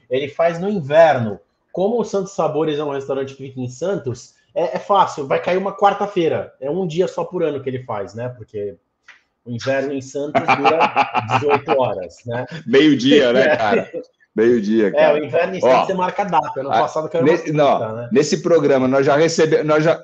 Ele 0.10 0.30
faz 0.30 0.60
no 0.60 0.70
inverno. 0.70 1.40
Como 1.72 2.00
o 2.00 2.06
Santos 2.06 2.34
Sabores 2.34 2.78
é 2.78 2.84
um 2.84 2.92
restaurante 2.92 3.34
que 3.34 3.48
fica 3.48 3.60
em 3.60 3.68
Santos, 3.68 4.36
é, 4.54 4.78
é 4.78 4.80
fácil, 4.80 5.28
vai 5.28 5.42
cair 5.42 5.58
uma 5.58 5.76
quarta-feira. 5.76 6.54
É 6.62 6.70
um 6.70 6.86
dia 6.86 7.08
só 7.08 7.26
por 7.26 7.44
ano 7.44 7.62
que 7.62 7.70
ele 7.70 7.84
faz, 7.84 8.14
né? 8.14 8.30
Porque 8.30 8.76
o 9.44 9.52
inverno 9.52 9.94
em 9.94 10.02
Santos 10.02 10.42
dura 10.42 11.40
18 11.40 11.72
horas, 11.72 12.18
né? 12.26 12.46
Meio-dia, 12.66 13.34
né, 13.34 13.58
cara? 13.58 13.92
Meio-dia, 14.36 14.92
cara. 14.92 15.04
É, 15.04 15.14
o 15.14 15.24
inverno 15.24 15.56
em 15.56 15.60
você 15.60 15.94
marca 15.94 16.24
a 16.24 16.26
data. 16.26 16.60
Ano 16.60 16.70
passado 16.70 17.08
que 17.08 17.22
nesse, 17.22 17.54
não, 17.54 17.96
né? 17.96 18.10
Nesse 18.12 18.42
programa, 18.42 18.88
nós 18.88 19.06
já 19.06 19.16
recebemos. 19.16 19.66
Nós 19.66 19.84
já... 19.84 20.04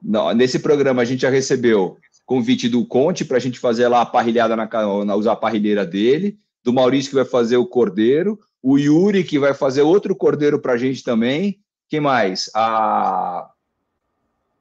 Não, 0.00 0.32
nesse 0.32 0.60
programa 0.60 1.02
a 1.02 1.04
gente 1.04 1.22
já 1.22 1.30
recebeu 1.30 1.98
convite 2.28 2.68
do 2.68 2.84
Conte 2.84 3.24
para 3.24 3.38
a 3.38 3.40
gente 3.40 3.58
fazer 3.58 3.88
lá 3.88 4.02
a 4.02 4.06
parrilhada 4.06 4.54
na, 4.54 4.68
na 5.04 5.16
usar 5.16 5.32
a 5.32 5.36
parrilheira 5.36 5.86
dele, 5.86 6.38
do 6.62 6.74
Maurício 6.74 7.08
que 7.08 7.16
vai 7.16 7.24
fazer 7.24 7.56
o 7.56 7.66
cordeiro, 7.66 8.38
o 8.62 8.78
Yuri 8.78 9.24
que 9.24 9.38
vai 9.38 9.54
fazer 9.54 9.80
outro 9.80 10.14
cordeiro 10.14 10.60
para 10.60 10.74
a 10.74 10.76
gente 10.76 11.02
também. 11.02 11.58
Quem 11.88 12.00
mais? 12.00 12.50
A 12.54 13.50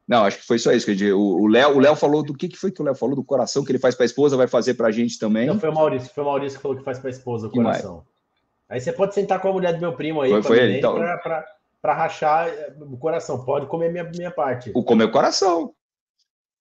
não, 0.07 0.23
acho 0.23 0.39
que 0.39 0.45
foi 0.45 0.57
só 0.57 0.71
isso. 0.71 0.85
Que 0.85 1.11
o 1.11 1.47
Léo, 1.47 1.75
o 1.75 1.79
Léo 1.79 1.95
falou 1.95 2.23
do 2.23 2.33
que, 2.33 2.47
que 2.47 2.57
foi 2.57 2.71
que 2.71 2.81
o 2.81 2.85
Léo 2.85 2.95
falou 2.95 3.15
do 3.15 3.23
coração 3.23 3.63
que 3.63 3.71
ele 3.71 3.79
faz 3.79 3.93
para 3.93 4.05
a 4.05 4.07
esposa, 4.07 4.37
vai 4.37 4.47
fazer 4.47 4.75
para 4.75 4.87
a 4.87 4.91
gente 4.91 5.19
também. 5.19 5.47
Não, 5.47 5.59
foi 5.59 5.69
o 5.69 5.73
Maurício, 5.73 6.09
foi 6.13 6.23
o 6.23 6.27
Maurício 6.27 6.57
que 6.57 6.61
falou 6.61 6.77
que 6.77 6.83
faz 6.83 6.97
para 6.97 7.09
a 7.09 7.11
esposa 7.11 7.47
o 7.47 7.51
coração. 7.51 8.05
Aí 8.69 8.79
você 8.79 8.93
pode 8.93 9.13
sentar 9.13 9.41
com 9.41 9.49
a 9.49 9.53
mulher 9.53 9.73
do 9.73 9.79
meu 9.79 9.93
primo 9.93 10.21
aí, 10.21 10.29
foi, 10.29 10.43
foi 10.43 10.59
ele, 10.59 10.77
então. 10.77 10.95
para 11.81 11.93
rachar 11.93 12.47
eh, 12.47 12.73
o 12.79 12.97
coração. 12.97 13.43
Pode 13.43 13.65
comer 13.67 13.91
minha, 13.91 14.03
minha 14.05 14.31
parte. 14.31 14.71
O 14.73 14.83
comer 14.83 15.05
o 15.05 15.11
coração. 15.11 15.73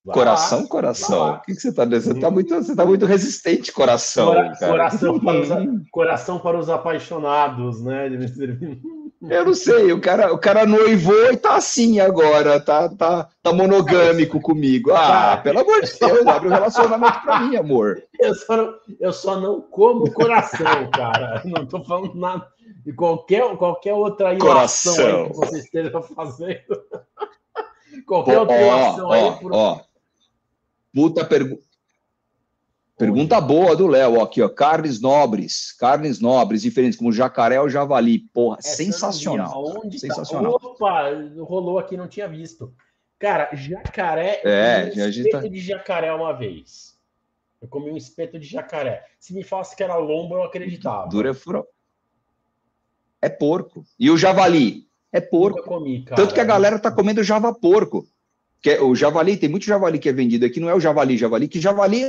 Coração, 0.05 0.61
lá, 0.61 0.67
coração. 0.67 1.31
O 1.33 1.41
que, 1.41 1.53
que 1.53 1.59
você 1.59 1.69
está 1.69 1.83
Você 1.83 2.13
está 2.13 2.31
muito, 2.31 2.55
você 2.55 2.75
tá 2.75 2.85
muito 2.85 3.05
resistente, 3.05 3.73
coração. 3.73 4.33
Cora, 4.33 4.57
coração, 4.57 5.19
para 5.19 5.39
os, 5.39 5.49
coração 5.91 6.39
para 6.39 6.57
os 6.59 6.69
apaixonados, 6.69 7.83
né? 7.83 8.09
Eu 9.29 9.45
não 9.45 9.53
sei, 9.53 9.91
o 9.91 9.99
cara, 9.99 10.33
o 10.33 10.37
cara 10.37 10.65
noivou 10.65 11.31
e 11.31 11.37
tá 11.37 11.55
assim 11.55 11.99
agora, 11.99 12.59
tá, 12.59 12.89
tá, 12.89 13.29
tá 13.41 13.53
monogâmico 13.53 14.39
comigo. 14.39 14.91
Ah, 14.93 15.37
pelo 15.37 15.59
amor 15.59 15.81
de 15.81 15.99
Deus, 15.99 16.27
abre 16.27 16.47
o 16.47 16.51
um 16.51 16.53
relacionamento 16.53 17.21
pra 17.21 17.39
mim, 17.41 17.55
amor. 17.55 18.01
Eu 18.19 18.35
só, 18.35 18.57
não, 18.57 18.73
eu 18.99 19.13
só 19.13 19.39
não 19.39 19.61
como 19.61 20.11
coração, 20.13 20.89
cara. 20.91 21.41
Não 21.45 21.65
tô 21.65 21.83
falando 21.83 22.15
nada 22.15 22.47
de 22.85 22.93
qualquer, 22.93 23.57
qualquer 23.57 23.93
outra 23.93 24.33
ilação 24.33 25.29
que 25.29 25.37
você 25.37 25.59
esteja 25.59 26.01
fazendo. 26.01 26.83
qualquer 28.07 28.39
outra 28.39 28.61
ilação 28.61 29.11
aí. 29.11 29.31
Por... 29.39 29.81
Puta 30.93 31.25
pergunta. 31.25 31.66
Pergunta 32.97 33.39
boa 33.39 33.75
do 33.75 33.85
Léo, 33.85 34.19
aqui, 34.21 34.41
ó. 34.41 34.49
Carnes 34.49 34.99
nobres, 34.99 35.71
carnes 35.73 36.19
nobres, 36.19 36.63
diferentes, 36.63 36.97
como 36.97 37.11
jacaré 37.11 37.61
ou 37.61 37.69
javali. 37.69 38.17
Porra, 38.17 38.57
Essa 38.57 38.75
sensacional. 38.75 39.83
Onde 39.83 40.01
tá? 40.01 40.07
sensacional. 40.07 40.59
Tá? 40.59 40.67
Opa, 40.67 41.03
rolou 41.37 41.77
aqui, 41.77 41.95
não 41.95 42.07
tinha 42.07 42.27
visto. 42.27 42.73
Cara, 43.19 43.49
jacaré. 43.53 44.41
É, 44.43 44.91
um 44.95 45.09
espeto 45.09 45.41
tá... 45.41 45.47
de 45.47 45.59
jacaré 45.59 46.11
uma 46.11 46.33
vez. 46.33 46.97
Eu 47.61 47.67
comi 47.67 47.91
um 47.91 47.97
espeto 47.97 48.39
de 48.39 48.47
jacaré. 48.47 49.05
Se 49.19 49.31
me 49.31 49.43
falasse 49.43 49.75
que 49.75 49.83
era 49.83 49.95
lombo, 49.95 50.33
eu 50.33 50.43
acreditava. 50.43 51.07
Dura 51.07 51.29
é 51.29 51.33
furo. 51.35 51.67
É 53.21 53.29
porco. 53.29 53.83
E 53.99 54.09
o 54.09 54.17
javali? 54.17 54.87
É 55.11 55.21
porco. 55.21 55.61
Comi, 55.61 56.03
Tanto 56.03 56.33
que 56.33 56.39
a 56.39 56.43
galera 56.43 56.79
tá 56.79 56.91
comendo 56.91 57.23
java 57.23 57.53
porco. 57.53 58.07
Que 58.59 58.71
é, 58.71 58.81
o 58.81 58.95
javali, 58.95 59.37
tem 59.37 59.49
muito 59.49 59.65
javali 59.65 59.99
que 59.99 60.09
é 60.09 60.13
vendido 60.13 60.47
aqui, 60.47 60.59
não 60.59 60.69
é 60.69 60.73
o 60.73 60.79
javali, 60.79 61.15
javali, 61.15 61.47
que 61.47 61.59
javali 61.59 62.03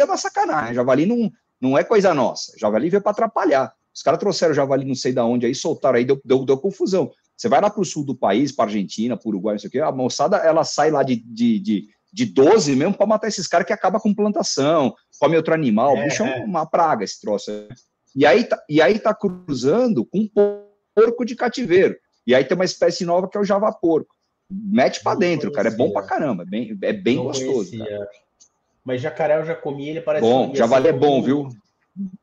é 0.00 0.04
uma 0.04 0.16
sacanagem. 0.16 0.74
Javali 0.74 1.06
não, 1.06 1.30
não 1.60 1.78
é 1.78 1.84
coisa 1.84 2.14
nossa. 2.14 2.52
Javali 2.58 2.90
veio 2.90 3.02
para 3.02 3.12
atrapalhar. 3.12 3.72
Os 3.94 4.02
caras 4.02 4.20
trouxeram 4.20 4.54
javali 4.54 4.84
não 4.84 4.94
sei 4.94 5.12
da 5.12 5.24
onde 5.24 5.46
aí, 5.46 5.54
soltaram 5.54 5.98
aí, 5.98 6.04
deu, 6.04 6.20
deu, 6.24 6.44
deu 6.44 6.58
confusão. 6.58 7.10
Você 7.36 7.48
vai 7.48 7.60
lá 7.60 7.70
para 7.70 7.80
o 7.80 7.84
sul 7.84 8.04
do 8.04 8.14
país, 8.14 8.52
para 8.52 8.66
Argentina, 8.66 9.16
para 9.16 9.28
Uruguai, 9.28 9.54
não 9.54 9.58
sei 9.58 9.68
o 9.68 9.70
quê, 9.70 9.80
a 9.80 9.90
moçada 9.90 10.36
ela 10.38 10.62
sai 10.62 10.90
lá 10.90 11.02
de, 11.02 11.16
de, 11.16 11.58
de, 11.58 11.88
de 12.12 12.26
12 12.26 12.76
mesmo 12.76 12.94
para 12.94 13.06
matar 13.06 13.28
esses 13.28 13.46
caras 13.46 13.66
que 13.66 13.72
acaba 13.72 13.98
com 13.98 14.14
plantação, 14.14 14.94
come 15.18 15.36
outro 15.36 15.54
animal. 15.54 15.96
É, 15.96 16.04
bicho 16.04 16.22
é 16.22 16.44
uma 16.44 16.66
praga 16.66 17.04
esse 17.04 17.20
troço. 17.20 17.50
Né? 17.50 17.68
E 18.14 18.26
aí, 18.26 18.44
tá, 18.44 18.62
e 18.68 18.80
aí 18.80 18.98
tá 18.98 19.14
cruzando 19.14 20.04
com 20.04 20.28
porco 20.94 21.24
de 21.24 21.34
cativeiro. 21.34 21.96
E 22.26 22.34
aí 22.34 22.44
tem 22.44 22.54
uma 22.54 22.64
espécie 22.64 23.04
nova 23.04 23.28
que 23.28 23.36
é 23.36 23.40
o 23.40 23.44
javaporco. 23.44 24.14
Mete 24.50 25.02
para 25.02 25.18
dentro, 25.18 25.50
cara. 25.52 25.68
É 25.68 25.74
bom 25.74 25.92
para 25.92 26.06
caramba. 26.06 26.42
É 26.42 26.46
bem, 26.46 26.78
é 26.82 26.92
bem 26.92 27.16
gostoso. 27.16 27.72
Mas 28.84 29.00
jacaré 29.00 29.38
eu 29.38 29.44
já 29.44 29.54
comi, 29.54 29.88
ele 29.88 30.00
parece. 30.00 30.22
Bom, 30.22 30.54
javali 30.54 30.88
é 30.88 30.92
bom, 30.92 31.22
viu? 31.22 31.48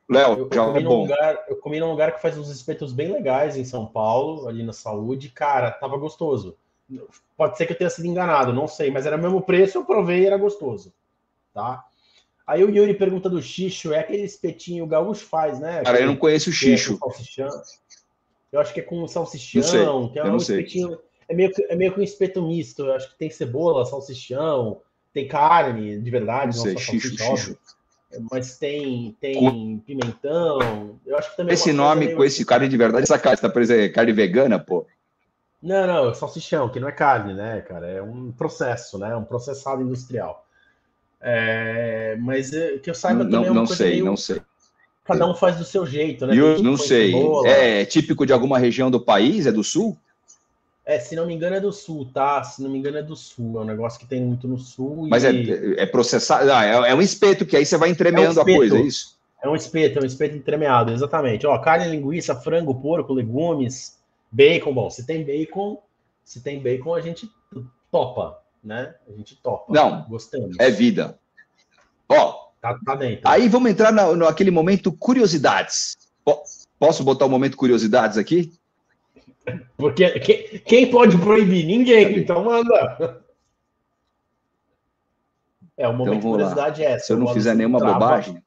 Léo, 0.09 0.49
já 0.53 0.63
é 0.63 0.79
bom. 0.81 1.01
Lugar, 1.01 1.45
eu 1.47 1.57
comi 1.57 1.79
num 1.79 1.91
lugar 1.91 2.15
que 2.15 2.21
faz 2.21 2.37
uns 2.37 2.49
espetos 2.49 2.93
bem 2.93 3.11
legais 3.11 3.57
em 3.57 3.65
São 3.65 3.85
Paulo, 3.85 4.47
ali 4.47 4.63
na 4.63 4.73
saúde. 4.73 5.29
Cara, 5.29 5.71
tava 5.71 5.97
gostoso. 5.97 6.57
Pode 7.35 7.57
ser 7.57 7.65
que 7.65 7.73
eu 7.73 7.77
tenha 7.77 7.89
sido 7.89 8.07
enganado, 8.07 8.53
não 8.53 8.67
sei, 8.67 8.89
mas 8.89 9.05
era 9.05 9.17
o 9.17 9.19
mesmo 9.19 9.41
preço, 9.41 9.77
eu 9.77 9.85
provei 9.85 10.21
e 10.21 10.25
era 10.25 10.37
gostoso. 10.37 10.93
Tá? 11.53 11.83
Aí 12.45 12.63
o 12.63 12.69
Yuri 12.69 12.93
pergunta 12.93 13.29
do 13.29 13.41
xixo, 13.41 13.93
é 13.93 13.99
aquele 13.99 14.23
espetinho 14.23 14.85
o 14.85 14.87
gaúcho 14.87 15.25
faz, 15.25 15.59
né? 15.59 15.83
Cara, 15.83 15.99
eu 15.99 16.07
não 16.07 16.15
conheço 16.15 16.49
o 16.49 16.53
xixo. 16.53 16.97
É 17.37 17.49
eu 18.53 18.61
acho 18.61 18.73
que 18.73 18.79
é 18.79 18.83
com 18.83 19.05
salsichão, 19.05 20.09
que 20.09 20.17
é 20.17 20.23
um 20.23 20.37
espetinho. 20.37 20.97
É 21.27 21.35
meio, 21.35 21.51
que, 21.51 21.61
é 21.65 21.75
meio 21.75 21.93
que 21.93 21.99
um 21.99 22.03
espeto 22.03 22.41
misto. 22.41 22.85
Eu 22.85 22.93
acho 22.93 23.11
que 23.11 23.17
tem 23.17 23.29
cebola, 23.29 23.85
salsichão, 23.85 24.81
tem 25.17 25.27
carne 25.27 25.99
de 25.99 26.11
verdade, 26.11 26.55
não, 26.55 26.63
sei, 26.63 26.77
xixo, 26.77 27.17
xixo. 27.17 27.57
Mas 28.31 28.57
tem, 28.57 29.17
tem 29.19 29.81
pimentão. 29.85 30.99
Eu 31.05 31.17
acho 31.17 31.31
que 31.31 31.37
também. 31.37 31.51
É 31.51 31.53
esse 31.55 31.73
nome 31.73 32.13
com 32.13 32.23
esse 32.23 32.45
carne 32.45 32.69
de 32.69 32.77
verdade, 32.77 33.03
essa 33.03 33.17
carne, 33.17 33.41
tá 33.41 33.49
parecendo 33.49 33.81
é 33.81 33.89
carne 33.89 34.13
vegana, 34.13 34.59
pô. 34.59 34.85
Não, 35.61 35.87
não, 35.87 36.09
é 36.11 36.13
salsichão, 36.13 36.69
que 36.69 36.79
não 36.79 36.87
é 36.87 36.91
carne, 36.91 37.33
né, 37.33 37.61
cara? 37.61 37.87
É 37.87 38.01
um 38.01 38.31
processo, 38.31 38.99
né? 38.99 39.15
Um 39.15 39.23
processado 39.23 39.81
industrial. 39.81 40.45
É, 41.19 42.15
mas 42.19 42.53
é, 42.53 42.77
que 42.77 42.91
eu 42.91 42.93
saiba 42.93 43.23
não, 43.23 43.31
também 43.31 43.49
é 43.49 43.53
não 43.53 43.65
sei, 43.65 43.91
meio... 43.93 44.05
não 44.05 44.15
sei. 44.15 44.39
Cada 45.03 45.25
um 45.25 45.33
faz 45.33 45.57
do 45.57 45.63
seu 45.63 45.83
jeito, 45.85 46.27
né? 46.27 46.37
Eu 46.37 46.61
não 46.61 46.77
sei. 46.77 47.11
É 47.45 47.83
típico 47.85 48.23
de 48.23 48.33
alguma 48.33 48.59
região 48.59 48.91
do 48.91 48.99
país? 48.99 49.47
É 49.47 49.51
do 49.51 49.63
sul? 49.63 49.97
É, 50.87 50.99
se 50.99 51.17
não 51.17 51.27
me 51.27 51.33
engano 51.33 51.57
é 51.57 51.59
do 51.59 51.73
sul, 51.73 52.09
tá? 52.13 52.41
Se 52.43 52.63
não 52.63 52.69
me 52.69 52.79
engano 52.79 52.97
é 52.97 53.03
do 53.03 53.13
sul. 53.13 53.59
É 53.59 53.61
um 53.61 53.65
negócio 53.65 53.99
que 53.99 54.05
tem 54.05 54.21
muito 54.21 54.47
no 54.47 54.57
sul. 54.57 55.05
Mas 55.09 55.25
é, 55.25 55.31
é 55.75 55.85
processado. 55.85 56.49
Ah, 56.49 56.63
é, 56.63 56.91
é, 56.91 56.95
um 56.95 57.01
espeto 57.01 57.45
que 57.45 57.57
aí 57.57 57.65
você 57.65 57.75
vai 57.75 57.89
entremeando 57.89 58.39
é 58.39 58.41
um 58.41 58.41
a 58.41 58.57
coisa, 58.57 58.77
é 58.77 58.81
isso? 58.81 59.17
É 59.43 59.49
um 59.49 59.55
espeto, 59.55 59.99
é 59.99 60.01
um 60.01 60.05
espeto 60.05 60.37
entremeado, 60.37 60.93
exatamente. 60.93 61.45
Ó, 61.45 61.57
carne, 61.59 61.89
linguiça, 61.89 62.33
frango, 62.35 62.73
porco, 62.73 63.13
legumes, 63.13 63.97
bacon. 64.31 64.73
Bom, 64.73 64.89
se 64.89 65.05
tem 65.05 65.25
bacon, 65.25 65.77
se 66.23 66.41
tem 66.41 66.61
bacon, 66.61 66.95
a 66.95 67.01
gente 67.01 67.29
topa, 67.91 68.39
né? 68.63 68.95
A 69.09 69.11
gente 69.11 69.35
topa. 69.35 69.73
Não, 69.73 70.05
gostamos. 70.07 70.55
É 70.57 70.71
vida. 70.71 71.19
Ó, 72.07 72.47
Tá, 72.61 72.77
tá 72.83 72.95
dentro. 72.95 73.21
Aí 73.29 73.47
vamos 73.47 73.69
entrar 73.69 73.91
no, 73.91 74.15
no 74.15 74.27
aquele 74.27 74.51
momento 74.51 74.91
curiosidades. 74.91 75.97
Posso 76.79 77.03
botar 77.03 77.25
o 77.25 77.27
um 77.27 77.31
momento 77.31 77.57
curiosidades 77.57 78.17
aqui? 78.17 78.53
Porque 79.77 80.19
quem, 80.19 80.59
quem 80.59 80.91
pode 80.91 81.17
proibir? 81.17 81.65
Ninguém, 81.65 82.19
então 82.19 82.43
manda. 82.43 83.23
É, 85.77 85.87
o 85.87 85.93
momento 85.93 86.17
então, 86.17 86.31
de 86.31 86.37
curiosidade 86.37 86.81
lá. 86.81 86.87
é 86.87 86.91
essa. 86.93 87.05
Se 87.05 87.13
eu 87.13 87.17
não 87.17 87.33
fizer 87.33 87.53
nenhuma 87.53 87.79
trava. 87.79 87.93
bobagem. 87.93 88.43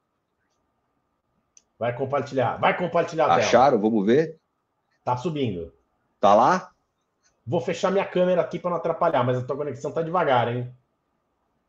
Vai 1.78 1.96
compartilhar. 1.96 2.57
Vai 2.59 2.76
compartilhar 2.76 3.26
a 3.26 3.36
Acharam? 3.36 3.78
Tela. 3.78 3.90
Vamos 3.90 4.05
ver. 4.05 4.38
Tá 5.05 5.16
subindo. 5.16 5.72
Tá 6.20 6.34
lá? 6.34 6.70
Vou 7.46 7.61
fechar 7.61 7.90
minha 7.90 8.05
câmera 8.05 8.42
aqui 8.42 8.59
para 8.59 8.70
não 8.70 8.76
atrapalhar, 8.76 9.24
mas 9.24 9.38
a 9.38 9.42
tua 9.42 9.57
conexão 9.57 9.90
tá 9.90 10.03
devagar, 10.03 10.55
hein? 10.55 10.70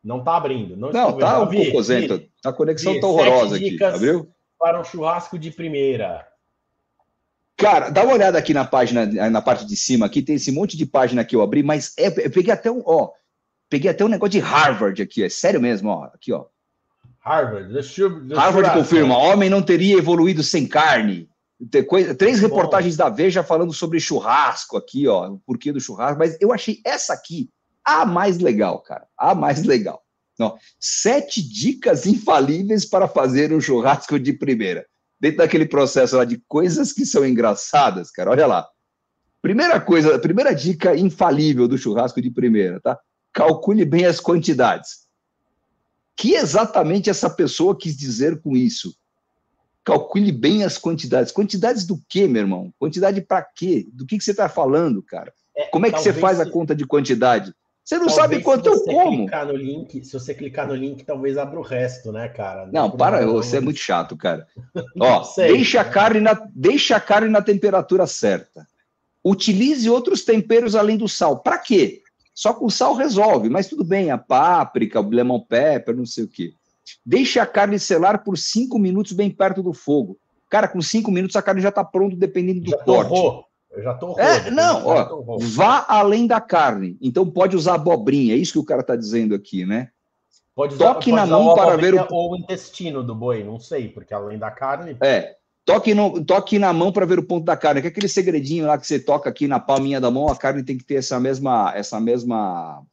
Não 0.04 0.24
tá 0.24 0.36
abrindo. 0.36 0.76
Não, 0.76 0.92
não 0.92 1.18
tá 1.18 1.42
um 1.42 1.48
pouco 1.48 1.72
cozento. 1.72 2.28
A 2.44 2.52
conexão 2.52 3.00
tá 3.00 3.08
horrorosa 3.08 3.56
aqui. 3.56 3.82
Abriu? 3.84 4.34
Para 4.60 4.82
um 4.82 4.84
churrasco 4.84 5.38
de 5.38 5.52
primeira. 5.52 6.28
Cara, 7.62 7.90
dá 7.90 8.04
uma 8.04 8.14
olhada 8.14 8.40
aqui 8.40 8.56
na 8.56 8.66
página, 8.66 9.06
na 9.30 9.42
parte 9.42 9.66
de 9.68 9.76
cima, 9.76 10.08
aqui 10.08 10.24
tem 10.24 10.36
esse 10.36 10.52
monte 10.52 10.76
de 10.76 10.84
página 10.84 11.24
que 11.24 11.36
eu 11.36 11.44
abri, 11.44 11.62
mas 11.62 11.94
é, 11.96 12.08
eu 12.08 12.32
peguei 12.32 12.52
até 12.52 12.72
um, 12.72 12.82
ó, 12.84 13.12
peguei 13.70 13.92
até 13.92 14.04
um 14.04 14.08
negócio 14.08 14.32
de 14.32 14.40
Harvard 14.40 15.00
aqui, 15.00 15.24
é 15.24 15.30
sério 15.30 15.62
mesmo, 15.62 15.90
ó, 15.90 16.06
aqui, 16.06 16.34
ó. 16.34 16.46
Harvard, 17.20 17.72
deixa, 17.72 18.10
deixa 18.10 18.42
Harvard 18.42 18.74
confirma, 18.74 19.16
homem 19.16 19.48
não 19.48 19.62
teria 19.62 19.96
evoluído 19.96 20.42
sem 20.42 20.68
carne. 20.68 21.30
Coisa, 21.88 22.16
três 22.16 22.40
Bom. 22.40 22.48
reportagens 22.48 22.98
da 22.98 23.08
Veja 23.10 23.44
falando 23.44 23.72
sobre 23.72 24.00
churrasco 24.00 24.76
aqui, 24.76 25.08
ó, 25.08 25.30
o 25.30 25.38
porquê 25.46 25.72
do 25.72 25.80
churrasco, 25.80 26.18
mas 26.18 26.36
eu 26.42 26.52
achei 26.52 26.80
essa 26.84 27.14
aqui 27.14 27.48
a 27.86 28.08
mais 28.08 28.40
legal, 28.40 28.82
cara, 28.82 29.06
a 29.16 29.36
mais 29.36 29.64
legal. 29.64 30.02
Não, 30.40 30.58
sete 30.80 31.48
dicas 31.48 32.08
infalíveis 32.08 32.86
para 32.86 33.08
fazer 33.08 33.54
um 33.54 33.62
churrasco 33.62 34.20
de 34.20 34.34
primeira 34.34 34.88
dentro 35.22 35.38
daquele 35.38 35.68
processo 35.68 36.18
lá 36.18 36.26
de 36.26 36.42
coisas 36.48 36.92
que 36.92 37.06
são 37.06 37.24
engraçadas, 37.24 38.10
cara, 38.10 38.32
olha 38.32 38.48
lá. 38.48 38.68
Primeira 39.40 39.80
coisa, 39.80 40.18
primeira 40.18 40.54
dica 40.54 40.96
infalível 40.96 41.68
do 41.68 41.78
churrasco 41.78 42.20
de 42.20 42.32
primeira, 42.32 42.82
tá? 42.82 43.00
Calcule 43.32 43.86
bem 43.86 44.06
as 44.06 44.20
quantidades. 44.20 45.08
Que 46.18 46.34
exatamente 46.34 47.10
essa 47.10 47.30
pessoa 47.30 47.78
quis 47.78 47.96
dizer 47.96 48.42
com 48.42 48.58
isso? 48.58 48.96
Calcule 49.84 50.32
bem 50.32 50.64
as 50.64 50.78
quantidades. 50.78 51.32
Quantidades 51.32 51.86
do 51.86 52.02
quê, 52.10 52.28
meu 52.28 52.42
irmão? 52.42 52.74
Quantidade 52.78 53.22
para 53.22 53.44
quê? 53.44 53.88
Do 53.94 54.06
que, 54.06 54.18
que 54.18 54.24
você 54.24 54.32
está 54.32 54.50
falando, 54.50 55.02
cara? 55.04 55.32
É, 55.56 55.68
Como 55.68 55.86
é 55.86 55.92
que 55.92 56.00
você 56.00 56.14
faz 56.14 56.38
se... 56.38 56.44
a 56.44 56.50
conta 56.50 56.76
de 56.76 56.86
quantidade? 56.86 57.54
Você 57.84 57.98
não 57.98 58.08
talvez 58.08 58.16
sabe 58.16 58.44
quanto 58.44 58.68
eu 58.68 58.84
como. 58.84 59.28
No 59.28 59.56
link, 59.56 60.06
se 60.06 60.14
você 60.14 60.34
clicar 60.34 60.68
no 60.68 60.76
link, 60.76 61.04
talvez 61.04 61.38
abra 61.38 61.60
o 61.60 61.64
resto, 61.64 62.12
né, 62.12 62.28
cara? 62.30 62.66
Não, 62.68 62.90
não 62.90 62.92
para, 62.92 63.26
você 63.26 63.58
é 63.58 63.62
muito 63.62 63.80
chato, 63.80 64.16
cara. 64.16 64.48
Ó, 65.00 65.24
sei, 65.24 65.54
deixa, 65.54 65.82
a 65.82 65.86
carne 65.86 66.20
na, 66.20 66.40
deixa 66.54 66.96
a 66.96 67.00
carne 67.00 67.30
na 67.30 67.42
temperatura 67.42 68.06
certa. 68.06 68.68
Utilize 69.24 69.90
outros 69.90 70.24
temperos 70.24 70.76
além 70.76 70.98
do 70.98 71.08
sal. 71.08 71.40
Para 71.40 71.58
quê? 71.58 72.02
Só 72.34 72.54
com 72.54 72.70
sal 72.70 72.96
resolve, 72.96 73.50
mas 73.50 73.68
tudo 73.68 73.84
bem, 73.84 74.10
a 74.10 74.18
páprica, 74.18 75.00
o 75.00 75.10
lemon 75.10 75.40
pepper, 75.40 75.96
não 75.96 76.06
sei 76.06 76.24
o 76.24 76.28
quê. 76.28 76.54
Deixe 77.06 77.40
a 77.40 77.46
carne 77.46 77.78
selar 77.78 78.24
por 78.24 78.38
cinco 78.38 78.80
minutos 78.80 79.12
bem 79.12 79.30
perto 79.30 79.62
do 79.62 79.74
fogo. 79.74 80.18
Cara, 80.50 80.68
com 80.68 80.82
cinco 80.82 81.12
minutos 81.12 81.36
a 81.36 81.42
carne 81.42 81.62
já 81.62 81.70
está 81.70 81.84
pronta, 81.84 82.16
dependendo 82.16 82.62
do 82.62 82.72
já 82.72 82.78
corte. 82.78 83.10
Torrou. 83.10 83.46
Eu 83.72 83.82
já 83.82 83.94
tô 83.94 84.20
É, 84.20 84.52
não, 84.52 84.86
ó, 84.86 85.38
vá 85.40 85.86
além 85.88 86.28
da 86.28 86.42
carne. 86.42 86.98
Então 87.02 87.30
pode 87.30 87.56
usar 87.56 87.76
abobrinha, 87.76 88.34
é 88.34 88.38
isso 88.38 88.54
que 88.54 88.60
o 88.60 88.66
cara 88.66 88.82
está 88.82 88.96
dizendo 88.96 89.34
aqui, 89.34 89.66
né? 89.66 89.90
Pode 90.54 90.76
usar, 90.76 90.94
Toque 90.94 91.12
pode 91.12 91.16
na 91.16 91.26
mão 91.26 91.56
para 91.56 91.78
ver 91.78 91.94
o 91.94 92.08
ou 92.12 92.34
o 92.34 92.36
intestino 92.36 93.02
do 93.02 93.16
boi, 93.16 93.44
não 93.44 93.60
sei, 93.60 93.88
porque 93.88 94.14
além 94.14 94.38
da 94.38 94.52
carne. 94.52 94.98
É. 95.02 95.36
Toque, 95.64 95.94
no, 95.94 96.26
toque 96.26 96.58
na 96.60 96.74
mão 96.74 96.92
para 96.92 97.06
ver 97.06 97.20
o 97.20 97.24
ponto 97.24 97.46
da 97.46 97.56
carne, 97.56 97.82
que 97.82 97.88
é 97.88 97.90
aquele 97.92 98.08
segredinho 98.08 98.66
lá 98.66 98.78
que 98.78 98.86
você 98.86 99.00
toca 99.00 99.30
aqui 99.30 99.48
na 99.48 99.60
palminha 99.60 100.02
da 100.02 100.10
mão, 100.10 100.28
a 100.28 100.36
carne 100.36 100.64
tem 100.64 100.78
que 100.78 100.84
ter 100.84 100.96
essa 100.96 101.20
mesma, 101.20 101.72
essa 101.76 102.00
mesma 102.00 102.84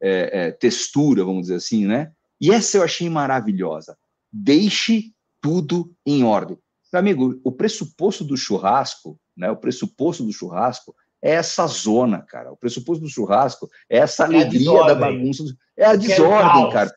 é, 0.00 0.46
é, 0.46 0.50
textura, 0.50 1.24
vamos 1.24 1.42
dizer 1.42 1.54
assim, 1.54 1.86
né? 1.86 2.12
E 2.40 2.50
essa 2.50 2.76
eu 2.76 2.82
achei 2.82 3.08
maravilhosa. 3.08 3.96
Deixe 4.30 5.12
tudo 5.40 5.94
em 6.04 6.24
ordem. 6.24 6.58
Meu 6.92 7.00
amigo, 7.00 7.40
o 7.44 7.52
pressuposto 7.52 8.24
do 8.24 8.36
churrasco 8.36 9.18
né? 9.36 9.50
O 9.50 9.56
pressuposto 9.56 10.24
do 10.24 10.32
churrasco 10.32 10.94
é 11.22 11.32
essa 11.32 11.66
zona, 11.66 12.22
cara. 12.22 12.52
O 12.52 12.56
pressuposto 12.56 13.02
do 13.02 13.10
churrasco 13.10 13.68
é 13.88 13.98
essa 13.98 14.24
é 14.24 14.26
alegria 14.26 14.70
é 14.70 14.86
da 14.86 14.94
bagunça. 14.94 15.44
É 15.76 15.84
a 15.84 15.96
desordem, 15.96 16.70
cara. 16.70 16.92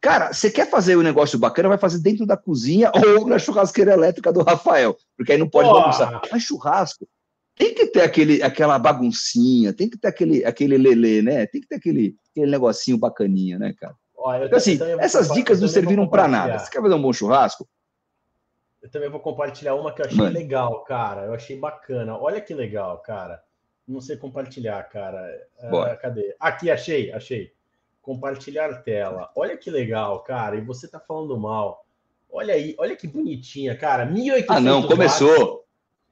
Cara, 0.00 0.32
você 0.32 0.50
quer 0.50 0.70
fazer 0.70 0.96
um 0.96 1.02
negócio 1.02 1.38
bacana, 1.38 1.68
vai 1.68 1.78
fazer 1.78 1.98
dentro 2.00 2.24
da 2.24 2.36
cozinha 2.36 2.90
ou 3.18 3.26
na 3.26 3.38
churrasqueira 3.38 3.92
elétrica 3.92 4.32
do 4.32 4.42
Rafael, 4.42 4.96
porque 5.16 5.32
aí 5.32 5.38
não 5.38 5.48
pode 5.48 5.68
bagunçar. 5.68 6.20
Mas 6.30 6.44
churrasco 6.44 7.06
tem 7.56 7.74
que 7.74 7.86
ter 7.88 8.02
aquele, 8.02 8.40
aquela 8.40 8.78
baguncinha, 8.78 9.72
tem 9.72 9.90
que 9.90 9.98
ter 9.98 10.08
aquele, 10.08 10.44
aquele 10.44 10.78
lelê, 10.78 11.20
né? 11.20 11.44
Tem 11.46 11.60
que 11.60 11.66
ter 11.66 11.74
aquele, 11.74 12.14
aquele 12.30 12.50
negocinho 12.50 12.96
bacaninha, 12.96 13.58
né, 13.58 13.74
cara? 13.76 13.94
Então, 14.44 14.58
assim, 14.58 14.78
essas 14.98 15.28
dicas 15.30 15.60
não 15.60 15.68
serviram 15.68 16.08
para 16.08 16.28
nada. 16.28 16.58
Você 16.58 16.70
quer 16.70 16.82
fazer 16.82 16.94
um 16.94 17.02
bom 17.02 17.12
churrasco? 17.12 17.68
Eu 18.80 18.90
também 18.90 19.10
vou 19.10 19.20
compartilhar 19.20 19.74
uma 19.74 19.92
que 19.92 20.00
eu 20.00 20.06
achei 20.06 20.18
Mano. 20.18 20.38
legal, 20.38 20.84
cara. 20.84 21.24
Eu 21.26 21.34
achei 21.34 21.58
bacana. 21.58 22.16
Olha 22.16 22.40
que 22.40 22.54
legal, 22.54 22.98
cara. 22.98 23.42
Não 23.86 24.00
sei 24.00 24.16
compartilhar, 24.16 24.82
cara. 24.84 25.26
Uh, 25.58 26.00
cadê? 26.00 26.36
Aqui, 26.38 26.70
achei, 26.70 27.12
achei. 27.12 27.52
Compartilhar 28.02 28.82
tela. 28.82 29.30
Olha 29.34 29.56
que 29.56 29.70
legal, 29.70 30.20
cara. 30.22 30.56
E 30.56 30.60
você 30.60 30.86
tá 30.86 31.00
falando 31.00 31.36
mal. 31.38 31.84
Olha 32.30 32.54
aí, 32.54 32.74
olha 32.78 32.94
que 32.94 33.08
bonitinha, 33.08 33.76
cara. 33.76 34.04
1800 34.04 34.56
Ah, 34.56 34.60
não, 34.60 34.86
começou. 34.86 35.38
Watts, 35.38 35.64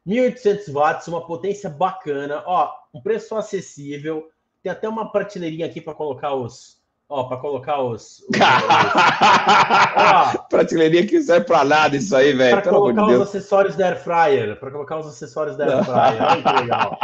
1800 0.06 0.68
watts, 0.68 1.08
uma 1.08 1.26
potência 1.26 1.70
bacana. 1.70 2.42
Ó, 2.46 2.72
um 2.92 3.00
preço 3.00 3.36
acessível. 3.36 4.28
Tem 4.62 4.72
até 4.72 4.88
uma 4.88 5.12
prateleirinha 5.12 5.66
aqui 5.66 5.80
para 5.80 5.94
colocar 5.94 6.34
os, 6.34 6.75
Ó, 7.08 7.24
para 7.24 7.36
colocar 7.36 7.82
os. 7.82 8.20
os. 8.20 8.26
Prateleirinha 10.50 11.06
que 11.06 11.22
serve 11.22 11.46
para 11.46 11.64
nada 11.64 11.96
isso 11.96 12.16
aí, 12.16 12.32
velho. 12.32 12.60
Para 12.60 12.70
colocar 12.70 13.06
os 13.06 13.22
acessórios 13.22 13.76
da 13.76 13.86
Air 13.86 14.02
Fryer. 14.02 14.58
Para 14.58 14.72
colocar 14.72 14.98
os 14.98 15.06
acessórios 15.06 15.56
da 15.56 15.66
Air 15.66 15.84
Fryer. 15.84 16.22
Olha 16.22 16.42
que 16.42 16.52
legal. 16.60 16.98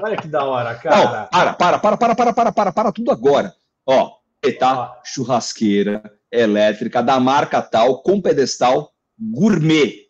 Olha 0.00 0.16
que 0.16 0.28
da 0.28 0.44
hora, 0.44 0.74
cara. 0.76 0.96
Não, 0.96 1.28
para, 1.30 1.52
para, 1.54 1.78
para, 1.78 1.98
para, 1.98 2.14
para, 2.14 2.32
para, 2.32 2.52
para, 2.52 2.72
para 2.72 2.92
tudo 2.92 3.10
agora. 3.10 3.54
Ó, 3.86 4.12
tá 4.58 4.98
churrasqueira 5.04 6.02
elétrica 6.30 7.02
da 7.02 7.20
marca 7.20 7.60
tal, 7.60 8.02
com 8.02 8.22
pedestal 8.22 8.90
gourmet. 9.18 10.06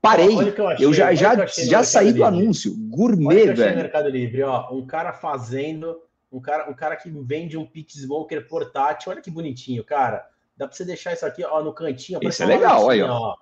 Parei. 0.00 0.34
Eu, 0.34 0.54
eu, 0.78 0.94
já, 0.94 1.12
já, 1.12 1.44
já 1.46 1.84
saí 1.84 2.12
do 2.12 2.24
anúncio. 2.24 2.72
Gourmet, 2.88 3.52
velho. 3.52 3.76
No 3.76 3.82
Mercado 3.82 4.08
Livre, 4.08 4.42
ó, 4.44 4.72
um 4.72 4.86
cara 4.86 5.12
fazendo 5.12 6.07
um 6.30 6.40
cara, 6.40 6.70
um 6.70 6.74
cara 6.74 6.96
que 6.96 7.10
vende 7.10 7.56
um 7.56 7.66
pit 7.66 7.98
smoker 7.98 8.46
portátil. 8.46 9.12
Olha 9.12 9.20
que 9.20 9.30
bonitinho, 9.30 9.82
cara. 9.84 10.26
Dá 10.56 10.66
para 10.66 10.76
você 10.76 10.84
deixar 10.84 11.12
isso 11.12 11.24
aqui 11.24 11.44
ó, 11.44 11.62
no 11.62 11.72
cantinho. 11.72 12.18
Isso 12.22 12.42
é 12.42 12.46
legal, 12.46 12.90
aí, 12.90 13.02
ó. 13.02 13.36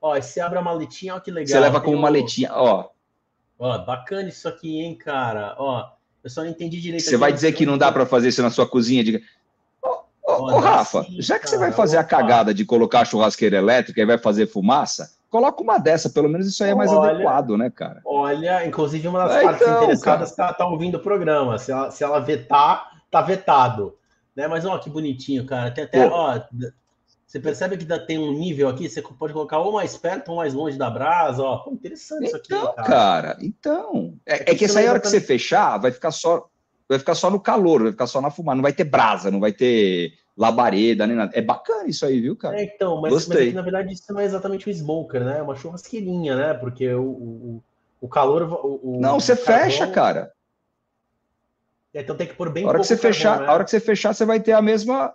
Ó, 0.00 0.20
você 0.20 0.40
abre 0.40 0.58
a 0.58 0.62
maletinha, 0.62 1.14
ó, 1.14 1.20
que 1.20 1.30
legal. 1.30 1.48
Você 1.48 1.60
leva 1.60 1.80
como 1.80 1.96
maletinha, 1.96 2.50
ó. 2.52 2.88
Ó, 3.58 3.78
bacana 3.78 4.28
isso 4.28 4.48
aqui, 4.48 4.80
hein, 4.80 4.96
cara. 4.96 5.54
Ó, 5.58 5.88
eu 6.24 6.30
só 6.30 6.42
não 6.42 6.50
entendi 6.50 6.80
direito. 6.80 7.04
Você 7.04 7.16
vai 7.16 7.32
dizer 7.32 7.52
que 7.52 7.64
não 7.64 7.78
dá 7.78 7.92
para 7.92 8.04
fazer 8.04 8.28
isso 8.28 8.42
na 8.42 8.50
sua 8.50 8.66
cozinha? 8.66 9.04
Diga. 9.04 9.20
Ô, 10.24 10.58
Rafa, 10.58 11.04
sim, 11.04 11.20
já 11.20 11.38
que 11.38 11.44
cara, 11.44 11.50
você 11.50 11.58
vai 11.58 11.72
fazer 11.72 11.96
opa. 11.98 12.06
a 12.06 12.08
cagada 12.08 12.54
de 12.54 12.64
colocar 12.64 13.00
a 13.00 13.04
churrasqueira 13.04 13.58
elétrica 13.58 14.00
e 14.00 14.06
vai 14.06 14.18
fazer 14.18 14.46
fumaça, 14.46 15.12
coloca 15.32 15.62
uma 15.62 15.78
dessa, 15.78 16.10
pelo 16.10 16.28
menos 16.28 16.46
isso 16.46 16.62
aí 16.62 16.70
é 16.70 16.74
mais 16.74 16.92
olha, 16.92 17.12
adequado, 17.12 17.56
né, 17.56 17.70
cara? 17.70 18.02
Olha, 18.04 18.66
inclusive 18.66 19.08
uma 19.08 19.24
das 19.24 19.36
é, 19.36 19.42
partes 19.42 19.62
então, 19.62 19.84
interessadas 19.84 20.32
cara. 20.32 20.52
tá, 20.52 20.66
ouvindo 20.66 20.96
o 20.96 21.00
programa. 21.00 21.56
Se 21.56 21.72
ela, 21.72 21.90
se 21.90 22.04
ela 22.04 22.20
vetar, 22.20 22.90
tá 23.10 23.22
vetado. 23.22 23.96
Né? 24.36 24.46
Mas 24.46 24.66
ó, 24.66 24.76
que 24.76 24.90
bonitinho, 24.90 25.46
cara. 25.46 25.70
Tem 25.70 25.84
até, 25.84 26.06
Pô. 26.06 26.14
ó, 26.14 26.38
você 27.26 27.40
percebe 27.40 27.78
que 27.78 27.86
tem 28.00 28.18
um 28.18 28.32
nível 28.32 28.68
aqui, 28.68 28.90
você 28.90 29.00
pode 29.00 29.32
colocar 29.32 29.58
ou 29.58 29.72
mais 29.72 29.96
perto 29.96 30.28
ou 30.28 30.36
mais 30.36 30.52
longe 30.52 30.76
da 30.76 30.90
brasa, 30.90 31.42
ó. 31.42 31.56
Pô, 31.58 31.72
interessante 31.72 32.26
então, 32.26 32.28
isso 32.28 32.36
aqui, 32.36 32.74
cara. 32.74 32.86
cara. 32.86 33.36
Então, 33.40 34.14
é, 34.26 34.52
é 34.52 34.54
que 34.54 34.66
essa 34.66 34.80
aí, 34.80 34.86
hora 34.86 35.00
que 35.00 35.08
você 35.08 35.20
fechar, 35.20 35.78
vai 35.78 35.90
ficar 35.90 36.10
só 36.10 36.46
vai 36.86 36.98
ficar 36.98 37.14
só 37.14 37.30
no 37.30 37.40
calor, 37.40 37.84
vai 37.84 37.92
ficar 37.92 38.06
só 38.06 38.20
na 38.20 38.30
fumaça, 38.30 38.56
não 38.56 38.62
vai 38.62 38.74
ter 38.74 38.84
brasa, 38.84 39.30
não 39.30 39.40
vai 39.40 39.50
ter 39.50 40.12
labareda, 40.36 41.06
nem 41.06 41.16
nada. 41.16 41.32
É 41.34 41.42
bacana 41.42 41.88
isso 41.88 42.06
aí, 42.06 42.20
viu, 42.20 42.36
cara? 42.36 42.60
É, 42.60 42.64
então, 42.64 43.00
mas, 43.00 43.12
Gostei. 43.12 43.46
mas 43.46 43.54
na 43.54 43.62
verdade 43.62 43.92
isso 43.92 44.12
não 44.12 44.20
é 44.20 44.24
exatamente 44.24 44.68
um 44.68 44.72
smoker, 44.72 45.24
né? 45.24 45.38
É 45.38 45.42
uma 45.42 45.56
churrasqueirinha, 45.56 46.36
né? 46.36 46.54
Porque 46.54 46.92
o, 46.92 47.02
o, 47.02 47.62
o 48.00 48.08
calor. 48.08 48.42
O, 48.42 48.98
não, 49.00 49.20
você 49.20 49.36
fecha, 49.36 49.86
cara. 49.86 50.32
É, 51.94 52.00
então 52.00 52.16
tem 52.16 52.26
que 52.26 52.34
pôr 52.34 52.50
bem 52.50 52.64
a 52.64 52.68
hora 52.68 52.78
que 52.78 52.86
você 52.86 52.96
carvão, 52.96 53.12
fechar, 53.12 53.40
né? 53.40 53.46
A 53.46 53.52
hora 53.52 53.64
que 53.64 53.70
você 53.70 53.80
fechar, 53.80 54.14
você 54.14 54.24
vai 54.24 54.40
ter 54.40 54.52
a 54.52 54.62
mesma. 54.62 55.14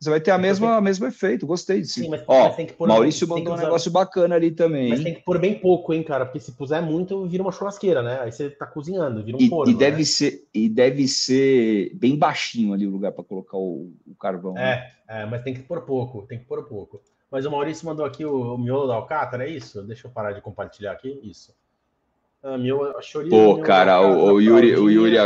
Você 0.00 0.08
vai 0.08 0.20
ter 0.20 0.30
a 0.30 0.38
mesma, 0.38 0.80
mesmo 0.80 1.06
efeito, 1.06 1.46
gostei 1.46 1.82
disso. 1.82 2.00
Sim, 2.00 2.08
mas, 2.08 2.22
Ó, 2.26 2.44
mas 2.44 2.56
tem 2.56 2.64
que 2.64 2.72
pôr 2.72 2.88
Maurício 2.88 3.28
mandou 3.28 3.52
um 3.52 3.56
usar... 3.56 3.64
negócio 3.64 3.90
bacana 3.90 4.34
ali 4.34 4.50
também. 4.50 4.88
Mas 4.88 5.02
tem 5.02 5.14
que 5.14 5.20
pôr 5.20 5.38
bem 5.38 5.58
pouco, 5.58 5.92
hein, 5.92 6.02
cara? 6.02 6.24
Porque 6.24 6.40
se 6.40 6.52
puser 6.52 6.80
muito, 6.80 7.26
vira 7.26 7.42
uma 7.42 7.52
churrasqueira, 7.52 8.02
né? 8.02 8.18
Aí 8.22 8.32
você 8.32 8.48
tá 8.48 8.64
cozinhando, 8.64 9.22
vira 9.22 9.36
um 9.36 9.40
e, 9.42 9.48
forno. 9.50 9.70
E 9.70 9.76
deve, 9.76 9.98
né? 9.98 10.04
ser, 10.04 10.48
e 10.54 10.70
deve 10.70 11.06
ser 11.06 11.94
bem 11.96 12.16
baixinho 12.16 12.72
ali 12.72 12.86
o 12.86 12.90
lugar 12.90 13.12
para 13.12 13.22
colocar 13.22 13.58
o, 13.58 13.92
o, 14.06 14.14
carvão. 14.14 14.56
É, 14.56 14.62
né? 14.62 14.90
é, 15.06 15.26
mas 15.26 15.42
tem 15.42 15.52
que 15.52 15.60
pôr 15.60 15.82
pouco, 15.82 16.22
tem 16.22 16.38
que 16.38 16.46
pôr 16.46 16.64
pouco. 16.64 17.02
Mas 17.30 17.44
o 17.44 17.50
Maurício 17.50 17.84
mandou 17.84 18.06
aqui 18.06 18.24
o, 18.24 18.54
o 18.54 18.58
miolo 18.58 18.88
da 18.88 18.94
Alcatra, 18.94 19.44
é 19.44 19.50
isso? 19.50 19.82
Deixa 19.82 20.06
eu 20.06 20.10
parar 20.10 20.32
de 20.32 20.40
compartilhar 20.40 20.92
aqui. 20.92 21.20
Isso. 21.22 21.54
Ah, 22.42 22.56
miolo, 22.56 22.94
Pô, 23.28 23.58
cara, 23.60 24.00
o, 24.00 24.32
o, 24.32 24.40
Yuri, 24.40 24.74
o 24.76 24.88
Yuri. 24.88 25.18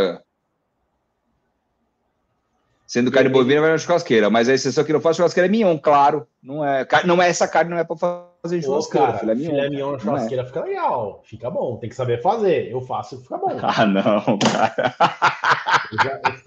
Sendo 2.87 3.11
carne 3.11 3.31
bovina, 3.31 3.61
vai 3.61 3.71
na 3.71 3.79
churrasqueira. 3.79 4.29
Mas 4.29 4.49
a 4.49 4.55
exceção 4.55 4.85
que 4.85 4.93
não 4.93 5.01
faz 5.01 5.17
churrasqueira 5.17 5.47
é 5.47 5.51
mignon, 5.51 5.79
claro. 5.79 6.27
Não 6.43 6.65
é, 6.65 6.87
não 7.05 7.23
é 7.23 7.29
essa 7.29 7.49
carne, 7.49 7.71
não 7.71 7.79
é 7.79 7.85
para 7.85 7.97
fazer 8.43 8.63
churrasqueira. 8.63 9.07
Cara, 9.07 9.19
filé 9.19 9.35
mignon, 9.35 9.51
filé 9.51 9.71
mignon 9.71 9.93
na 9.93 9.99
churrasqueira 9.99 10.43
é. 10.43 10.47
fica 10.47 10.65
legal. 10.65 11.23
Fica 11.25 11.51
bom. 11.51 11.77
Tem 11.79 11.89
que 11.89 11.97
saber 11.97 12.21
fazer. 12.21 12.71
Eu 12.71 12.81
faço, 12.83 13.21
fica 13.23 13.39
bom. 13.39 13.57
Ah, 13.63 13.87
não, 13.87 14.39
cara. 14.39 14.95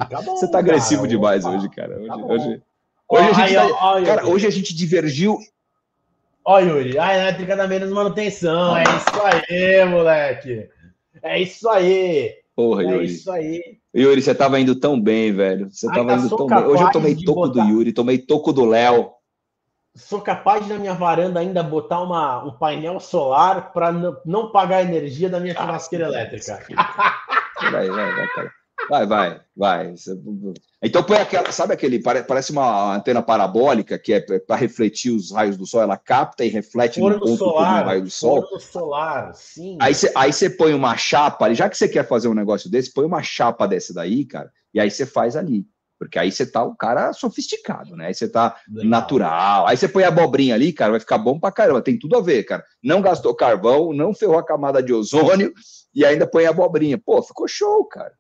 Já, 0.09 0.21
bom, 0.21 0.35
Você 0.35 0.51
tá 0.51 0.59
agressivo 0.59 1.01
cara. 1.01 1.09
demais 1.09 1.45
Opa, 1.45 1.55
hoje, 1.55 1.69
cara. 1.69 1.97
Hoje, 1.99 2.11
hoje, 2.11 2.61
hoje, 3.09 3.29
a 3.29 3.47
gente, 3.47 3.55
tá, 3.55 3.67
ó, 3.67 4.03
cara, 4.03 4.27
hoje 4.27 4.47
a 4.47 4.51
gente 4.51 4.75
divergiu 4.75 5.39
Ó, 6.49 6.59
Yuri, 6.59 6.97
a 6.97 7.13
elétrica 7.13 7.57
dá 7.57 7.67
menos 7.67 7.91
manutenção. 7.91 8.77
É 8.77 8.83
isso 8.83 9.21
aí, 9.21 9.85
moleque. 9.85 10.69
É 11.21 11.41
isso 11.41 11.69
aí. 11.69 12.35
Porra, 12.55 12.83
é 12.83 12.85
Yuri. 12.85 13.05
isso 13.05 13.29
aí. 13.29 13.79
Yuri, 13.97 14.21
você 14.21 14.35
tava 14.35 14.59
indo 14.59 14.75
tão 14.75 14.99
bem, 14.99 15.33
velho. 15.33 15.69
Você 15.71 15.87
tava 15.87 16.13
indo 16.13 16.29
tão 16.29 16.45
bem. 16.45 16.65
Hoje 16.65 16.83
eu 16.83 16.91
tomei 16.91 17.15
toco 17.15 17.47
botar... 17.47 17.63
do 17.63 17.69
Yuri, 17.69 17.93
tomei 17.93 18.17
toco 18.17 18.53
do 18.53 18.65
Léo. 18.65 19.11
Sou 19.95 20.21
capaz 20.21 20.63
de 20.63 20.71
na 20.71 20.77
minha 20.77 20.93
varanda 20.93 21.39
ainda 21.39 21.63
botar 21.63 22.01
uma, 22.01 22.43
um 22.43 22.51
painel 22.51 22.99
solar 22.99 23.73
para 23.73 23.91
não 24.23 24.51
pagar 24.51 24.77
a 24.77 24.83
energia 24.83 25.27
da 25.27 25.39
minha 25.39 25.55
churrasqueira 25.55 26.05
elétrica. 26.05 26.63
Vai, 27.71 27.89
vai, 27.89 28.15
vai, 28.15 28.27
cara. 28.27 28.51
Vai, 28.89 29.05
vai, 29.05 29.41
vai. 29.55 29.93
Então 30.81 31.03
põe 31.03 31.17
aquela, 31.17 31.51
sabe 31.51 31.73
aquele, 31.73 31.99
parece 31.99 32.51
uma 32.51 32.95
antena 32.95 33.21
parabólica 33.21 33.99
que 33.99 34.13
é 34.13 34.21
para 34.39 34.55
refletir 34.55 35.11
os 35.11 35.31
raios 35.31 35.57
do 35.57 35.65
sol, 35.65 35.81
ela 35.81 35.97
capta 35.97 36.45
e 36.45 36.49
reflete 36.49 36.99
no 36.99 37.19
ponto 37.19 37.37
solar, 37.37 37.85
raio 37.85 38.03
do 38.03 38.09
sol. 38.09 38.41
Forno 38.41 38.59
solar, 38.59 39.35
sim. 39.35 39.77
Aí 39.81 39.93
você, 39.93 40.11
aí 40.15 40.31
põe 40.49 40.73
uma 40.73 40.95
chapa, 40.95 41.53
já 41.53 41.69
que 41.69 41.77
você 41.77 41.87
quer 41.87 42.07
fazer 42.07 42.27
um 42.27 42.33
negócio 42.33 42.69
desse, 42.69 42.93
põe 42.93 43.05
uma 43.05 43.21
chapa 43.21 43.67
dessa 43.67 43.93
daí, 43.93 44.25
cara, 44.25 44.51
e 44.73 44.79
aí 44.79 44.89
você 44.89 45.05
faz 45.05 45.35
ali. 45.35 45.65
Porque 45.99 46.19
aí 46.19 46.31
você 46.31 46.45
tá 46.45 46.63
um 46.63 46.75
cara 46.75 47.11
sofisticado, 47.11 47.95
né? 47.95 48.07
Aí 48.07 48.13
você 48.13 48.29
tá 48.29 48.55
Legal. 48.69 48.89
natural. 48.89 49.67
Aí 49.67 49.75
você 49.75 49.87
põe 49.87 50.03
a 50.03 50.09
abobrinha 50.09 50.53
ali, 50.53 50.71
cara, 50.71 50.91
vai 50.91 50.99
ficar 50.99 51.17
bom 51.17 51.39
pra 51.39 51.51
caramba. 51.51 51.81
Tem 51.81 51.97
tudo 51.97 52.15
a 52.15 52.21
ver, 52.21 52.43
cara. 52.43 52.63
Não 52.83 53.01
gastou 53.01 53.33
carvão, 53.33 53.91
não 53.91 54.13
ferrou 54.13 54.37
a 54.37 54.45
camada 54.45 54.81
de 54.81 54.93
ozônio 54.93 55.51
e 55.95 56.05
ainda 56.05 56.27
põe 56.27 56.45
a 56.45 56.51
abobrinha. 56.51 57.01
Pô, 57.03 57.21
ficou 57.23 57.47
show, 57.47 57.83
cara. 57.85 58.13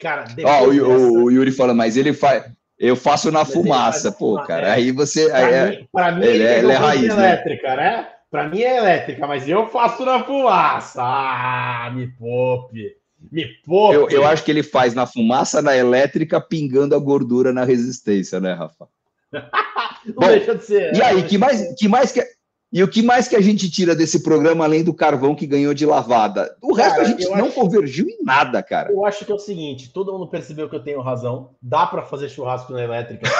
Cara, 0.00 0.24
Ó, 0.44 0.64
o, 0.64 1.24
o, 1.24 1.30
Yuri 1.30 1.52
fala, 1.52 1.74
mas 1.74 1.96
ele 1.96 2.14
faz. 2.14 2.44
Eu 2.78 2.96
faço 2.96 3.30
na 3.30 3.44
fumaça, 3.44 4.10
pô, 4.10 4.42
cara. 4.42 4.68
É. 4.68 4.70
Aí 4.70 4.90
você. 4.90 5.28
Pra 5.28 5.38
aí 5.38 5.54
é- 5.54 5.68
mim, 5.68 5.88
pra 5.92 6.12
mim 6.12 6.24
ele, 6.24 6.42
é, 6.42 6.58
ele 6.58 6.72
é 6.72 6.76
raiz. 6.76 7.14
Né? 7.14 7.28
Elétrica, 7.28 7.76
né? 7.76 8.08
Pra 8.30 8.48
mim 8.48 8.62
é 8.62 8.78
elétrica, 8.78 9.26
mas 9.26 9.46
eu 9.46 9.68
faço 9.68 10.04
na 10.06 10.24
fumaça. 10.24 11.02
Ah, 11.02 11.92
me 11.94 12.06
poupe. 12.06 12.96
Me 13.30 13.44
poupe. 13.66 13.94
Eu, 13.94 14.08
eu 14.08 14.24
acho 14.24 14.42
que 14.42 14.50
ele 14.50 14.62
faz 14.62 14.94
na 14.94 15.06
fumaça, 15.06 15.60
na 15.60 15.76
elétrica, 15.76 16.40
pingando 16.40 16.94
a 16.94 16.98
gordura 16.98 17.52
na 17.52 17.64
resistência, 17.64 18.40
né, 18.40 18.54
Rafa? 18.54 18.88
Não 20.06 20.14
Bom, 20.14 20.28
deixa 20.28 20.54
de 20.54 20.64
ser. 20.64 20.96
E 20.96 21.02
aí, 21.02 21.22
que 21.24 21.36
mais, 21.36 21.74
que 21.74 21.88
mais 21.88 22.10
que. 22.10 22.24
E 22.72 22.84
o 22.84 22.88
que 22.88 23.02
mais 23.02 23.26
que 23.26 23.34
a 23.34 23.40
gente 23.40 23.68
tira 23.68 23.96
desse 23.96 24.22
programa, 24.22 24.64
além 24.64 24.84
do 24.84 24.94
carvão 24.94 25.34
que 25.34 25.44
ganhou 25.44 25.74
de 25.74 25.84
lavada? 25.84 26.56
O 26.62 26.72
resto 26.72 26.96
cara, 26.96 27.02
a 27.02 27.04
gente 27.04 27.24
não 27.24 27.46
acho, 27.46 27.54
convergiu 27.54 28.08
em 28.08 28.22
nada, 28.22 28.62
cara. 28.62 28.92
Eu 28.92 29.04
acho 29.04 29.24
que 29.24 29.32
é 29.32 29.34
o 29.34 29.40
seguinte: 29.40 29.92
todo 29.92 30.12
mundo 30.12 30.28
percebeu 30.28 30.68
que 30.68 30.76
eu 30.76 30.82
tenho 30.82 31.00
razão. 31.00 31.50
Dá 31.60 31.84
para 31.84 32.02
fazer 32.02 32.28
churrasco 32.28 32.72
na 32.72 32.84
elétrica. 32.84 33.28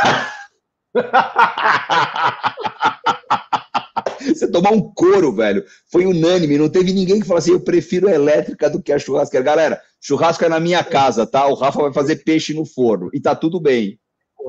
Você 4.20 4.50
tomar 4.50 4.72
um 4.72 4.80
couro, 4.80 5.32
velho. 5.32 5.64
Foi 5.90 6.06
unânime. 6.06 6.58
Não 6.58 6.68
teve 6.68 6.92
ninguém 6.92 7.20
que 7.20 7.26
falou 7.26 7.38
assim: 7.38 7.52
eu 7.52 7.60
prefiro 7.60 8.08
a 8.08 8.12
elétrica 8.12 8.68
do 8.68 8.82
que 8.82 8.92
a 8.92 8.98
churrasqueira. 8.98 9.46
Galera, 9.46 9.80
churrasco 10.00 10.44
é 10.44 10.48
na 10.48 10.58
minha 10.58 10.82
casa, 10.82 11.24
tá? 11.24 11.46
O 11.46 11.54
Rafa 11.54 11.80
vai 11.80 11.92
fazer 11.92 12.24
peixe 12.24 12.52
no 12.52 12.66
forno. 12.66 13.08
E 13.14 13.20
tá 13.20 13.36
tudo 13.36 13.60
bem. 13.60 13.96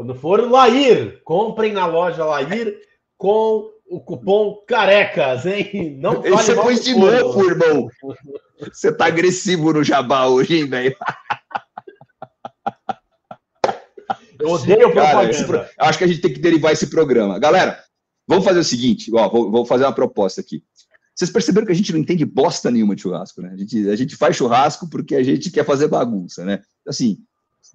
No 0.03 0.15
forno 0.15 0.49
Lair. 0.49 1.21
Comprem 1.23 1.71
na 1.71 1.85
loja 1.85 2.25
Lair 2.25 2.79
com 3.15 3.70
o 3.91 3.99
cupom 3.99 4.63
carecas, 4.65 5.45
hein? 5.45 5.97
Não 5.99 6.21
vale 6.21 6.29
Você 6.29 6.55
foi 6.55 6.79
de 6.79 6.95
novo, 6.95 7.45
irmão. 7.45 7.89
Você 8.71 8.91
tá 8.93 9.07
agressivo 9.07 9.73
no 9.73 9.83
jabá 9.83 10.27
hoje, 10.27 10.59
hein, 10.59 10.65
velho? 10.65 10.95
Eu 14.39 14.49
odeio 14.49 14.93
Cara, 14.93 15.29
pro... 15.45 15.65
Acho 15.77 15.97
que 15.97 16.03
a 16.05 16.07
gente 16.07 16.21
tem 16.21 16.33
que 16.33 16.39
derivar 16.39 16.71
esse 16.71 16.87
programa. 16.87 17.37
Galera, 17.37 17.83
vamos 18.25 18.45
fazer 18.45 18.59
o 18.59 18.63
seguinte, 18.63 19.11
ó, 19.13 19.29
vou, 19.29 19.51
vou, 19.51 19.65
fazer 19.65 19.83
uma 19.83 19.93
proposta 19.93 20.39
aqui. 20.39 20.63
Vocês 21.13 21.29
perceberam 21.29 21.67
que 21.67 21.73
a 21.73 21.75
gente 21.75 21.91
não 21.91 21.99
entende 21.99 22.25
bosta 22.25 22.71
nenhuma 22.71 22.95
de 22.95 23.01
churrasco, 23.01 23.41
né? 23.41 23.51
A 23.53 23.57
gente, 23.57 23.89
a 23.89 23.95
gente 23.95 24.15
faz 24.15 24.37
churrasco 24.37 24.89
porque 24.89 25.15
a 25.15 25.21
gente 25.21 25.51
quer 25.51 25.65
fazer 25.65 25.89
bagunça, 25.89 26.45
né? 26.45 26.61
Assim, 26.87 27.17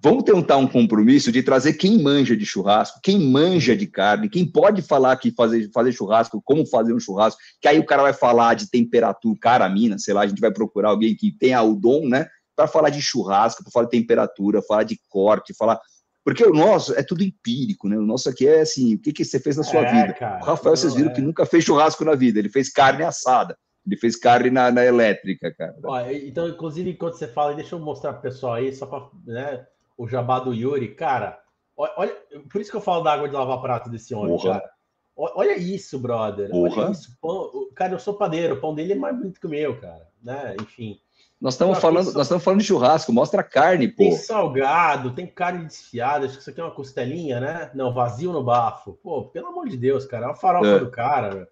Vamos 0.01 0.23
tentar 0.23 0.57
um 0.57 0.67
compromisso 0.67 1.31
de 1.31 1.41
trazer 1.41 1.73
quem 1.73 2.01
manja 2.01 2.37
de 2.37 2.45
churrasco, 2.45 2.99
quem 3.01 3.19
manja 3.19 3.75
de 3.75 3.87
carne, 3.87 4.29
quem 4.29 4.45
pode 4.45 4.81
falar 4.81 5.17
que 5.17 5.31
fazer, 5.31 5.71
fazer 5.73 5.91
churrasco, 5.91 6.41
como 6.45 6.65
fazer 6.67 6.93
um 6.93 6.99
churrasco, 6.99 7.41
que 7.59 7.67
aí 7.67 7.79
o 7.79 7.85
cara 7.85 8.03
vai 8.03 8.13
falar 8.13 8.53
de 8.53 8.69
temperatura, 8.69 9.37
cara, 9.41 9.67
mina, 9.67 9.97
sei 9.97 10.13
lá, 10.13 10.21
a 10.21 10.27
gente 10.27 10.39
vai 10.39 10.51
procurar 10.51 10.89
alguém 10.89 11.15
que 11.15 11.31
tenha 11.31 11.61
o 11.63 11.73
dom, 11.75 12.07
né, 12.07 12.27
para 12.55 12.67
falar 12.67 12.89
de 12.89 13.01
churrasco, 13.01 13.63
para 13.63 13.71
falar 13.71 13.85
de 13.85 13.91
temperatura, 13.91 14.61
falar 14.61 14.83
de 14.83 14.99
corte, 15.09 15.55
falar. 15.55 15.79
Porque 16.23 16.43
o 16.43 16.53
nosso 16.53 16.93
é 16.93 17.01
tudo 17.01 17.23
empírico, 17.23 17.87
né? 17.87 17.97
O 17.97 18.01
nosso 18.01 18.27
aqui 18.27 18.47
é 18.47 18.61
assim, 18.61 18.95
o 18.95 18.99
que, 18.99 19.13
que 19.13 19.23
você 19.23 19.39
fez 19.39 19.55
na 19.55 19.63
sua 19.63 19.81
é, 19.81 19.93
vida? 19.93 20.13
Cara, 20.13 20.43
o 20.43 20.45
Rafael, 20.45 20.75
vocês 20.75 20.93
viram 20.93 21.11
é. 21.11 21.13
que 21.13 21.21
nunca 21.21 21.45
fez 21.45 21.63
churrasco 21.63 22.03
na 22.03 22.15
vida, 22.15 22.37
ele 22.37 22.49
fez 22.49 22.69
carne 22.69 23.03
assada. 23.03 23.57
Ele 23.85 23.95
fez 23.95 24.17
carne 24.17 24.49
na, 24.49 24.69
na 24.69 24.83
elétrica, 24.83 25.53
cara. 25.55 25.73
Ó, 25.85 25.97
então, 26.11 26.49
inclusive, 26.49 26.89
enquanto 26.89 27.13
você 27.13 27.25
fala, 27.25 27.55
deixa 27.55 27.73
eu 27.73 27.79
mostrar 27.79 28.11
para 28.11 28.19
o 28.19 28.23
pessoal 28.23 28.55
aí, 28.55 28.75
só 28.75 28.85
para 28.85 29.07
né, 29.25 29.65
o 29.97 30.07
jabá 30.07 30.39
do 30.39 30.53
Yuri, 30.53 30.93
cara, 30.93 31.39
olha, 31.75 32.15
por 32.51 32.61
isso 32.61 32.71
que 32.71 32.77
eu 32.77 32.81
falo 32.81 33.03
da 33.03 33.13
água 33.13 33.27
de 33.27 33.35
lavar 33.35 33.61
prato 33.61 33.89
desse 33.89 34.13
homem, 34.13 34.37
Porra. 34.37 34.59
cara. 34.59 34.71
Olha 35.15 35.57
isso, 35.57 35.97
brother. 35.97 36.49
Porra. 36.49 36.83
Olha 36.83 36.91
isso. 36.91 37.17
Pão, 37.19 37.69
cara, 37.73 37.93
eu 37.93 37.99
sou 37.99 38.13
padeiro, 38.13 38.53
o 38.55 38.61
pão 38.61 38.75
dele 38.75 38.93
é 38.93 38.95
mais 38.95 39.17
bonito 39.17 39.39
que 39.39 39.47
o 39.47 39.49
meu, 39.49 39.79
cara. 39.79 40.07
Né? 40.23 40.55
Enfim. 40.61 40.99
Nós 41.39 41.53
estamos 41.53 41.77
falando, 41.77 42.05
nós 42.13 42.23
estamos 42.23 42.43
falando 42.43 42.59
de 42.61 42.65
churrasco, 42.65 43.13
mostra 43.13 43.41
a 43.41 43.43
carne, 43.43 43.87
pô. 43.87 43.97
Tem 43.97 44.11
salgado, 44.15 45.13
tem 45.13 45.27
carne 45.27 45.65
desfiada, 45.65 46.25
acho 46.25 46.35
que 46.35 46.41
isso 46.41 46.49
aqui 46.49 46.59
é 46.59 46.63
uma 46.63 46.73
costelinha, 46.73 47.39
né? 47.39 47.69
Não, 47.75 47.93
vazio 47.93 48.31
no 48.31 48.43
bafo. 48.43 48.93
Pô, 49.03 49.25
pelo 49.25 49.47
amor 49.47 49.69
de 49.69 49.77
Deus, 49.77 50.05
cara, 50.05 50.25
é 50.25 50.29
uma 50.29 50.35
farofa 50.35 50.67
é. 50.67 50.79
do 50.79 50.89
cara, 50.89 51.29
velho. 51.29 51.47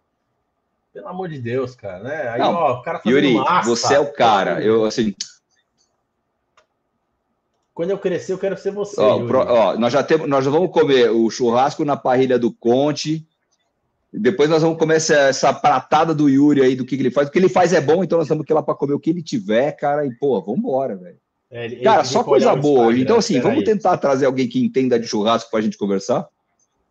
Pelo 0.91 1.07
amor 1.07 1.29
de 1.29 1.39
Deus, 1.39 1.75
cara, 1.75 2.03
né? 2.03 2.29
Aí, 2.29 2.39
Não, 2.39 2.53
ó, 2.53 2.79
o 2.79 2.81
cara 2.81 2.99
fazendo 2.99 3.15
Yuri, 3.15 3.33
massa, 3.35 3.69
você 3.69 3.93
é 3.95 3.99
o 3.99 4.11
cara. 4.11 4.61
Eu, 4.63 4.85
assim, 4.85 5.13
quando 7.75 7.89
eu 7.91 7.97
crescer, 7.97 8.31
eu 8.31 8.37
quero 8.37 8.57
ser 8.57 8.71
você. 8.71 8.99
Ó, 9.01 9.19
pro, 9.27 9.39
ó, 9.39 9.77
nós 9.77 9.91
já 9.91 10.01
temos, 10.01 10.29
nós 10.29 10.45
já 10.45 10.49
vamos 10.49 10.71
comer 10.71 11.11
o 11.11 11.29
churrasco 11.29 11.83
na 11.83 11.97
parrilha 11.97 12.39
do 12.39 12.49
Conte. 12.49 13.27
Depois 14.13 14.49
nós 14.49 14.61
vamos 14.61 14.79
comer 14.79 14.95
essa, 14.95 15.13
essa 15.13 15.53
pratada 15.53 16.15
do 16.15 16.29
Yuri 16.29 16.61
aí, 16.61 16.73
do 16.73 16.85
que, 16.85 16.95
que 16.95 17.03
ele 17.03 17.11
faz. 17.11 17.27
O 17.27 17.31
que 17.31 17.37
ele 17.37 17.49
faz 17.49 17.73
é 17.73 17.81
bom, 17.81 18.01
então 18.01 18.17
nós 18.17 18.27
estamos 18.27 18.43
aqui 18.43 18.53
lá 18.53 18.63
para 18.63 18.75
comer 18.75 18.93
o 18.93 18.99
que 18.99 19.09
ele 19.09 19.21
tiver, 19.21 19.73
cara. 19.73 20.05
E, 20.05 20.15
pô, 20.15 20.39
vamos 20.39 20.59
embora, 20.59 20.95
velho. 20.95 21.17
É, 21.51 21.65
ele, 21.65 21.75
cara, 21.81 21.99
ele 21.99 22.07
só 22.07 22.23
coisa 22.23 22.55
boa 22.55 22.85
hoje. 22.85 23.01
Então, 23.01 23.17
assim, 23.17 23.41
vamos 23.41 23.59
aí. 23.59 23.65
tentar 23.65 23.97
trazer 23.97 24.25
alguém 24.25 24.47
que 24.47 24.63
entenda 24.63 24.97
de 24.97 25.05
churrasco 25.05 25.51
para 25.51 25.59
a 25.59 25.61
gente 25.61 25.77
conversar. 25.77 26.29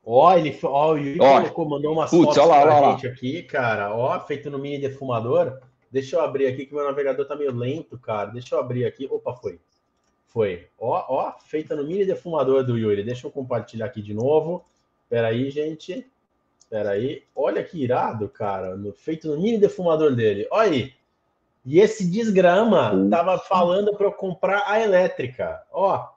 Ó, 0.04 0.36
ele, 0.36 0.54
ó, 0.62 0.92
o 0.92 0.98
Yuri 0.98 1.18
ó, 1.18 1.40
colocou, 1.40 1.66
mandou 1.66 1.92
umas 1.94 2.10
putz, 2.10 2.34
fotos 2.34 2.46
lá, 2.46 2.90
gente 2.90 3.06
aqui, 3.06 3.42
cara. 3.44 3.96
Ó, 3.96 4.20
feito 4.20 4.50
no 4.50 4.58
mini 4.58 4.78
defumador. 4.78 5.60
Deixa 5.90 6.16
eu 6.16 6.20
abrir 6.20 6.46
aqui, 6.46 6.66
que 6.66 6.74
meu 6.74 6.84
navegador 6.84 7.26
tá 7.26 7.34
meio 7.34 7.54
lento, 7.54 7.98
cara. 7.98 8.26
Deixa 8.26 8.54
eu 8.54 8.60
abrir 8.60 8.84
aqui. 8.84 9.08
Opa, 9.10 9.32
foi. 9.32 9.58
Foi. 10.34 10.68
Ó, 10.76 11.04
ó, 11.08 11.38
feita 11.38 11.76
no 11.76 11.84
mini 11.84 12.04
defumador 12.04 12.64
do 12.64 12.76
Yuri. 12.76 13.04
Deixa 13.04 13.24
eu 13.24 13.30
compartilhar 13.30 13.86
aqui 13.86 14.02
de 14.02 14.12
novo. 14.12 14.64
Espera 15.04 15.28
aí, 15.28 15.48
gente. 15.48 16.04
Espera 16.58 16.90
aí. 16.90 17.22
Olha 17.36 17.62
que 17.62 17.80
irado, 17.80 18.28
cara. 18.28 18.76
No, 18.76 18.92
feito 18.92 19.28
no 19.28 19.40
mini 19.40 19.58
defumador 19.58 20.12
dele. 20.12 20.48
Olha 20.50 20.72
aí. 20.72 20.94
E 21.64 21.78
esse 21.78 22.10
desgrama 22.10 23.08
tava 23.08 23.38
falando 23.38 23.96
para 23.96 24.06
eu 24.06 24.12
comprar 24.12 24.64
a 24.66 24.80
elétrica. 24.80 25.62
Ó. 25.70 26.08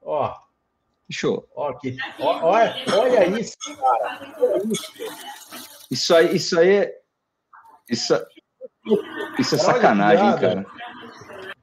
Ó. 0.00 0.36
Show. 1.10 1.46
Ó, 1.56 1.72
que, 1.74 1.96
ó, 2.20 2.50
olha, 2.52 2.74
olha 2.96 3.40
isso, 3.40 3.56
cara. 3.78 4.34
Olha 4.38 4.62
isso. 4.72 4.92
Isso 5.90 6.14
aí, 6.14 6.36
isso 6.36 6.58
aí. 6.58 6.94
Isso, 7.90 8.14
isso 9.38 9.54
é 9.56 9.58
sacanagem, 9.58 10.40
cara. 10.40 10.66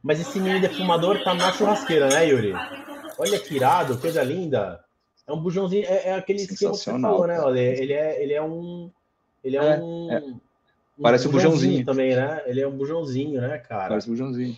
Mas 0.02 0.20
esse 0.20 0.40
mini 0.40 0.60
defumador 0.60 1.24
tá 1.24 1.34
na 1.34 1.52
churrasqueira, 1.52 2.08
né, 2.10 2.28
Yuri? 2.28 2.54
Olha 3.18 3.40
que 3.40 3.56
irado, 3.56 3.98
coisa 3.98 4.24
linda. 4.24 4.84
É 5.28 5.34
um 5.34 5.40
bujãozinho, 5.40 5.86
é, 5.86 6.08
é 6.08 6.14
aquele 6.14 6.48
que 6.48 6.56
você 6.56 6.92
falou, 6.92 7.28
né? 7.28 7.40
Olha, 7.40 7.60
ele 7.60 7.94
é, 7.94 8.24
ele 8.24 8.34
é 8.34 8.42
um. 8.42 8.90
Ele 9.44 9.58
é, 9.58 9.76
é 9.76 9.80
um. 9.80 10.12
É. 10.12 10.24
Parece 11.02 11.28
um 11.28 11.32
bujãozinho, 11.32 11.86
também, 11.86 12.16
né? 12.16 12.42
Ele 12.46 12.62
é 12.62 12.68
um 12.68 12.76
bujãozinho, 12.76 13.40
né, 13.40 13.58
cara? 13.58 13.90
Parece 13.90 14.08
um 14.08 14.14
bujãozinho. 14.14 14.58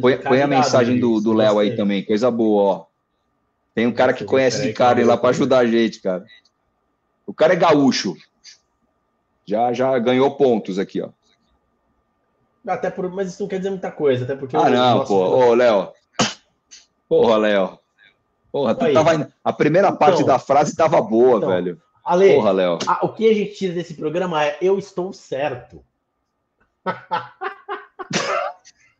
põe, 0.00 0.16
põe 0.18 0.42
a 0.42 0.46
mensagem 0.46 0.98
do 1.00 1.32
Léo 1.32 1.58
aí 1.58 1.76
também, 1.76 2.04
coisa 2.04 2.30
boa, 2.30 2.62
ó. 2.62 2.86
Tem 3.74 3.86
um 3.86 3.92
cara 3.92 4.12
que 4.12 4.24
conhece 4.24 4.62
de 4.62 4.72
carne 4.72 5.04
lá 5.04 5.16
para 5.16 5.30
ajudar 5.30 5.58
a 5.58 5.66
gente, 5.66 6.00
cara. 6.00 6.26
O 7.24 7.32
cara 7.32 7.52
é 7.52 7.56
gaúcho. 7.56 8.16
Já, 9.46 9.72
já 9.72 9.98
ganhou 9.98 10.36
pontos 10.36 10.78
aqui, 10.78 11.00
ó. 11.00 11.10
Até 12.66 12.90
por, 12.90 13.10
mas 13.10 13.28
isso 13.28 13.42
não 13.42 13.48
quer 13.48 13.58
dizer 13.58 13.70
muita 13.70 13.90
coisa, 13.90 14.24
até 14.24 14.36
porque. 14.36 14.56
Ah, 14.56 14.68
não, 14.68 15.04
pô. 15.04 15.14
Ô, 15.14 15.54
Léo. 15.54 15.92
Porra, 17.08 17.36
Léo. 17.38 17.78
Porra, 18.52 18.74
tu 18.74 18.92
tava, 18.92 19.30
a 19.44 19.52
primeira 19.52 19.88
então, 19.88 19.98
parte 19.98 20.24
da 20.24 20.38
frase 20.38 20.76
tava 20.76 21.00
boa, 21.00 21.38
então, 21.38 21.50
velho. 21.50 21.80
Ale, 22.04 22.34
Porra, 22.34 22.52
Léo. 22.52 22.78
o 23.02 23.08
que 23.10 23.28
a 23.28 23.34
gente 23.34 23.54
tira 23.54 23.74
desse 23.74 23.94
programa 23.94 24.42
é 24.44 24.56
eu 24.62 24.78
estou 24.78 25.12
certo. 25.12 25.84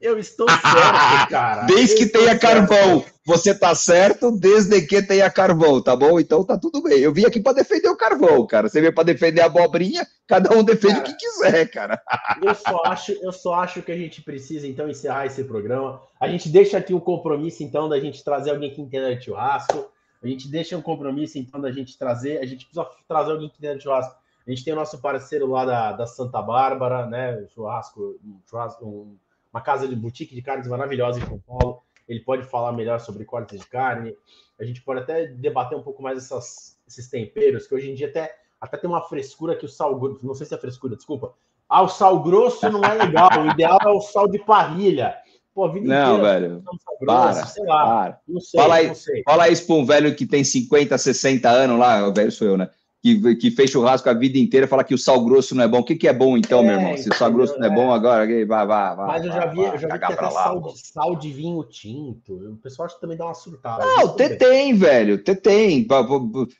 Eu 0.00 0.18
estou 0.18 0.48
certo, 0.48 1.28
cara. 1.30 1.62
Desde 1.64 1.94
eu 1.94 1.98
que 1.98 2.06
tenha 2.06 2.38
certo. 2.38 2.40
carvão. 2.40 3.04
Você 3.26 3.54
tá 3.54 3.74
certo 3.74 4.30
desde 4.32 4.80
que 4.86 5.02
tenha 5.02 5.30
carvão, 5.30 5.82
tá 5.82 5.94
bom? 5.94 6.18
Então 6.18 6.42
tá 6.42 6.56
tudo 6.56 6.82
bem. 6.82 6.98
Eu 6.98 7.12
vim 7.12 7.26
aqui 7.26 7.38
para 7.40 7.52
defender 7.52 7.88
o 7.88 7.96
carvão, 7.96 8.46
cara. 8.46 8.68
Você 8.68 8.80
veio 8.80 8.94
para 8.94 9.04
defender 9.04 9.42
a 9.42 9.46
abobrinha, 9.46 10.06
cada 10.26 10.56
um 10.56 10.64
defende 10.64 10.94
cara, 10.94 11.04
o 11.04 11.04
que 11.04 11.14
quiser, 11.14 11.66
cara. 11.70 12.00
Eu 12.42 12.54
só 12.54 12.82
acho, 12.86 13.12
eu 13.20 13.32
só 13.32 13.54
acho 13.54 13.82
que 13.82 13.92
a 13.92 13.96
gente 13.96 14.22
precisa 14.22 14.66
então 14.66 14.88
encerrar 14.88 15.26
esse 15.26 15.44
programa. 15.44 16.00
A 16.18 16.28
gente 16.28 16.48
deixa 16.48 16.78
aqui 16.78 16.94
o 16.94 17.00
compromisso 17.00 17.62
então 17.62 17.88
da 17.88 18.00
gente 18.00 18.24
trazer 18.24 18.50
alguém 18.50 18.72
que 18.72 18.80
entenda 18.80 19.14
de 19.14 19.24
churrasco. 19.24 19.90
A 20.22 20.26
gente 20.26 20.48
deixa 20.48 20.76
um 20.76 20.82
compromisso 20.82 21.38
então 21.38 21.60
da 21.60 21.70
gente 21.70 21.98
trazer, 21.98 22.38
a 22.38 22.46
gente 22.46 22.64
precisa 22.64 22.86
trazer 23.06 23.32
alguém 23.32 23.48
que 23.48 23.56
entenda 23.58 23.76
de 23.76 23.82
churrasco. 23.82 24.16
A 24.46 24.50
gente 24.50 24.64
tem 24.64 24.72
o 24.72 24.76
nosso 24.76 24.98
parceiro 24.98 25.48
lá 25.48 25.64
da, 25.66 25.92
da 25.92 26.06
Santa 26.06 26.40
Bárbara, 26.40 27.04
né? 27.06 27.46
Churrasco, 27.54 28.18
um 28.24 28.40
churrasco, 28.48 28.86
um 28.86 29.16
uma 29.52 29.60
casa 29.60 29.88
de 29.88 29.96
boutique 29.96 30.34
de 30.34 30.42
carnes 30.42 30.66
maravilhosa 30.66 31.20
em 31.20 31.26
São 31.26 31.38
Paulo. 31.38 31.82
Ele 32.08 32.20
pode 32.20 32.44
falar 32.44 32.72
melhor 32.72 33.00
sobre 33.00 33.24
cortes 33.24 33.60
de 33.60 33.66
carne. 33.66 34.14
A 34.58 34.64
gente 34.64 34.82
pode 34.82 35.00
até 35.00 35.26
debater 35.26 35.76
um 35.76 35.82
pouco 35.82 36.02
mais 36.02 36.18
essas, 36.18 36.78
esses 36.86 37.08
temperos, 37.08 37.66
que 37.66 37.74
hoje 37.74 37.90
em 37.90 37.94
dia 37.94 38.08
até, 38.08 38.34
até 38.60 38.76
tem 38.76 38.88
uma 38.88 39.02
frescura 39.02 39.56
que 39.56 39.64
o 39.64 39.68
sal 39.68 39.98
grosso, 39.98 40.26
não 40.26 40.34
sei 40.34 40.46
se 40.46 40.54
é 40.54 40.58
frescura, 40.58 40.96
desculpa. 40.96 41.34
Ah, 41.68 41.82
o 41.82 41.88
sal 41.88 42.22
grosso 42.22 42.68
não 42.70 42.82
é 42.82 42.94
legal, 42.94 43.28
o 43.42 43.50
ideal 43.50 43.78
é 43.82 43.88
o 43.88 44.00
sal 44.00 44.26
de 44.26 44.38
parrilha. 44.38 45.14
Pô, 45.54 45.64
a 45.64 45.72
vida 45.72 45.86
não, 45.86 46.16
inteira, 46.16 46.40
velho. 46.40 46.62
Grosso, 46.62 46.80
para, 47.04 47.46
sei 47.46 47.64
lá. 47.64 47.84
Para. 47.84 48.20
Não 48.26 48.40
sei, 48.40 48.60
fala 48.60 48.74
aí, 48.76 48.86
não 48.86 48.94
sei. 48.94 49.22
Fala 49.22 49.48
isso 49.48 49.66
para 49.66 49.74
um 49.74 49.84
velho 49.84 50.14
que 50.14 50.26
tem 50.26 50.42
50, 50.42 50.96
60 50.96 51.48
anos 51.48 51.78
lá, 51.78 52.08
o 52.08 52.14
velho 52.14 52.32
sou 52.32 52.48
eu, 52.48 52.56
né? 52.56 52.70
Que, 53.16 53.36
que 53.36 53.50
fez 53.50 53.70
churrasco 53.70 54.08
a 54.08 54.12
vida 54.12 54.38
inteira 54.38 54.66
fala 54.66 54.84
que 54.84 54.94
o 54.94 54.98
sal 54.98 55.24
grosso 55.24 55.54
não 55.54 55.64
é 55.64 55.68
bom. 55.68 55.78
O 55.78 55.84
que, 55.84 55.96
que 55.96 56.08
é 56.08 56.12
bom 56.12 56.36
então, 56.36 56.60
é, 56.60 56.62
meu 56.64 56.74
irmão? 56.74 56.96
Se 56.96 57.08
o 57.08 57.14
sal 57.14 57.32
grosso 57.32 57.58
não 57.58 57.66
é, 57.66 57.70
bom, 57.70 57.92
agora 57.92 58.26
vai, 58.26 58.66
vai, 58.66 58.96
vai. 58.96 59.06
Mas 59.06 59.24
eu 59.24 59.32
já 59.32 59.46
vi, 59.46 59.60
eu 59.60 59.78
já 59.78 59.88
vi 59.88 59.98
que 59.98 60.04
até 60.04 60.30
sal 60.30 60.60
de, 60.60 60.78
sal 60.78 61.16
de 61.16 61.32
vinho 61.32 61.62
tinto. 61.64 62.34
O 62.34 62.56
pessoal 62.56 62.86
acha 62.86 62.94
que 62.96 63.00
também 63.00 63.16
dá 63.16 63.24
uma 63.24 63.34
surtada. 63.34 63.84
Não, 63.84 64.16
te 64.16 64.36
tem, 64.36 64.74
velho, 64.74 65.18
te 65.18 65.34
tem. 65.34 65.86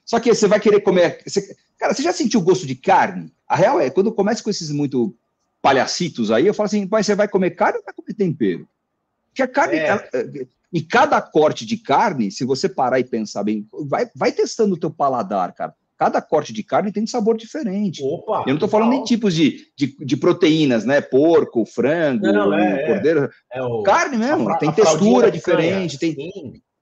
Só 0.05 0.19
que 0.21 0.35
você 0.35 0.47
vai 0.47 0.61
querer 0.61 0.81
comer. 0.81 1.23
Você... 1.27 1.57
Cara, 1.79 1.95
você 1.95 2.03
já 2.03 2.13
sentiu 2.13 2.41
o 2.41 2.43
gosto 2.43 2.67
de 2.67 2.75
carne? 2.75 3.33
A 3.47 3.57
real 3.57 3.81
é, 3.81 3.91
quando 3.91 4.13
começa 4.13 4.43
com 4.43 4.51
esses 4.51 4.71
muito 4.71 5.15
palhacitos 5.61 6.31
aí, 6.31 6.47
eu 6.47 6.55
falo 6.55 6.67
assim, 6.67 6.87
pai, 6.87 7.03
você 7.03 7.15
vai 7.15 7.29
comer 7.29 7.51
carne 7.51 7.79
ou 7.79 7.85
vai 7.85 7.95
comer 7.95 8.15
tempero? 8.15 8.69
Porque 9.29 9.43
a 9.43 9.49
carne. 9.49 9.77
É. 9.77 10.47
e 10.73 10.83
cada 10.83 11.21
corte 11.21 11.65
de 11.67 11.77
carne, 11.77 12.31
se 12.31 12.45
você 12.45 12.69
parar 12.69 12.99
e 13.01 13.05
pensar 13.05 13.43
bem, 13.43 13.67
vai, 13.87 14.09
vai 14.15 14.33
testando 14.33 14.75
o 14.75 14.79
teu 14.79 14.91
paladar, 14.91 15.53
cara 15.53 15.75
cada 15.99 16.23
corte 16.23 16.53
de 16.53 16.63
carne 16.63 16.93
tem 16.93 17.03
um 17.03 17.09
sabor 17.09 17.37
diferente. 17.37 18.03
Opa, 18.05 18.43
eu 18.43 18.49
não 18.49 18.55
estou 18.55 18.69
falando 18.69 18.91
nem 18.91 19.03
tipos 19.03 19.35
de, 19.35 19.67
de, 19.77 19.97
de, 19.99 20.17
proteínas, 20.17 20.85
né? 20.85 21.01
Porco, 21.01 21.67
frango, 21.67 22.31
não, 22.31 22.55
é, 22.55 22.87
cordeiro. 22.87 23.29
É, 23.53 23.61
o, 23.61 23.83
carne 23.83 24.17
mesmo, 24.17 24.57
tem 24.59 24.71
textura 24.71 25.29
diferente, 25.29 25.99
tem, 25.99 26.15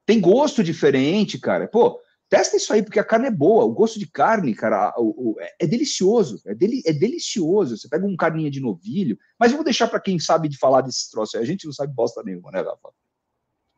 tem 0.04 0.20
gosto 0.20 0.62
diferente, 0.62 1.38
cara. 1.38 1.66
Pô, 1.66 1.98
testa 2.28 2.58
isso 2.58 2.70
aí, 2.74 2.82
porque 2.82 3.00
a 3.00 3.04
carne 3.04 3.28
é 3.28 3.30
boa. 3.30 3.64
O 3.64 3.72
gosto 3.72 3.98
de 3.98 4.06
carne, 4.06 4.54
cara, 4.54 4.92
o, 4.98 5.30
o, 5.30 5.40
é, 5.40 5.54
é 5.60 5.66
delicioso. 5.66 6.42
É, 6.46 6.54
deli, 6.54 6.82
é 6.84 6.92
delicioso. 6.92 7.78
Você 7.78 7.88
pega 7.88 8.04
um 8.04 8.16
carninha 8.16 8.50
de 8.50 8.60
novilho, 8.60 9.16
mas 9.40 9.50
eu 9.50 9.56
vou 9.56 9.64
deixar 9.64 9.88
para 9.88 10.00
quem 10.00 10.18
sabe 10.18 10.46
de 10.46 10.58
falar 10.58 10.82
desse 10.82 11.10
troço. 11.10 11.38
A 11.38 11.44
gente 11.44 11.64
não 11.64 11.72
sabe 11.72 11.94
bosta 11.94 12.22
nenhuma, 12.22 12.50
né, 12.50 12.58
Rafa? 12.58 12.90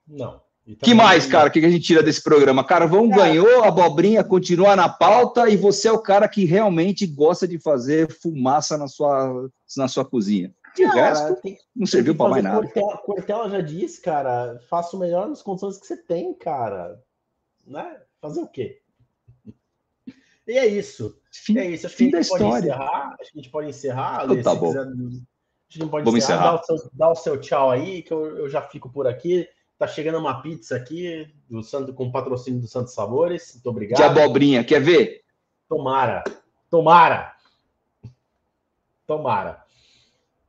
Não. 0.05 0.48
Que 0.77 0.93
mais, 0.93 1.25
cara? 1.25 1.49
O 1.49 1.51
que 1.51 1.65
a 1.65 1.71
gente 1.71 1.85
tira 1.85 2.03
desse 2.03 2.23
programa? 2.23 2.63
Carvão 2.63 3.09
cara, 3.09 3.23
ganhou, 3.23 3.65
a 3.65 3.69
abobrinha 3.69 4.23
continua 4.23 4.77
na 4.77 4.89
pauta 4.89 5.49
e 5.49 5.57
você 5.57 5.89
é 5.89 5.93
o 5.93 6.03
cara 6.03 6.29
que 6.29 6.45
realmente 6.45 7.07
gosta 7.07 7.49
de 7.49 7.59
fazer 7.59 8.13
fumaça 8.13 8.77
na 8.77 8.87
sua, 8.87 9.49
na 9.77 9.89
sua 9.89 10.05
cozinha. 10.05 10.55
De 10.77 10.85
cara, 10.85 11.09
resto, 11.09 11.41
tem, 11.41 11.59
não 11.75 11.87
serviu 11.87 12.15
para 12.15 12.29
mais 12.29 12.45
nada. 12.45 12.61
Cortella, 12.61 12.99
Cortella 12.99 13.51
já 13.51 13.61
disse, 13.63 14.01
cara, 14.01 14.61
faça 14.69 14.95
o 14.95 15.01
melhor 15.01 15.29
nas 15.29 15.41
condições 15.41 15.79
que 15.79 15.87
você 15.87 15.97
tem, 15.97 16.35
cara. 16.35 17.03
Né? 17.67 18.01
Fazer 18.21 18.41
o 18.41 18.47
quê? 18.47 18.81
E 20.47 20.59
é 20.59 20.67
isso. 20.67 21.19
Fim, 21.33 21.59
é 21.59 21.71
isso. 21.71 21.87
Acho 21.87 21.97
fim 21.97 22.11
que 22.11 22.17
a 22.17 22.23
gente 22.23 22.31
pode 22.31 22.45
história. 22.45 22.67
encerrar. 22.67 23.17
Acho 23.21 23.33
que 23.33 23.39
a 23.39 23.43
gente 23.43 23.51
pode 23.51 23.69
encerrar. 23.69 24.25
Então, 24.25 24.43
tá 24.43 24.55
bom. 24.55 24.67
Quiser, 24.69 24.81
a 24.81 24.85
gente 25.71 25.91
pode 25.91 26.05
Vamos 26.05 26.25
encerrar. 26.25 26.55
encerrar. 26.55 26.57
Dá, 26.57 26.61
o 26.61 26.65
seu, 26.65 26.91
dá 26.93 27.11
o 27.11 27.15
seu 27.15 27.41
tchau 27.41 27.71
aí, 27.71 28.03
que 28.03 28.13
eu, 28.13 28.39
eu 28.39 28.49
já 28.49 28.63
fico 28.63 28.91
por 28.91 29.07
aqui. 29.07 29.49
Tá 29.79 29.87
chegando 29.87 30.19
uma 30.19 30.43
pizza 30.43 30.75
aqui 30.75 31.29
do 31.49 31.63
Santo 31.63 31.95
com 31.95 32.11
patrocínio 32.11 32.61
do 32.61 32.67
Santos 32.67 32.95
Sabores. 32.95 33.53
Muito 33.55 33.71
obrigado. 33.71 33.99
De 33.99 34.03
abobrinha, 34.03 34.65
quer 34.65 34.81
ver? 34.81 35.23
Tomara. 35.69 36.25
Tomara. 36.69 37.33
Tomara. 39.07 39.63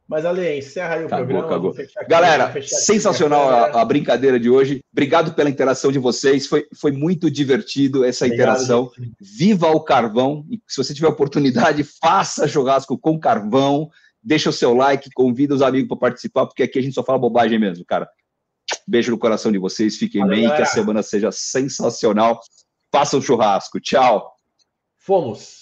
Mas, 0.08 0.26
Ale, 0.26 0.58
encerra 0.58 0.96
aí 0.96 1.04
o 1.04 1.06
acabou, 1.06 1.28
programa. 1.28 1.46
Acabou. 1.46 1.76
Galera, 2.10 2.62
sensacional 2.64 3.48
a, 3.48 3.80
a, 3.80 3.86
brincadeira 3.86 4.40
de 4.40 4.50
hoje. 4.50 4.80
Obrigado 4.92 5.36
pela 5.36 5.52
interação 5.52 5.92
de 5.92 6.00
vocês. 6.00 6.48
Foi, 6.48 6.68
foi 6.74 6.92
muito 6.92 7.30
divertido 7.30 8.04
essa 8.04 8.26
Obrigado, 8.26 8.48
interação. 8.50 8.92
Gente. 8.98 9.14
Viva 9.22 9.70
o 9.70 9.82
carvão. 9.82 10.44
E 10.50 10.60
se 10.68 10.78
você 10.78 10.96
tiver 10.96 11.08
oportunidade, 11.08 11.84
faça 11.84 12.48
churrasco 12.48 12.98
com 12.98 13.20
carvão. 13.20 13.92
Deixa 14.24 14.50
o 14.50 14.54
seu 14.54 14.74
like, 14.74 15.12
convida 15.14 15.54
os 15.54 15.62
amigos 15.62 15.88
para 15.88 16.10
participar, 16.10 16.48
porque 16.48 16.64
aqui 16.64 16.80
a 16.80 16.82
gente 16.82 16.96
só 16.96 17.04
fala 17.04 17.20
bobagem 17.20 17.60
mesmo, 17.60 17.86
cara. 17.86 18.10
Beijo 18.90 19.12
no 19.12 19.20
coração 19.20 19.52
de 19.52 19.60
vocês, 19.60 19.98
fiquem 19.98 20.22
Valeu, 20.22 20.36
bem, 20.36 20.44
galera. 20.46 20.64
que 20.64 20.68
a 20.68 20.74
semana 20.74 21.04
seja 21.04 21.32
sensacional. 21.32 22.40
Façam 22.92 23.20
um 23.20 23.22
churrasco. 23.22 23.80
Tchau. 23.80 24.34
Fomos. 24.98 25.59